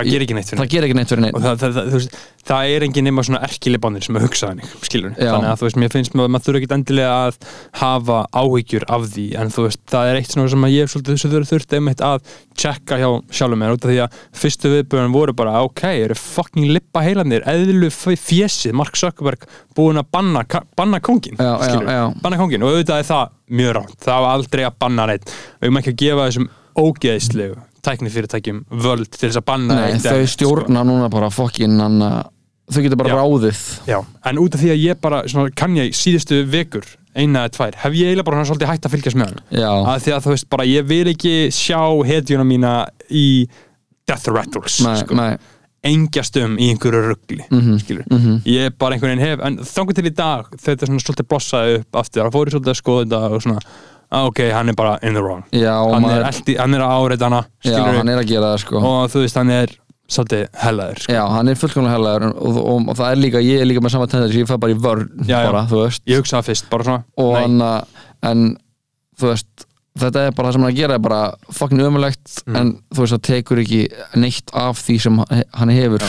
Það 0.00 0.10
ger 0.10 0.24
ekki 0.26 0.36
neitt 0.36 0.50
fyrir 0.50 0.60
það 0.60 0.70
gerir 0.74 0.88
ekki 0.88 0.98
neitt 0.98 1.12
fyrir 1.14 1.24
neitt 1.26 1.36
og 1.38 1.44
það, 1.44 1.58
það, 1.62 1.76
það, 1.78 1.90
veist, 1.94 2.18
það 2.50 2.72
er 2.74 2.86
engin 2.86 3.06
nema 3.06 3.24
svona 3.26 3.40
erkilibannir 3.46 4.06
sem 4.06 4.18
að 4.18 4.24
hugsa 4.26 4.50
þannig 4.50 4.74
skilur, 4.88 5.14
Já. 5.14 5.30
þannig 5.30 5.50
að 5.50 5.60
þú 5.60 5.66
veist, 5.68 5.78
mér 5.82 5.94
finnst 5.94 6.16
maður, 6.18 6.32
maður 6.34 6.46
þurfa 6.48 6.60
ekki 6.60 6.70
endilega 6.76 7.16
að 7.26 7.38
hafa 7.80 8.18
áhyggjur 8.40 8.86
af 8.96 9.06
því, 9.14 9.26
en 9.40 9.52
þú 9.54 9.66
veist, 9.66 9.82
það 9.92 10.10
er 10.10 10.20
eitt 10.20 10.34
svona 10.34 10.52
sem 10.54 10.66
að 10.66 10.74
ég 10.76 10.92
svolítið 10.92 11.18
þessu 11.20 11.42
þurft 11.50 11.76
einmitt 11.78 12.04
að 12.06 12.34
checka 12.60 12.98
hjá 13.00 13.08
sjálfum 13.38 13.60
mér, 13.62 13.76
út 13.76 13.84
af 13.86 13.92
því 13.92 13.98
að 14.04 14.18
fyrstu 14.40 14.72
viðbjörn 14.74 15.14
voru 15.14 15.34
bara, 15.36 15.60
ok, 15.66 15.84
eru 16.04 16.16
fucking 16.18 16.70
lippa 16.74 17.04
heilanir, 17.04 17.44
eðlu 17.48 17.90
fjesið 17.94 18.74
Mark 18.76 18.98
Zuckerberg 19.00 19.46
búin 19.76 20.00
að 20.00 20.10
banna 20.12 20.44
banna 20.76 21.00
kóngin, 21.04 21.38
Já, 21.40 21.52
já, 21.62 21.78
já. 21.86 22.02
banna 22.20 22.40
kóngin, 22.40 22.64
og 22.66 22.74
auðvitað 22.74 23.02
er 23.04 23.08
það 23.10 23.36
mjög 23.60 23.76
rátt, 23.78 23.96
það 24.04 24.24
var 24.26 24.36
aldrei 24.36 24.64
að 24.66 24.78
banna 24.82 25.08
neitt 25.10 25.30
við 25.32 25.68
erum 25.68 25.80
ekki 25.80 25.94
að 25.94 26.00
gefa 26.04 26.26
þessum 26.28 26.50
ógeðslegu 26.80 27.58
tæknifyrirtækjum 27.86 28.64
völd 28.70 29.08
til 29.10 29.28
þess 29.28 29.40
að 29.40 29.46
banna 29.50 29.74
Nei, 29.80 29.92
eitt 29.94 30.04
þau 30.06 30.20
sko. 30.24 30.32
stjórna 30.36 30.84
núna 30.86 31.10
bara 31.12 31.30
fokkin 31.30 31.76
þau 32.70 32.82
getur 32.84 32.96
bara 33.00 33.10
Já. 33.10 33.18
ráðið 33.18 33.60
Já, 33.90 33.98
en 34.30 34.38
út 34.38 34.54
af 34.54 34.60
því 34.62 34.70
að 34.74 34.82
ég 34.84 35.00
bara, 35.02 35.22
svona, 35.26 35.50
kann 35.58 35.74
ég 35.76 35.94
síðustu 35.96 36.42
vikur, 36.46 36.84
eina 37.18 37.46
eða 37.48 37.54
tvær, 37.56 37.74
hef 37.82 37.92
ég 37.98 38.10
eiginlega 38.12 38.24
bara 38.28 38.36
svona 38.44 38.50
svolítið 38.52 38.70
hægt 38.70 38.86
að 38.86 38.94
fylgjast 38.94 39.18
með 39.18 39.32
hann. 39.32 39.40
Að 39.90 40.04
því 40.04 40.12
að 40.14 40.26
þú 40.26 40.34
veist 40.36 40.48
bara, 40.54 40.66
ég 40.70 40.86
vil 40.86 41.06
ekki 41.10 41.32
sjá 41.50 41.80
hetjuna 42.06 42.44
mína 42.46 42.74
í 43.10 43.24
death 44.06 44.28
rattles, 44.30 44.80
nei, 44.86 44.96
sko. 45.02 45.14
nei 45.18 45.32
engjast 45.82 46.36
um 46.36 46.58
í 46.60 46.66
einhverju 46.74 47.00
ruggli, 47.08 47.44
Mhm, 47.50 47.78
skilur. 47.80 48.04
mhm. 48.10 48.42
Ég 48.44 48.66
er 48.66 48.70
bara 48.70 48.94
einhvern 48.94 49.16
veginn 49.16 49.24
hef, 49.26 49.40
en 49.46 49.56
þangur 49.64 49.94
til 49.96 50.04
í 50.10 50.14
dag, 50.14 50.44
þetta 50.60 50.86
svona 50.86 51.00
svolítið 51.00 51.28
blossaði 51.30 51.78
upp 51.80 51.96
aftur, 51.96 52.22
það 52.26 52.34
fóri 52.36 52.52
svolítið 52.52 52.74
að 52.74 52.80
skoða 52.82 53.04
þetta 53.06 53.30
og 53.32 53.42
svona, 53.42 53.60
ok, 54.10 54.40
hann 54.52 54.68
er 54.72 54.74
bara 54.78 54.96
in 55.06 55.14
the 55.14 55.22
wrong. 55.22 55.44
Já, 55.54 55.74
Hann 55.92 56.02
maður, 56.02 56.16
er, 56.20 56.26
eldi, 56.32 56.56
hann 56.58 56.74
er 56.74 56.82
að 56.86 56.94
áreita 57.04 57.28
hana, 57.28 57.44
já, 57.64 57.78
hann 57.84 58.08
er 58.10 58.18
að 58.22 58.26
gera 58.32 58.50
það 58.54 58.60
sko 58.64 58.82
og 58.90 59.10
þú 59.12 59.22
veist, 59.24 59.38
hann 59.38 59.50
er 59.54 59.74
svolítið 60.10 60.44
hellaður 60.64 60.98
sko. 61.04 61.12
Já, 61.14 61.22
hann 61.36 61.48
er 61.52 61.58
fullkomlega 61.60 61.94
hellaður 61.94 62.24
og, 62.30 62.40
og, 62.50 62.60
og, 62.74 62.88
og 62.90 62.96
það 62.98 63.10
er 63.14 63.20
líka, 63.22 63.42
ég 63.46 63.60
er 63.62 63.68
líka 63.70 63.84
með 63.84 63.92
sama 63.94 64.08
tendensi 64.10 64.40
ég 64.42 64.48
fæ 64.50 64.56
bara 64.58 64.74
í 64.74 64.78
vörn 64.82 65.04
Já, 65.28 65.36
bara, 65.46 65.64
þú 65.70 65.82
veist 65.84 66.02
ég 66.10 66.18
hugsaði 66.22 66.48
fyrst, 66.50 66.66
bara 66.72 66.88
svona 66.88 67.04
og 67.22 67.36
hann 67.38 67.60
að, 67.62 68.00
en 68.32 68.42
þú 69.20 69.30
veist, 69.30 69.66
þetta 70.00 70.24
er 70.26 70.34
bara 70.34 70.48
það 70.50 70.56
sem 70.56 70.64
hann 70.66 70.72
að 70.72 70.80
gera 70.80 70.96
er 70.98 71.04
bara 71.06 71.20
fucking 71.60 71.84
ömulegt 71.86 72.40
Mm. 72.46 72.56
en 72.56 72.68
þú 72.90 73.04
veist, 73.04 73.14
það 73.14 73.22
tekur 73.30 73.60
ekki 73.62 73.80
neitt 74.18 74.50
af 74.56 74.80
því 74.82 74.98
sem 75.06 75.22
hann 75.60 75.72
hefur 75.76 76.04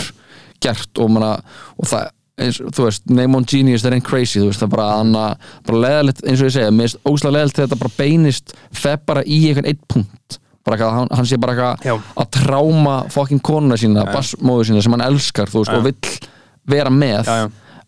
gert 0.61 0.99
og 1.01 1.09
manna, 1.13 1.35
og 1.77 1.85
það 1.89 2.09
eins, 2.43 2.59
þú 2.61 2.85
veist, 2.87 3.05
name 3.09 3.37
on 3.37 3.45
genius, 3.47 3.83
that 3.85 3.95
ain't 3.95 4.05
crazy 4.07 4.39
þú 4.41 4.49
veist, 4.49 4.61
það 4.61 4.67
er 4.67 4.73
bara, 4.75 4.87
hann 4.99 5.15
að, 5.17 5.47
bara 5.67 5.81
leðalegt 5.85 6.21
eins 6.25 6.41
og 6.43 6.49
ég 6.49 6.55
segja, 6.57 6.73
mér 6.75 6.89
finnst 6.89 7.09
óslega 7.11 7.35
leðalegt 7.37 7.57
þegar 7.59 7.69
þetta 7.69 7.81
bara 7.83 7.97
beinist 7.97 8.53
feð 8.83 9.03
bara 9.11 9.23
í 9.25 9.39
einhvern 9.49 9.69
eitt 9.71 9.81
punkt 9.91 10.37
bara 10.65 10.77
eitthvað, 10.77 10.97
hann, 10.99 11.11
hann 11.17 11.29
sé 11.29 11.39
bara 11.41 11.55
eitthvað 11.55 12.15
að 12.21 12.29
tráma 12.37 12.95
fucking 13.13 13.41
konuna 13.45 13.77
sína, 13.81 14.05
Já. 14.05 14.13
bassmóðu 14.15 14.69
sína 14.69 14.83
sem 14.85 14.95
hann 14.97 15.07
elskar, 15.07 15.49
þú 15.51 15.63
veist, 15.63 15.73
Já. 15.73 15.79
og 15.79 15.87
vill 15.89 16.31
vera 16.71 16.93
með 16.93 17.29
já. 17.31 17.37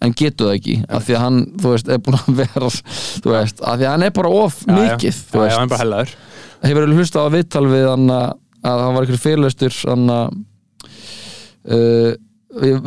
en 0.03 0.15
getur 0.17 0.49
það 0.49 0.55
ekki 0.57 0.77
af 0.89 1.03
því 1.05 1.17
að 1.17 1.23
hann, 1.27 1.41
þú 1.61 1.73
veist, 1.75 1.91
er 1.93 1.99
búin 2.05 2.17
að 2.17 2.31
vera 2.41 2.71
þú 2.73 3.35
veist, 3.35 3.61
af 3.61 3.77
því 3.77 3.85
að 3.89 3.91
hann 3.93 4.07
er 4.07 4.15
bara 4.17 4.31
of 4.43 4.61
mikið, 4.69 5.19
þú 5.29 5.37
já, 5.37 5.43
veist 5.43 5.59
hann 5.59 5.67
er 5.67 5.73
bara 5.75 5.83
hellaður 5.83 6.15
hefur 6.63 6.87
vel 6.87 6.97
hlustað 6.97 7.29
á 7.29 7.33
viðtal 7.37 7.65
við 7.69 7.85
hann 7.91 8.09
að 8.15 8.31
að 8.63 8.79
það 8.79 8.93
var 8.95 9.05
einhver 9.05 9.19
fyrirlestur 9.19 9.77
hann 9.91 10.11
að 10.13 10.35
uh, 11.67 12.11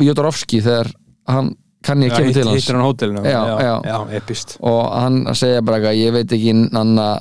Jódorovski 0.07 0.61
þegar 0.63 0.89
hann 1.27 1.55
kann 1.85 2.03
ég 2.03 2.11
kemur 2.11 2.33
til 2.33 2.47
hans. 2.47 2.67
hann 2.75 2.85
Já, 3.31 3.41
já. 3.63 3.75
já, 3.85 3.97
epist 4.19 4.57
og 4.59 4.79
hann 4.91 5.19
segja 5.37 5.61
bara 5.61 5.77
eitthvað, 5.79 5.99
ég 6.01 6.15
veit 6.15 6.37
ekki 6.37 6.55
hann 6.73 6.95
að 7.03 7.19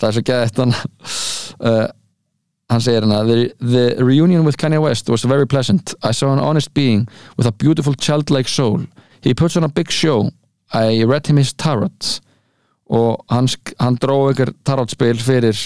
það 0.00 0.08
er 0.08 0.16
svo 0.16 0.22
geðið 0.30 0.60
hann 0.62 0.76
uh, 1.60 1.88
hann 2.70 2.84
segir 2.84 3.04
hann 3.06 3.16
að 3.16 3.32
the, 3.32 3.38
the 3.74 3.84
reunion 4.04 4.44
with 4.46 4.56
Kanye 4.60 4.80
West 4.80 5.10
was 5.10 5.24
very 5.24 5.46
pleasant. 5.46 5.94
I 6.02 6.12
saw 6.12 6.32
an 6.32 6.38
honest 6.38 6.72
being 6.74 7.08
with 7.36 7.46
a 7.46 7.52
beautiful 7.52 7.94
childlike 7.94 8.48
soul. 8.48 8.84
He 9.22 9.34
puts 9.34 9.56
on 9.56 9.64
a 9.64 9.68
big 9.68 9.90
show. 9.90 10.30
I 10.72 11.02
read 11.04 11.26
him 11.26 11.36
his 11.36 11.52
tarot. 11.52 12.20
Og 12.90 13.24
hann, 13.30 13.48
hann 13.80 13.98
dró 14.02 14.28
einhver 14.28 14.54
tarotspil 14.64 15.18
fyrir 15.22 15.58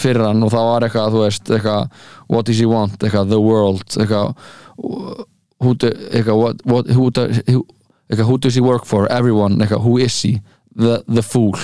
fyrir 0.00 0.24
hann 0.24 0.40
og 0.46 0.52
það 0.54 0.66
var 0.70 0.84
eitthvað, 0.86 1.12
þú 1.12 1.22
veist 1.26 1.50
eitthvað, 1.52 2.04
what 2.32 2.46
does 2.48 2.60
he 2.60 2.68
want, 2.68 2.96
eitthvað, 3.04 3.28
the 3.34 3.40
world. 3.40 3.84
Eitthvað 4.00 4.32
who, 5.60 5.74
do, 5.74 5.92
eitthvað, 6.10 6.40
what, 6.40 6.64
what, 6.64 6.90
who, 6.90 7.10
do, 7.10 7.28
who, 7.50 7.64
eitthvað, 8.08 8.26
who 8.26 8.38
does 8.38 8.56
he 8.56 8.64
work 8.64 8.88
for, 8.88 9.06
everyone 9.12 9.60
eitthvað, 9.60 9.84
who 9.84 9.98
is 9.98 10.16
he, 10.22 10.38
the, 10.76 11.02
the 11.08 11.22
fool. 11.22 11.58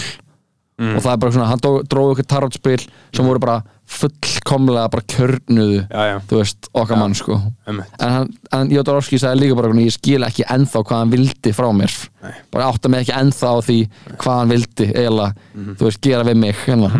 Og 0.77 1.01
það 1.01 1.13
er 1.15 1.21
bara 1.23 1.33
svona, 1.33 1.49
hann 1.49 1.61
dró, 1.65 1.79
dró 1.89 2.03
eitthvað 2.11 2.27
tarotspil 2.35 2.83
sem 2.85 3.25
voru 3.25 3.41
bara 3.41 3.63
fullkomlega 3.87 4.91
bara 4.93 5.05
kjörnuðu 5.09 5.79
já, 5.87 6.03
já, 6.11 6.17
þú 6.29 6.41
veist, 6.41 6.69
okkar 6.77 6.99
mann 7.01 7.15
sko. 7.17 7.39
En, 7.71 7.79
hann, 8.03 8.33
en 8.59 8.73
Jodorowsky 8.75 9.21
sagði 9.23 9.45
líka 9.45 9.57
bara 9.57 9.73
ég 9.81 9.95
skil 9.95 10.27
ekki 10.27 10.45
ennþá 10.53 10.83
hvað 10.83 11.01
hann 11.01 11.15
vildi 11.15 11.53
frá 11.57 11.69
mér. 11.73 11.95
Nei. 12.27 12.35
bara 12.53 12.67
átta 12.73 12.91
mig 12.93 13.05
ekki 13.07 13.15
ennþá 13.17 13.53
á 13.55 13.59
því 13.63 13.79
hvað 14.19 14.41
hann 14.41 14.53
vildi 14.53 14.89
eiginlega, 14.91 15.47
þú 15.79 15.89
veist, 15.89 16.03
gera 16.05 16.27
við 16.27 16.43
mig 16.43 16.61
hérna. 16.67 16.91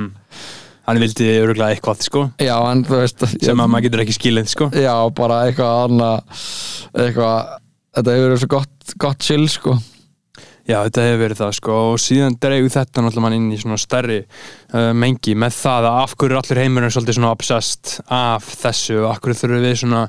Hann 0.87 1.01
vildi 1.03 1.27
öruglega 1.43 1.75
eitthvað, 1.75 2.05
sko. 2.07 2.25
Já, 2.43 2.55
en 2.71 2.85
þú 2.87 3.01
veist 3.03 3.27
sem 3.43 3.59
að 3.63 3.69
maður 3.73 3.89
getur 3.89 4.05
ekki 4.05 4.17
skilið, 4.21 4.49
sko. 4.53 4.71
Já, 4.75 4.95
bara 5.19 5.43
eitthvað 5.49 5.83
annað 5.89 6.41
eitthvað, 6.95 7.53
þetta 7.97 8.17
hefur 8.17 8.27
verið 8.31 8.43
svo 8.45 8.51
gott, 8.57 8.97
gott 9.03 9.27
chill 9.27 9.47
sko. 9.51 9.77
Já, 10.67 10.81
þetta 10.83 11.03
hefur 11.07 11.21
verið 11.23 11.39
það 11.39 11.51
sko. 11.61 11.75
Og 11.93 12.01
síðan 12.03 12.37
dreigu 12.43 12.71
þetta 12.75 13.03
náttúrulega 13.05 13.23
mann 13.23 13.37
inn 13.37 13.51
í 13.55 13.59
svona 13.63 13.77
stærri 13.79 14.17
uh, 14.75 14.91
mengi 14.99 15.37
með 15.39 15.55
það 15.61 15.87
að 15.91 15.99
af 16.03 16.15
hverju 16.19 16.35
er 16.35 16.41
allir 16.41 16.63
heimurinn 16.65 16.95
svolítið 16.95 17.19
svona 17.21 17.35
obsessed 17.37 17.93
af 18.11 18.49
þessu? 18.65 18.97
Af 19.07 19.21
hverju 19.23 19.39
þurfum 19.43 19.63
við 19.63 19.77
svona 19.85 20.01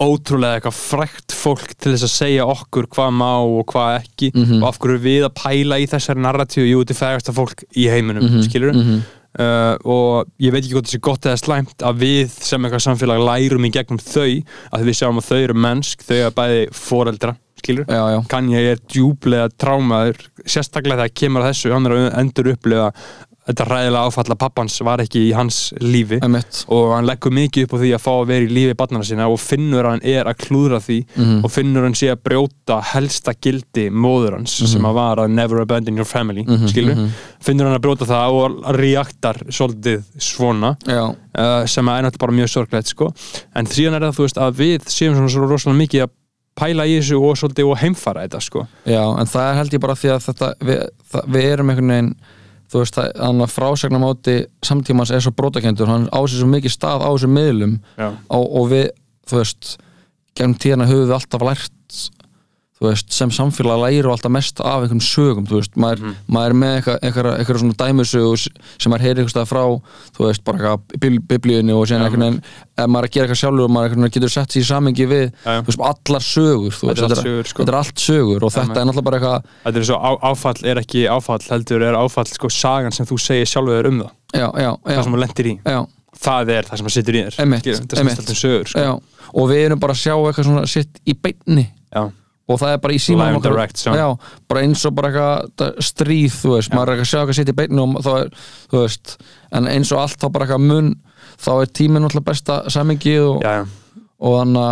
ótrúlega 0.00 0.56
eitthvað 0.60 0.76
frækt 0.78 1.34
fólk 1.36 1.74
til 1.76 1.92
þess 1.92 2.06
að 2.06 2.12
segja 2.14 2.46
okkur 2.48 2.86
hvað 2.94 3.10
má 3.18 3.32
og 3.42 3.66
hvað 3.68 3.96
ekki? 3.98 4.30
Mhm. 4.32 4.62
og 4.62 4.68
af 4.70 4.78
hverju 4.80 4.96
er 4.96 5.02
við 5.04 5.26
að 5.26 5.34
pæla 5.42 5.80
í 5.82 5.88
þessari 5.90 6.22
narratíu 6.24 6.64
jú, 6.70 6.78
þetta 6.84 6.94
er 6.94 7.00
fægasta 7.02 7.34
fólk 7.36 7.64
í 7.76 7.88
heiminum, 7.92 8.22
mm 8.24 8.30
Mhm, 8.38 8.46
skilur 8.46 8.72
mhm. 8.72 9.02
Uh, 9.38 9.76
og 9.84 10.30
ég 10.42 10.54
veit 10.54 10.64
ekki 10.64 10.74
hvort 10.76 10.88
þessi 10.88 11.02
gott 11.04 11.28
eða 11.28 11.40
slæmt 11.40 11.86
að 11.86 12.02
við 12.04 12.34
sem 12.34 12.66
eitthvað 12.66 12.84
samfélag 12.86 13.22
lærum 13.28 13.68
í 13.68 13.72
gegnum 13.74 14.02
þau 14.02 14.26
að 14.26 14.88
við 14.88 14.98
sjáum 15.00 15.22
að 15.22 15.30
þau 15.30 15.38
eru 15.38 15.58
mennsk 15.66 16.04
þau 16.06 16.16
eru 16.16 16.34
bæði 16.40 16.60
foreldra, 16.80 17.34
skilur 17.60 17.88
já, 17.88 18.02
já, 18.14 18.20
Kanye 18.32 18.64
er 18.74 18.84
djúblega 18.86 19.50
trámaður 19.60 20.22
sérstaklega 20.44 21.04
þegar 21.04 21.18
kemur 21.22 21.44
að 21.44 21.52
þessu 21.52 21.74
hann 21.74 21.90
er 21.90 21.96
að 21.96 22.08
endur 22.22 22.54
upplifa 22.54 22.92
þetta 23.50 23.66
ræðilega 23.68 24.08
áfalla 24.10 24.36
pappans 24.40 24.78
var 24.86 25.02
ekki 25.04 25.26
í 25.28 25.32
hans 25.36 25.60
lífi 25.82 26.20
emitt 26.24 26.62
og 26.72 26.94
hann 26.94 27.08
leggur 27.08 27.34
mikið 27.36 27.66
upp 27.66 27.74
á 27.74 27.78
því 27.82 27.90
að 27.96 28.04
fá 28.06 28.10
að 28.14 28.28
vera 28.30 28.46
í 28.46 28.52
lífi 28.56 28.76
barnana 28.80 29.06
sína 29.10 29.28
og 29.30 29.40
finnur 29.42 29.88
hann 29.90 30.04
er 30.06 30.30
að 30.30 30.38
klúðra 30.46 30.80
því 30.80 30.98
Mhm. 31.16 31.40
og 31.44 31.50
finnur 31.52 31.82
hann 31.88 31.96
sé 31.98 32.10
að 32.12 32.22
brjóta 32.28 32.80
helsta 32.92 33.34
gildi 33.34 33.88
móður 33.90 34.38
hans 34.38 34.56
sem 34.70 34.84
að 34.86 34.94
var 34.94 35.16
að 35.24 35.30
never 35.34 35.60
abandon 35.60 35.96
your 35.96 36.06
family 36.08 36.44
skilur, 36.70 36.94
mhm. 36.94 37.10
finnur 37.40 37.66
hann 37.68 37.78
að 37.78 37.84
brjóta 37.84 38.06
það 38.08 38.38
og 38.40 38.76
reaktar 38.78 39.42
svolítið 39.50 40.02
svona 40.18 40.76
uh, 41.38 41.66
sem 41.66 41.88
er 41.88 42.02
náttúrulega 42.06 42.18
bara 42.24 42.32
mjög 42.38 42.48
sorglegt 42.54 42.86
sko. 42.94 43.12
en 43.54 43.66
síðan 43.66 43.98
er 43.98 44.08
það 44.08 44.16
þú 44.18 44.26
veist 44.26 44.40
að 44.40 44.56
við 44.60 44.88
séum 44.90 45.14
svona 45.18 45.30
svo 45.32 45.46
rosalega 45.50 45.80
mikið 45.82 46.02
að 46.06 46.16
pæla 46.60 46.84
í 46.86 46.98
þessu 46.98 47.20
og 47.24 47.38
svolítið 47.40 47.70
og 47.70 47.78
heimfara 47.80 48.26
þetta 48.26 48.40
sko. 48.44 48.66
já, 48.84 49.02
en 49.20 49.26
það 49.30 49.46
er 49.50 49.58
held 49.60 49.74
ég 49.76 49.80
bara 49.80 49.96
því 49.96 50.10
að 50.14 50.20
þetta, 50.28 50.52
við, 50.68 50.82
það, 51.12 51.28
við 51.36 51.48
erum 51.52 51.70
einhvern 51.72 51.94
veginn 51.94 52.12
þú 52.70 52.82
veist, 52.84 52.98
hann 53.18 53.42
að 53.42 53.52
frásagnamáti 53.54 54.36
samtímans 54.66 55.10
er 55.10 55.24
svo 55.24 55.32
brótakendur, 55.36 55.90
hann 55.90 56.08
á 56.14 56.20
sér 56.22 56.42
svo 56.44 56.50
mikið 56.52 56.74
stað 56.76 57.02
á 57.02 57.10
þessum 57.10 57.34
miðlum 57.34 57.76
og, 58.30 58.44
og 58.46 58.70
við, 58.70 58.86
þú 59.30 59.40
veist 59.42 59.76
gegnum 60.38 60.58
tíðana 60.62 60.88
höfum 60.90 61.08
við 61.08 61.16
alltaf 61.18 61.46
lært 61.48 62.10
veist, 62.80 63.12
sem 63.12 63.28
samfélag 63.30 63.76
læru 63.82 64.08
alltaf 64.08 64.30
mest 64.32 64.60
af 64.64 64.80
einhverjum 64.86 65.02
sögum, 65.04 65.44
veist 65.50 65.74
maður, 65.76 65.98
Mhm. 66.00 66.14
maður 66.32 66.50
er 66.50 66.56
með 66.60 66.72
eitthvað, 66.80 67.34
eitthvað 67.40 67.58
svona 67.60 67.76
dæmusögu 67.76 68.36
sem 68.80 68.92
maður 68.92 69.04
heyri 69.04 69.20
eitthvað 69.20 69.34
stað 69.34 69.50
frá 69.50 69.64
þú 70.16 70.24
veist, 70.24 70.44
bara 70.44 70.58
eitthvað 70.58 70.80
bibl- 71.02 71.20
biblíunni 71.28 71.72
og 71.76 71.84
síðan 71.86 72.00
Já, 72.00 72.06
einhvern 72.08 72.24
veginn, 72.24 72.42
ef 72.78 72.86
maður 72.88 73.04
er 73.04 73.08
að 73.08 73.12
gera 73.12 73.26
eitthvað 73.26 73.40
sjálfur 73.42 73.64
og 73.64 73.70
maður 73.70 74.10
getur 74.16 74.30
sett 74.32 74.48
sér 74.48 74.62
í 74.62 74.68
samengi 74.70 75.06
við 75.12 75.26
já. 75.44 75.60
þú 75.60 75.66
veist, 75.68 75.80
allar 75.90 76.24
sögur 76.24 76.72
Þetta 76.72 76.90
er 76.90 76.94
veist, 76.96 77.10
allt 77.10 77.26
sögur, 77.26 77.46
sko. 77.52 77.62
þetta 77.64 77.68
er 77.68 77.78
allt 77.82 77.94
sögur 78.00 78.42
og 78.42 78.50
þetta 78.52 78.66
maður. 78.70 78.80
er 78.80 78.84
náttúrulega 78.88 79.04
bara 79.04 79.18
eitthvað 79.20 79.42
Þetta 79.64 79.76
er 79.76 79.84
svo 79.84 79.98
á, 80.00 80.10
áfall 80.30 80.64
er 80.64 80.76
ekki 80.80 81.00
áfall 81.10 81.44
heldur 81.50 81.82
er 81.82 81.94
áfall 82.00 82.26
sko 82.32 82.48
sagan 82.48 82.92
sem 82.92 83.04
þú 83.06 83.16
segir 83.20 83.44
sjálfur 83.46 83.86
um 83.86 84.00
það 84.00 84.10
það 84.32 85.04
sem 85.04 85.12
þú 85.12 85.20
lendir 85.20 85.46
í 85.52 85.60
það 86.20 86.48
er 86.48 86.62
það 86.64 86.76
sem 86.80 86.86
að 86.86 86.96
situr 86.96 87.14
í 87.14 87.20
þér 87.28 87.40
einmitt. 87.40 87.62
snýst 87.64 87.92
alltaf 87.92 88.28
um 88.30 88.40
sögur 88.40 88.66
sko. 88.68 89.02
og 89.34 89.48
við 89.50 89.66
erum 89.68 89.78
bara 89.78 89.92
að 89.92 90.00
sjá 90.00 90.14
eitthvað 90.16 90.44
svona 90.48 90.66
sitt 90.66 91.00
í 91.06 91.12
beinni. 91.14 91.68
Og 92.50 92.58
það 92.60 92.72
er 92.74 92.80
bara 92.82 92.94
í 92.96 93.00
já, 94.00 94.06
bara 94.50 94.62
eins 94.66 94.82
og 94.88 94.94
bara 94.98 95.10
eitthvað 95.10 95.50
það- 95.60 95.80
stríð, 95.90 96.36
þú 96.42 96.52
veist, 96.56 96.74
maður 96.74 96.88
er 96.92 96.94
ekki 96.98 97.06
að 97.06 97.10
sjá 97.12 97.20
eitthvað 97.22 97.38
sitt 97.40 97.52
í 97.52 97.56
beinu 97.60 97.86
og 97.86 98.04
þá 98.06 98.10
er, 98.24 98.30
þú 98.72 98.82
veist 98.84 99.16
en 99.58 99.68
eins 99.70 99.92
og 99.94 100.02
allt 100.02 100.18
þá 100.20 100.28
bara 100.34 100.46
eitthvað 100.48 100.66
mun 100.66 100.90
þá 101.40 101.50
er 101.62 101.72
tíminn 101.80 102.02
náttúrulega 102.04 102.28
besta 102.30 102.58
samingi 102.70 103.16
og, 103.22 103.42
Já, 103.44 103.52
já. 103.60 104.02
og 104.20 104.38
þannig 104.40 104.64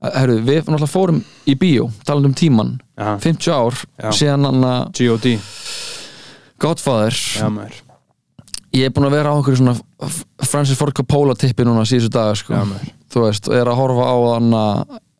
að 0.00 0.14
herru, 0.16 0.38
við 0.48 0.62
náttúrulega 0.64 0.88
fórum 0.94 1.20
í 1.46 1.54
bíó 1.60 1.90
talandi 2.08 2.30
um 2.30 2.34
tíman, 2.40 2.70
Já. 2.96 3.10
50 3.20 3.52
ár 3.52 3.76
Já. 4.00 4.10
síðan 4.16 4.48
hann 4.48 4.64
að 4.64 4.92
G.O.D. 4.96 5.34
Godfather 6.60 7.12
Já, 7.12 7.48
ég 8.76 8.86
er 8.86 8.92
búin 8.94 9.08
að 9.08 9.14
vera 9.18 9.32
á 9.32 9.38
okkur 9.40 9.56
svona 9.58 9.76
Francis 10.46 10.78
Ford 10.78 10.94
Coppola 10.96 11.34
tippi 11.38 11.64
núna 11.66 11.82
síðustu 11.88 12.12
daga 12.14 12.36
sko. 12.38 12.54
Já, 12.54 12.90
þú 13.10 13.24
veist, 13.26 13.48
og 13.50 13.56
er 13.58 13.66
að 13.70 13.78
horfa 13.80 14.04
á 14.06 14.16
hann 14.36 14.52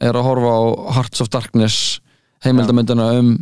er 0.00 0.16
að 0.16 0.26
horfa 0.26 0.52
á 0.56 0.60
Hearts 0.96 1.20
of 1.24 1.30
Darkness 1.32 2.00
heimildamöndina 2.44 3.10
um, 3.20 3.34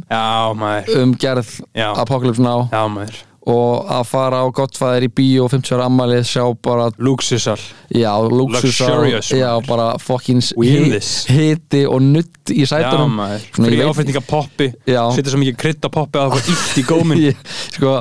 um 0.98 1.14
gerð. 1.14 1.60
Apocalypse 1.94 2.42
Now. 2.42 2.66
Já, 2.72 2.82
maður 2.90 3.27
og 3.48 3.86
að 3.88 4.02
fara 4.10 4.42
á 4.44 4.46
Godfather 4.52 5.06
í 5.06 5.08
bíó 5.08 5.46
og 5.46 5.52
50 5.54 5.72
ára 5.78 5.86
ammalið 5.88 6.26
sjá 6.28 6.42
bara, 6.64 6.88
Luxusal. 7.00 7.56
Já, 7.96 8.10
luxusal 8.28 9.06
já, 9.08 9.48
bara 9.64 9.86
this. 10.92 11.12
hiti 11.32 11.84
og 11.88 12.02
nutt 12.04 12.52
í 12.52 12.66
Já, 12.66 12.68
sætunum 12.74 13.16
Frí 13.56 13.78
veit- 13.78 13.86
áfætninga 13.88 14.20
poppi 14.28 14.68
Já. 14.88 15.00
Setja 15.16 15.32
svo 15.32 15.40
mikið 15.40 15.56
krydd 15.62 15.88
á 15.88 15.90
poppi 15.92 16.20
að 16.20 16.26
það 16.26 16.34
var 16.34 16.52
illt 16.52 16.76
í 16.82 16.84
góminn. 16.90 17.22
Ég- 17.30 17.56
sko, 17.78 17.94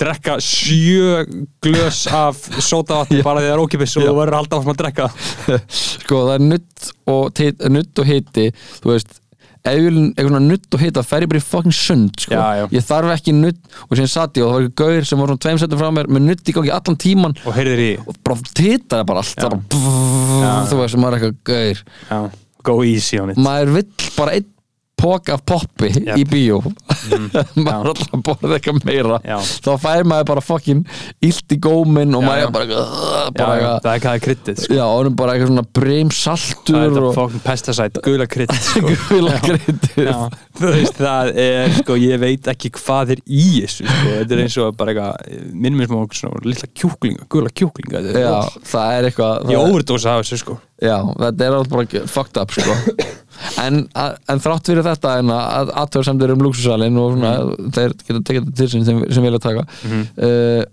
Drekka 0.00 0.38
sjö 0.44 1.22
glös 1.64 2.00
af 2.12 2.40
sótavatni 2.60 3.22
bara 3.24 3.40
því 3.40 3.50
það 3.50 3.54
er 3.54 3.62
ókipis 3.66 3.96
og 3.96 4.04
Já. 4.04 4.08
þú 4.10 4.16
verður 4.22 4.38
alltaf 4.40 4.66
að 4.72 4.80
drekka. 4.80 5.10
Sko 5.82 6.24
það 6.26 6.34
er 6.38 6.44
nutt 6.50 6.90
og, 7.12 7.44
nutt 7.76 8.02
og 8.02 8.10
hiti 8.14 8.48
þú 8.80 8.92
veist 8.94 9.20
ef 9.66 9.76
ég 9.76 9.84
vil 9.86 10.02
eitthvað 10.14 10.46
nutt 10.46 10.76
og 10.76 10.82
hita 10.82 11.04
fer 11.06 11.26
ég 11.26 11.30
bara 11.32 11.42
í 11.42 11.44
fucking 11.44 11.76
sund 11.76 12.22
sko. 12.22 12.34
Já, 12.36 12.46
já. 12.60 12.64
ég 12.76 12.86
þarf 12.86 13.12
ekki 13.16 13.34
nutt 13.36 13.60
og 13.86 13.94
síðan 13.98 14.12
satt 14.12 14.40
ég 14.40 14.46
og 14.46 14.50
það 14.52 14.56
var 14.56 14.66
ekki 14.66 14.78
gaur 14.82 15.08
sem 15.10 15.22
var 15.22 15.32
svona 15.32 15.44
tveim 15.46 15.60
setjum 15.62 15.82
frá 15.82 15.92
mér 15.98 16.10
með 16.16 16.26
nutt 16.30 16.50
í 16.50 16.56
gangi 16.56 16.74
allan 16.78 16.98
tíman 17.02 17.36
Og 17.44 17.56
heyrðir 17.56 17.84
í. 17.84 17.92
Og 18.06 18.18
bara 18.26 18.50
tita 18.52 19.00
það 19.00 19.06
bara 19.12 19.24
allt. 19.24 19.38
Það 19.40 19.56
bara, 19.56 19.86
Já. 20.46 20.52
þú 20.70 20.80
veist, 20.82 21.00
maður 21.02 21.16
er 21.18 21.30
eitthvað 21.30 21.40
gaur. 21.52 22.36
Go 22.66 22.82
easy 22.82 23.20
on 23.22 23.30
it. 23.34 23.38
Maður 23.38 23.74
vill 23.76 23.88
bara 24.16 24.36
einn 24.38 24.52
pók 24.96 25.28
af 25.34 25.42
poppi 25.44 25.90
Jep. 25.92 26.16
í 26.16 26.24
bíó 26.24 26.56
maður 27.66 27.90
er 27.90 27.90
alltaf 27.90 28.22
borða 28.24 28.56
eitthvað 28.56 28.78
meira 28.88 29.18
Já. 29.26 29.36
þá 29.66 29.70
fær 29.82 30.06
maður 30.08 30.28
bara 30.30 30.42
fucking 30.44 30.80
illt 31.28 31.52
í 31.52 31.58
góminn 31.66 32.16
og 32.16 32.24
Já, 32.24 32.28
maður 32.30 32.54
bara, 32.56 32.64
eitthvað, 32.64 32.94
uh, 32.96 33.28
bara 33.36 33.58
já, 33.60 33.66
eitthvað 33.66 33.82
það 33.84 33.92
er 33.92 34.00
hvað 34.00 34.06
það 34.06 34.16
er 34.16 34.24
kryddið 34.26 34.62
sko. 34.64 34.78
og 34.86 34.94
hann 34.96 35.10
er 35.10 35.16
bara 35.20 35.34
eitthvað 35.36 35.50
svona 35.52 35.64
Það 35.66 35.72
breymsaltur 35.80 36.78
er 36.80 36.86
þetta 36.96 37.02
og 37.10 37.16
fókn 37.18 37.42
pestasæt, 37.44 38.00
gula 38.06 38.26
krydd 38.36 38.54
sko. 38.56 38.94
gula 39.10 39.36
veist, 40.60 40.96
það 41.00 41.32
er, 41.44 41.76
sko, 41.82 41.98
ég 42.00 42.20
veit 42.22 42.50
ekki 42.54 42.72
hvað 42.80 43.12
er 43.16 43.22
í 43.26 43.44
þessu, 43.60 43.84
sko, 43.84 44.14
þetta 44.22 44.36
er 44.38 44.44
eins 44.46 44.56
og 44.64 44.76
bara 44.80 44.94
eitthvað, 44.94 45.36
minnum 45.52 45.82
mér 45.82 45.90
smá 45.92 46.18
svona 46.22 46.42
lilla 46.46 46.70
kjúklinga, 46.72 47.28
gula 47.32 47.52
kjúklinga, 47.52 48.02
það 48.64 48.96
er 48.96 49.10
eitthvað 49.10 49.52
ég 49.52 49.60
það- 49.60 49.68
óverdósa 49.76 50.16
af 50.16 50.24
þessu, 50.24 50.40
sko. 50.44 50.58
Já, 50.82 50.96
þetta 51.20 51.46
er 51.46 51.54
alveg 51.56 51.72
bara 51.72 52.06
fucked 52.16 52.40
up 52.42 52.52
sko. 52.52 52.74
en, 53.62 53.82
en 54.28 54.40
þrátt 54.44 54.70
fyrir 54.70 54.84
þetta 54.86 55.18
en 55.20 55.32
að 55.34 55.72
aðtöðarsemdir 55.82 56.32
um 56.36 56.44
lúksusalinn 56.46 56.96
og 57.02 57.12
svona, 57.16 57.34
Mhm. 57.44 57.70
þeir 57.76 57.94
geta 58.06 58.20
tekið 58.30 58.40
þetta 58.46 58.56
til 58.56 58.68
sín 58.72 58.84
sem, 58.84 59.04
sem 59.12 59.22
vilja 59.26 59.38
taka 59.42 59.66
uh, 59.66 60.64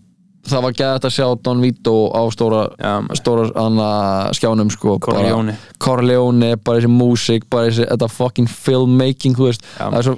það 0.43 0.61
var 0.65 0.73
gæðið 0.75 1.05
að 1.07 1.13
sjá 1.15 1.27
Don 1.43 1.61
Vito 1.63 1.93
á 2.11 2.21
stóra, 2.35 2.61
maður. 2.77 3.15
stóra 3.15 3.45
anna, 3.55 3.89
skjánum 4.35 4.71
sko, 4.75 4.97
Corleone. 4.99 5.55
Corleone, 5.79 6.49
bara 6.57 6.81
þessi 6.81 6.91
músík 6.91 7.45
bara 7.49 7.69
þessi, 7.69 7.85
þetta 7.87 8.09
fucking 8.11 8.49
filmmaking 8.51 9.35
þú 9.39 9.47
veist, 9.47 9.63
Já. 9.79 9.87
það 9.87 9.97
er 10.01 10.07
svo 10.09 10.17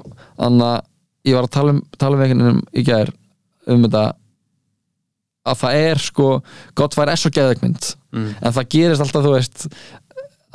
anna, 0.50 0.72
ég 1.26 1.36
var 1.38 1.44
að 1.46 1.54
tala 1.60 1.76
um, 1.76 1.84
tala 2.02 2.16
um 2.18 2.24
einhvern 2.26 2.42
veginn 2.48 2.64
í 2.74 2.86
gær 2.90 3.14
um 3.68 3.84
þetta 3.86 4.06
að 5.46 5.60
það 5.62 5.76
er 5.92 6.02
sko 6.02 6.28
Godfire 6.78 7.14
er 7.14 7.22
svo 7.22 7.32
geðveikmynd 7.36 7.92
Mm. 8.16 8.30
en 8.42 8.54
það 8.56 8.68
gerist 8.72 9.02
alltaf 9.04 9.26
þú 9.26 9.32
veist 9.34 9.64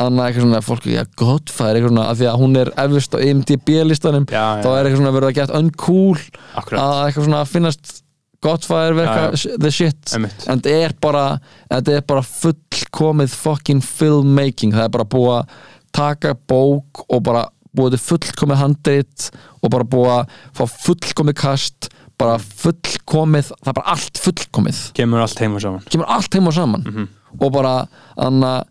annað 0.00 0.26
eitthvað 0.30 0.44
svona 0.46 0.60
fólk, 0.66 0.86
já 0.90 1.04
Godfire 1.20 1.74
eitthvað 1.78 1.92
svona, 1.92 2.04
af 2.10 2.18
því 2.20 2.28
að 2.30 2.38
hún 2.42 2.56
er 2.60 2.70
efust 2.84 3.14
á 3.14 3.18
IMDb 3.26 3.68
listanum 3.86 4.26
Já, 4.30 4.44
já. 4.56 4.62
þá 4.64 4.68
er 4.72 4.84
eitthvað 4.88 5.00
svona 5.02 5.14
verið 5.16 5.30
að 5.32 5.38
geta 5.40 5.58
uncool 5.60 6.22
Akkurat, 6.60 6.80
að 6.80 7.02
eitthvað 7.06 7.28
svona 7.28 7.42
finnast 7.50 7.96
Godfire 8.40 8.94
verka 8.96 9.24
Já, 9.36 9.56
the 9.60 9.70
shit 9.70 10.14
Einmitt. 10.16 10.46
en 10.48 10.60
þetta 10.64 10.76
er 10.86 10.94
bara 11.04 11.24
þetta 11.70 11.96
er 11.98 12.04
bara 12.08 12.22
fullkomið 12.24 13.34
fucking 13.36 13.82
filmmaking, 13.84 14.72
það 14.72 14.86
er 14.88 14.94
bara 14.96 15.08
búið 15.12 15.34
að 15.38 15.56
taka 15.92 16.34
bók 16.48 17.04
og 17.08 17.22
bara 17.26 17.44
búið 17.76 17.96
til 17.98 18.02
fullkomið 18.08 18.58
handrit 18.64 19.28
og 19.60 19.70
bara 19.74 19.84
búið 19.86 20.12
að 20.16 20.36
fá 20.58 20.64
fullkomið 20.88 21.36
kast 21.38 21.90
bara 22.20 22.38
fullkomið, 22.40 23.52
það 23.60 23.70
er 23.70 23.76
bara 23.78 23.92
allt 23.94 24.18
fullkomið 24.24 24.80
kemur 24.96 25.22
allt 25.24 25.38
heima 25.40 25.60
saman. 25.62 25.84
kemur 25.92 26.08
allt 26.08 26.34
heim 26.36 26.46
og 26.50 26.54
saman 26.56 26.82
Mhm. 26.88 27.08
og 27.40 27.52
bara 27.52 27.74
þannig 28.16 28.44
að 28.50 28.64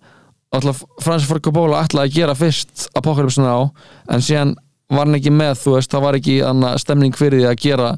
Francis 0.49 1.27
Ford 1.29 1.43
Coppola 1.45 1.83
ætlaði 1.85 2.09
að 2.09 2.15
gera 2.17 2.35
fyrst 2.37 2.87
Apocalypse 2.97 3.41
Now 3.43 3.69
en 4.09 4.23
síðan 4.25 4.55
var 4.89 5.05
hann 5.05 5.19
ekki 5.19 5.29
með 5.33 5.59
þú 5.61 5.75
veist, 5.77 5.91
það 5.93 6.05
var 6.07 6.17
ekki 6.17 6.37
anna, 6.41 6.73
stemning 6.81 7.13
fyrir 7.17 7.43
því 7.43 7.49
að 7.51 7.59
gera 7.67 7.89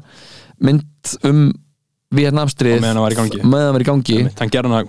mynd 0.62 1.14
um 1.28 1.46
Vietnamstrið 2.12 2.82
meðan 2.82 2.98
það 2.98 3.04
var 3.06 3.14
í 3.14 3.16
gangi. 3.16 3.38
það 3.40 3.70
var 3.72 3.84
gangi 3.88 4.16
Einmitt. 4.20 4.40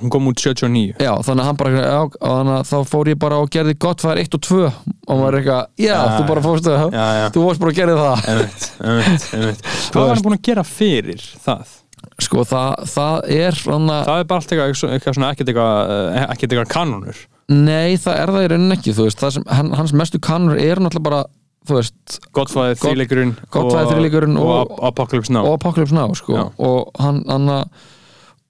Hann 0.03 0.11
kom 0.11 0.25
út 0.27 0.41
79. 0.43 0.97
já, 0.99 1.11
þannig 1.23 1.39
að 1.39 1.47
hann 1.47 1.59
bara 1.61 1.71
já, 1.77 1.99
þannig 2.17 2.55
að 2.57 2.65
þá 2.73 2.89
fór 2.91 3.11
ég 3.13 3.19
bara 3.21 3.37
og 3.39 3.53
gerði 3.55 3.75
Godfather 3.85 4.19
1 4.25 4.35
og 4.35 4.43
2 4.43 4.59
og 4.67 5.21
maður 5.21 5.29
er 5.29 5.37
eitthvað, 5.39 5.69
já, 5.79 5.93
Já, 5.93 6.01
þú 6.17 6.25
bara 6.33 6.43
fórstu 6.43 6.73
já. 6.75 7.29
þú 7.31 7.45
fórst 7.47 7.63
bara 7.63 7.71
að 7.71 7.79
gera 7.79 7.95
það 8.01 8.27
Einmitt, 8.33 8.67
einmitt, 8.83 9.29
einmitt. 9.39 9.63
Hvað 9.93 10.03
var 10.03 10.11
hann 10.17 10.25
búin 10.27 10.35
að 10.35 10.43
gera 10.49 10.65
fyrir 10.67 11.23
það? 11.47 11.71
sko, 12.19 12.43
það, 12.43 12.83
það 12.91 13.29
er 13.39 13.59
þannig 13.63 14.09
Það 14.09 14.19
er 14.19 14.27
bara 14.33 14.43
allt 14.43 14.51
eitthvað, 14.51 14.91
eitthvað 14.97 15.29
ekkert 15.31 15.53
eitthvað, 15.53 15.93
eh, 15.95 16.25
ekkert 16.27 16.51
eitthvað 16.51 16.73
kanonur. 16.75 17.23
Nei, 17.53 17.95
það 18.01 18.19
er 18.23 18.33
það 18.35 18.45
í 18.45 18.51
rauninni 18.53 18.77
ekki 18.79 18.95
veist, 18.97 19.23
sem, 19.37 19.47
hans 19.79 19.93
mestu 19.93 20.19
kannur 20.23 20.59
er 20.59 20.81
náttúrulega 20.83 21.07
bara, 21.09 21.23
þú 21.67 21.79
veist 21.79 22.19
Godfather, 22.35 22.75
God- 22.75 22.83
þrýleikurinn 22.91 23.33
Godfather, 23.53 23.95
þríleikurinn 23.95 24.37
og, 24.41 24.53
og- 24.57 24.77
og 24.79 24.85
Apocalypse 24.91 25.33
Now. 25.33 25.45
og 25.47 25.59
Apocalypse 25.59 25.95
Now 25.95 26.13
sko. 26.17 26.47
Og 26.57 26.91
hann, 26.99 27.23
hann 27.29 27.49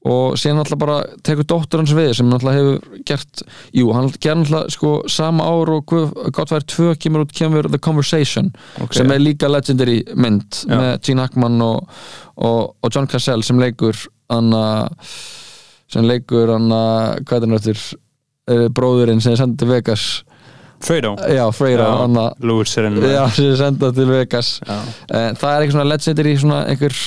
og 0.04 0.34
síðan 0.36 0.60
alltaf 0.60 0.80
bara 0.82 0.96
tekur 1.24 1.46
dóttur 1.48 1.80
hans 1.80 1.94
við 1.96 2.10
sem 2.18 2.28
alltaf 2.36 2.52
hefur 2.58 3.04
gert 3.08 3.44
jú, 3.72 3.86
hann 3.96 4.10
gerði 4.20 4.50
alltaf 4.50 4.74
sko 4.76 4.90
sama 5.08 5.46
ár 5.48 5.72
og 5.78 5.86
Godfather 6.36 6.66
2 6.68 6.96
kemur 7.00 7.24
út 7.24 7.32
kemur 7.32 7.70
The 7.72 7.80
Conversation 7.80 8.50
Ok. 8.84 8.98
sem 9.00 9.10
er 9.16 9.20
líka 9.24 9.48
legendary 9.48 10.02
mynd 10.16 10.66
Já. 10.68 10.76
með 10.76 11.02
Gene 11.08 11.22
Hackman 11.24 11.62
og, 11.64 11.88
John 12.94 13.08
Cassell 13.08 13.44
sem 13.48 13.58
leikur 13.64 13.96
hann 14.30 14.52
að 14.52 14.92
sem 15.94 16.04
leikur 16.10 16.52
hann 16.52 16.68
að 16.74 17.24
hvað 17.24 17.38
er 17.38 17.46
hann 17.48 17.56
uh, 17.56 17.94
bróðurinn 18.76 19.22
sem 19.24 19.34
er 19.36 19.40
sendið 19.40 19.64
til 19.64 19.72
Vegas 19.72 20.06
Fredo. 20.84 21.14
já, 21.32 21.46
er 22.84 22.90
enn 22.90 22.98
já, 23.08 23.22
sem 23.32 23.50
er 23.54 23.60
sendið 23.62 23.94
til 24.00 24.08
Vegas 24.10 24.50
Já. 24.68 24.76
Eh, 25.08 25.30
það 25.40 25.50
er 25.54 25.64
eitthvað 25.64 25.76
svona 25.78 25.90
legendary 25.90 26.34
svona 26.42 26.60
einhver 26.68 26.98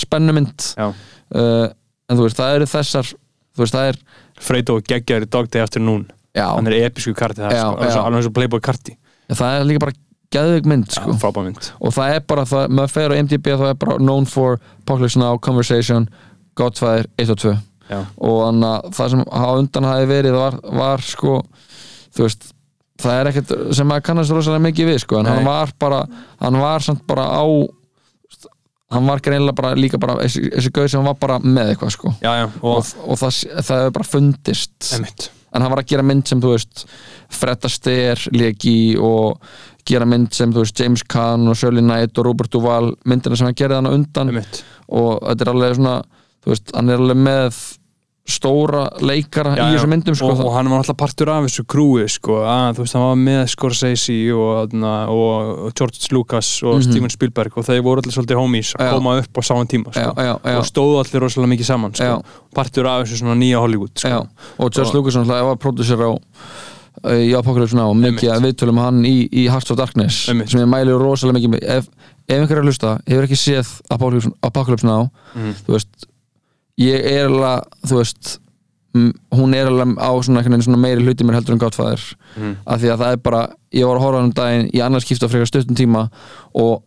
spennumynd 0.00 0.68
Já. 0.78 0.86
uh, 0.88 1.66
en 2.08 2.16
þú 2.16 2.24
veist, 2.24 2.40
það 2.40 2.54
eru 2.56 2.70
þessar 2.72 3.10
þú 3.12 3.64
veist, 3.64 3.76
það 3.76 3.90
er 3.92 4.00
Fredo 4.48 4.78
geggjar 4.80 5.26
í 5.26 5.30
Day 5.34 5.62
Afternoon 5.64 6.06
já, 6.32 6.46
hann 6.54 6.70
er 6.70 6.78
episku 6.86 7.12
karti 7.16 7.42
það 7.44 7.56
Já, 7.56 7.64
sko, 7.66 7.76
alveg 7.76 7.96
já. 7.96 8.18
eins 8.18 8.30
og 8.30 8.36
Playboy 8.38 8.64
karti 8.64 8.96
það 9.28 9.58
er 9.58 9.68
líka 9.68 9.84
bara 9.84 9.98
geðveik 10.32 10.66
mynd 10.68 10.90
sko. 10.92 11.12
sko. 11.12 11.20
frábæmynd 11.26 11.70
og 11.80 11.94
það 11.96 12.14
er 12.16 12.26
bara, 12.28 12.44
það, 12.48 12.68
maður 12.80 12.94
fer 12.96 13.12
á 13.12 13.20
MDB 13.20 13.54
það 13.54 13.70
er 13.74 13.80
bara 13.84 14.00
known 14.00 14.28
for 14.28 14.56
Apocalypse 14.84 15.20
Now, 15.20 15.36
Conversation 15.36 16.08
Godfather 16.56 17.08
1 17.20 17.34
og 17.36 17.42
2 17.44 17.56
Já. 17.88 18.02
og 18.04 18.36
þannig 18.44 18.68
að 18.68 18.92
það 18.98 19.10
sem 19.14 19.24
á 19.24 19.48
undan 19.54 19.88
hafi 19.88 20.08
verið 20.10 20.36
var, 20.36 20.58
var 20.82 21.04
sko 21.04 21.38
þú 22.16 22.26
veist, 22.26 22.50
það 23.00 23.20
er 23.20 23.30
ekkert 23.32 23.56
sem 23.78 23.88
maður 23.88 24.06
kannast 24.10 24.34
rosalega 24.34 24.66
mikið 24.68 24.92
við 24.92 25.00
sko, 25.06 25.20
en 25.20 25.28
Nei. 25.28 25.32
hann 25.36 25.48
var 25.48 25.74
bara 25.80 26.02
hann 26.42 26.60
var 26.60 26.84
samt 26.84 27.06
bara 27.08 27.26
á 27.32 27.44
hann 28.92 29.08
var 29.08 29.20
greinilega 29.24 29.56
bara 29.56 29.72
líka 29.76 30.00
bara 30.00 30.18
þessi, 30.22 30.70
gauð 30.72 30.92
sem 30.92 31.00
hann 31.00 31.10
var 31.10 31.18
bara 31.20 31.40
með 31.44 31.74
eitthvað 31.74 31.96
sko. 31.96 32.12
Já, 32.24 32.30
já, 32.40 32.46
og, 32.62 32.78
og, 32.78 32.92
og 33.04 33.18
það, 33.20 33.42
það 33.58 33.82
hefur 33.82 33.98
bara 33.98 34.08
fundist. 34.12 34.92
Emitt 34.96 35.28
en 35.48 35.64
hann 35.64 35.72
var 35.72 35.82
að 35.82 35.90
gera 35.92 36.04
mynd 36.04 36.28
sem 36.28 36.40
þú 36.42 36.52
veist 36.54 36.84
Fred 37.32 37.64
Astaire 37.64 38.32
leki 38.36 38.98
og 39.00 39.40
gera 39.88 40.08
mynd 40.08 40.34
sem 40.36 40.52
þú 40.52 40.64
veist 40.64 40.82
James 40.82 41.04
Caan 41.08 41.48
og 41.48 41.56
Shirley 41.56 41.84
Knight 41.84 42.18
og 42.20 42.28
Robert 42.28 42.52
Duvall 42.52 42.92
myndina 43.08 43.38
sem 43.38 43.48
hann 43.48 43.56
gerði 43.56 43.78
hann 43.78 43.88
á 43.88 43.96
undan. 43.96 44.32
Emitt 44.34 44.62
og 44.88 45.20
þetta 45.24 45.44
er 45.44 45.52
alveg 45.52 45.76
svona 45.78 45.96
þú 46.44 46.52
veist, 46.52 46.74
hann 46.76 46.92
er 46.92 47.02
alveg 47.02 47.20
með 47.24 47.62
stóra 48.28 48.82
leikara 49.00 49.54
í 49.56 49.66
þessum 49.72 49.90
myndum 49.94 50.16
sko, 50.18 50.28
og, 50.34 50.40
og 50.44 50.52
hann 50.52 50.68
var 50.68 50.82
alltaf 50.82 50.98
partur 51.00 51.30
af 51.32 51.46
þessu 51.46 51.64
krúi 51.64 52.04
sko, 52.12 52.42
að, 52.44 52.74
þú 52.76 52.84
veist, 52.84 52.96
hann 52.98 53.04
var 53.06 53.20
með 53.22 53.40
Scorsese 53.54 54.16
og, 54.36 54.74
og, 54.78 55.52
og 55.68 55.72
George 55.78 56.10
Lucas 56.12 56.50
og 56.68 56.82
Steven 56.84 57.10
Spielberg 57.14 57.56
og 57.56 57.64
þeir 57.68 57.80
voru 57.86 58.02
allir 58.04 58.12
svolítið 58.14 58.40
homies 58.42 58.74
að. 58.76 58.84
Já. 58.84 58.92
koma 58.98 59.14
upp 59.22 59.40
á 59.40 59.42
sáan 59.48 59.70
tíma 59.72 59.94
sko, 59.94 60.04
Já, 60.04 60.12
já, 60.28 60.34
já. 60.44 60.58
og 60.60 60.66
stóðu 60.68 60.98
allir 61.02 61.24
rosalega 61.24 61.52
mikið 61.54 61.70
saman 61.70 61.94
sko, 61.96 62.10
Já. 62.10 62.42
partur 62.58 62.90
af 62.92 63.06
þessu 63.06 63.22
svona 63.22 63.38
nýja 63.40 63.62
Hollywood 63.64 63.94
sko. 63.96 64.12
Já, 64.12 64.20
og 64.58 64.74
George 64.76 64.98
Lucas 64.98 65.18
var 65.32 65.56
pródusser 65.64 66.04
á 66.04 66.10
uh, 66.12 67.16
í 67.16 67.32
Apocalypse 67.38 67.76
Now 67.78 67.94
og 67.94 67.98
mikið 68.02 68.44
viðtölum 68.44 68.82
hann 68.82 69.00
í, 69.08 69.16
í 69.32 69.46
Hearts 69.48 69.72
of 69.72 69.78
Darkness 69.80 70.28
Einmitt. 70.28 70.52
sem 70.52 70.60
ég 70.60 70.68
mæli 70.68 70.92
rosalega 70.98 71.38
mikið 71.48 71.64
ef, 71.78 71.88
ef 72.28 72.36
einhver 72.42 72.58
er 72.58 72.62
að 72.64 72.68
hlusta, 72.72 72.94
hefur 73.08 73.24
ekki 73.28 73.40
séð 73.40 73.72
Apocalypse, 73.94 74.84
Now 74.86 75.08
Mhm. 75.34 75.54
þú 75.66 75.76
veist, 75.78 76.08
ég 76.78 77.04
er 77.12 77.26
alveg 77.28 77.64
þú 77.88 77.96
veist, 78.02 78.36
hún 79.34 79.54
er 79.54 79.68
alveg 79.70 79.96
á 80.00 80.10
svona, 80.24 80.42
svona 80.42 80.80
meiri 80.80 81.04
hluti 81.04 81.24
mér 81.26 81.38
heldur 81.38 81.54
en 81.56 81.58
Godfather 81.62 82.00
Mhm. 82.36 82.56
af 82.66 82.80
því 82.80 82.88
að 82.94 82.98
það 83.02 83.12
er 83.12 83.16
bara, 83.16 83.48
ég 83.72 83.86
var 83.86 83.96
að 83.98 84.02
horfa 84.06 84.22
um 84.24 84.32
daginn 84.32 84.70
í 84.72 84.80
annars 84.84 85.04
skipta 85.04 85.28
frekar 85.28 85.46
stuttum 85.46 85.74
tíma 85.76 86.08
og 86.54 86.82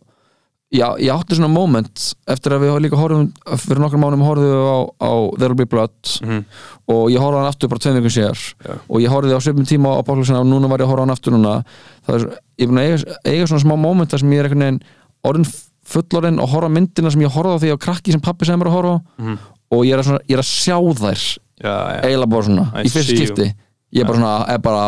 já, 0.72 0.96
ég 0.98 1.12
átti 1.12 1.36
svona 1.36 1.48
moment 1.52 2.14
eftir 2.26 2.52
að 2.52 2.62
við 2.64 2.80
líka 2.80 2.96
horfum 2.96 3.32
fyrir 3.60 3.78
nokkrum 3.82 4.00
mánum 4.00 4.22
horfum 4.24 4.44
við 4.48 4.56
á, 4.64 4.78
á 5.04 5.10
There'll 5.38 5.56
Be 5.56 5.64
Blood 5.66 5.92
Mhm. 6.22 6.44
og 6.88 7.10
ég 7.10 7.18
horfði 7.20 7.36
á 7.36 7.40
hann 7.44 7.52
aftur 7.52 7.68
bara 7.68 7.78
tveim 7.78 7.96
vikum 8.00 8.14
síðar 8.16 8.54
Já. 8.64 8.78
og 8.88 9.00
ég 9.00 9.08
horfði 9.08 9.36
á 9.36 9.40
svipum 9.40 9.64
tíma 9.68 9.88
á 9.92 10.02
Now 10.02 10.40
og 10.40 10.46
núna 10.46 10.68
var 10.68 10.78
ég 10.78 10.86
að 10.86 10.90
horfa 10.90 11.00
hann 11.06 11.10
aftur 11.16 11.32
núna 11.32 11.64
það 12.06 12.14
er, 12.14 12.26
ég 12.58 12.64
er 12.64 12.66
búin 12.66 12.80
að 12.80 12.88
eiga, 12.88 13.16
eiga 13.26 13.46
svona 13.46 13.64
smá 13.64 13.76
momenta 13.78 14.18
sem 14.18 14.30
ég 14.30 14.38
er 14.40 14.48
einhvern 14.48 14.58
veginn 14.58 14.80
orðin 15.24 15.46
fullorinn 15.84 16.38
og 16.40 16.48
horfa 16.48 16.68
myndina 16.70 17.10
sem 17.10 17.20
ég 17.20 17.30
horfði 17.30 17.52
á 17.52 17.60
því 17.60 17.68
var 17.68 17.78
krakki 17.78 18.12
sem 18.12 18.20
pappi 18.20 18.46
sem 18.46 18.60
er 18.60 18.66
að 18.66 18.72
horfa 18.72 18.96
á 18.96 19.02
Mhm. 19.22 19.38
Og 19.72 19.84
ég 19.88 19.94
er, 19.96 20.02
að 20.02 20.08
svona, 20.10 20.22
ég 20.28 20.36
er 20.36 20.42
að 20.42 20.50
sjá 20.52 20.76
þær 21.02 21.22
já, 21.62 21.72
já. 21.72 21.98
eiginlega 22.04 22.32
bara 22.34 22.46
svona, 22.48 22.64
I 22.76 22.84
í 22.84 22.92
you. 23.12 23.26
skipti 23.26 23.48
ég 23.92 24.02
er 24.04 24.08
bara 24.08 24.18
svona, 24.20 24.34
er 24.54 24.62
bara, 24.64 24.84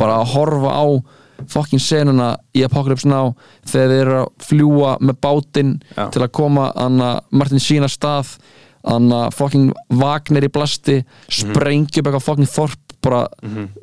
bara 0.00 0.18
að 0.22 0.30
horfa 0.34 0.72
á 0.74 0.86
fokkin 1.48 1.78
senuna 1.82 2.32
í 2.56 2.64
Apocalypse 2.66 3.06
Now 3.06 3.34
þegar 3.68 3.92
þeir 3.92 4.00
eru 4.02 4.16
að 4.24 4.30
fljúa 4.48 4.94
með 5.00 5.18
bátinn 5.22 5.74
til 5.94 6.22
að 6.24 6.32
koma 6.34 6.72
anna, 6.74 7.12
Martin 7.30 7.62
að 7.86 7.92
stað 7.94 8.32
anna, 8.88 9.28
fokkin 9.34 9.68
Wagner 10.00 10.46
í 10.48 10.50
blasti 10.50 10.98
Mhm. 11.04 11.52
sprengja 11.52 12.00
upp 12.02 12.08
eitthvað 12.10 12.26
fokkin 12.26 12.50
þorp 12.56 12.87
bara 13.04 13.20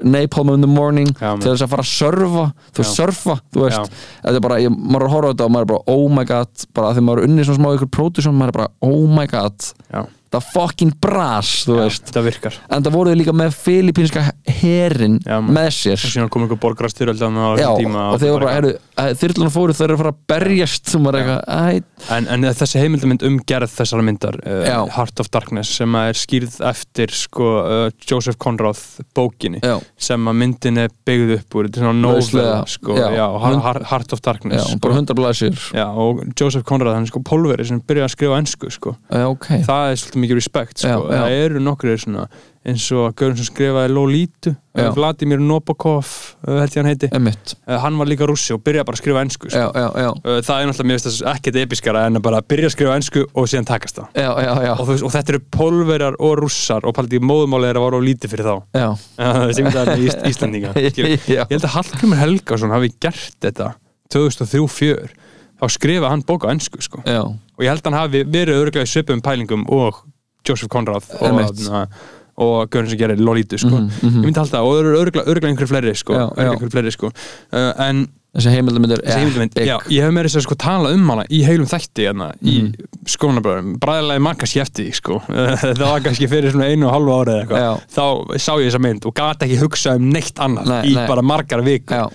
napalm 0.03 0.53
in 0.53 0.61
the 0.65 0.67
morning 0.69 1.07
Já, 1.19 1.31
til 1.39 1.51
þess 1.53 1.63
að 1.65 1.71
fara 1.71 1.85
að 1.85 1.91
surfa 1.91 2.45
þú 2.75 2.81
veist, 2.83 2.97
surfa, 2.99 3.35
þú 3.55 3.63
veist. 3.63 3.95
Þetta 4.25 4.35
er 4.41 4.45
bara, 4.47 4.59
ég, 4.63 4.75
maður 4.75 5.07
að 5.07 5.13
horfa 5.15 5.29
á 5.29 5.31
þetta 5.33 5.47
og 5.47 5.53
maður 5.55 5.65
er 5.67 5.71
bara, 5.71 5.83
oh 5.95 6.05
my 6.11 6.25
god 6.29 6.65
bara 6.75 6.91
þegar 6.93 7.07
maður 7.09 7.21
er 7.23 7.29
unnið 7.29 7.47
svona 7.49 7.61
smá 7.61 7.69
ykkur 7.77 7.91
pródusum, 7.95 8.35
maður 8.39 8.53
er 8.53 8.57
bara, 8.59 8.69
oh 8.89 9.05
my 9.15 9.25
god. 9.31 9.69
Já. 9.93 10.03
Það 10.33 10.47
fucking 10.53 10.95
bras, 11.01 11.51
veist. 11.69 12.07
þetta 12.09 12.23
virkar. 12.25 12.57
En 12.69 12.83
það 12.85 12.95
voru 12.97 13.13
þau 13.13 13.19
líka 13.21 13.35
með 13.35 13.55
filipínska 13.59 14.23
herin 14.61 15.19
Já, 15.23 15.37
maður. 15.39 15.55
með 15.57 15.69
sér. 15.77 15.99
Og 15.99 16.13
síðan 16.15 16.31
kom 16.33 16.45
einhver 16.45 16.61
borgarastyröldan 16.63 17.39
Já, 17.59 17.69
og 17.71 18.19
þeir 18.21 18.35
bara, 18.39 18.55
heyrðu, 18.57 18.73
þyrluna 19.21 19.51
fóru 19.53 19.75
þau 19.75 19.85
eru 19.87 19.97
að 19.97 20.01
fara 20.03 20.13
að 20.15 20.21
berjast. 20.33 20.95
En, 22.15 22.27
en 22.29 22.47
þessi 22.55 22.81
heimildamind 22.81 23.23
um 23.25 23.37
gerð 23.47 23.71
þessara 23.73 24.05
myndar 24.05 24.37
Já. 24.43 24.81
uh, 24.81 24.91
Heart 24.95 25.23
of 25.23 25.29
Darkness 25.33 25.71
sem 25.79 25.95
er 25.99 26.17
skýrð 26.17 26.59
eftir 26.69 27.13
sko, 27.15 27.49
uh, 27.61 27.87
Joseph 28.05 28.37
Conrad 28.41 28.79
bókinni 29.15 29.61
já, 29.63 29.77
sem 29.97 30.29
að 30.29 30.37
myndin 30.41 30.81
er 30.83 30.93
byggð 31.07 31.35
upp 31.39 31.57
úr. 31.57 31.69
Þetta 31.69 31.81
er 31.81 31.87
svona 31.87 32.13
Lauslega, 32.15 32.57
sko, 32.69 32.97
já. 32.99 33.07
já, 33.15 33.25
Heart 33.89 34.15
of 34.15 34.21
já, 34.21 34.25
Darkness 34.29 34.67
sko. 34.69 34.79
bara 34.83 34.99
hundra 34.99 35.17
blæsir 35.17 35.57
Já, 35.75 35.87
og 35.89 36.21
Joseph 36.37 36.65
Conrad, 36.67 36.95
hann 36.95 37.07
er 37.07 37.11
sko 37.11 37.23
pólveri 37.25 37.65
sem 37.67 37.81
byrjaði 37.81 38.09
að 38.09 38.13
skrifa 38.15 38.39
ennsku 38.41 38.71
sko. 38.73 38.95
Já, 39.09 39.25
ok, 39.31 39.49
það 39.65 39.91
er 39.91 40.01
svolítið 40.01 40.24
mikið 40.25 40.41
respekt 40.41 40.83
sko. 40.83 40.91
Já, 40.91 40.97
já. 40.99 41.21
það 41.21 41.39
eru 41.45 41.63
nokkur 41.63 41.97
svona 42.01 42.27
eins 42.65 42.85
og 42.97 43.13
Gaurin 43.17 43.37
sem 43.37 43.45
skrifaði 43.45 43.91
Lolítu 43.93 44.51
Já. 44.75 44.87
Vladimir 44.95 45.39
Nabokov 45.39 46.07
uh, 46.47 46.55
held 46.57 46.73
ég 46.73 46.79
hann 46.81 46.89
heiti 46.89 47.09
emitt 47.13 47.53
uh, 47.53 47.75
hann 47.83 47.99
var 47.99 48.09
líka 48.09 48.25
rússi 48.27 48.55
og 48.55 48.63
byrjaði 48.65 48.87
bara 48.89 48.97
að 48.97 49.01
skrifa 49.03 49.21
ennsku 49.21 49.51
sko. 49.53 49.67
Það 50.25 50.63
er 50.63 50.69
náttúrulega, 50.71 50.87
mér 50.89 51.03
finnst 51.03 51.21
það 51.21 51.29
ekkert 51.35 51.59
episkara 51.61 52.05
en 52.09 52.19
að 52.19 52.25
bara 52.25 52.41
byrja 52.41 52.71
að 52.71 52.73
skrifa 52.73 52.95
ennsku 52.97 53.25
og 53.27 53.51
síðan 53.51 53.69
takast 53.69 54.01
það 54.01 54.19
já, 54.23 54.29
já, 54.47 54.51
já, 54.65 54.71
og, 54.73 54.91
og 54.95 55.13
þetta 55.13 55.35
eru 55.35 55.43
pólverjar 55.59 56.17
og 56.17 56.33
rússar 56.41 56.89
og 56.89 56.97
paldið 56.97 57.27
móðumáli 57.29 57.69
er 57.69 57.79
að 57.79 57.85
vara 57.85 58.01
of 58.01 58.07
lítið 58.07 58.33
fyrir 58.33 58.49
þá 58.49 58.57
sem 59.53 59.69
þetta 59.69 59.85
er 59.85 60.03
Ís 60.07 60.19
Íslandinga 60.33 60.73
ég 60.81 61.45
held 61.53 61.61
að 61.61 61.71
Hallgrimur 61.77 62.23
Helgason 62.23 62.73
hafi 62.73 62.91
gert 62.97 63.37
þetta 63.45 63.75
2003-04 64.15 65.13
þá 65.55 65.71
skrifa 65.71 66.11
hann 66.11 66.25
bók 66.25 66.45
á 66.45 66.51
ennsku 66.51 66.81
sko. 66.83 67.01
já. 67.05 67.23
og 67.23 67.61
ég 67.63 67.71
held 67.71 67.81
að 67.85 67.91
hann 67.91 67.99
hafi 68.01 68.25
verið 68.27 68.61
örglega 68.65 68.87
í 68.87 68.91
svipum 68.91 69.23
pælingum 69.23 69.65
og 69.71 70.03
Joseph 70.47 70.69
Conrad 70.71 71.07
og, 71.21 71.87
og 72.37 72.69
Gaurin 72.69 72.91
sem 72.91 72.99
gerir 72.99 73.21
Lolítu 73.21 73.59
sko. 73.61 73.71
Mhm, 73.79 73.89
mhm. 74.01 74.19
ég 74.21 74.29
myndi 74.29 74.41
halda 74.43 74.61
og 74.65 74.91
örglega 74.99 75.49
einhverju 75.49 75.71
fleiri 75.71 75.95
sko. 75.95 76.13
Já, 76.13 76.27
já. 76.35 76.69
fleiri 76.71 76.91
sko. 76.95 77.11
uh, 77.53 77.73
en 77.89 78.05
Þessi 78.35 78.51
heimildamynd, 78.51 79.53
já, 79.63 79.77
ég 79.95 80.03
hef 80.03 80.11
meira 80.11 80.27
þess 80.27 80.41
að 80.41 80.43
sko 80.43 80.55
tala 80.59 80.89
um 80.91 81.05
hana 81.07 81.23
í 81.31 81.37
heilum 81.47 81.69
þætti 81.71 82.03
hérna, 82.03 82.25
í 82.43 82.55
Mhm. 82.65 82.89
skónabröðum, 83.07 83.77
bræðilegi 83.79 84.23
maður 84.25 84.39
kannski 84.41 84.59
eftir 84.59 84.89
sko, 84.97 85.21
það 85.61 85.79
var 85.85 86.03
kannski 86.03 86.27
fyrir 86.27 86.51
svona 86.51 86.67
einu 86.67 86.89
og 86.89 86.95
halvu 86.97 87.13
árið 87.15 87.53
þá 87.95 88.03
sá 88.35 88.51
ég 88.59 88.67
þessa 88.67 88.81
mynd 88.83 89.07
og 89.07 89.15
gata 89.15 89.47
ekki 89.47 89.61
hugsað 89.61 90.01
um 90.01 90.09
neitt 90.11 90.35
annað 90.43 90.67
Nei, 90.67 90.81
í 90.91 90.95
nei. 90.97 91.07
bara 91.07 91.23
margar 91.23 91.63
vikur 91.63 91.95
Já, 91.95 92.09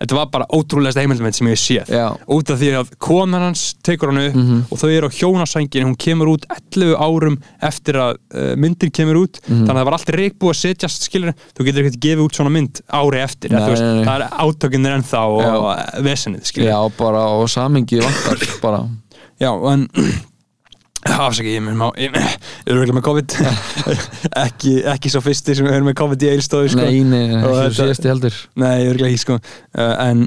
þetta 0.00 0.14
var 0.18 0.26
bara 0.28 0.46
ótrúlegasta 0.52 1.00
heimildamynd 1.00 1.34
sem 1.38 1.46
ég 1.48 1.56
séð. 1.60 1.88
Já, 1.88 2.06
út 2.28 2.50
af 2.52 2.58
því 2.60 2.68
að 2.80 2.90
konan 3.00 3.40
hans 3.46 3.62
tekur 3.82 4.10
hann 4.12 4.20
upp 4.26 4.34
Mhm. 4.36 4.58
og 4.70 4.78
þau 4.82 4.90
eru 4.92 5.08
á 5.08 5.16
hjónasængin 5.16 5.86
hún 5.88 5.96
kemur 5.96 6.28
út 6.34 6.44
11 6.52 6.96
árum 7.00 7.38
eftir 7.62 7.94
að 7.96 8.16
uh, 8.34 8.54
myndin 8.60 8.90
kemur 8.92 9.22
út. 9.24 9.40
Mhm. 9.48 9.64
þannig 9.64 9.72
að 9.72 9.80
það 9.80 9.88
var 9.88 9.96
allt 9.96 10.12
reikbúið 10.20 10.52
að 10.52 10.60
setjast 10.60 11.08
skilur 11.08 11.32
þú 11.56 11.64
getur 11.64 11.84
ekkert 11.86 12.00
gefið 12.04 12.24
út 12.26 12.36
svona 12.36 12.50
mynd 12.52 12.80
ári 12.92 13.22
eftir 13.24 13.50
Nei, 13.50 13.64
veist, 13.70 13.82
nei, 13.82 13.94
nei. 13.96 14.04
það 14.04 14.20
er 14.20 14.28
átökinir 14.44 14.96
ennþá 14.98 15.22
og 15.32 15.64
uh, 15.64 16.02
vesenið 16.04 16.44
skilur 16.44 16.68
já, 16.68 16.78
bara 16.98 17.24
og 17.40 17.48
samingi 17.48 18.00
vantar 18.04 18.38
bara. 18.62 18.82
Já, 19.40 19.50
en 19.72 19.88
afsaki, 21.14 21.52
ég 21.56 21.62
mun 21.64 21.76
má 21.78 21.86
ég 22.00 22.14
er 22.16 22.72
örugglega 22.72 22.96
með 22.98 23.04
COVID. 23.06 23.36
Ekki, 24.46 24.72
ekki 24.94 25.12
svo 25.12 25.22
fyrsti 25.24 25.54
sem 25.58 25.68
er 25.70 25.84
með 25.86 25.96
COVID 26.00 26.24
í 26.26 26.32
eilstóðu 26.34 26.72
sko. 26.74 26.82
Nei, 26.86 27.02
nei, 27.04 27.28
nei, 27.30 27.38
ekki 27.38 27.52
þetta- 27.52 27.78
síðasti 27.82 28.10
heldur. 28.12 28.40
Nei, 28.62 28.74
örugglega 28.88 29.12
ekki 29.12 29.22
sko. 29.26 29.38
uh, 29.78 29.94
en 30.08 30.26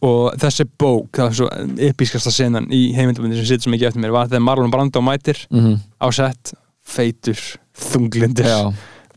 og 0.00 0.36
þessi 0.40 0.64
bók, 0.80 1.10
það 1.12 1.26
er 1.26 1.34
svo 1.36 1.48
episkasta 1.90 2.30
senan 2.32 2.70
í 2.72 2.86
heimildamöndi 2.96 3.36
sem 3.36 3.48
situr 3.50 3.66
svo 3.66 3.72
mikið 3.74 3.90
eftir 3.90 4.00
mér 4.06 4.14
var 4.16 4.30
þegar 4.30 4.44
Marlon 4.46 4.70
Brando 4.72 5.02
mætir 5.04 5.42
mm 5.52 5.74
á 6.00 6.08
sett, 6.16 6.54
feitur 6.80 7.36
þunglindur, 7.76 8.46
Já, 8.48 8.70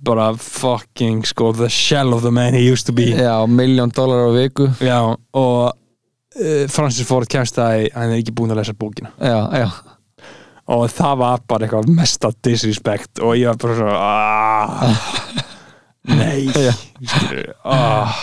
bara 0.04 0.34
fucking 0.36 1.24
sko, 1.30 1.54
the 1.56 1.70
shell 1.72 2.12
of 2.14 2.26
the 2.26 2.32
man 2.36 2.54
he 2.54 2.66
used 2.68 2.86
to 2.86 2.92
be. 2.92 3.06
Já, 3.16 3.46
miljón 3.48 3.94
dólar 3.96 4.28
á 4.28 4.32
viku. 4.36 4.68
Já, 4.84 5.00
og 5.16 5.72
uh, 5.72 6.68
Francis 6.68 7.08
Ford 7.08 7.32
kemst 7.32 7.56
það 7.56 7.86
í 7.86 7.90
hann 7.96 8.12
er 8.12 8.20
ekki 8.20 8.36
búin 8.36 8.52
að 8.52 8.60
lesa 8.60 8.76
bókina. 8.76 9.14
Já, 9.24 9.40
já, 9.64 9.70
og 10.72 10.86
það 10.94 11.18
var 11.20 11.44
bara 11.50 11.68
eitthvað 11.68 11.92
mesta 11.98 12.32
disrespect 12.46 13.20
og 13.24 13.36
ég 13.40 13.52
var 13.52 13.60
bara 13.60 13.76
svona 13.82 13.98
ah, 14.00 14.98
nei 16.14 16.48
Já. 16.68 16.72
skilur, 17.04 17.50
ah, 17.68 18.16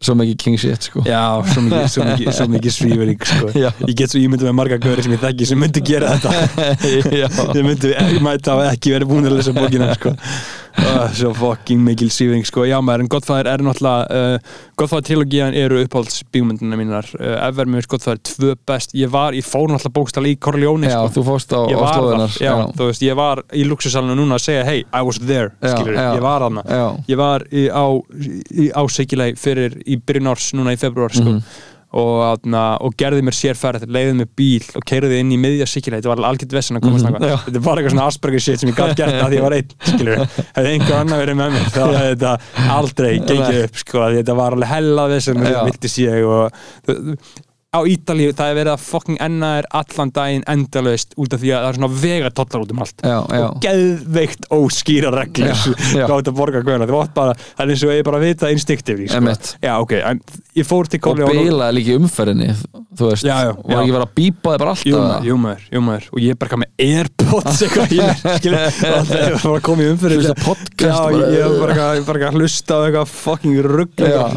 svo 0.00 0.14
mikið 0.16 0.38
king 0.40 0.56
shit 0.60 0.88
sko 0.88 1.02
já, 1.04 1.20
svo 1.52 1.66
mikið, 1.66 1.84
svo 1.92 2.06
mikið, 2.08 2.30
svo 2.38 2.46
mikið 2.54 2.76
svífering 2.78 3.26
sko. 3.28 3.50
Já. 3.52 3.68
ég 3.84 3.92
get 3.98 4.14
svo 4.14 4.22
ímyndið 4.22 4.48
með 4.48 4.56
marga 4.62 4.80
gauri 4.80 5.04
sem 5.04 5.12
ég 5.16 5.20
þekki 5.26 5.50
sem 5.50 5.60
myndi 5.60 5.84
gera 5.84 6.14
þetta 6.16 6.30
ég 6.88 7.68
myndi, 7.68 7.92
mætti 8.24 8.54
hafa 8.54 8.70
ekki 8.72 8.96
verið 8.96 9.12
búin 9.12 9.28
að 9.28 9.36
lesa 9.36 9.56
bókina 9.56 9.92
sko. 9.98 10.14
Svo 11.14 11.32
fucking 11.34 11.82
mikil 11.84 12.10
svífering 12.10 12.46
sko. 12.46 12.64
já 12.64 12.78
maður, 12.80 13.04
en 13.04 13.10
Godfather 13.10 13.48
er 13.50 13.64
náttúrulega 13.64 14.34
uh, 14.36 14.58
Godfather 14.78 15.06
trilogían 15.08 15.54
eru 15.54 15.80
uppáhalds 15.84 16.22
bígmyndina 16.32 16.78
mínar, 16.78 17.08
uh, 17.18 17.36
ever 17.46 17.66
finnst 17.66 17.90
Godfather 17.90 18.20
tvö 18.22 18.54
best, 18.66 18.94
ég 18.94 19.10
var, 19.12 19.34
ég 19.36 19.46
fór 19.46 19.68
náttúrulega 19.70 19.96
bókstala 19.98 20.30
í 20.30 20.36
Corleone 20.40 20.90
já 20.90 20.98
sko. 21.00 21.14
þú 21.18 21.26
fóst 21.30 21.54
á, 21.54 21.60
slóðunar 21.66 22.34
þar, 22.34 22.44
já, 22.46 22.54
þú 22.78 22.90
veist, 22.90 23.06
ég 23.06 23.18
var 23.18 23.42
í 23.52 23.64
luxusalinu 23.68 24.18
núna 24.18 24.38
að 24.38 24.46
segja, 24.46 24.64
hey, 24.68 24.84
I 24.92 25.02
was 25.06 25.18
there 25.18 25.50
Já, 25.60 25.74
skilur, 25.74 25.94
já. 25.96 26.14
ég 26.14 26.22
var 26.24 26.46
já, 26.50 26.84
ég 27.08 27.20
var 27.20 27.46
í, 27.50 27.66
á, 27.68 27.84
í, 28.50 28.70
á 28.70 28.82
Sigilei 28.90 29.34
fyrir 29.38 29.76
í 29.86 29.98
byrjun 30.00 30.30
árs, 30.32 30.52
núna 30.56 30.74
í 30.74 30.80
februar 30.80 31.12
sko. 31.14 31.36
Mhm. 31.36 31.68
Og, 31.90 32.12
atna, 32.22 32.62
og 32.86 32.94
gerði 32.98 33.24
mér 33.26 33.34
sérferð 33.34 33.86
leiði 33.90 34.14
mér 34.20 34.28
bíl 34.38 34.68
og 34.78 34.84
keiriði 34.86 35.18
inn 35.24 35.32
í 35.34 35.38
miðja 35.42 35.66
Sigilei 35.70 35.98
þetta 35.98 36.12
var 36.12 36.22
algjört 36.28 36.54
vessan 36.54 36.78
að 36.78 36.86
komast 36.86 37.08
mm 37.08 37.26
já. 37.26 37.36
þetta 37.46 37.58
er 37.58 37.64
bara 37.66 37.82
eitthvað 37.82 37.96
svona 37.96 38.06
Asperger 38.12 38.44
shit 38.44 38.62
sem 38.62 38.70
ég 38.70 38.78
gæti 38.78 38.96
gert 39.00 39.16
að 39.18 39.26
því 39.26 39.40
ég 39.40 39.46
var 39.46 39.56
einn, 39.58 39.74
skilur 39.88 40.22
hefði 40.22 40.72
einhver 40.76 40.96
annar 41.00 41.22
verið 41.24 41.40
með 41.40 41.56
mér 41.56 41.68
þá 41.74 41.82
hefði 41.82 42.14
þetta 42.14 42.32
aldrei 42.78 43.10
gengið 43.18 43.60
upp, 43.64 43.82
sko, 43.82 44.06
þetta 44.14 44.38
var 44.38 44.56
alveg 44.56 44.74
hella 44.76 45.06
vessan, 45.10 45.46
Já. 45.50 45.62
vilti 45.66 45.90
sé 45.90 46.20
og 46.22 47.49
á 47.70 47.86
Ítalíu, 47.86 48.32
það 48.34 48.48
er 48.50 48.56
verið 48.58 48.72
að 48.72 48.80
fucking 48.82 49.18
enna 49.22 49.48
er 49.60 49.66
allan 49.78 50.10
daginn 50.10 50.42
endalaust 50.50 51.12
út 51.14 51.36
af 51.36 51.38
því 51.38 51.52
að 51.54 51.60
það 51.60 51.68
er 51.68 51.76
svona 51.78 51.90
vegatollar 52.00 52.64
út 52.64 52.72
um 52.74 52.80
allt 52.82 53.04
já, 53.06 53.12
já, 53.30 53.44
og 53.46 53.60
geðveikt 53.62 54.48
óskýra 54.56 55.12
reglur 55.14 55.54
já. 55.94 56.02
gátt 56.10 56.30
að 56.32 56.34
borga 56.40 56.64
guðuna 56.66 56.88
það 56.90 56.96
var 56.96 57.12
bara, 57.14 57.36
það 57.38 57.62
er 57.62 57.70
eins 57.76 57.84
og 57.86 57.92
ég 57.94 58.02
bara 58.08 58.22
vita 58.24 58.50
instinktivli 58.50 59.06
sko. 59.06 59.20
Emmett. 59.20 59.52
já 59.62 59.70
ok, 59.78 59.92
en 60.02 60.18
ég 60.58 60.66
fór 60.66 60.90
til 60.90 60.98
og 60.98 61.04
Corleone 61.06 61.44
bilaði 61.46 61.76
líka 61.78 61.94
umferðinni 62.00 62.48
þú 62.98 63.04
veist, 63.12 63.22
Já, 63.22 63.36
já. 63.46 63.52
ekki 63.54 63.94
verið 63.94 64.02
að 64.02 64.14
bípa 64.18 64.50
þig 64.50 64.58
bara 64.64 64.74
alltaf 64.74 65.22
jú 65.30 65.38
maður, 65.38 65.62
jú 65.70 65.80
maður 65.86 66.10
og 66.10 66.18
ég 66.24 66.34
er 66.34 66.38
bara 66.42 66.58
með 66.58 66.70
Airpods 66.88 67.60
eitthvað 67.62 67.86
mér 67.94 68.18
skilur, 68.18 68.66
og 68.66 69.06
það 69.06 69.46
var 69.46 69.54
að 69.54 69.62
koma 69.70 69.78
í 69.78 69.94
bara. 69.94 70.18
ég 70.18 70.26
ég 71.38 71.46
var 71.46 71.54
bara 71.62 71.86
ég 72.00 72.02
bara 72.10 72.18
að 72.32 72.40
hlusta 72.40 72.72
á 72.74 72.82
eitthvað 72.88 73.14
fucking 73.14 73.54
rugg 73.62 73.94
Já. 73.94 74.10
eitthvað 74.10 74.34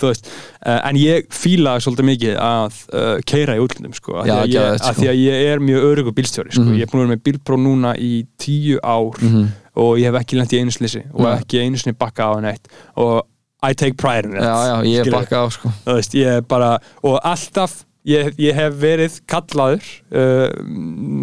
þú 0.00 0.10
veist, 0.10 0.30
uh, 0.66 0.80
en 0.88 0.96
ég 1.00 1.26
fílaði 1.34 1.84
svolítið 1.86 2.08
mikið 2.10 2.38
að 2.44 2.78
uh, 2.94 3.16
keira 3.26 3.56
í 3.58 3.62
útlöndum 3.64 3.94
sko, 3.96 4.16
af 4.22 4.26
Já, 4.28 4.34
að, 4.42 4.54
ég, 4.54 4.70
að 4.70 4.78
sko. 4.82 4.94
því 5.00 5.08
að 5.12 5.20
ég 5.24 5.50
er 5.52 5.62
mjög 5.68 5.86
örugur 5.90 6.16
bílstjóri 6.18 6.52
sko. 6.54 6.64
Mhm. 6.64 6.78
ég 6.80 6.82
er 6.86 6.92
búin 6.92 7.02
að 7.02 7.06
vera 7.06 7.14
með 7.16 7.22
bílpró 7.28 7.58
núna 7.60 7.94
í 7.98 8.12
tíu 8.38 8.78
ár 8.82 9.20
Mhm. 9.22 9.46
og 9.76 9.96
ég 9.98 10.10
hef 10.10 10.20
ekki 10.22 10.36
lent 10.38 10.52
í 10.52 10.60
einu 10.62 10.70
slisi 10.74 11.02
og 11.12 11.20
Nei. 11.26 11.32
ekki 11.38 11.62
einu 11.64 11.76
sinni 11.80 11.96
bakka 11.98 12.30
á 12.30 12.34
neitt 12.40 12.68
og 12.96 13.22
I 13.64 13.72
take 13.72 13.96
pride 13.96 14.26
in 14.28 14.36
it 14.36 14.42
Já, 14.42 14.54
já, 14.68 14.76
ég 14.84 15.06
er 15.06 15.10
bakka 15.10 15.40
á 15.40 15.46
sko 15.50 15.70
veist, 15.86 16.12
ég 16.14 16.26
er 16.36 16.42
bara 16.42 16.78
og 17.02 17.18
alltaf, 17.24 17.84
ég, 18.06 18.34
ég 18.38 18.52
hef 18.54 18.74
verið 18.76 19.20
kallaður 19.26 19.82
uh, 20.12 20.50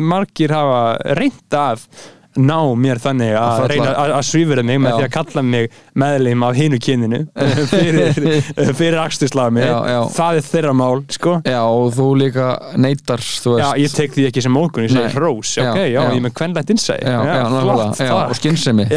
margir 0.10 0.50
hafa 0.56 0.82
reynd 1.20 1.54
að 1.54 1.86
ná 2.40 2.58
mér 2.80 3.00
þannig 3.02 3.34
Að 3.36 3.62
að 3.62 3.68
reyna 3.72 3.90
að, 3.92 4.14
að 4.16 4.24
svífura 4.28 4.64
mig 4.64 4.80
með 4.82 4.92
Já. 4.92 4.96
því 4.98 5.06
að 5.08 5.12
kalla 5.16 5.44
mig 5.44 5.78
meðleim 6.04 6.46
af 6.48 6.56
hinu 6.56 6.80
kyninu. 6.82 7.20
Fyrir, 7.72 8.14
fyrir 8.78 8.98
já. 9.92 10.00
það 10.16 10.40
er 10.40 10.48
þeirra 10.48 10.74
mál, 10.78 11.04
sko. 11.12 11.36
Já, 11.48 11.60
og 11.66 11.92
þú 11.96 12.08
líka 12.22 12.48
neytar, 12.80 13.24
þú 13.44 13.56
Já, 13.60 13.68
ég 13.82 13.96
tek 13.96 14.16
því 14.16 14.28
ekki 14.30 14.44
sem 14.46 14.56
mókun, 14.56 14.88
ég 14.88 14.94
segi 14.94 15.14
hrós, 15.16 15.54
ok, 15.62 15.80
já, 15.92 16.02
ég 16.16 16.24
með 16.24 16.36
kvenlegt 16.40 16.74
innsæði 16.74 17.08
já, 17.08 17.18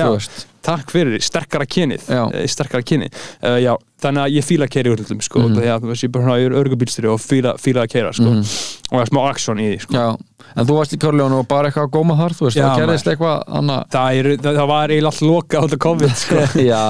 og 0.09 0.16
veist. 0.19 0.47
takk 0.65 0.94
fyrir, 0.94 1.20
sterkara 1.24 1.66
kynið. 1.69 2.06
Eh, 2.09 2.47
sterkara 2.51 2.86
kynið, 2.86 3.19
uh, 3.43 3.59
já, 3.62 3.74
þannig 4.05 4.24
að 4.24 4.39
ég 4.39 4.48
fíla 4.48 4.69
að 4.69 4.74
keira 4.77 4.90
í 4.90 4.94
úrlundum, 4.94 5.20
sko, 5.24 5.43
mm 5.43 5.59
-hmm. 5.59 5.82
þú 5.82 5.93
veist, 5.93 6.06
ég 6.09 6.48
er 6.48 6.59
örgubílstjóri 6.62 7.12
og 7.12 7.20
fíla, 7.20 7.56
fíla 7.61 7.85
að 7.85 7.93
keira, 7.97 8.15
sko. 8.16 8.31
Mhm. 8.31 8.73
Og 8.90 8.94
það 8.94 9.02
er 9.05 9.11
smá 9.11 9.20
aksjón 9.31 9.62
í 9.65 9.69
því, 9.70 9.81
sko. 9.86 10.06
En 10.55 10.69
þú 10.69 10.77
varst 10.77 10.94
í 10.94 10.98
Körljónu 11.01 11.40
og 11.40 11.47
bara 11.51 11.70
eitthvað 11.70 11.86
að 11.89 11.94
góma 11.97 12.16
þar, 12.19 12.35
þú 12.36 12.47
veist, 12.47 12.59
Já, 12.59 12.65
það 12.66 12.82
gerðist 12.82 13.11
eitthvað 13.11 13.55
annað. 13.59 13.86
Það, 13.94 14.19
er, 14.20 14.28
það, 14.44 14.59
það 14.61 14.70
var 14.70 14.94
eiginlega 14.94 15.12
allt 15.15 15.24
loka 15.24 15.62
út 15.65 15.77
af 15.77 15.82
COVID, 15.86 16.16
sko. 16.24 16.43
Já, 16.61 16.81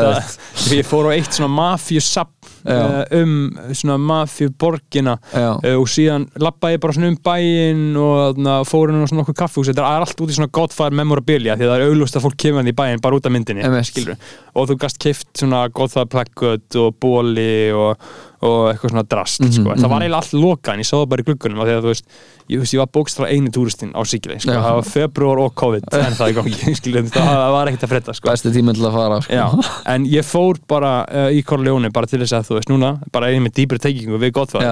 að 0.00 0.74
ég 0.74 0.88
fór 0.88 1.10
á 1.10 1.10
eitt 1.14 1.36
svona 1.36 1.52
mafjusap 1.54 2.32
Já. 2.64 3.04
uh, 3.12 3.22
um 3.22 3.58
svona 3.72 3.96
mafjuborgina 3.96 5.16
uh, 5.32 5.76
og 5.80 5.86
síðan 5.88 6.26
lappaði 6.40 6.76
ég 6.76 6.82
bara 6.82 6.96
svona 6.96 7.10
um 7.12 7.18
bæinn 7.24 7.84
og 7.96 8.16
þarna, 8.20 8.56
fór 8.68 8.92
inn 8.92 9.00
á 9.00 9.08
svona 9.08 9.24
okkur 9.24 9.38
kaffhús 9.38 9.70
þetta 9.70 9.86
er 9.86 10.04
allt 10.04 10.20
út 10.20 10.32
í 10.32 10.36
svona 10.36 10.52
Godfather 10.52 10.98
memorabilia 11.00 11.56
því 11.56 11.66
að 11.66 11.72
það 11.72 11.78
er 11.78 11.94
auglust 11.94 12.18
að 12.18 12.26
fólk 12.26 12.38
kemur 12.44 12.60
hann 12.60 12.72
í 12.72 12.76
bæinn 12.76 13.04
bara 13.04 13.16
út 13.16 13.28
af 13.28 13.34
myndinni 13.34 13.84
skilur 13.88 14.18
og 14.52 14.68
þú 14.68 14.76
gast 14.84 15.00
kift 15.00 15.30
svona 15.40 15.62
Godfather 15.72 16.10
plakkut 16.12 16.80
og 16.82 17.00
bóli 17.00 17.54
og, 17.72 18.10
og 18.40 18.70
eitthvað 18.70 18.94
svona 18.94 19.04
drast 19.04 19.40
Mhm, 19.40 19.52
sko. 19.52 19.74
það 19.74 19.88
var 19.88 19.90
mhm. 19.90 20.04
eiginlega 20.04 20.20
allt 20.20 20.36
lokað 20.40 20.72
en 20.72 20.80
ég 20.80 20.88
sá 20.88 20.96
það 20.96 21.08
bara 21.12 21.22
í 21.22 21.26
gluggunum 21.28 21.60
þú 21.66 21.90
veist, 21.90 22.06
ég, 22.48 22.58
veist, 22.60 22.74
ég 22.74 22.80
var 22.80 22.90
bókstara 22.96 23.28
einu 23.30 23.52
túristinn 23.54 23.92
á 23.92 24.00
Sikilei, 24.04 24.38
sko. 24.40 24.52
Það 24.52 24.78
var 24.78 24.88
februar 24.88 25.42
og 25.44 25.54
COVID 25.60 25.84
en 26.00 26.16
það 26.18 26.34
gangi, 26.38 26.74
skilur, 26.80 27.04
það, 27.10 27.28
það 27.30 27.52
var 27.56 27.70
ekkert 27.72 27.84
að 27.86 27.92
fredda 27.94 28.16
sko. 28.16 28.30
besti 28.30 28.54
tíminn 28.54 28.78
til 28.78 28.86
að 28.88 28.96
fara 28.96 29.20
sko. 29.26 29.68
En 29.94 30.08
ég 30.08 30.26
fór 30.26 30.60
bara 30.70 30.94
uh, 31.04 31.28
í 31.34 31.44
Corleone 31.46 31.92
bara 31.92 32.06
til 32.10 32.22
þess 32.22 32.38
að 32.38 32.48
þú 32.50 32.58
veist 32.60 32.72
núna 32.72 32.94
bara 33.12 33.30
einu 33.30 33.44
með 33.46 33.56
dýpri 33.60 33.82
tengingu 33.82 34.20
við 34.20 34.32
þú 34.40 34.64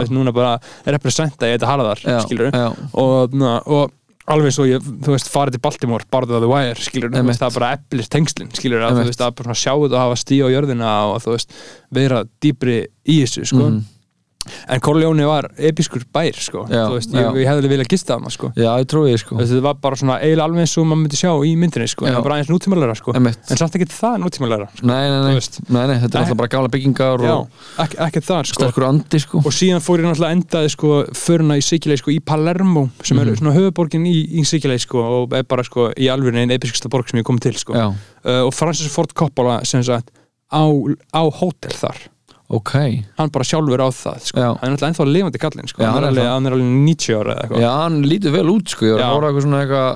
veist 0.00 0.14
núna 0.14 0.32
bara 0.32 0.56
representa 0.86 1.50
ég 1.50 1.58
þetta 1.58 1.70
harðar 1.70 2.02
og, 2.96 3.36
og 3.66 3.94
alveg 4.26 4.54
svo 4.54 4.64
ég, 4.68 4.82
þú 4.82 5.12
veist, 5.14 5.28
farið 5.32 5.56
til 5.56 5.62
Baltimore 5.66 6.06
barðið 6.12 6.38
á 6.38 6.40
The 6.42 6.50
Wire, 6.50 6.80
skilur, 6.82 7.10
þú 7.14 7.26
veist, 7.28 7.42
það 7.42 7.50
er 7.52 7.58
bara 7.60 7.72
eplir 7.78 8.08
tengslin, 8.16 8.48
skilur, 8.58 8.82
að 8.86 8.96
þú 9.00 9.04
veist, 9.10 9.22
að 9.26 9.34
bara 9.40 9.54
sjá 9.54 9.72
þetta 9.74 9.96
og 9.98 10.02
hafa 10.02 10.16
stíð 10.22 10.46
á 10.46 10.48
jörðina 10.54 10.94
og 11.12 11.20
þú 11.24 11.34
veist, 11.36 11.52
vera 11.94 12.24
dýpri 12.42 12.78
í 13.06 13.20
þessu, 13.22 13.44
sko. 13.52 13.68
Mhm. 13.70 13.84
En 14.68 14.80
Corleone 14.80 15.26
var 15.26 15.48
episkur 15.58 16.02
bær, 16.12 16.32
sko. 16.40 16.66
Já, 16.70 16.84
veist, 16.92 17.12
ég, 17.14 17.28
ég 17.42 17.48
hefði 17.50 17.70
viljað 17.72 17.88
gista 17.92 18.14
hana, 18.18 18.30
sko. 18.30 18.52
Já, 18.56 18.70
ég 18.80 18.86
trúi 18.90 19.12
því 19.12 19.18
sko. 19.22 19.36
þetta 19.40 19.60
var 19.66 19.74
bara 19.82 19.96
svona 19.96 20.18
eiginlega 20.20 20.44
alveg 20.50 20.60
eins 20.66 20.76
og 20.78 20.86
maður 20.86 21.02
myndi 21.04 21.20
sjá 21.20 21.30
í 21.46 21.52
myndinni, 21.56 21.88
sko, 21.88 22.06
en 22.06 22.12
Já. 22.12 22.16
það 22.16 22.20
var 22.22 22.26
bara 22.28 22.38
aðeins 22.40 22.52
nútímalega, 22.54 22.96
sko. 23.00 23.12
Einmitt. 23.16 23.38
en 23.50 23.56
samt 23.62 23.76
ekki 23.78 23.88
það 23.92 24.16
nútímalega, 24.24 24.68
sko 24.76 24.86
nei, 24.86 25.02
nei, 25.10 25.20
nei, 25.20 25.40
nei, 25.68 25.86
nei, 25.86 25.98
þetta 26.02 26.18
er 26.18 26.22
alltaf 26.22 26.36
bara 26.42 26.48
gamla 26.56 26.68
byggingar 26.76 27.24
Já, 27.26 27.34
og 27.36 27.48
ekki, 27.86 27.96
ekki 28.06 28.24
þar 28.26 28.50
sko. 28.50 28.62
sterkur 28.62 28.86
andi 28.88 29.20
sko. 29.22 29.38
og 29.44 29.52
síðan 29.52 29.82
fór 29.84 30.00
ég 30.02 30.08
náttúrulega 30.10 30.36
endaði 30.36 30.70
sko 30.76 30.92
föruna 31.16 31.56
í 31.58 31.62
Sikilei 31.66 31.96
sko 32.00 32.10
í 32.14 32.20
Palermo 32.24 32.88
sem 33.02 33.18
er 33.18 33.26
Mhm. 33.26 33.36
svona 33.40 33.54
höfuborgin 33.56 34.06
í, 34.06 34.16
í 34.40 34.44
Sikilei 34.46 34.78
sko 34.80 35.02
og 35.02 35.32
er 35.34 35.42
bara 35.44 35.62
sko 35.64 35.90
í 35.96 36.06
alveg 36.12 36.34
einn 36.36 36.50
episksta 36.50 36.88
borg 36.88 37.08
sem 37.08 37.20
ég 37.20 37.24
kom 37.24 37.38
til 37.38 37.52
sko. 37.54 37.72
Uh, 37.74 38.46
og 38.46 38.52
Francis 38.54 38.88
Ford 38.92 39.12
Coppola 39.14 39.60
sem 39.64 39.82
sagt 39.82 40.10
á, 40.52 40.62
á 41.14 41.22
hótel 41.30 41.72
þar 41.74 41.96
ok. 42.48 42.72
Hann 43.18 43.32
bara 43.34 43.46
sjálfur 43.48 43.82
á 43.82 43.88
það 43.90 44.26
sko. 44.30 44.40
Hann 44.42 44.68
er 44.70 44.74
alltaf 44.76 44.88
ennþá 44.90 45.06
lifandi 45.10 45.42
kallinn 45.42 45.70
sko. 45.70 45.84
Hann, 45.84 46.04
er 46.04 46.10
hann 46.10 46.32
hann 46.32 46.50
er 46.50 46.56
alveg 46.56 46.74
90 46.86 47.16
ára 47.20 47.36
eða 47.36 47.46
eitthvað. 47.46 47.64
Já, 47.64 47.70
hann 47.82 48.02
lítur 48.06 48.36
vel 48.36 48.50
út 48.52 48.74
sko. 48.74 48.90
ég 48.90 49.02
hóra 49.02 49.30
eitthvað 49.30 49.46
svona 49.46 49.62
eitthvað 49.64 49.88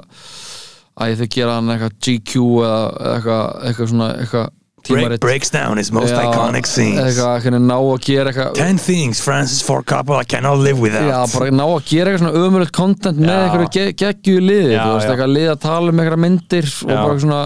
að 1.01 1.20
þau 1.20 1.28
gera 1.36 1.59
hann 1.59 1.74
eitthvað 1.74 1.98
GQ 2.06 2.47
eða 2.66 2.81
eitthvað, 3.14 3.44
eitthvað 3.70 3.93
svona 3.94 4.09
eitthvað 4.20 4.48
tímarit 4.86 5.20
breaks 5.20 5.51
down 5.51 5.77
his 5.78 5.90
most 5.93 6.12
Já, 6.15 6.20
iconic 6.31 6.66
scenes. 6.66 7.01
eitthvað, 7.05 7.36
eitthvað 7.40 7.65
ná 7.66 7.77
að 7.78 8.01
gera 8.07 8.31
eitthvað 8.32 8.55
Ten 8.61 8.78
things 8.78 9.20
Francis 9.24 9.62
Ford 9.62 9.85
Coppola 9.86 10.24
cannot 10.24 10.59
live 10.65 10.78
without. 10.81 11.09
Já, 11.09 11.20
bara 11.39 11.51
ná 11.51 11.65
að 11.66 11.85
gera 11.90 12.11
eitthvað 12.12 12.24
svona 12.24 12.44
ömurlegt 12.47 12.73
content 12.77 13.19
með 13.20 13.31
Já. 13.35 13.43
eitthvað 13.44 13.70
ge 13.77 13.85
geggju 14.05 14.36
liði 14.40 14.74
þú 14.78 14.90
veist, 14.97 15.11
eitthvað 15.12 15.32
lið 15.36 15.48
að 15.55 15.61
tala 15.66 15.94
um 15.94 16.01
eitthvað 16.05 16.23
myndir 16.27 16.70
og 16.85 16.94
bara 16.97 17.19
svona, 17.27 17.40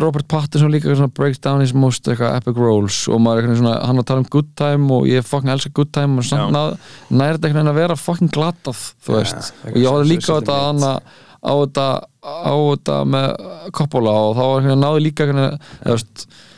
Robert- 0.00 0.28
Pattinson 0.30 0.70
líka 0.72 0.94
svona 0.94 1.12
breaks 1.14 1.38
down 1.38 1.60
his 1.60 1.72
most 1.74 2.04
eitthvað 2.08 2.36
epic 2.40 2.56
roles 2.56 3.00
og 3.08 3.20
maður 3.20 3.42
eitthvað 3.44 3.60
svona, 3.62 3.76
hann 3.86 3.98
að 4.02 4.06
tala 4.10 4.24
um 4.24 4.28
good 4.30 4.50
time 4.56 4.90
og 4.94 5.08
ég 5.10 5.24
fucking 5.26 5.50
elska 5.50 5.72
good 5.74 5.92
time 5.92 6.18
og 6.18 6.24
samt 6.24 6.48
Já. 6.48 6.54
náð, 6.54 6.76
nær 7.10 7.34
þetta 7.36 7.48
einhvern 7.50 7.58
veginn 7.60 7.72
að 7.74 7.80
vera 7.82 7.96
fucking 7.96 8.30
glatað 8.34 8.84
þú 9.06 9.16
veist, 9.18 9.50
eitthvað 9.64 9.74
og 9.74 9.82
ég 9.82 9.90
hóði 9.90 10.08
líka 10.10 10.30
á 10.30 10.34
þetta 10.38 10.54
media. 10.54 10.68
hann 10.70 10.86
að 10.90 11.26
á 11.40 11.52
þetta, 11.56 11.86
á 12.24 12.52
þetta 12.52 12.96
með 13.08 13.28
Coppola 13.76 14.16
og 14.28 14.34
þá 14.38 14.44
hérna 14.66 14.78
náði 14.84 15.04
líka 15.06 15.28
hérna, 15.28 15.46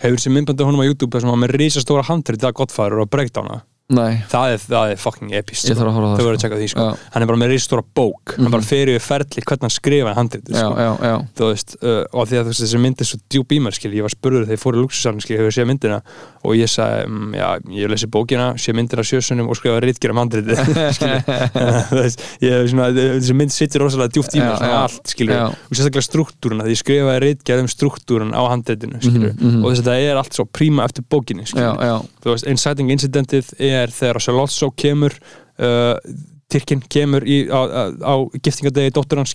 hefur 0.02 0.22
sér 0.22 0.34
myndbandi 0.36 0.66
honum 0.66 0.82
á 0.82 0.88
YouTube 0.88 1.20
sem 1.20 1.30
var 1.30 1.42
með 1.42 1.56
risastóra 1.60 2.06
handrið 2.08 2.42
það 2.46 2.56
Godfather 2.62 3.04
og 3.04 3.12
breakdowna 3.12 3.62
nei 3.92 4.22
það 4.32 4.54
er, 4.54 4.60
það 4.64 4.92
er 4.94 5.00
fucking 5.02 5.32
epist 5.36 5.68
Ég 5.68 5.76
þarf 5.78 5.90
að 5.90 5.96
horfa 5.98 6.08
á 6.08 6.12
það, 6.12 6.18
þau 6.18 6.26
verður 6.26 6.32
að 6.32 6.40
sko. 6.40 6.46
tjekka 6.46 6.60
því 6.62 6.68
sko. 6.72 6.86
Já. 6.86 7.10
hann 7.14 7.22
er 7.22 7.30
bara 7.32 7.40
með 7.42 7.50
risastóra 7.52 7.84
bók 7.98 8.34
hann 8.38 8.50
bara 8.54 8.66
fer 8.66 8.92
yfir 8.92 9.04
ferli 9.04 9.44
hvernig 9.44 9.66
hann 9.66 9.74
skrifa 9.76 10.14
handrið 10.16 10.52
já, 10.52 10.62
sko. 10.62 10.72
já, 10.80 10.90
já, 11.10 11.16
þú 11.38 11.48
veist, 11.52 11.76
uh, 11.82 12.02
og 12.12 12.28
því 12.30 12.38
að 12.40 12.44
þú 12.46 12.52
veist, 12.52 12.62
þessi 12.66 12.80
mynd 12.82 13.02
er 13.04 13.10
svo 13.12 13.20
djúb 13.32 13.52
í 13.52 13.58
mér, 13.66 13.76
skil, 13.76 13.92
ég 13.98 14.06
var 14.06 14.14
spurður 14.16 14.46
þegar 14.48 14.56
ég 14.58 14.62
fór 14.62 14.78
í 14.78 14.82
luxusafn, 14.82 15.20
skil, 15.24 15.36
hefur 15.42 15.56
séð 15.58 15.68
myndina 15.72 15.98
og 16.42 16.56
ég 16.58 16.70
sagði, 16.72 17.04
um, 17.06 17.34
já, 17.36 17.48
ég 17.82 17.92
lesi 17.92 18.08
bókina 18.10 18.46
séð 18.58 18.78
myndina 18.80 19.04
sjösunum 19.06 19.50
og 19.52 19.58
skrifa 19.60 19.78
rítgjur 19.84 20.14
um 20.16 20.22
handriti 20.22 20.56
skil, 20.96 21.12
þú 21.92 22.00
veist 22.00 22.24
ég, 22.42 22.66
svona, 22.72 22.88
þessi 22.96 23.36
mynd 23.38 23.54
sittir 23.54 23.84
rosalega 23.84 24.14
djúpt 24.16 24.34
í 24.36 24.40
mér 24.42 24.50
Já, 24.52 24.56
svona 24.58 24.72
já. 24.72 24.80
allt, 24.86 25.12
skilur, 25.12 25.36
Já. 25.36 25.44
og 25.52 25.76
sérstaklega 25.78 26.06
struktúruna 26.08 26.66
því 26.66 26.74
ég 26.74 26.80
skrifaði 26.82 27.22
rítgjur 27.26 27.62
um 27.62 27.70
struktúrun 27.70 28.32
á 28.34 28.42
handritinu, 28.50 28.98
skilur, 29.02 29.32
Mhm, 29.32 29.48
mhm. 29.52 29.62
og 29.64 29.72
þess 29.72 29.82
að 29.84 29.88
það 29.92 30.06
er 30.10 30.16
allt 30.20 30.36
svo 30.36 30.44
príma 30.48 30.84
eftir 30.88 31.04
bókinni, 31.10 31.44
já, 31.46 31.50
skilur, 31.52 31.82
já, 31.86 31.94
þú 32.24 32.32
veist, 32.34 32.46
inciting 32.52 32.90
incidentið 32.94 33.52
er 33.58 33.81
þegar 33.90 34.20
Solozzo 34.22 34.70
kemur 34.70 35.16
uh, 35.58 35.96
Tyrkin 36.52 36.82
kemur 36.92 37.24
í, 37.24 37.46
á, 37.48 37.60
á, 37.64 37.82
á 38.04 38.14
giftingadegi 38.36 38.92
dóttur 38.92 39.22
hans 39.22 39.32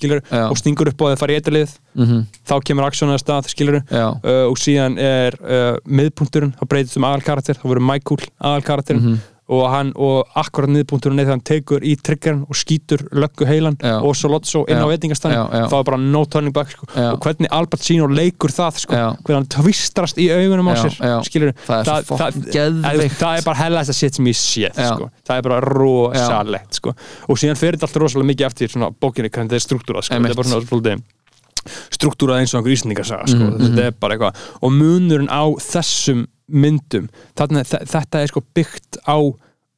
og 0.52 0.58
stingur 0.60 0.92
upp 0.92 1.02
á 1.02 1.06
að 1.10 1.22
fara 1.24 1.34
í 1.34 1.40
eitthvað 1.40 1.72
mhm, 1.98 2.20
þá 2.46 2.54
kemur 2.70 2.86
aksjónu 2.86 3.16
að 3.16 3.24
stað 3.24 3.50
uh, 3.90 4.46
og 4.46 4.60
síðan 4.62 5.00
er 5.02 5.38
uh, 5.42 5.80
miðpunkturinn, 5.90 6.54
þá 6.60 6.66
breytist 6.70 7.00
um 7.00 7.08
aðalkarakter 7.10 7.58
þá 7.58 7.66
verður 7.66 7.88
Michael 7.90 8.22
aðalkarakterinn. 8.38 9.02
Mhm. 9.02 9.26
Og 9.48 9.64
hann, 9.72 9.94
og 9.96 10.28
akkurat 10.36 10.68
er 10.76 11.24
þegar 11.24 11.38
hann 11.38 11.44
tekur 11.48 11.84
í 11.88 11.94
triggerinn 12.04 12.42
og 12.50 12.58
skýtur 12.60 13.06
löggu 13.16 13.48
heilan 13.48 13.78
Já. 13.80 13.96
og 14.04 14.16
Solozzo 14.20 14.66
inn 14.68 14.82
á 14.84 14.88
já. 15.56 15.62
þá 15.72 15.76
er 15.80 15.86
bara 15.88 16.00
no 16.04 16.24
turning 16.26 16.54
back 16.56 16.74
sko. 16.74 16.88
Og 17.14 17.20
hvernig 17.24 17.48
Al 17.56 17.68
Pacino 17.72 18.10
leikur 18.12 18.52
það 18.52 18.82
sko. 18.84 18.94
Hvernig 19.24 19.38
hann 19.38 19.50
tvistrast 19.56 20.20
í 20.20 20.28
augunum 20.36 20.68
á 20.68 20.76
sér 20.84 20.98
skilur 21.24 21.54
Það 21.64 21.94
er 21.94 22.42
geðveikt. 22.52 23.16
það, 23.16 23.20
það 23.22 23.38
er 23.40 23.48
bara 23.48 23.62
hellast 23.64 23.94
að 23.94 24.00
shit 24.02 24.20
sem 24.20 24.28
ég 24.32 24.40
Já. 24.76 24.92
sko. 24.92 25.12
það 25.24 25.38
er 25.38 25.48
bara 25.48 25.62
rosalegt 25.64 26.82
sko. 26.82 26.96
og 27.28 27.40
síðan 27.40 27.60
fer 27.60 27.78
þetta 27.78 27.88
alltaf 27.88 28.04
rosalega 28.04 28.32
mikið 28.34 28.50
eftir 28.52 28.74
svona 28.76 28.92
bókinni 28.92 29.32
hvernig 29.32 29.54
þetta 29.54 29.62
er 29.62 29.68
struktúrað 29.70 30.10
sko. 30.10 30.20
Þetta 30.20 30.36
er 30.36 30.42
bara 30.42 30.52
svona 30.52 30.98
struktúrað 31.94 32.42
eins 32.42 32.54
og 32.54 32.62
einhver 32.62 32.76
íslendingarsaga 32.78 33.28
sko. 33.28 33.44
Mhm, 33.52 33.60
þetta 33.68 33.86
er 33.88 33.92
bara 34.00 34.16
eitthvað. 34.18 34.36
Og 34.62 34.72
munurinn 34.72 35.30
á 35.32 35.44
þessum 35.62 36.26
myndum 36.50 37.10
þarna, 37.36 37.64
þe- 37.68 37.86
þetta 37.88 38.22
er 38.24 38.28
sko 38.32 38.44
byggt 38.56 38.98
á 39.08 39.18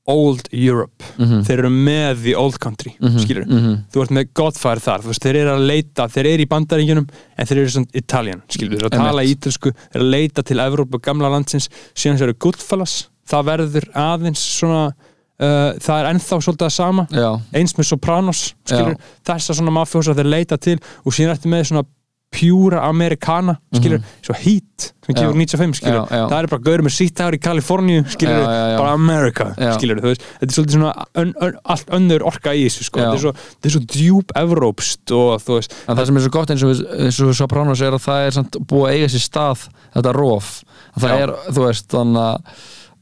Old 0.09 0.47
Europe. 0.51 1.03
Mhm. 1.19 1.43
þeir 1.45 1.59
eru 1.59 1.69
með 1.69 2.23
the 2.23 2.33
Old 2.35 2.57
Country 2.59 2.95
mm 2.99 3.19
skilur, 3.19 3.45
þú 3.93 4.01
ert 4.01 4.09
með 4.15 4.29
Godfather 4.33 4.81
þar 4.81 5.03
veist, 5.05 5.21
þeir 5.21 5.35
eru 5.43 5.51
að 5.53 5.67
leita, 5.69 6.07
þeir 6.09 6.25
eru 6.31 6.45
í 6.45 6.47
bandaríkjunum 6.49 7.07
en 7.37 7.45
þeir 7.45 7.57
eru 7.61 7.69
svona 7.75 7.87
Italian, 7.93 8.41
þeir 8.49 8.73
eru 8.73 8.89
að 8.89 8.95
tala 8.97 9.21
ítölsku, 9.21 9.69
þeir 9.75 9.99
eru 9.99 10.05
að 10.07 10.09
leita 10.15 10.43
til 10.43 10.57
Evrópu 10.57 10.99
gamla 11.01 11.29
landsins, 11.29 11.69
síðan 11.93 12.17
þeir 12.17 12.29
eru 12.29 12.37
Goodfellas 12.39 12.95
það 13.29 13.45
verður 13.51 13.85
aðeins 13.93 14.41
svona 14.59 14.93
uh, 15.39 15.69
það 15.79 15.99
er 16.03 16.09
ennþá 16.13 16.41
svolítið 16.45 16.67
að 16.69 16.75
sama. 16.75 17.07
Já, 17.11 17.29
eins 17.55 17.75
með 17.77 17.89
Sopranos, 17.93 18.43
skilur 18.65 18.95
Já. 18.97 18.99
þess 19.31 19.49
að 19.53 19.61
svona 19.61 19.77
mafjósa 19.79 20.17
þeir 20.17 20.33
leita 20.35 20.57
til 20.61 20.79
og 21.05 21.15
síðan 21.15 21.35
ertu 21.37 21.49
með 21.53 21.65
svona 21.71 21.85
pjúra 22.29 22.83
amerikana 22.85 23.55
skilur, 23.73 24.03
svo 24.21 24.35
Heat 24.37 24.91
sem 25.01 25.15
Mhm. 25.15 25.17
Já. 25.17 25.21
gefur 25.25 25.33
95 25.33 25.73
skilur, 25.79 26.03
Já, 26.05 26.13
já. 26.13 26.25
það 26.29 26.43
er 26.43 26.47
bara 26.51 26.61
gauður 26.61 26.83
með 26.85 27.21
ár 27.25 27.33
í 27.33 27.39
Kaliforníu 27.41 28.03
skilur, 28.05 28.43
Já, 28.45 28.77
bara 28.77 28.91
America 28.93 29.47
skilur, 29.79 30.01
veist, 30.03 30.21
þetta 30.37 30.45
er 30.45 30.53
svolítið 30.53 30.75
svona 30.77 31.05
ön, 31.17 31.33
ön, 31.41 31.55
allt 31.65 31.89
önnur 31.97 32.21
orka 32.29 32.53
í 32.53 32.67
þessu 32.67 32.83
sko. 32.85 32.99
Þetta 33.01 33.15
er 33.17 33.23
svo, 33.23 33.33
þetta 33.33 33.65
er 33.65 33.73
svo 33.73 33.81
djúb 33.95 34.35
evrópst 34.43 35.11
og 35.17 35.41
þú 35.41 35.57
veist, 35.57 35.73
en 35.89 35.97
það 35.97 36.05
sem 36.05 36.17
er 36.17 36.21
svo 36.27 36.33
gott 36.37 36.53
eins 36.53 36.63
og, 36.69 36.83
eins 36.99 37.19
og 37.25 37.33
Sopranos 37.41 37.81
er 37.81 37.97
að 37.97 38.05
það 38.05 38.27
er 38.27 38.31
samt 38.37 38.51
búið 38.61 38.85
að 38.85 38.93
eiga 38.93 39.09
sér 39.09 39.25
stað 39.25 39.65
þetta 39.97 40.13
rof. 40.13 40.51
Að 40.93 41.01
það 41.01 41.23
er, 41.25 41.33
þú 41.49 41.65
veist, 41.65 41.87
þannig 41.89 42.21
að 42.29 42.37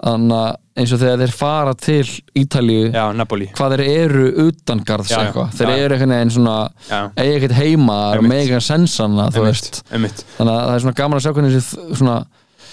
þannig 0.04 0.38
að 0.38 0.56
eins 0.78 0.92
og 0.94 1.00
þegar 1.02 1.22
þeir 1.24 1.32
fara 1.34 1.72
til 1.74 2.04
Ítalíu, 2.38 2.82
já, 2.94 3.06
hvað 3.58 3.74
þeir 3.74 3.84
eru 3.90 4.26
utangarðs 4.46 5.10
Já, 5.10 5.18
eitthvað, 5.24 5.54
þeir 5.58 5.72
Já. 5.72 5.78
eru 5.86 5.96
einhvern 5.96 6.14
veginn 6.14 6.34
svona 6.36 6.58
já, 6.90 7.00
eiga 7.18 7.38
ekkert 7.40 7.56
heima, 7.58 7.96
Einmitt. 8.14 8.30
með 8.30 8.42
ekkert 8.44 8.68
sensana 8.68 9.26
þú 9.34 9.46
veist, 9.48 9.80
einmitt, 9.90 10.22
þannig 10.38 10.54
að 10.54 10.68
það 10.68 10.76
er 10.76 10.84
svona 10.86 10.98
gaman 11.02 11.18
að 11.18 11.26
sjá 11.26 11.34
hvernig 11.34 11.56
þessi 11.58 11.98
svona, 12.02 12.18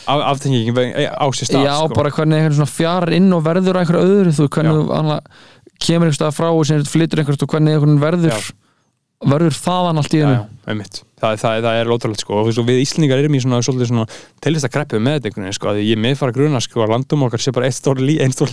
Af- 0.04 0.24
aftengingin 0.34 0.76
veg- 0.76 0.98
á 1.16 1.26
sér 1.32 1.48
stað 1.48 1.64
já, 1.64 1.74
sko. 1.80 1.94
bara 1.96 2.10
hvernig 2.12 2.36
einhvern 2.42 2.58
svona 2.60 2.74
fjarar 2.76 3.12
inn 3.16 3.32
og 3.32 3.42
verður 3.46 3.78
að 3.78 3.86
einhverju 3.86 4.10
öðru, 4.10 4.34
þú, 4.36 4.48
hvernig 4.52 4.74
Já. 4.74 4.76
þú 4.76 4.98
annað, 4.98 5.20
kemur 5.80 6.06
einhver 6.10 6.18
stað 6.20 6.36
frá 6.36 6.50
og 6.52 6.66
sem 6.68 6.84
flytur 6.84 7.22
einhvert 7.24 7.42
og 7.42 7.48
hvernig 7.54 7.72
einhvern 7.78 7.96
verður 8.04 8.50
verður 9.24 9.56
þaðan 9.56 9.96
allt 10.02 10.12
í 10.12 10.20
hennu 10.20 10.42
einmitt 10.70 11.04
það, 11.24 11.40
það, 11.40 11.58
það 11.64 11.78
er 11.80 11.90
ótrúlega 11.94 12.22
sko 12.22 12.38
og 12.40 12.50
við 12.68 12.80
Íslendingar 12.82 13.22
erum 13.22 13.36
í 13.36 13.40
svona, 13.42 13.60
svolítið 13.64 13.90
svona 13.90 14.04
tilist 14.44 14.66
að 14.66 14.72
kreppu 14.74 15.00
með 15.02 15.18
þetta 15.18 15.30
einhvern 15.30 15.46
veginn 15.46 15.56
sko 15.56 15.70
að 15.70 15.80
ég 15.84 16.00
með 16.00 16.16
fara 16.20 16.34
gruna 16.36 16.60
sko 16.64 16.84
að 16.84 16.92
landum 16.94 17.24
okkar 17.26 17.42
sé 17.42 17.54
bara 17.54 17.68
einn 17.68 17.76
stór 17.76 18.00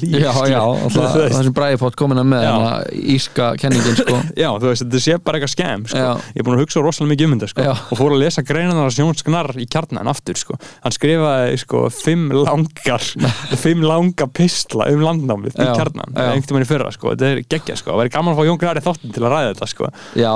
lí 0.01 0.11
Já, 0.11 0.31
já, 0.49 0.61
það, 0.93 1.17
það 1.33 1.37
sem 1.37 1.55
Bræðipott 1.57 1.97
komin 1.99 2.21
að 2.21 2.29
með 2.31 2.45
hana, 2.47 2.71
íska 3.15 3.51
kenningin 3.61 3.97
sko. 3.99 4.19
já, 4.43 4.49
þú 4.61 4.69
veist, 4.69 4.85
þetta 4.85 5.01
sé 5.03 5.17
bara 5.25 5.39
eitthvað 5.39 5.53
skemm 5.55 5.85
sko. 5.89 6.01
Já. 6.01 6.11
ég 6.35 6.41
er 6.41 6.47
búin 6.47 6.57
að 6.57 6.63
hugsa 6.65 6.83
rosalega 6.85 7.13
mikið 7.15 7.27
um 7.27 7.35
þetta 7.35 7.51
sko. 7.51 7.65
Já. 7.65 7.71
og 7.81 8.01
fór 8.01 8.15
að 8.15 8.23
lesa 8.23 8.45
greinanar 8.45 8.87
að 8.87 8.95
Sjón 8.97 9.19
Sknar 9.21 9.51
í 9.57 9.67
kjarnan 9.71 10.11
aftur 10.11 10.39
sko. 10.39 10.57
hann 10.85 10.95
skrifaði 10.95 11.59
sko 11.61 11.83
fimm 11.95 12.31
langar 12.35 13.07
fimm 13.63 13.85
langa 13.85 14.27
pistla 14.31 14.87
um 14.93 15.03
landnámið 15.05 15.57
í 15.57 15.67
kjarnan, 15.67 16.15
einhvern 16.15 16.55
veginn 16.55 16.67
í 16.67 16.69
fyrra 16.69 16.93
sko. 16.95 17.13
þetta 17.15 17.31
er 17.31 17.43
geggja, 17.45 17.77
sko, 17.79 17.93
það 17.93 18.03
væri 18.03 18.13
gaman 18.15 18.35
að 18.35 18.41
fá 18.41 18.49
Jón 18.49 18.61
Gnar 18.61 18.81
í 18.81 18.85
þáttin 18.85 19.15
til 19.15 19.25
að 19.25 19.35
ræða 19.35 19.51
þetta 19.51 19.69
sko. 19.71 19.91
Já, 20.21 20.31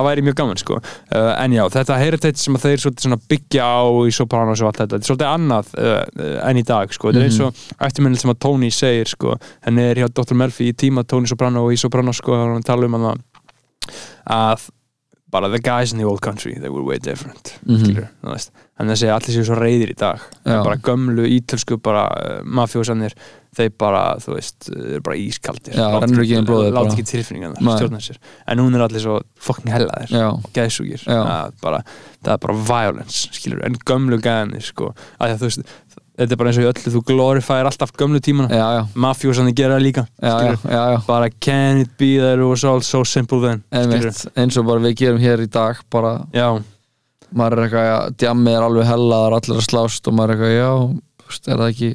það 0.00 0.08
væri 0.08 0.24
mjög 0.26 0.36
gaman 0.40 0.60
sko. 0.60 0.80
uh, 0.80 1.30
en 1.44 1.52
já, 1.54 1.62
þetta 1.76 1.98
heritage 2.00 2.40
sem 2.42 2.58
þeir 2.64 2.82
svolítið 2.82 3.16
byggja 3.30 3.64
á 3.70 3.82
í 4.08 4.12
Sopranos 4.16 4.60
og 4.64 4.70
allt 4.72 4.80
þetta, 4.82 4.96
þetta 4.98 5.04
er 5.04 5.10
svolítið 5.12 5.30
annað 5.30 5.72
uh, 5.78 6.40
enn 6.50 6.60
í 6.60 6.66
dag, 6.66 6.92
sko, 6.96 7.12
þetta 7.12 7.20
er 7.22 7.28
eins 7.28 7.38
Mhm. 7.40 7.46
og 7.46 7.86
eftirminnil 7.86 8.18
sem 8.24 8.30
að 8.34 8.40
Tony 8.40 8.70
segir, 8.74 9.08
sko 9.12 9.36
henni 9.66 9.86
er 9.90 10.02
hjá 10.02 10.08
Dr. 10.10 10.34
Murphy 10.34 10.72
í 10.72 10.76
tíma 10.76 11.04
Tony 11.06 11.26
Soprano 11.30 11.66
og 11.68 11.72
í 11.72 11.78
Sopranos, 11.80 12.18
sko, 12.18 12.34
hann 12.34 12.62
tala 12.66 12.86
um 12.90 12.98
hann 12.98 13.22
að 14.26 14.68
bara 15.30 15.48
the 15.52 15.60
guys 15.62 15.92
in 15.92 15.98
the 15.98 16.04
old 16.06 16.20
country 16.20 16.54
they 16.58 16.68
were 16.68 16.82
way 16.82 16.98
different 16.98 17.52
skilur, 17.64 18.08
þú 18.22 18.32
veist. 18.34 18.50
En 18.80 18.88
þessi 18.88 19.10
allir 19.12 19.34
séu 19.36 19.44
svo 19.46 19.56
reyðir 19.58 19.92
í 19.92 19.96
dag. 20.00 20.22
Bara 20.64 20.76
gömlu 20.80 21.26
ítölsku 21.28 21.76
bara 21.84 22.06
uh, 22.16 22.40
mafjósanir 22.44 23.12
þeir 23.54 23.70
bara, 23.78 24.02
þú 24.22 24.34
veist, 24.36 24.70
uh, 24.70 24.78
eru 24.94 25.02
bara 25.04 25.16
ískaldir. 25.20 25.74
Rennur 26.06 26.22
ekki 26.24 26.38
ekki 26.94 27.04
tilfinningan 27.10 27.54
sér. 28.06 28.18
En 28.48 28.62
hún 28.62 28.74
er 28.78 28.86
allir 28.86 29.02
svo 29.04 29.18
fucking 29.42 29.70
hellaðir 29.74 30.14
er 31.50 31.52
bara, 31.62 31.82
það 32.24 32.32
er 32.36 32.42
bara 32.46 32.58
violence 32.72 33.28
skilur, 33.36 33.62
en 33.66 33.76
gömlu 33.90 34.18
gæðanir 34.22 34.64
sko, 34.64 34.94
að 35.20 35.36
þú 35.42 35.50
veist, 35.50 35.74
þetta 36.20 36.36
er 36.36 36.40
bara 36.40 36.52
eins 36.52 36.60
og 36.60 36.66
í 36.66 36.70
öllu 36.70 36.94
þú 36.94 37.02
glorifæir 37.08 37.68
alltaf 37.70 37.94
gömlu 37.96 38.20
tímana. 38.24 38.62
Mafjósanir 38.94 39.56
gera 39.56 39.78
það 39.78 39.86
líka 39.86 40.04
já, 40.20 40.34
já, 40.44 40.56
já, 40.76 40.98
bara 41.06 41.30
can 41.40 41.84
it 41.84 41.94
be 41.98 42.12
that 42.20 42.38
it 42.38 42.44
was 42.44 42.64
all 42.64 42.82
so 42.84 43.02
simple 43.04 43.40
then. 43.40 43.64
Einmitt, 43.72 44.26
eins 44.36 44.60
og 44.60 44.68
bara 44.68 44.84
við 44.84 44.98
gerum 45.00 45.22
hér 45.22 45.44
í 45.46 45.48
dag 45.50 45.80
bara, 45.92 46.18
já, 46.36 46.48
maður 47.32 47.58
er 47.58 47.68
eitthvað, 47.68 48.14
djammið 48.20 48.58
er 48.58 48.68
alveg 48.68 48.90
hella 48.90 49.22
það 49.22 49.26
er 49.30 49.38
allir 49.40 49.62
að 49.62 49.68
slást 49.70 50.10
og 50.10 50.18
maður 50.18 50.36
er 50.36 50.44
eitthvað, 50.44 50.58
já 50.60 51.10
er 51.46 51.60
það 51.60 51.68
ekki 51.70 51.90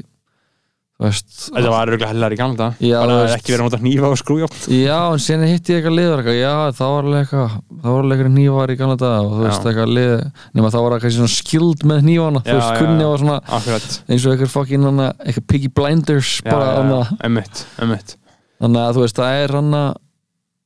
þetta 0.96 1.72
var 1.74 1.90
örgulega 1.90 2.10
hellar 2.14 2.32
í 2.32 2.38
gamla 2.40 2.68
Já, 2.80 2.96
bara 3.02 3.18
veist. 3.20 3.36
ekki 3.36 3.52
verið 3.52 3.64
að 3.64 3.68
nota 3.68 3.80
hnífa 3.82 4.12
og 4.14 4.20
skrújátt 4.22 4.68
já, 4.72 5.00
en 5.12 5.24
sen 5.26 5.44
hitti 5.44 5.74
ég 5.74 5.82
eitthvað 5.82 5.98
liður 5.98 6.22
eitthvað, 6.22 6.38
já, 6.40 6.54
það 6.78 6.94
var 6.94 7.10
alveg 7.10 8.22
það 8.24 8.32
nývar 8.38 8.72
í 8.72 8.78
gamla 8.80 9.10
og 9.20 9.34
þú 9.34 9.42
veist, 9.44 9.68
eitthvað 9.72 9.92
lið 9.98 10.16
nema 10.56 10.72
það 10.72 10.86
var 10.86 10.96
eitthvað 10.96 11.36
skild 11.36 11.84
með 11.92 12.08
nývana 12.08 12.44
þú 12.46 12.56
veist, 12.56 12.80
kunni 12.80 13.10
var 13.10 13.26
svona 13.26 13.38
akkurat, 13.60 14.00
eins 14.08 14.24
og 14.24 14.36
eitthvað 14.38 14.54
fokkin 14.56 14.88
eitthvað 15.04 15.48
piggy 15.52 15.74
blinders 15.76 16.38
já, 16.40 16.56
bara, 16.56 17.04
emitt 17.28 18.16
þannig 18.64 18.82
að 18.86 18.96
þú 18.96 19.04
veist, 19.04 19.20
það 19.20 19.44
er 19.44 19.56
hana 19.60 19.84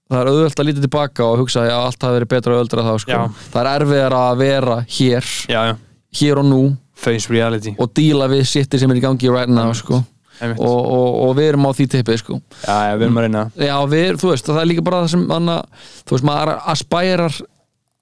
það 0.10 0.24
er 0.24 0.30
auðvöld 0.32 0.62
að 0.62 0.70
líta 0.70 0.84
tilbaka 0.84 1.26
og 1.26 1.42
hugsa 1.44 1.66
að 1.68 1.76
allt 1.78 2.06
hafi 2.06 2.18
verið 2.18 2.32
betra 2.32 2.56
og 2.56 2.64
öldra 2.64 2.86
þá 2.86 2.94
sko. 3.04 3.18
Það 3.54 3.60
er 3.62 3.70
erfiðar 3.76 4.16
að 4.18 4.40
vera 4.42 4.78
hér 4.98 5.28
hér 6.20 6.42
og 6.42 6.48
nú 6.50 6.62
og 7.80 7.92
díla 7.96 8.30
við 8.32 8.48
sittir 8.50 8.82
sem 8.82 8.92
er 8.92 9.00
í 9.00 9.04
gangi 9.04 9.30
right 9.32 9.52
now 9.54 9.70
sko. 9.78 10.02
Og, 10.42 10.80
og, 10.80 11.08
og 11.28 11.32
við 11.38 11.52
erum 11.52 11.70
á 11.70 11.72
því 11.76 11.88
tippið 11.94 12.20
sko. 12.22 12.42
já, 12.64 12.76
já, 12.90 12.98
við 12.98 13.06
erum 13.08 13.22
að 13.22 13.26
reyna. 13.28 13.46
Já, 13.60 13.76
við, 13.92 14.12
þú 14.22 14.34
veist, 14.34 14.50
það 14.50 14.62
er 14.64 14.70
líka 14.72 14.86
bara 14.90 15.02
það 15.04 15.14
sem 15.14 15.26
hana, 15.34 15.56
þú 16.04 16.16
veist, 16.16 16.28
maður 16.30 16.54
aspærar 16.74 17.40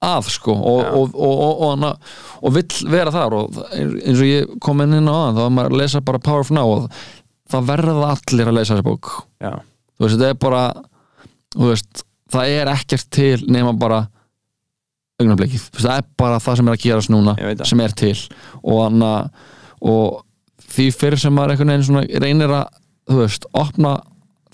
að 0.08 0.28
sko 0.30 0.54
og, 0.54 0.82
og, 0.94 1.14
og, 1.14 1.32
og, 1.32 1.54
og, 1.54 1.70
hana, 1.72 1.92
og 2.42 2.54
vill 2.54 2.90
vera 2.92 3.14
þar. 3.14 3.38
Og 3.40 3.62
eins 3.74 4.20
og 4.20 4.28
ég 4.28 4.52
kom 4.62 4.84
inn 4.84 5.00
inn 5.00 5.10
á 5.10 5.14
það 5.14 5.32
þá 5.38 5.42
var 5.42 5.56
maður 5.56 5.74
að 5.74 5.82
lesa 5.82 6.04
bara 6.10 6.22
Power 6.28 6.46
of 6.46 6.52
Now 6.54 6.74
og 6.76 7.00
það 7.48 7.72
verða 7.72 8.12
allir 8.12 8.52
að 8.52 8.60
lesa 8.60 8.76
þessa 8.76 8.86
bók. 8.86 9.10
Já, 9.42 9.52
þú 9.96 10.06
veist, 10.06 10.20
þetta 10.20 10.30
er 10.30 10.38
bara 10.44 10.62
veist, 11.56 12.04
það 12.32 12.54
er 12.60 12.72
ekkert 12.74 13.10
til 13.14 13.42
nema 13.50 13.74
bara 13.78 14.04
augnablikið, 15.18 15.64
það 15.74 15.96
er 15.96 16.08
bara 16.20 16.38
það 16.42 16.60
sem 16.60 16.68
er 16.68 16.76
að 16.76 16.82
gerast 16.84 17.10
núna 17.10 17.34
sem 17.66 17.80
er 17.82 17.94
til. 17.98 18.16
Og, 18.62 18.82
hana, 18.84 19.12
og 19.82 20.20
því 20.78 20.86
fyrir 20.96 21.20
sem 21.24 21.34
maður 21.36 21.56
einhvern 21.56 21.74
veginn 21.74 21.88
svona 21.90 22.06
reynir 22.24 22.54
að 22.60 22.70
þú 23.08 23.18
veist, 23.24 23.48
opna 23.56 23.96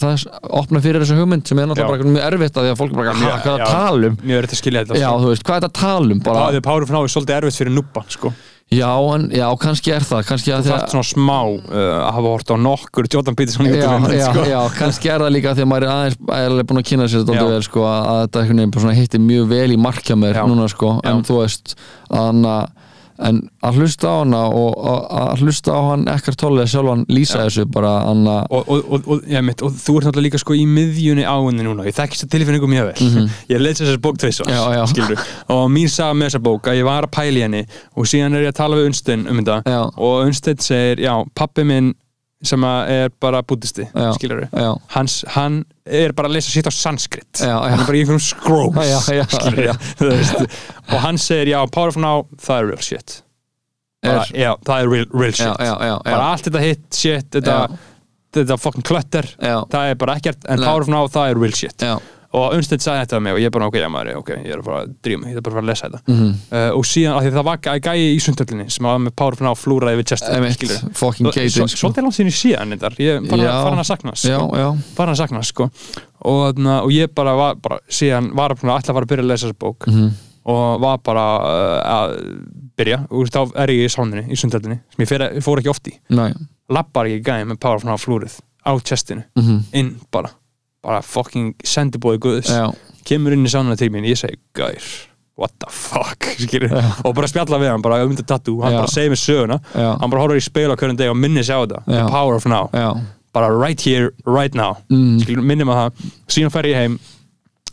þess, 0.00 0.24
opna 0.50 0.80
fyrir 0.82 1.02
þessu 1.04 1.16
hugmynd 1.20 1.46
sem 1.46 1.58
er 1.62 1.68
náttúrulega 1.70 2.02
bara 2.02 2.14
mjög 2.16 2.24
erfitt 2.32 2.56
að 2.58 2.64
því 2.66 2.70
að 2.72 2.80
fólk 2.80 2.94
bara, 2.98 3.12
Mjög- 3.14 3.30
"Ha, 3.30 3.38
hvað 3.44 3.54
er 3.54 3.60
já. 3.60 3.66
að 3.66 3.76
tala 3.78 4.06
um 4.10 4.16
mjög 4.24 4.38
er 4.38 4.46
þetta 4.48 4.56
að 4.56 4.62
skilja 4.62 4.80
þetta 4.84 4.98
já, 4.98 5.06
sko. 5.10 5.20
þú 5.22 5.28
veist, 5.30 5.44
hvað 5.44 5.54
er 5.54 5.60
þetta 5.60 5.70
að 5.70 5.80
tala 5.84 6.10
um 6.14 6.18
bara, 6.24 6.40
Það 6.44 6.54
er 6.58 6.60
of 6.82 6.90
Now 6.90 7.02
er 7.04 7.12
svolítið 7.14 7.36
erfitt 7.38 7.58
fyrir 7.60 7.74
nubban 7.74 8.08
sko. 8.10 8.32
já, 8.74 8.90
en, 9.14 9.30
já, 9.30 9.46
kannski 9.62 9.92
er 9.94 10.00
það 10.02 10.24
kannski 10.26 10.50
Þú 10.50 10.64
því 10.64 10.70
þarft 10.72 10.90
svona 10.94 11.06
smá 11.14 11.38
uh, 11.46 12.08
að 12.08 12.12
hafa 12.16 12.28
hort 12.34 12.48
á 12.50 12.56
nokkur 12.58 13.06
Jordan 13.14 13.34
Peterson 13.38 13.66
já, 13.70 13.86
já, 14.18 14.32
sko. 14.32 14.44
já, 14.50 14.60
kannski 14.78 15.06
er 15.14 15.18
það 15.22 15.30
líka 15.36 15.54
því 15.54 15.62
að 15.62 15.70
maður 15.70 15.86
er 15.86 15.92
aðeins 15.94 16.16
aðeins 16.26 16.66
búin 16.66 16.80
að 16.82 16.88
kynna 16.90 17.06
sér 17.06 17.20
þetta 17.22 17.32
aldrei 17.38 17.54
vel 17.54 17.62
sko, 17.62 17.80
að, 17.86 18.02
þetta 18.24 18.40
einhvern 18.42 18.58
veginn 18.58 18.74
bara 18.74 18.82
svona 18.82 18.98
hitti 18.98 19.18
mjög 19.22 19.46
vel 19.54 19.70
í 19.70 19.78
markja 19.78 20.16
mér 20.18 20.34
núna 20.42 20.66
sko, 20.74 21.00
en 21.04 21.22
þú 21.22 21.38
veist 21.44 21.76
að 22.10 22.24
hana, 22.26 22.56
en 23.22 23.40
að 23.64 23.78
hlusta 23.78 24.10
á 24.10 24.14
hana 24.22 24.40
og 24.50 24.78
að 25.14 25.44
hlusta 25.44 25.74
á 25.74 25.80
hann 25.90 26.06
ekkert 26.10 26.40
tólið 26.40 26.70
sjálfan 26.72 27.04
lýsa 27.12 27.44
þessu 27.44 27.66
bara 27.70 27.92
hana, 28.08 28.36
og, 28.50 28.70
og, 28.74 29.08
og, 29.14 29.28
mitt, 29.46 29.62
og 29.62 29.74
þú 29.78 29.98
ert 29.98 30.08
náttúrulega 30.08 30.26
líka 30.26 30.42
sko 30.42 30.56
í 30.58 30.64
miðjunni 30.66 31.26
á 31.26 31.36
henni 31.38 31.66
núna. 31.66 31.86
Ég 31.86 31.96
þekki 31.96 32.18
þess 32.18 32.26
að 32.26 32.34
tilfinningu 32.34 32.70
mjög 32.70 32.90
vel. 32.90 33.26
Ég 33.52 33.62
leys 33.62 33.82
þessar 33.82 34.00
bók 34.02 34.20
skilurðu. 34.24 35.26
og 35.54 35.66
mín 35.72 35.90
saga 35.92 36.16
með 36.18 36.32
þessar 36.32 36.46
bók 36.48 36.70
að 36.70 36.80
ég 36.80 36.88
var 36.88 37.06
að 37.06 37.14
pæla 37.14 37.38
í 37.38 37.44
henni 37.46 37.62
og 37.94 38.08
síðan 38.10 38.38
er 38.38 38.48
ég 38.48 38.54
að 38.54 38.60
tala 38.60 38.78
við 38.80 38.90
Unstein 38.90 39.28
um 39.30 39.40
þetta. 39.40 39.60
Já. 39.70 39.80
og 39.94 40.26
Unstein 40.28 40.64
segir, 40.64 41.04
já, 41.04 41.14
pappi 41.38 41.66
minn 41.68 41.92
sem 42.48 42.64
er 42.64 43.12
bara 43.22 43.42
skilur 43.44 44.44
já, 44.48 44.70
Hans, 44.94 45.24
hann 45.34 45.62
er 45.84 46.14
bara 46.16 46.30
að 46.30 46.36
lesa 46.38 46.52
sitt 46.52 46.68
á 46.68 46.72
sanskrit. 46.74 47.40
Já, 47.40 47.50
já. 47.50 47.58
hann 47.70 47.80
er 47.80 47.86
bara 47.88 47.98
í 47.98 48.04
einhverjum 48.04 48.24
scrolls 48.24 49.08
og 50.92 50.98
hann 51.04 51.20
segir, 51.20 51.54
já, 51.54 51.60
Power 51.72 51.92
of 51.92 52.00
Now 52.00 52.26
það 52.40 52.60
er 52.60 52.70
real 52.72 52.84
shit. 52.84 53.18
Bara, 54.04 54.22
er, 54.28 54.36
já, 54.36 54.50
það 54.66 54.82
er 54.82 54.92
real, 54.92 55.08
real 55.12 55.32
shit. 55.32 55.46
já, 55.46 55.54
já, 55.64 55.74
já, 55.88 55.94
bara 56.10 56.30
allt 56.32 56.48
þetta 56.48 56.64
hit 56.64 56.84
shit 56.92 57.30
þetta, 57.38 57.58
þetta 58.36 58.58
fucking 58.60 58.84
klötter 58.84 59.30
það 59.38 59.92
er 59.92 59.96
bara 60.00 60.18
ekkert, 60.20 60.44
en. 60.48 60.64
Power 60.64 60.84
of 60.84 60.92
Now 60.92 61.08
það 61.08 61.32
er 61.32 61.42
real 61.44 61.56
shit. 61.56 61.78
Já. 61.84 61.96
Og 62.34 62.54
Unstead 62.56 62.82
sagði 62.82 63.04
þetta 63.04 63.16
um 63.20 63.22
mig 63.28 63.34
og 63.36 63.38
ég 63.44 63.52
bara 63.54 63.66
ok, 63.70 63.76
já 63.78 63.88
maður, 63.94 64.16
ok, 64.20 64.30
ég 64.42 64.54
er 64.56 64.62
bara 64.66 64.78
að 64.82 64.94
dríma 65.06 65.22
mig, 65.24 65.34
ég 65.34 65.38
er 65.38 65.44
bara 65.46 65.52
að 65.52 65.58
fara 65.58 65.64
að 65.64 65.70
lesa 65.70 65.88
þetta 65.88 66.00
Mhm. 66.14 66.30
uh, 66.50 66.70
og 66.78 66.84
síðan, 66.90 67.14
af 67.14 67.22
því 67.22 67.30
það 67.36 67.44
var 67.48 67.58
gæ- 67.66 67.80
gæi 67.84 68.02
í 68.10 68.18
sundhöllinni 68.24 68.66
sem 68.74 68.84
var 68.88 68.98
með 68.98 69.14
Power 69.16 69.32
of 69.36 69.40
Now 69.46 69.54
flúraði 69.54 70.00
við 70.00 70.08
skilur 70.58 70.94
fucking 70.98 71.30
sko. 71.48 71.66
svolítið 71.78 72.02
langt 72.02 72.16
síðan 72.18 72.32
ég 72.32 72.38
sé 72.40 72.56
hann 72.58 72.70
þetta 72.74 72.90
ég 72.98 73.28
Já. 73.44 73.62
farin 73.62 73.78
að 73.78 73.88
sakna 73.92 74.10
hans 74.10 74.24
já, 74.24 74.38
sko. 74.38 74.56
já, 74.56 74.68
farin 74.96 75.14
að 75.14 75.20
sakna 75.22 75.36
hans, 75.38 75.48
sko 75.54 75.70
og, 76.24 76.54
þarna, 76.54 76.76
og 76.82 76.90
ég 76.90 77.14
bara 77.14 77.34
var, 77.36 77.54
bara, 77.54 77.78
síðan 77.88 78.32
var 78.34 78.50
að 78.50 78.60
að 78.64 78.94
fara 78.94 79.04
að 79.04 79.10
byrja 79.14 79.24
að 79.24 79.30
lesa 79.30 79.46
þessa 79.46 79.58
bók 79.58 79.86
Mhm. 79.86 80.10
og 80.46 80.80
var 80.80 80.98
bara 80.98 81.26
uh, 81.40 81.80
að 81.94 82.38
byrja 82.76 83.06
og 83.10 83.28
þá 83.30 83.52
er 83.56 83.68
ég 83.68 83.84
í 83.86 83.92
sáninni, 83.94 84.26
í 84.28 84.36
sundhöllinni 84.36 84.80
sem 84.90 85.04
ég, 85.06 85.36
ég 85.38 85.42
fór 85.44 85.60
ekki 85.62 85.70
oft 85.70 85.86
í 85.88 85.94
lappar 86.68 87.06
í 87.06 87.20
gæði 87.22 87.46
með 87.52 87.60
Power 87.60 87.76
of 87.76 87.84
Now 87.84 87.96
flúrið 87.96 88.40
á 88.66 88.72
chestinu, 88.80 89.24
mhm. 89.36 89.62
inn 89.72 90.00
bara 90.10 90.30
bara 90.84 91.00
fucking 91.04 91.54
sendibóði 91.64 92.20
guðs. 92.22 92.52
Já, 92.52 92.68
kemur 93.08 93.34
inn 93.36 93.46
í 93.46 93.52
sánuna 93.52 93.76
til 93.80 93.90
mín, 93.94 94.06
ég 94.08 94.20
segi 94.20 94.38
Gaur, 94.56 94.86
what 95.40 95.54
the 95.62 95.70
fuck? 95.72 96.28
Og 97.06 97.16
bara 97.16 97.30
spjalla 97.30 97.60
við 97.62 97.72
hann, 97.72 97.84
bara 97.84 98.02
um 98.04 98.14
þetta 98.14 98.36
tattoo. 98.36 98.60
Hann 98.64 98.76
Já. 98.76 98.80
bara 98.82 98.92
segir 98.92 99.14
mér 99.14 99.22
söguna. 99.22 99.60
Já, 99.74 99.90
hann 100.00 100.12
bara 100.12 100.24
horfður 100.24 100.40
í 100.42 100.46
speil 100.46 100.70
á 100.70 100.76
hverjum 100.76 101.00
deg 101.00 101.12
og 101.12 101.18
minnir 101.18 101.46
sig 101.46 101.56
á 101.56 101.64
þetta. 101.64 101.84
The 101.88 102.06
power 102.12 102.38
of 102.38 102.48
now, 102.50 102.70
bara 103.34 103.50
right 103.50 103.80
here, 103.80 104.12
right 104.28 104.54
now. 104.54 104.78
Mm. 104.92 105.18
skilur, 105.24 105.44
minnir 105.44 105.68
maður 105.68 105.90
það. 105.90 106.16
Síðan 106.36 106.54
fer 106.54 106.70
ég 106.70 106.82
heim, 106.82 106.98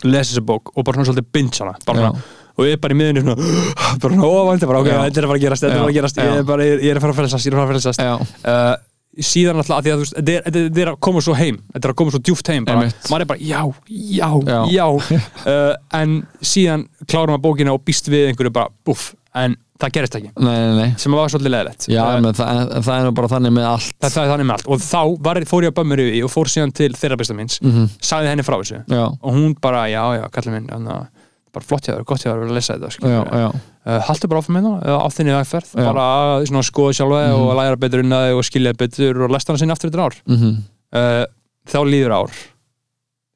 les 0.08 0.32
þessa 0.32 0.46
bók 0.46 0.72
og 0.76 0.86
bara 0.88 0.98
svona 0.98 1.12
svolítið 1.12 1.34
binge 1.36 1.62
hana. 1.62 1.76
Bara 1.86 2.06
svona, 2.06 2.24
og 2.58 2.68
ég 2.68 2.78
er 2.78 2.82
bara 2.82 2.96
í 2.96 3.00
miðunni 3.00 3.24
svona 3.26 3.36
bara 4.02 4.16
svona 4.16 4.30
óvænt, 4.30 4.66
bara 4.70 4.82
ok, 4.82 4.90
þetta 4.92 5.22
er 5.22 5.28
að 5.28 5.34
fara 5.34 5.40
að 5.40 5.46
gerast 5.46 5.66
þetta 5.66 5.74
er 5.74 5.78
að 5.78 5.84
fara 5.84 5.92
að 5.92 6.00
gerast, 6.00 6.22
ég 6.22 6.40
er 6.40 6.48
bara, 6.48 6.70
ég 6.72 6.88
er 6.90 7.00
að 7.00 7.06
fara 7.06 7.14
að 7.16 7.20
frelsast 7.22 7.48
ég 7.48 7.54
er 7.54 7.62
að 7.62 7.72
fara 7.72 7.94
að 7.94 8.26
uh, 8.42 8.74
síðan 9.20 9.60
alltaf 9.60 9.78
að 9.82 9.84
því 9.88 9.92
að 9.92 9.98
þú 9.98 10.04
veist, 10.06 10.14
þetta 10.20 10.60
er, 10.62 10.70
er 10.86 10.92
að 10.94 11.00
koma 11.04 11.22
svo 11.26 11.34
heim 11.36 11.58
þetta 11.74 11.88
er 11.90 11.92
að 11.94 11.98
koma 12.00 12.12
svo 12.16 12.22
djúft 12.24 12.48
heim 12.54 12.66
bara, 12.70 12.86
maður 13.12 13.26
er 13.26 13.32
bara, 13.34 13.42
já, 13.44 13.62
já, 13.92 14.30
Já. 14.48 14.60
já, 14.72 14.86
uh, 15.52 15.74
en 16.00 16.14
síðan 16.42 16.86
klárum 17.12 17.36
maður 17.36 17.44
bókina 17.50 17.74
og 17.76 17.84
býst 17.88 18.08
við 18.12 18.30
einhverju 18.32 18.54
bara, 18.56 18.72
buff, 18.88 19.12
en 19.36 19.58
það 19.82 19.94
gerist 19.96 20.16
ekki. 20.20 20.30
Nei, 20.38 20.52
nei, 20.62 20.76
nei. 20.78 20.90
Sem 21.02 21.14
var 21.18 21.32
svolítið 21.34 21.52
leðilegt 21.56 21.86
já, 21.90 22.02
uh, 22.06 22.20
menn, 22.22 22.36
það, 22.38 22.60
en 22.78 22.84
það 22.86 23.08
er 23.08 23.16
bara 23.18 23.30
þannig 23.32 23.54
með 23.56 23.64
allt. 23.72 23.94
Það, 23.98 24.12
það 24.14 24.22
er 24.28 24.30
þannig 24.32 24.48
með 24.52 24.56
allt. 24.60 24.68
Og 24.76 24.84
þá 24.86 25.00
var, 25.26 25.40
fór 25.50 25.66
ég 25.66 25.72
að 25.72 25.78
bömmur 25.80 26.02
yfir 26.04 26.26
og 26.28 26.32
fór 26.36 26.52
síðan 26.54 26.74
til 26.78 26.90
þeirra 26.94 27.18
besta 27.18 27.34
minns 27.40 27.58
Mhm. 27.66 27.88
sagði 27.98 28.30
henni 28.30 28.46
frá 28.46 28.58
þessu. 28.62 28.84
Já, 28.94 29.06
og 29.10 29.34
hún 29.34 29.56
bara, 29.60 29.88
já, 29.90 30.04
já, 30.20 30.28
kallið 30.38 30.54
minn 30.60 30.68
þannig 30.70 30.94
að 30.94 31.08
bara 31.54 31.66
flott 31.68 31.88
hjá 31.88 31.94
þér, 31.98 32.06
gott 32.08 32.24
hjá 32.24 32.30
þér 32.32 32.46
að 32.48 32.54
lesa 32.56 32.78
þetta 32.80 33.50
uh, 33.52 34.00
haltu 34.08 34.30
bara 34.32 34.40
áfram 34.44 34.60
það 34.62 34.70
uh, 34.88 35.02
á 35.04 35.08
þinni 35.12 35.34
Já. 35.34 35.84
bara 35.90 36.06
að 36.38 36.46
svona, 36.52 36.64
skoða 36.68 36.94
sjálfa 37.00 37.20
Mhm. 37.28 37.42
og 37.42 37.56
læra 37.60 37.80
betur 37.82 38.04
inn 38.06 38.14
að 38.16 38.28
þig 38.30 38.38
og 38.40 38.48
skilja 38.48 38.74
betur 38.78 39.22
og 39.26 39.34
lesta 39.36 39.52
hana 39.52 39.60
sinni 39.64 39.76
aftur 39.76 39.92
þetta 39.92 40.06
ár 40.08 40.16
mhm, 40.28 40.56
uh, 40.96 41.26
þá 41.72 41.80
líður 41.88 42.16
ár 42.22 42.32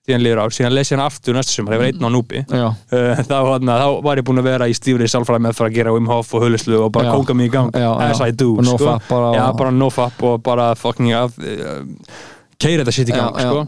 síðan 0.05 0.21
líður 0.21 0.39
ár, 0.45 0.51
síðan 0.53 0.73
les 0.77 0.91
ég 0.91 0.99
hana 0.99 1.07
aftur 1.09 1.33
næstu 1.33 1.55
sumar, 1.57 1.73
ég 1.73 1.79
var 1.81 1.87
einn 1.89 2.05
á 2.05 2.09
núpi 2.13 2.43
uh, 2.45 3.21
þá, 3.25 3.35
hana, 3.49 3.77
þá 3.81 3.87
var 4.05 4.19
ég 4.21 4.25
búinn 4.27 4.41
að 4.43 4.49
vera 4.51 4.67
í 4.69 4.75
stífri 4.77 5.07
sálfræði 5.09 5.41
með 5.47 5.61
að 5.65 5.73
gera 5.79 5.93
Wim 5.95 6.05
Hof 6.11 6.29
og 6.37 6.45
hulislu 6.45 6.77
og 6.85 6.91
bara 6.93 7.09
Já. 7.09 7.15
kóka 7.17 7.33
mig 7.33 7.49
í 7.49 7.53
gang 7.55 7.71
Já, 7.73 7.89
as 8.05 8.21
já. 8.21 8.27
I 8.29 8.35
do 8.37 8.51
no 8.61 8.75
sko. 8.77 8.99
bara 9.09 9.31
já, 9.33 9.45
bara 9.57 9.71
no 9.73 9.89
fap 9.89 10.21
og 10.29 10.43
bara 10.45 10.67
fucking 10.77 11.09
keira 12.61 12.83
þetta 12.85 12.93
shit 12.95 13.09
í 13.09 13.15
gang 13.17 13.33
sko. 13.39 13.65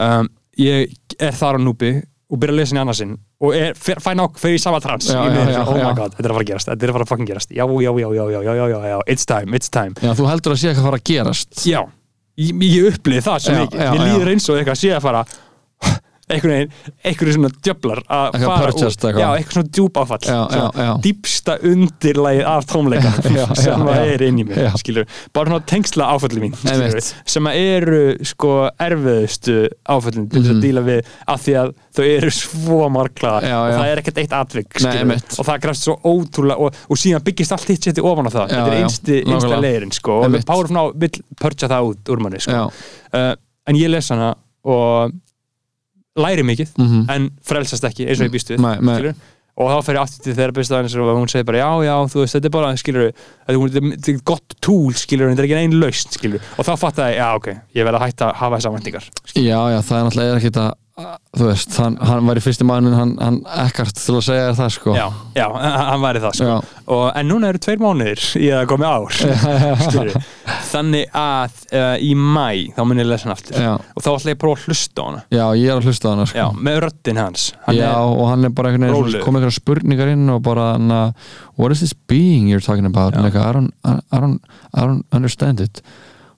um, 0.00 0.28
ég 0.58 0.94
er 1.20 1.36
þar 1.36 1.58
á 1.58 1.60
núpi 1.62 1.92
og 2.32 2.40
byrja 2.40 2.54
að 2.54 2.60
lesa 2.62 2.72
henni 2.74 2.82
annarsinn 2.86 3.14
og 3.42 3.56
er, 3.56 3.74
fer, 3.78 3.98
fæ 4.02 4.12
nokk 4.18 4.38
fyrir 4.40 4.60
sama 4.62 4.78
trans 4.82 5.08
já, 5.10 5.18
já, 5.18 5.42
já, 5.50 5.60
oh 5.66 5.74
my 5.74 5.90
god, 5.96 6.14
þetta 6.14 6.28
er 6.28 6.30
að 6.30 6.36
fara 6.36 6.44
að 6.44 6.50
gerast 6.52 6.70
þetta 6.70 6.86
er 6.86 6.92
að 6.92 6.98
fara 6.98 7.06
að 7.06 7.12
fucking 7.12 7.30
gerast, 7.32 7.50
já, 7.50 7.64
já, 7.66 7.90
já 8.92 8.98
it's 9.10 9.26
time, 9.26 9.58
it's 9.58 9.72
time. 9.72 9.94
Þú 9.98 10.30
heldur 10.30 10.54
að 10.54 10.60
sé 10.62 10.70
eitthvað 10.70 10.84
að 10.84 10.90
fara 10.90 11.00
að 11.00 11.08
gerast. 11.10 11.64
Já, 11.66 11.80
ég, 12.40 12.62
ég 12.68 12.88
upplýði 12.92 13.24
það 13.26 13.42
sem 13.44 13.60
ekki 13.64 13.80
mér 13.82 14.04
líður 14.04 14.32
eins 14.34 14.48
og 14.48 14.60
eitthvað 14.60 14.76
að 14.76 14.82
sé 14.84 14.94
að 14.94 15.04
fara 15.08 15.24
einhvern 16.30 16.52
veginn, 16.54 16.70
einhverju 17.04 17.32
svona 17.36 17.50
djöflar 17.66 18.00
að 18.08 18.36
fara 18.40 18.68
eitthvað. 18.70 19.18
já, 19.20 19.26
eitthvað. 19.36 19.52
svona 19.52 19.72
djúp 19.76 19.98
áfall 20.00 20.98
dýpsta 21.04 21.56
undirlægið 21.70 22.46
af 22.48 22.66
tónleikanum 22.70 23.54
sem 23.64 23.84
að 23.92 24.06
er 24.14 24.24
inn 24.28 24.38
í 24.40 24.46
mér, 24.48 24.60
Já. 24.64 24.70
skilur 24.80 25.08
bara 25.36 25.50
svona 25.52 25.66
tengsla 25.68 26.08
áfalli 26.14 26.40
mín, 26.46 26.54
skilur 26.56 26.96
sem 27.34 27.48
að 27.50 27.58
eru 27.64 28.00
sko 28.24 28.52
erfiðustu 28.86 29.56
áfallin 29.92 30.28
til 30.32 30.40
þess 30.40 30.52
Mhm. 30.54 30.56
að 30.56 30.64
díla 30.64 30.82
við 30.86 31.12
af 31.34 31.42
því 31.44 31.54
að 31.60 31.74
þau 31.94 32.04
eru 32.08 32.30
svo 32.34 32.80
margla 32.94 33.32
Já, 33.44 33.56
og 33.60 33.74
það 33.74 33.90
er 33.92 34.00
ekkert 34.02 34.18
eitt 34.24 34.32
atvik 34.40 34.68
Nei, 34.72 34.80
skilur, 34.80 35.00
einmitt. 35.04 35.36
og 35.38 35.46
það 35.48 35.60
grafst 35.66 35.88
svo 35.88 35.96
ótrúlega 36.04 36.58
og, 36.58 36.74
og 36.88 36.96
síðan 37.00 37.24
byggist 37.24 37.52
allt 37.52 37.68
hitt 37.68 37.84
sétti 37.88 38.02
ofan 38.04 38.28
á 38.28 38.32
það. 38.34 38.48
Þetta 38.54 38.72
er 38.72 38.82
einsti, 38.82 39.20
einsta 39.28 39.60
leirin 39.60 39.92
sko, 39.94 40.22
og 40.24 40.70
Now 40.74 40.90
vill 40.96 41.20
purcha 41.40 41.68
það 41.70 41.90
út 41.92 42.10
úr 42.10 42.20
manni 42.24 42.40
sko. 42.40 42.70
uh, 43.14 43.34
en 43.68 43.76
ég 43.78 43.88
les 43.92 44.08
hana 44.10 44.34
og 44.64 45.12
læri 46.16 46.44
mikið 46.46 46.74
mhm 46.78 47.06
en 47.14 47.30
frelsast 47.46 47.84
ekki 47.88 48.06
eins 48.08 48.20
og 48.20 48.28
ég 48.28 48.34
býst 48.34 48.52
við 48.54 48.60
nei. 48.62 48.76
skilur. 48.98 49.14
og 49.54 49.70
þá 49.70 49.84
fer 49.86 49.94
ég 49.98 50.02
aftur 50.02 50.24
til 50.24 50.34
þeirra 50.38 50.54
bestafæðins 50.58 50.94
og 50.98 51.10
hún 51.18 51.30
segir 51.30 51.46
bara 51.46 51.58
já, 51.62 51.70
já, 51.86 51.94
þú 52.10 52.22
veist, 52.22 52.34
þetta 52.36 52.48
er 52.50 52.54
bara 52.56 52.70
skilur, 52.76 53.10
þetta 53.48 53.54
er- 53.54 53.90
þetta 53.98 54.24
gott 54.30 54.56
túl 54.60 54.94
skilur, 54.98 55.30
þetta 55.30 55.42
er 55.44 55.48
ekki 55.48 55.58
einn 55.62 55.76
skilur 56.18 56.40
og 56.58 56.64
þá 56.66 56.72
fatt 56.78 56.98
ég, 57.02 57.18
já, 57.18 57.28
ok, 57.38 57.48
ég 57.74 57.84
verð 57.86 58.00
að 58.00 58.06
hætta 58.08 58.30
að 58.30 58.40
hafa 58.42 58.58
þessar 58.58 58.74
væntingar 58.78 59.10
Já, 59.34 59.60
já, 59.74 59.78
það 59.82 59.98
er 59.98 60.04
náttúrulega 60.08 60.38
ekkert 60.40 60.60
að 60.64 60.72
þú 60.94 61.48
veist, 61.48 61.72
hann, 61.82 61.96
hann 62.06 62.28
var 62.28 62.38
í 62.38 62.42
fyrsti 62.42 62.64
maðurinn 62.66 62.94
hann, 62.94 63.12
hann 63.18 63.38
ekkert 63.64 63.96
til 63.98 64.14
að 64.14 64.20
segja 64.28 64.50
það 64.54 64.68
sko. 64.76 64.92
Já, 64.94 65.06
já, 65.34 65.46
hann 65.58 66.02
væri 66.04 66.20
það 66.22 66.36
sko. 66.38 66.58
Og, 66.94 67.02
en 67.18 67.26
núna 67.26 67.48
eru 67.50 67.60
tveir 67.64 67.80
mánuðir 67.82 68.26
í 68.38 68.50
að 68.54 68.68
komi 68.70 68.86
ár 68.86 69.16
þannig 70.70 71.16
að 71.18 71.56
uh, 71.74 71.96
í 71.98 72.12
mæ 72.14 72.46
þá 72.76 72.80
mun 72.86 73.02
ég 73.02 73.08
lesa 73.10 73.26
hann 73.26 73.34
aftur. 73.34 73.58
Já. 73.58 73.72
og 73.74 74.06
þá 74.06 74.10
ætla 74.12 74.30
ég 74.30 74.38
að 74.38 74.42
prófa 74.44 74.60
að 74.60 74.68
hlusta 74.68 75.02
á 75.02 75.04
hana. 75.08 75.24
Já, 75.34 75.44
ég 75.58 75.66
er 75.66 75.80
að 75.80 75.90
hlusta 75.90 76.06
á 76.06 76.10
hana 76.12 76.28
sko. 76.30 76.38
Já, 76.38 76.62
með 76.68 76.78
röddin 76.86 77.22
hans. 77.24 77.48
Hann 77.66 77.80
Já, 77.80 77.90
og 78.04 78.24
hann 78.30 78.46
er 78.46 78.54
bara 78.54 78.70
einhvern 78.70 78.86
veginn 78.94 79.26
komið 79.26 79.42
einhverja 79.42 79.58
spurningar 79.58 80.14
inn 80.14 80.30
og 80.30 80.40
bara 80.46 80.68
hann 80.76 80.94
að 80.94 81.28
what 81.58 81.74
is 81.74 81.82
this 81.82 81.96
being 82.06 82.46
you're 82.46 82.62
talking 82.62 82.86
about? 82.86 83.18
Like, 83.18 83.34
I, 83.34 83.50
don't, 83.50 83.74
I, 83.82 84.22
don't, 84.22 84.38
I 84.70 84.86
don't 84.86 85.02
understand 85.10 85.62
it. 85.64 85.82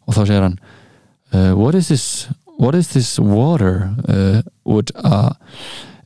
Og 0.08 0.16
þá 0.16 0.24
segir 0.24 0.48
hann 0.48 0.58
uh, 1.36 1.52
what 1.52 1.76
is 1.76 1.92
this 1.92 2.08
what 2.58 2.74
is 2.74 2.88
this 2.88 3.18
water 3.18 3.90
uh, 4.08 4.42
would, 4.64 4.90
a, 4.96 5.36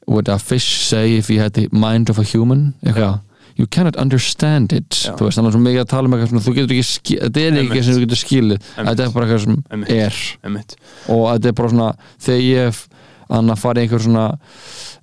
would 0.07 0.29
a 0.29 0.39
fish 0.39 0.83
say 0.87 1.17
if 1.17 1.29
he 1.29 1.39
had 1.39 1.53
the 1.55 1.69
mind 1.73 2.11
of 2.11 2.19
a 2.19 2.23
human? 2.23 2.75
Eitthvað. 2.85 3.21
You 3.57 3.67
cannot 3.67 3.97
understand 3.97 4.73
it. 4.73 4.89
Já. 4.91 5.13
Þú 5.19 5.27
veist, 5.27 5.39
er 5.39 5.53
svo 5.53 5.61
mikið 5.61 5.83
að 5.83 5.89
tala 5.91 6.09
um 6.09 6.15
eitthvað 6.17 6.31
sem 6.31 6.41
þú 6.47 6.53
getur 6.57 6.75
ekki 6.77 6.87
skil, 6.89 7.19
Þetta 7.27 7.41
er 7.43 7.59
ekki 7.61 7.83
sem 7.85 7.97
þú 7.97 8.05
getur 8.07 8.21
skilið. 8.21 8.69
Þetta 8.77 9.05
er 9.05 9.11
bara 9.13 9.27
eitthvað 9.27 9.43
sem 9.45 9.59
Einmitt. 9.75 9.91
er. 9.93 10.21
Einmitt, 10.49 10.77
og 11.13 11.25
þetta 11.29 11.51
er 11.51 11.57
bara 11.59 11.73
svona 11.75 11.89
þegar 12.25 12.41
ég 12.47 12.71
hef 12.71 12.81
hann 13.31 13.53
að 13.55 13.61
fara 13.63 13.81
í 13.81 13.87
einhver 13.87 14.03
svona 14.05 14.25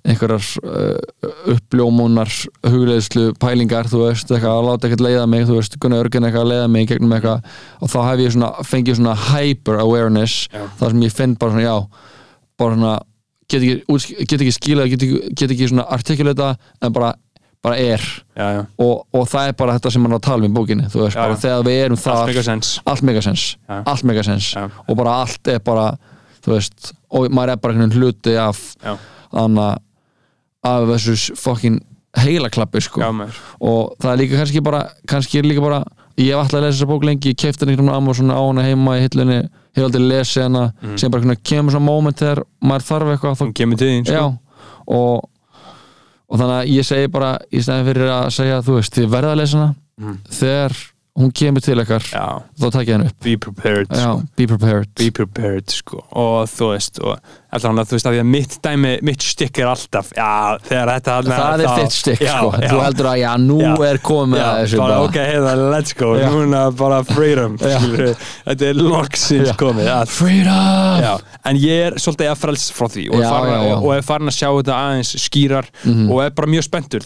einhverjar 0.08 0.46
uh, 0.62 1.28
uppljómunar 1.54 2.30
hugleiðslu 2.66 3.32
pælingar 3.40 3.88
þú 3.90 4.04
veist, 4.06 4.30
eitthvað 4.30 4.54
að 4.60 4.66
láta 4.68 4.88
ekkert 4.88 5.04
leiða 5.04 5.26
mig 5.30 5.46
þú 5.48 5.58
veist, 5.58 5.78
Gunnar 5.82 6.04
Örgen 6.04 6.28
eitthvað 6.28 6.46
að 6.46 6.52
leiða 6.52 6.72
mig 6.74 6.88
gegnum 6.90 7.14
eitthvað 7.16 7.52
og 7.82 7.92
þá 7.92 7.98
hef 8.06 8.24
ég 8.24 8.34
svona, 8.36 8.50
fengið 8.68 8.98
svona 9.00 9.14
hyper 9.28 9.80
awareness, 9.82 10.40
Já. 10.52 10.66
þar 10.80 10.94
sem 10.94 11.06
ég 11.06 11.16
finn 11.18 11.38
bara 11.40 11.56
svona, 11.56 11.64
já, 11.66 12.10
bara 12.60 12.76
svona 12.76 12.96
get 13.48 13.64
ekki, 13.64 14.26
get 14.28 14.44
ekki 14.44 14.58
skilað, 14.58 14.92
get 14.92 15.06
ekki, 15.08 15.32
get 15.40 15.56
ekki 15.56 15.70
svona 15.72 15.88
artikulata, 15.96 16.52
en 16.84 16.94
bara 16.94 17.14
bara 17.64 17.74
er, 17.82 18.02
já, 18.38 18.44
já, 18.54 18.60
og, 18.78 19.00
og 19.10 19.24
það 19.26 19.48
er 19.50 19.56
bara 19.58 19.72
þetta 19.74 19.90
sem 19.90 20.04
hann 20.06 20.12
er 20.14 20.20
að 20.20 20.26
tala 20.28 20.46
um 20.46 20.46
í 20.46 20.54
bókinni, 20.54 20.84
þú 20.92 21.00
veist, 21.02 21.18
Já, 21.18 21.40
þegar 21.42 21.64
við 21.66 21.80
erum 21.88 21.98
sens 21.98 22.76
allt 22.86 23.02
megasens 23.02 23.46
allt 23.66 24.06
megasens. 24.06 24.52
Og 24.86 24.94
bara 25.00 25.16
allt 25.24 25.50
er 25.50 25.58
bara 25.66 25.88
þú 26.44 26.54
veist, 26.54 26.92
og 27.10 27.28
maður 27.30 27.52
er 27.52 27.56
bara 27.62 27.72
einhvern 27.74 27.90
veginn 27.90 28.02
hluti 28.02 28.36
af 28.38 28.62
anna, 29.32 29.78
af 30.64 30.88
þessu 30.88 31.36
fokkin 31.38 31.80
heila 32.16 32.48
klappi 32.50 32.80
sko 32.82 33.00
já, 33.00 33.10
og 33.60 33.94
það 34.00 34.12
er 34.12 34.16
líka 34.22 34.38
kannski 34.40 34.62
bara 34.64 34.82
kannski 35.06 35.38
er 35.38 35.44
líka 35.46 35.60
bara, 35.62 35.84
ég 36.18 36.32
hef 36.32 36.40
alltaf 36.40 36.58
að 36.58 36.64
lesa 36.66 36.78
þessa 36.78 36.88
bók 36.90 37.04
lengi 37.06 37.30
ég 37.32 37.36
kefti 37.38 37.62
henni 37.64 37.76
einhvern 37.76 37.90
veginn 37.92 37.96
Amazon 38.02 38.30
á 38.34 38.40
hana 38.40 38.62
heima 38.66 38.96
í 38.98 39.04
hillunni, 39.06 39.40
hef 39.76 39.84
aldrei 39.84 40.06
lesið 40.08 40.42
hana 40.48 40.72
Mhm. 40.82 40.96
sem 40.98 41.10
bara 41.10 41.36
kemur 41.36 41.70
svona 41.72 41.84
moment 41.84 42.16
þegar 42.18 42.42
maður 42.64 42.86
þarf 42.88 43.12
eitthvað 43.14 43.36
þá 43.38 43.44
hún 43.44 43.54
kemur 43.54 43.76
til 43.78 43.88
þín 43.88 44.06
sko. 44.08 44.38
Og, 44.88 45.28
og 46.28 46.38
þannig 46.40 46.56
að 46.62 46.70
ég 46.74 46.84
segi 46.88 47.08
bara 47.12 47.38
í 47.52 47.60
stæðin 47.62 47.86
fyrir 47.86 48.08
að 48.10 48.30
segja, 48.32 48.62
þú 48.64 48.74
veist, 48.78 48.94
þið 48.96 49.08
verða 49.12 49.32
að 49.34 49.36
lesa 49.42 49.58
hana 49.58 49.74
Mhm. 49.98 50.18
þegar 50.30 50.72
hún 51.18 51.32
kemur 51.34 51.64
til 51.64 51.82
ykkar 51.82 52.04
já, 52.12 52.26
þá 52.60 52.66
takk 52.70 52.86
ég 52.88 52.94
henni 52.94 53.10
upp 53.10 53.24
be 53.26 53.36
prepared 53.42 53.90
Já, 53.90 54.02
sko. 54.04 54.22
be 54.38 54.46
prepared 54.46 54.88
be 55.00 55.10
prepared 55.10 55.70
sko. 55.74 56.02
og 56.14 56.46
þú 56.52 56.70
veist 56.74 57.00
og 57.02 57.18
alltaf 57.48 57.68
hann 57.70 57.78
að 57.80 57.86
þú 57.88 57.96
veist 57.96 58.06
að 58.08 58.14
því 58.14 58.20
að 58.20 58.26
mitt 58.28 58.54
dæmi 58.62 58.90
mitt 59.08 59.22
stykk 59.24 59.58
er 59.62 59.68
alltaf 59.70 60.08
já, 60.16 60.58
þegar 60.68 60.90
þetta 60.92 61.12
þarna- 61.18 61.38
Það 61.38 61.62
er 61.64 61.70
þitt 61.78 61.94
stykk 61.96 62.20
já, 62.26 62.32
sko 62.36 62.50
já, 62.60 62.68
Þú 62.68 62.80
heldur 62.84 63.06
að 63.08 63.18
já, 63.22 63.30
nú 63.40 63.58
Já. 63.62 63.72
er 63.88 63.98
komið 64.04 64.38
já, 64.38 64.44
að 64.48 64.58
þessu 64.62 64.78
bara 64.82 64.94
bara. 64.98 65.08
ok, 65.08 65.16
heiða, 65.32 65.52
let's 65.72 65.92
go 65.96 66.08
Já. 66.18 66.28
núna 66.34 66.62
bara 66.76 66.98
freedom 67.08 67.56
Já. 67.58 67.78
skilurðu. 67.78 68.16
þetta 68.46 68.68
er 68.68 68.74
loksins 68.74 69.48
Já. 69.48 69.54
komið 69.56 69.88
Freedom 70.08 71.00
Já, 71.02 71.14
en 71.44 71.56
ég 71.56 71.86
er 71.86 71.92
svolítið 71.98 72.30
að 72.32 72.38
frels 72.42 72.66
frá 72.76 72.86
því 72.92 73.04
og, 73.10 73.16
Já, 73.16 73.24
er 73.24 73.32
farin, 73.32 73.52
já, 73.54 73.68
já. 73.68 73.76
og, 73.76 73.86
og 73.98 74.04
farin 74.04 74.28
að 74.28 74.36
sjá 74.38 74.48
þetta 74.58 74.76
aðeins 74.82 75.14
skýrar 75.24 75.66
Mhm. 75.84 76.10
og 76.12 76.22
er 76.24 76.30
bara 76.30 76.46
mjög 76.52 76.64
spenntur 76.68 77.00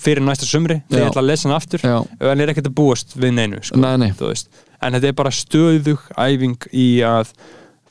fyrir 0.00 0.22
næsta 0.24 0.46
sumri 0.48 0.80
þegar 0.88 1.00
Já. 1.00 1.04
ég 1.04 1.10
ætla 1.12 1.22
að 1.22 1.28
lesa 1.28 1.48
hann 1.48 1.56
aftur 1.60 1.80
Já. 1.84 2.06
en 2.32 2.40
er 2.40 2.46
ekkert 2.54 2.70
að 2.72 2.74
búast 2.74 3.14
við 3.16 3.34
neinu 3.36 3.60
sko, 3.62 3.76
Nei, 3.78 3.96
nei. 3.96 4.10
þú 4.16 4.30
veist. 4.32 4.48
en 4.80 4.92
þetta 4.92 5.08
er 5.08 5.12
bara 5.12 5.30
stöðug 5.30 5.98
æfing 6.16 6.56
í 6.72 6.88
að 7.04 7.28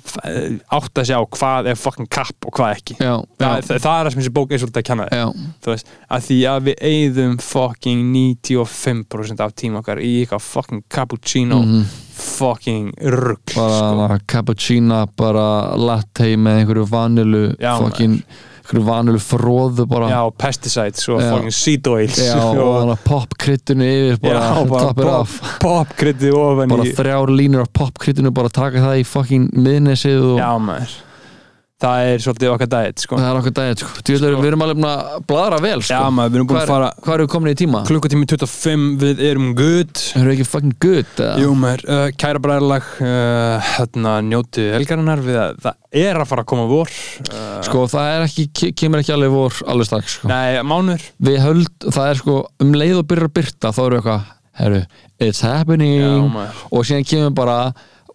f- 0.03 0.59
átta 0.77 1.05
sig 1.05 1.15
á 1.15 1.21
hvað 1.25 1.69
er 1.71 1.75
fucking 1.79 2.09
kapp 2.11 2.45
og 2.47 2.53
hvað 2.57 2.75
ekki. 2.77 2.95
Já, 2.99 3.13
það, 3.39 3.55
já, 3.55 3.61
það, 3.67 3.81
það 3.83 3.99
er 3.99 4.05
það 4.07 4.11
sem 4.13 4.21
þessi 4.21 4.33
bók 4.37 4.51
er 4.51 4.61
svolítið 4.63 4.81
að 4.83 4.87
kenna 4.89 5.07
þér. 5.09 5.83
Að 6.13 6.25
því 6.27 6.37
að 6.53 6.61
við 6.67 6.83
eigðum 6.91 7.35
fucking 7.41 8.01
95% 8.13 9.43
af 9.45 9.53
tíma 9.59 9.79
okkar 9.81 10.01
í 10.03 10.13
eitthvað 10.25 10.41
fucking 10.47 10.83
cappuccino 10.89 11.61
Mhm. 11.63 11.83
fucking 12.13 12.91
rugg 13.01 13.53
bara 13.55 14.17
sko. 14.17 14.25
cappuccino 14.27 15.05
bara 15.17 15.75
latte 15.77 16.35
með 16.37 16.59
einhverju 16.63 16.87
vanilu 16.89 17.55
Já, 17.59 17.77
fucking, 17.79 18.19
einhverju 18.21 18.51
vanilu 18.71 19.19
fróðu 19.21 19.85
bara. 19.89 20.09
Já, 20.11 20.21
pesticides 20.39 21.07
og 21.11 21.21
fucking 21.21 21.55
seed 21.55 21.87
oils. 21.91 22.19
Já, 22.19 22.39
og 22.63 22.93
popkryttinu 23.05 23.87
yfir 23.87 24.21
bara, 24.23 24.65
bara 24.69 24.91
it 24.91 25.01
pop, 25.03 25.39
popkrytti 25.63 26.31
ofan 26.33 26.71
bara 26.71 26.87
í 26.87 26.93
þrjár 26.97 27.33
línur 27.33 27.65
af 27.65 27.73
popkryttinu 27.75 28.33
bara 28.35 28.51
taka 28.53 28.83
það 28.83 29.01
í 29.01 29.07
fucking 29.07 29.49
miðnesið 29.57 30.29
og 30.33 30.39
já 30.41 30.51
maður 30.61 30.95
það 31.83 32.09
er 32.13 32.21
svolítið 32.23 32.51
okkar 32.53 32.69
dæt 32.71 33.03
sko. 33.03 33.17
það 33.19 33.27
er 33.29 33.39
okkur 33.41 33.53
daginn 33.57 33.79
sko. 33.81 34.03
Djöfull, 34.07 34.31
við 34.39 34.47
erum 34.49 34.63
alveg 34.63 34.85
að 34.87 35.25
bladra 35.29 35.59
vel 35.63 35.81
sko. 35.83 35.93
já 35.97 36.09
maður, 36.15 36.31
við 36.33 36.39
erum 36.39 36.49
búin 36.51 36.59
að 36.61 36.71
fara 36.71 36.89
hvað 37.03 37.15
erum 37.17 37.27
við 37.27 37.31
komin 37.33 37.51
í 37.53 37.57
tíma? 37.59 37.81
klukkutími 37.89 38.27
25 38.31 38.85
við 39.03 39.23
erum 39.29 39.49
good 39.59 40.03
erum 40.15 40.29
við 40.31 40.35
ekki 40.37 40.47
fucking 40.53 40.75
good? 40.85 41.23
Jú 41.43 41.53
maður, 41.59 41.85
uh, 41.91 42.05
kæra 42.23 42.41
bræðarlag 42.43 42.87
uh, 43.03 43.71
hérna 43.75 44.15
njóti 44.29 44.67
helgarinnar 44.73 45.23
við 45.25 45.39
að 45.43 45.59
það 45.67 45.79
er 46.03 46.21
að 46.23 46.29
fara 46.31 46.45
að 46.45 46.49
koma 46.53 46.67
vor 46.71 46.89
uh, 46.89 47.57
sko 47.67 47.83
það 47.91 48.11
er 48.15 48.27
ekki, 48.29 48.47
ke- 48.55 48.71
kemur 48.83 49.03
ekki 49.03 49.13
alveg 49.17 49.33
vor 49.35 49.59
alveg 49.69 49.89
strax 49.91 50.15
sko. 50.19 50.31
nei, 50.31 50.61
mánur 50.65 51.03
við 51.23 51.41
höld, 51.43 51.73
það 51.89 52.07
er 52.13 52.21
sko 52.23 52.37
um 52.63 52.71
leið 52.79 53.01
og 53.03 53.09
byrjar 53.11 53.29
að 53.29 53.35
byrta 53.41 53.73
þá 53.75 53.81
eru 53.85 53.99
eitthvað, 53.99 54.31
herru, 54.63 54.79
it's 55.19 55.43
já 55.43 55.51
happening 55.59 56.31
maður 56.33 56.63
og 56.71 56.87
síðan 56.87 57.05
kemur 57.11 57.35
bara 57.37 57.57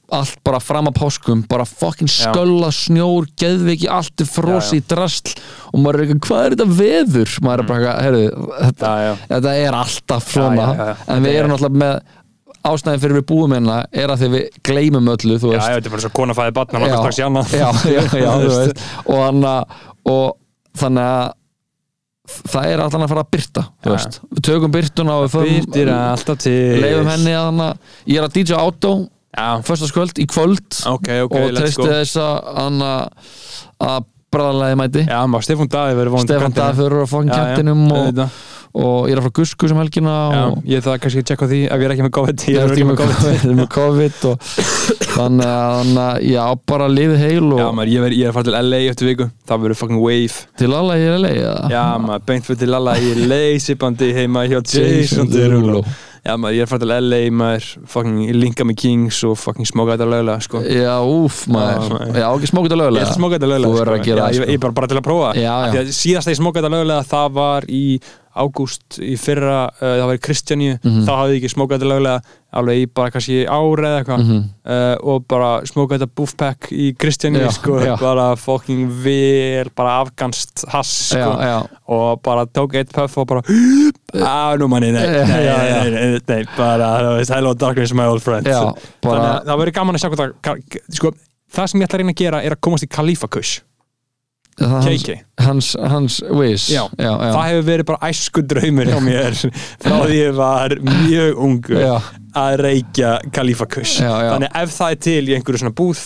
allt 0.08 0.38
bara 0.46 0.58
fram 0.62 0.86
að 0.88 0.94
páskum 1.02 1.42
bara 1.50 1.66
Já. 2.08 2.30
skölla, 2.32 2.70
snjór, 2.72 3.26
geðveiki 3.36 3.88
allt 3.92 4.22
er 4.24 4.28
frosi 4.30 4.78
drasl 4.88 5.34
og 5.72 5.82
maður 5.84 5.98
er 5.98 6.04
eitthvað, 6.06 6.22
hvað 6.28 6.44
er 6.46 6.54
þetta 6.56 6.68
veður? 6.78 7.34
maður 7.44 7.62
er 7.64 7.68
bara 7.68 7.80
eitthvað, 7.80 7.98
herru, 8.06 8.52
þetta, 8.62 8.92
já, 9.02 9.10
já, 9.10 9.16
þetta 9.34 9.52
er 9.66 9.76
alltaf 9.82 10.30
svona. 10.32 10.68
Já, 10.78 10.86
en 11.16 11.26
við 11.26 11.36
erum 11.38 11.50
er- 11.50 11.52
náttúrulega 11.56 11.82
með 11.82 12.00
ástæðin 12.68 13.02
fyrir 13.04 13.18
við 13.20 13.26
búum 13.28 13.52
hérna 13.54 13.76
er 13.92 14.12
að 14.12 14.22
því 14.24 14.28
við 14.34 14.46
gleymum 14.70 15.10
öllu, 15.12 15.36
þú 15.40 15.52
já, 15.52 15.58
veist. 15.58 15.68
já, 15.68 15.74
þetta 15.78 15.90
er 15.90 15.94
bara 15.96 16.04
svo 16.06 16.12
kona 16.16 16.34
fæði 16.40 16.54
batna 16.56 16.80
langar 16.82 17.02
strax 17.04 17.18
í 17.20 17.26
annað. 17.28 17.52
Já, 17.52 17.68
já, 18.24 18.32
þú 18.32 18.48
veist. 18.54 18.82
og, 19.04 19.20
hana, 19.22 19.52
og 20.08 20.26
þannig 20.80 21.10
að 21.12 21.36
það 22.48 22.66
er 22.68 22.80
allan 22.84 23.04
að 23.06 23.12
fara 23.12 23.22
að 23.24 23.30
byrta 23.32 23.62
við 23.84 24.42
tökum 24.44 24.72
byrtuna 24.74 25.14
og 25.16 25.22
við 25.24 25.32
alltaf 25.94 26.40
til. 26.44 26.56
leifum 26.82 27.08
henni 27.08 27.32
að 27.32 27.46
hana 27.46 27.68
ég 28.04 28.18
er 28.20 28.26
að 28.26 28.34
DJ 28.36 28.58
Auto 28.58 28.90
já, 29.36 29.48
föstaskvöld 29.66 30.20
í 30.22 30.28
kvöld. 30.30 30.68
Ok, 30.88 31.10
ok, 31.26 31.40
og 31.40 31.58
go. 31.58 31.88
þess 31.88 32.20
að 32.22 32.86
að 33.78 34.06
bræðalagi 34.32 34.76
mæti. 34.78 35.02
Já, 35.08 35.22
maður, 35.30 35.46
Stefán 35.46 35.72
Daði 35.72 35.98
verður 35.98 36.18
kantinum. 36.18 36.54
Dafur 36.58 36.96
og 37.00 37.08
fokkin 37.08 37.32
Já, 37.32 37.38
já, 37.38 37.44
kentinum 37.56 37.84
og, 37.96 38.18
og 38.78 39.06
ég 39.08 39.14
er 39.14 39.20
að 39.20 39.24
fara 39.24 39.34
Gusku 39.38 39.70
sem 39.70 39.78
helgina 39.80 40.16
já, 40.34 40.42
ég 40.68 40.84
það 40.84 40.98
kannski 41.04 41.22
að 41.22 41.28
tjekka 41.30 41.48
því 41.48 41.60
ef 41.64 41.80
ég 41.80 41.86
er 41.86 41.94
ekki 41.94 42.04
með 42.04 42.12
COVID. 42.18 42.44
Ég 42.52 42.58
er 42.60 42.74
ekki 42.74 42.88
með 42.88 42.98
COVID, 43.00 43.22
ég 43.30 43.46
er 43.48 43.56
með 43.56 43.70
COVID 43.72 44.18
og 44.28 44.50
þannig 45.16 45.52
að 45.54 45.94
að, 46.04 46.20
já, 46.28 46.42
bara 46.74 46.90
liði 46.92 47.22
heil 47.22 47.46
og 47.46 47.62
já, 47.62 47.66
maður, 47.78 47.94
ég, 47.94 48.04
ver, 48.04 48.18
ég 48.18 48.28
er 48.28 48.34
að 48.34 48.38
fara 48.38 48.50
til 48.50 48.68
LA 48.68 48.82
eftir 48.92 49.10
viku. 49.12 49.30
Það 49.48 49.64
verður 49.64 49.80
fucking 49.80 50.02
wave. 50.04 50.44
Til 50.60 50.70
alla 50.82 50.98
er 51.00 51.16
að 51.16 51.24
leiða 51.24 51.56
já, 51.72 51.82
maður, 52.04 52.28
beint 52.28 52.50
fyrir 52.50 52.62
til 52.66 52.70
alla 52.82 52.98
í 53.00 53.16
leysibandi 53.32 54.12
heima 54.18 54.44
hjá 54.50 54.60
Jason 54.60 55.32
Derulo 55.32 55.86
Já 56.26 56.34
maður, 56.36 56.56
ég 56.56 56.64
er 56.64 56.70
fært 56.70 56.84
til 56.84 56.90
LA 56.92 57.20
maður 57.34 57.68
fucking 57.92 58.18
linka 58.36 58.66
með 58.68 58.78
Kings 58.82 59.20
og 59.28 59.36
fucking 59.40 59.68
smoka 59.68 59.96
þetta 59.96 60.08
lögulega 60.10 60.44
sko. 60.44 60.62
Já, 60.64 60.94
úf, 61.04 61.42
maður. 61.52 61.98
Já. 61.98 62.22
Já, 62.22 62.28
ekki 62.28 62.50
Ég 62.78 62.82
lögulega 62.82 63.08
að 63.08 63.18
smoka 63.18 63.38
þetta 63.38 63.50
lögulega 63.52 63.98
gera 64.08 64.28
já, 64.28 64.34
ég, 64.34 64.42
sko. 64.42 64.52
ég 64.52 64.62
bara, 64.64 64.76
bara 64.80 64.90
til 64.90 64.98
að 65.00 65.06
prófa. 65.08 65.34
Já, 65.38 65.52
því 65.72 65.82
að 65.82 65.92
Síðast 65.98 66.30
að 66.30 66.34
ég 66.34 66.40
smoka 66.42 66.60
þetta 66.60 66.72
lögulega 66.76 67.08
það 67.14 67.36
var 67.38 67.68
í 67.68 67.84
ágúst 68.36 68.98
í 69.02 69.14
fyrra, 69.18 69.68
uh, 69.80 69.94
það 69.98 70.06
var 70.06 70.18
í 70.18 70.22
Kristjaníu 70.26 70.74
Mhm. 70.84 71.04
þá 71.06 71.12
hafði 71.16 71.32
ég 71.34 71.42
ekki 71.42 71.54
smokað 71.54 71.78
þetta 71.78 71.88
lögulega 71.92 72.20
alveg 72.58 72.78
í 72.80 72.86
bara 72.94 73.10
kannski 73.12 73.44
ári 73.44 73.84
eða 73.84 73.98
eitthvað. 74.02 74.22
Mhm. 74.24 74.44
uh, 74.64 74.96
og 75.12 75.26
bara 75.28 75.50
smokað 75.68 75.98
þetta 75.98 76.14
buffpack 76.16 76.68
í 76.72 76.86
Kristjaníu 76.96 77.42
Já, 77.44 77.50
sko, 77.52 77.78
bara 78.00 78.36
fucking 78.36 78.88
vel 79.04 79.70
bara 79.76 80.00
afganst 80.04 80.64
hass 80.68 81.10
sko, 81.12 81.18
Já, 81.18 81.40
já 81.44 81.68
og 81.88 82.22
bara 82.22 82.46
tók 82.46 82.74
eitt 82.74 82.92
puff 82.92 83.18
og 83.18 83.26
bara 83.26 83.42
að 84.14 84.58
nú 84.60 84.68
manni, 84.68 84.90
nei, 84.92 85.06
nei, 85.06 85.24
nei, 85.26 85.90
nei, 85.90 86.20
nei 86.28 86.44
bara, 86.56 87.16
hello 87.28 87.54
darkness 87.54 87.92
my 87.94 88.04
old 88.08 88.22
friend. 88.22 88.46
Já, 88.46 88.60
þannig 88.72 89.02
bara 89.02 89.40
að 89.40 89.46
það 89.48 89.58
verður 89.62 89.74
gaman 89.80 89.94
að 89.98 90.02
sjá 90.04 90.10
hvað 90.12 90.32
það 90.42 90.80
sko, 90.98 91.12
það 91.52 91.68
sem 91.72 91.80
ég 91.80 91.86
ætla 91.88 91.96
að 91.98 92.02
reyna 92.02 92.12
að 92.14 92.20
gera 92.22 92.42
er 92.44 92.54
að 92.56 92.60
komast 92.60 92.84
í 92.84 92.88
Khalifa 92.92 93.28
Kush 93.28 93.60
hans, 94.58 94.86
KK 94.86 95.18
hans, 95.38 95.76
hans 95.78 96.22
Wiz. 96.30 96.68
Já. 96.68 96.88
já, 96.98 97.10
já. 97.10 97.32
það 97.32 97.44
hefur 97.48 97.66
verið 97.68 97.86
bara 97.88 98.10
æsku 98.10 98.42
draumur 98.42 98.88
hjá 98.90 98.98
mér 99.02 99.36
frá 99.82 99.94
því 100.02 100.16
ég 100.18 100.32
var 100.38 100.74
mjög 100.82 101.42
ungur 101.46 101.78
Já. 101.78 101.94
að 102.38 102.56
reykja 102.62 103.12
Khalifa 103.34 103.68
Kush. 103.70 104.02
Þannig 104.02 104.58
ef 104.62 104.74
það 104.74 104.94
er 104.94 105.00
til 105.06 105.22
í 105.22 105.36
einhverju 105.36 105.62
svona 105.62 105.76
búð 105.78 106.02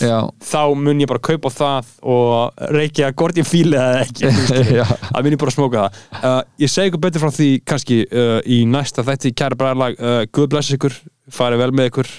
þá 0.51 0.61
mun 0.85 1.03
ég 1.03 1.11
bara 1.11 1.23
kaupa 1.29 1.53
það 1.53 1.91
og 2.15 2.65
reykja 2.77 3.11
hvort 3.17 3.41
ég 3.41 3.49
fíli 3.49 3.77
það 3.79 3.97
eða 3.97 4.05
ekki 4.07 4.33
það 5.01 5.19
mun 5.25 5.37
ég 5.37 5.43
bara 5.45 5.55
smóka 5.57 5.85
það. 5.85 6.01
Uh, 6.21 6.39
ég 6.65 6.73
segi 6.73 6.93
ykkur 6.93 7.05
betur 7.07 7.25
frá 7.25 7.33
því 7.33 7.51
kannski 7.73 8.01
uh, 8.05 8.39
í 8.45 8.63
næsta 8.69 9.05
þætti 9.05 9.33
kæra 9.37 9.59
bræðarlag 9.59 9.97
uh, 9.99 10.19
Guð 10.33 10.51
bless 10.53 10.77
ykkur, 10.77 10.95
farið 11.33 11.65
vel 11.65 11.71
með 11.73 11.93
ykkur 11.93 12.13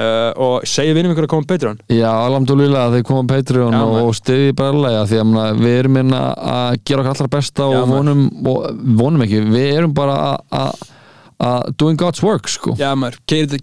uh, 0.00 0.30
og 0.40 0.66
segi 0.68 0.94
vinum 0.96 1.12
ykkur 1.14 1.26
að 1.28 1.32
koma 1.34 1.48
betur 1.52 1.72
hann 1.72 1.82
Já, 1.92 2.10
alhamdulillah 2.28 2.86
að 2.88 2.96
þeir 2.98 3.06
koma 3.10 3.24
á 3.26 3.30
Patreon 3.32 3.76
Já, 3.76 3.82
og, 4.02 4.14
stiði 4.18 4.54
bræðlega 4.58 5.04
því 5.10 5.20
að 5.22 5.60
við 5.62 5.76
erum 5.82 6.00
hérna 6.00 6.22
að 6.54 6.80
gera 6.88 7.04
okkar 7.04 7.14
allra 7.16 7.30
besta 7.36 7.68
Já, 7.72 7.78
og 7.82 7.92
vonum, 7.92 8.24
og 8.46 8.82
vonum 9.02 9.26
ekki, 9.26 9.44
við 9.52 9.68
erum 9.76 9.94
bara 9.96 10.18
að- 10.50 10.82
að 11.42 11.52
að 11.52 11.72
doing 11.80 11.98
God's 11.98 12.22
work 12.22 12.48
sko. 12.50 12.76
Já 12.78 12.92
maður, 12.98 13.18
keiri 13.28 13.60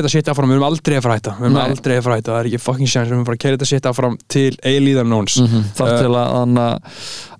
þetta 0.00 0.10
shit 0.12 0.30
áfram. 0.30 0.50
Við 0.50 0.58
erum 0.58 0.68
aldrei 0.70 0.96
að 0.98 1.06
fara 1.06 1.14
að 1.14 1.20
hætta. 1.20 1.36
Við 1.38 1.48
erum 1.48 1.56
Nei. 1.58 1.62
aldrei 1.70 1.94
að 1.96 2.02
fara 2.06 2.16
að 2.16 2.20
hætta, 2.20 2.32
það 2.34 2.40
er 2.40 2.50
ekki 2.50 2.62
fucking 2.66 2.90
chance. 2.90 3.06
Við 3.10 3.16
erum 3.16 3.28
bara 3.28 3.38
að 3.38 3.44
keiri 3.44 3.56
þetta 3.58 3.70
shit 3.70 3.88
áfram 3.90 4.18
til 4.32 4.50
eilíðar 4.66 5.08
nóns. 5.12 5.40
Mm 5.42 5.64
þar 5.76 5.86
Uh, 5.86 6.00
til 6.02 6.12
að, 6.18 6.34
að, 6.56 6.78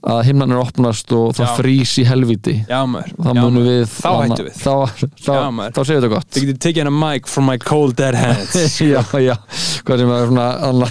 að 0.07 0.21
himnarnir 0.29 0.61
opnast 0.61 1.13
og 1.17 1.33
það 1.37 1.53
frýs 1.59 1.93
í 1.99 2.05
helviti 2.07 2.55
Já 2.69 2.79
maður, 2.87 3.15
þá 3.17 3.31
við 3.67 3.81
þá 3.91 4.11
hættum 4.21 4.47
við. 4.47 4.59
þá, 4.61 4.75
þá, 5.27 5.33
maður. 5.57 5.73
þá 5.73 5.81
segir 5.81 5.99
þetta 6.01 6.11
gott. 6.13 6.29
Þið 6.37 6.47
getið 6.47 6.61
tekið 6.67 6.83
hennar 6.83 6.97
mic 7.01 7.31
from 7.31 7.49
my 7.51 7.57
cold 7.59 7.97
dead 7.99 8.15
hands. 8.15 8.55
Já, 8.87 9.03
já, 9.19 9.35
hvað 9.87 10.03
sem 10.03 10.13
er 10.15 10.29
svona 10.31 10.47
anna, 10.69 10.91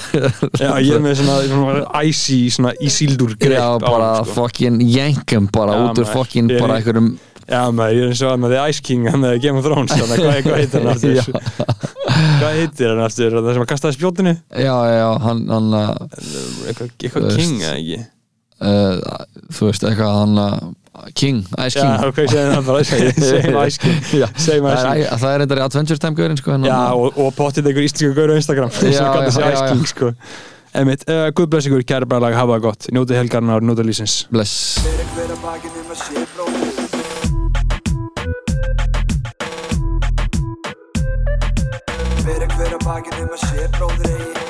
Já, 0.59 0.71
ég 0.83 0.97
er 0.97 1.05
með 1.05 1.21
svona, 1.21 1.37
svona 1.51 2.03
icy, 2.03 2.39
svona 2.51 2.73
ísíldur 2.81 3.37
greip 3.39 3.59
já, 3.59 3.69
bara 3.85 4.11
sko. 4.23 4.35
fokkin 4.41 4.81
jenkum 4.83 5.47
bara 5.53 5.79
út 5.85 6.01
úr 6.01 6.09
er 6.09 6.59
bara 6.59 6.79
einhverjum 6.81 7.13
Já 7.45 7.59
maður, 7.77 7.93
ég 7.93 8.03
er 8.05 8.11
eins 8.13 8.21
og 8.25 8.31
hann 8.33 8.41
með 8.41 8.53
The 8.55 8.61
Ice 8.71 8.81
King 8.85 9.03
hann 9.11 9.21
með 9.21 9.35
Game 9.43 9.59
of 9.61 9.65
Thrones 9.67 9.91
þannig, 9.93 10.23
að 10.25 10.39
hvað, 10.47 10.55
heitir 10.61 10.79
hann 10.81 10.93
aftur? 10.95 11.11
Já. 11.13 11.23
hvað 12.39 12.55
heitir 12.59 12.89
hann 12.93 13.03
aftur? 13.05 13.35
Það 13.37 13.51
sem 13.57 13.65
að 13.65 13.69
kastaði 13.73 13.97
spjótinu? 13.99 14.33
já, 14.65 14.73
já, 14.95 15.05
hann, 15.25 15.43
hann 15.51 15.67
uh, 15.77 15.91
Eitthvað, 16.65 16.89
eitthvað 17.03 17.27
veist. 17.27 17.37
King 17.37 17.53
eða 17.61 17.75
ekki? 17.77 17.99
uh, 18.65 18.95
þú 19.59 19.69
veist 19.69 19.85
eitthvað 19.91 20.17
hann 20.23 20.41
uh, 20.41 20.55
King, 21.13 21.43
Ice 21.67 21.75
Já, 21.77 21.83
King 21.83 22.07
ok, 22.09 22.19
segjum 22.31 22.51
það 22.55 22.65
bara 22.71 22.83
segjum 22.89 23.61
Ice 23.67 23.83
King 23.83 24.01
Já. 24.23 24.27
það 24.31 24.39
Ice 24.39 24.55
er, 24.55 24.65
King 24.65 25.21
það 25.21 25.29
er 25.35 25.39
reyndar 25.43 25.61
í 25.61 25.65
Adventure 25.67 26.01
Time 26.07 26.17
gaurin 26.21 26.39
sko, 26.41 26.55
Já, 26.55 26.57
hann- 26.73 26.97
og, 26.97 27.21
og 27.27 27.31
pottið 27.37 27.69
einhver 27.69 27.85
íslenska 27.89 28.15
gaur 28.17 28.33
á 28.33 28.35
Instagram 28.41 28.73
sem 28.79 28.89
Já, 28.89 29.05
já, 29.05 29.29
Ice 29.29 29.45
já, 29.45 29.69
King, 29.69 29.85
sko 29.93 30.13
Einmitt, 30.75 31.05
uh, 31.07 31.29
guð 31.37 31.45
bless 31.53 31.69
ykkur, 31.69 31.85
kæra 31.87 32.07
bara 32.09 32.25
lag, 32.25 32.33
hafa 32.35 32.57
það 32.57 32.65
gott 32.65 32.89
Njótið 32.95 33.21
helgarnar, 33.21 33.63
njótið 33.63 33.91
lísins 33.93 34.17
bless 34.33 34.81
bakið 42.85 43.21
um 43.23 43.31
að 43.33 43.47
sé 43.49 43.69
bróðir 43.73 44.11
eigi 44.13 44.44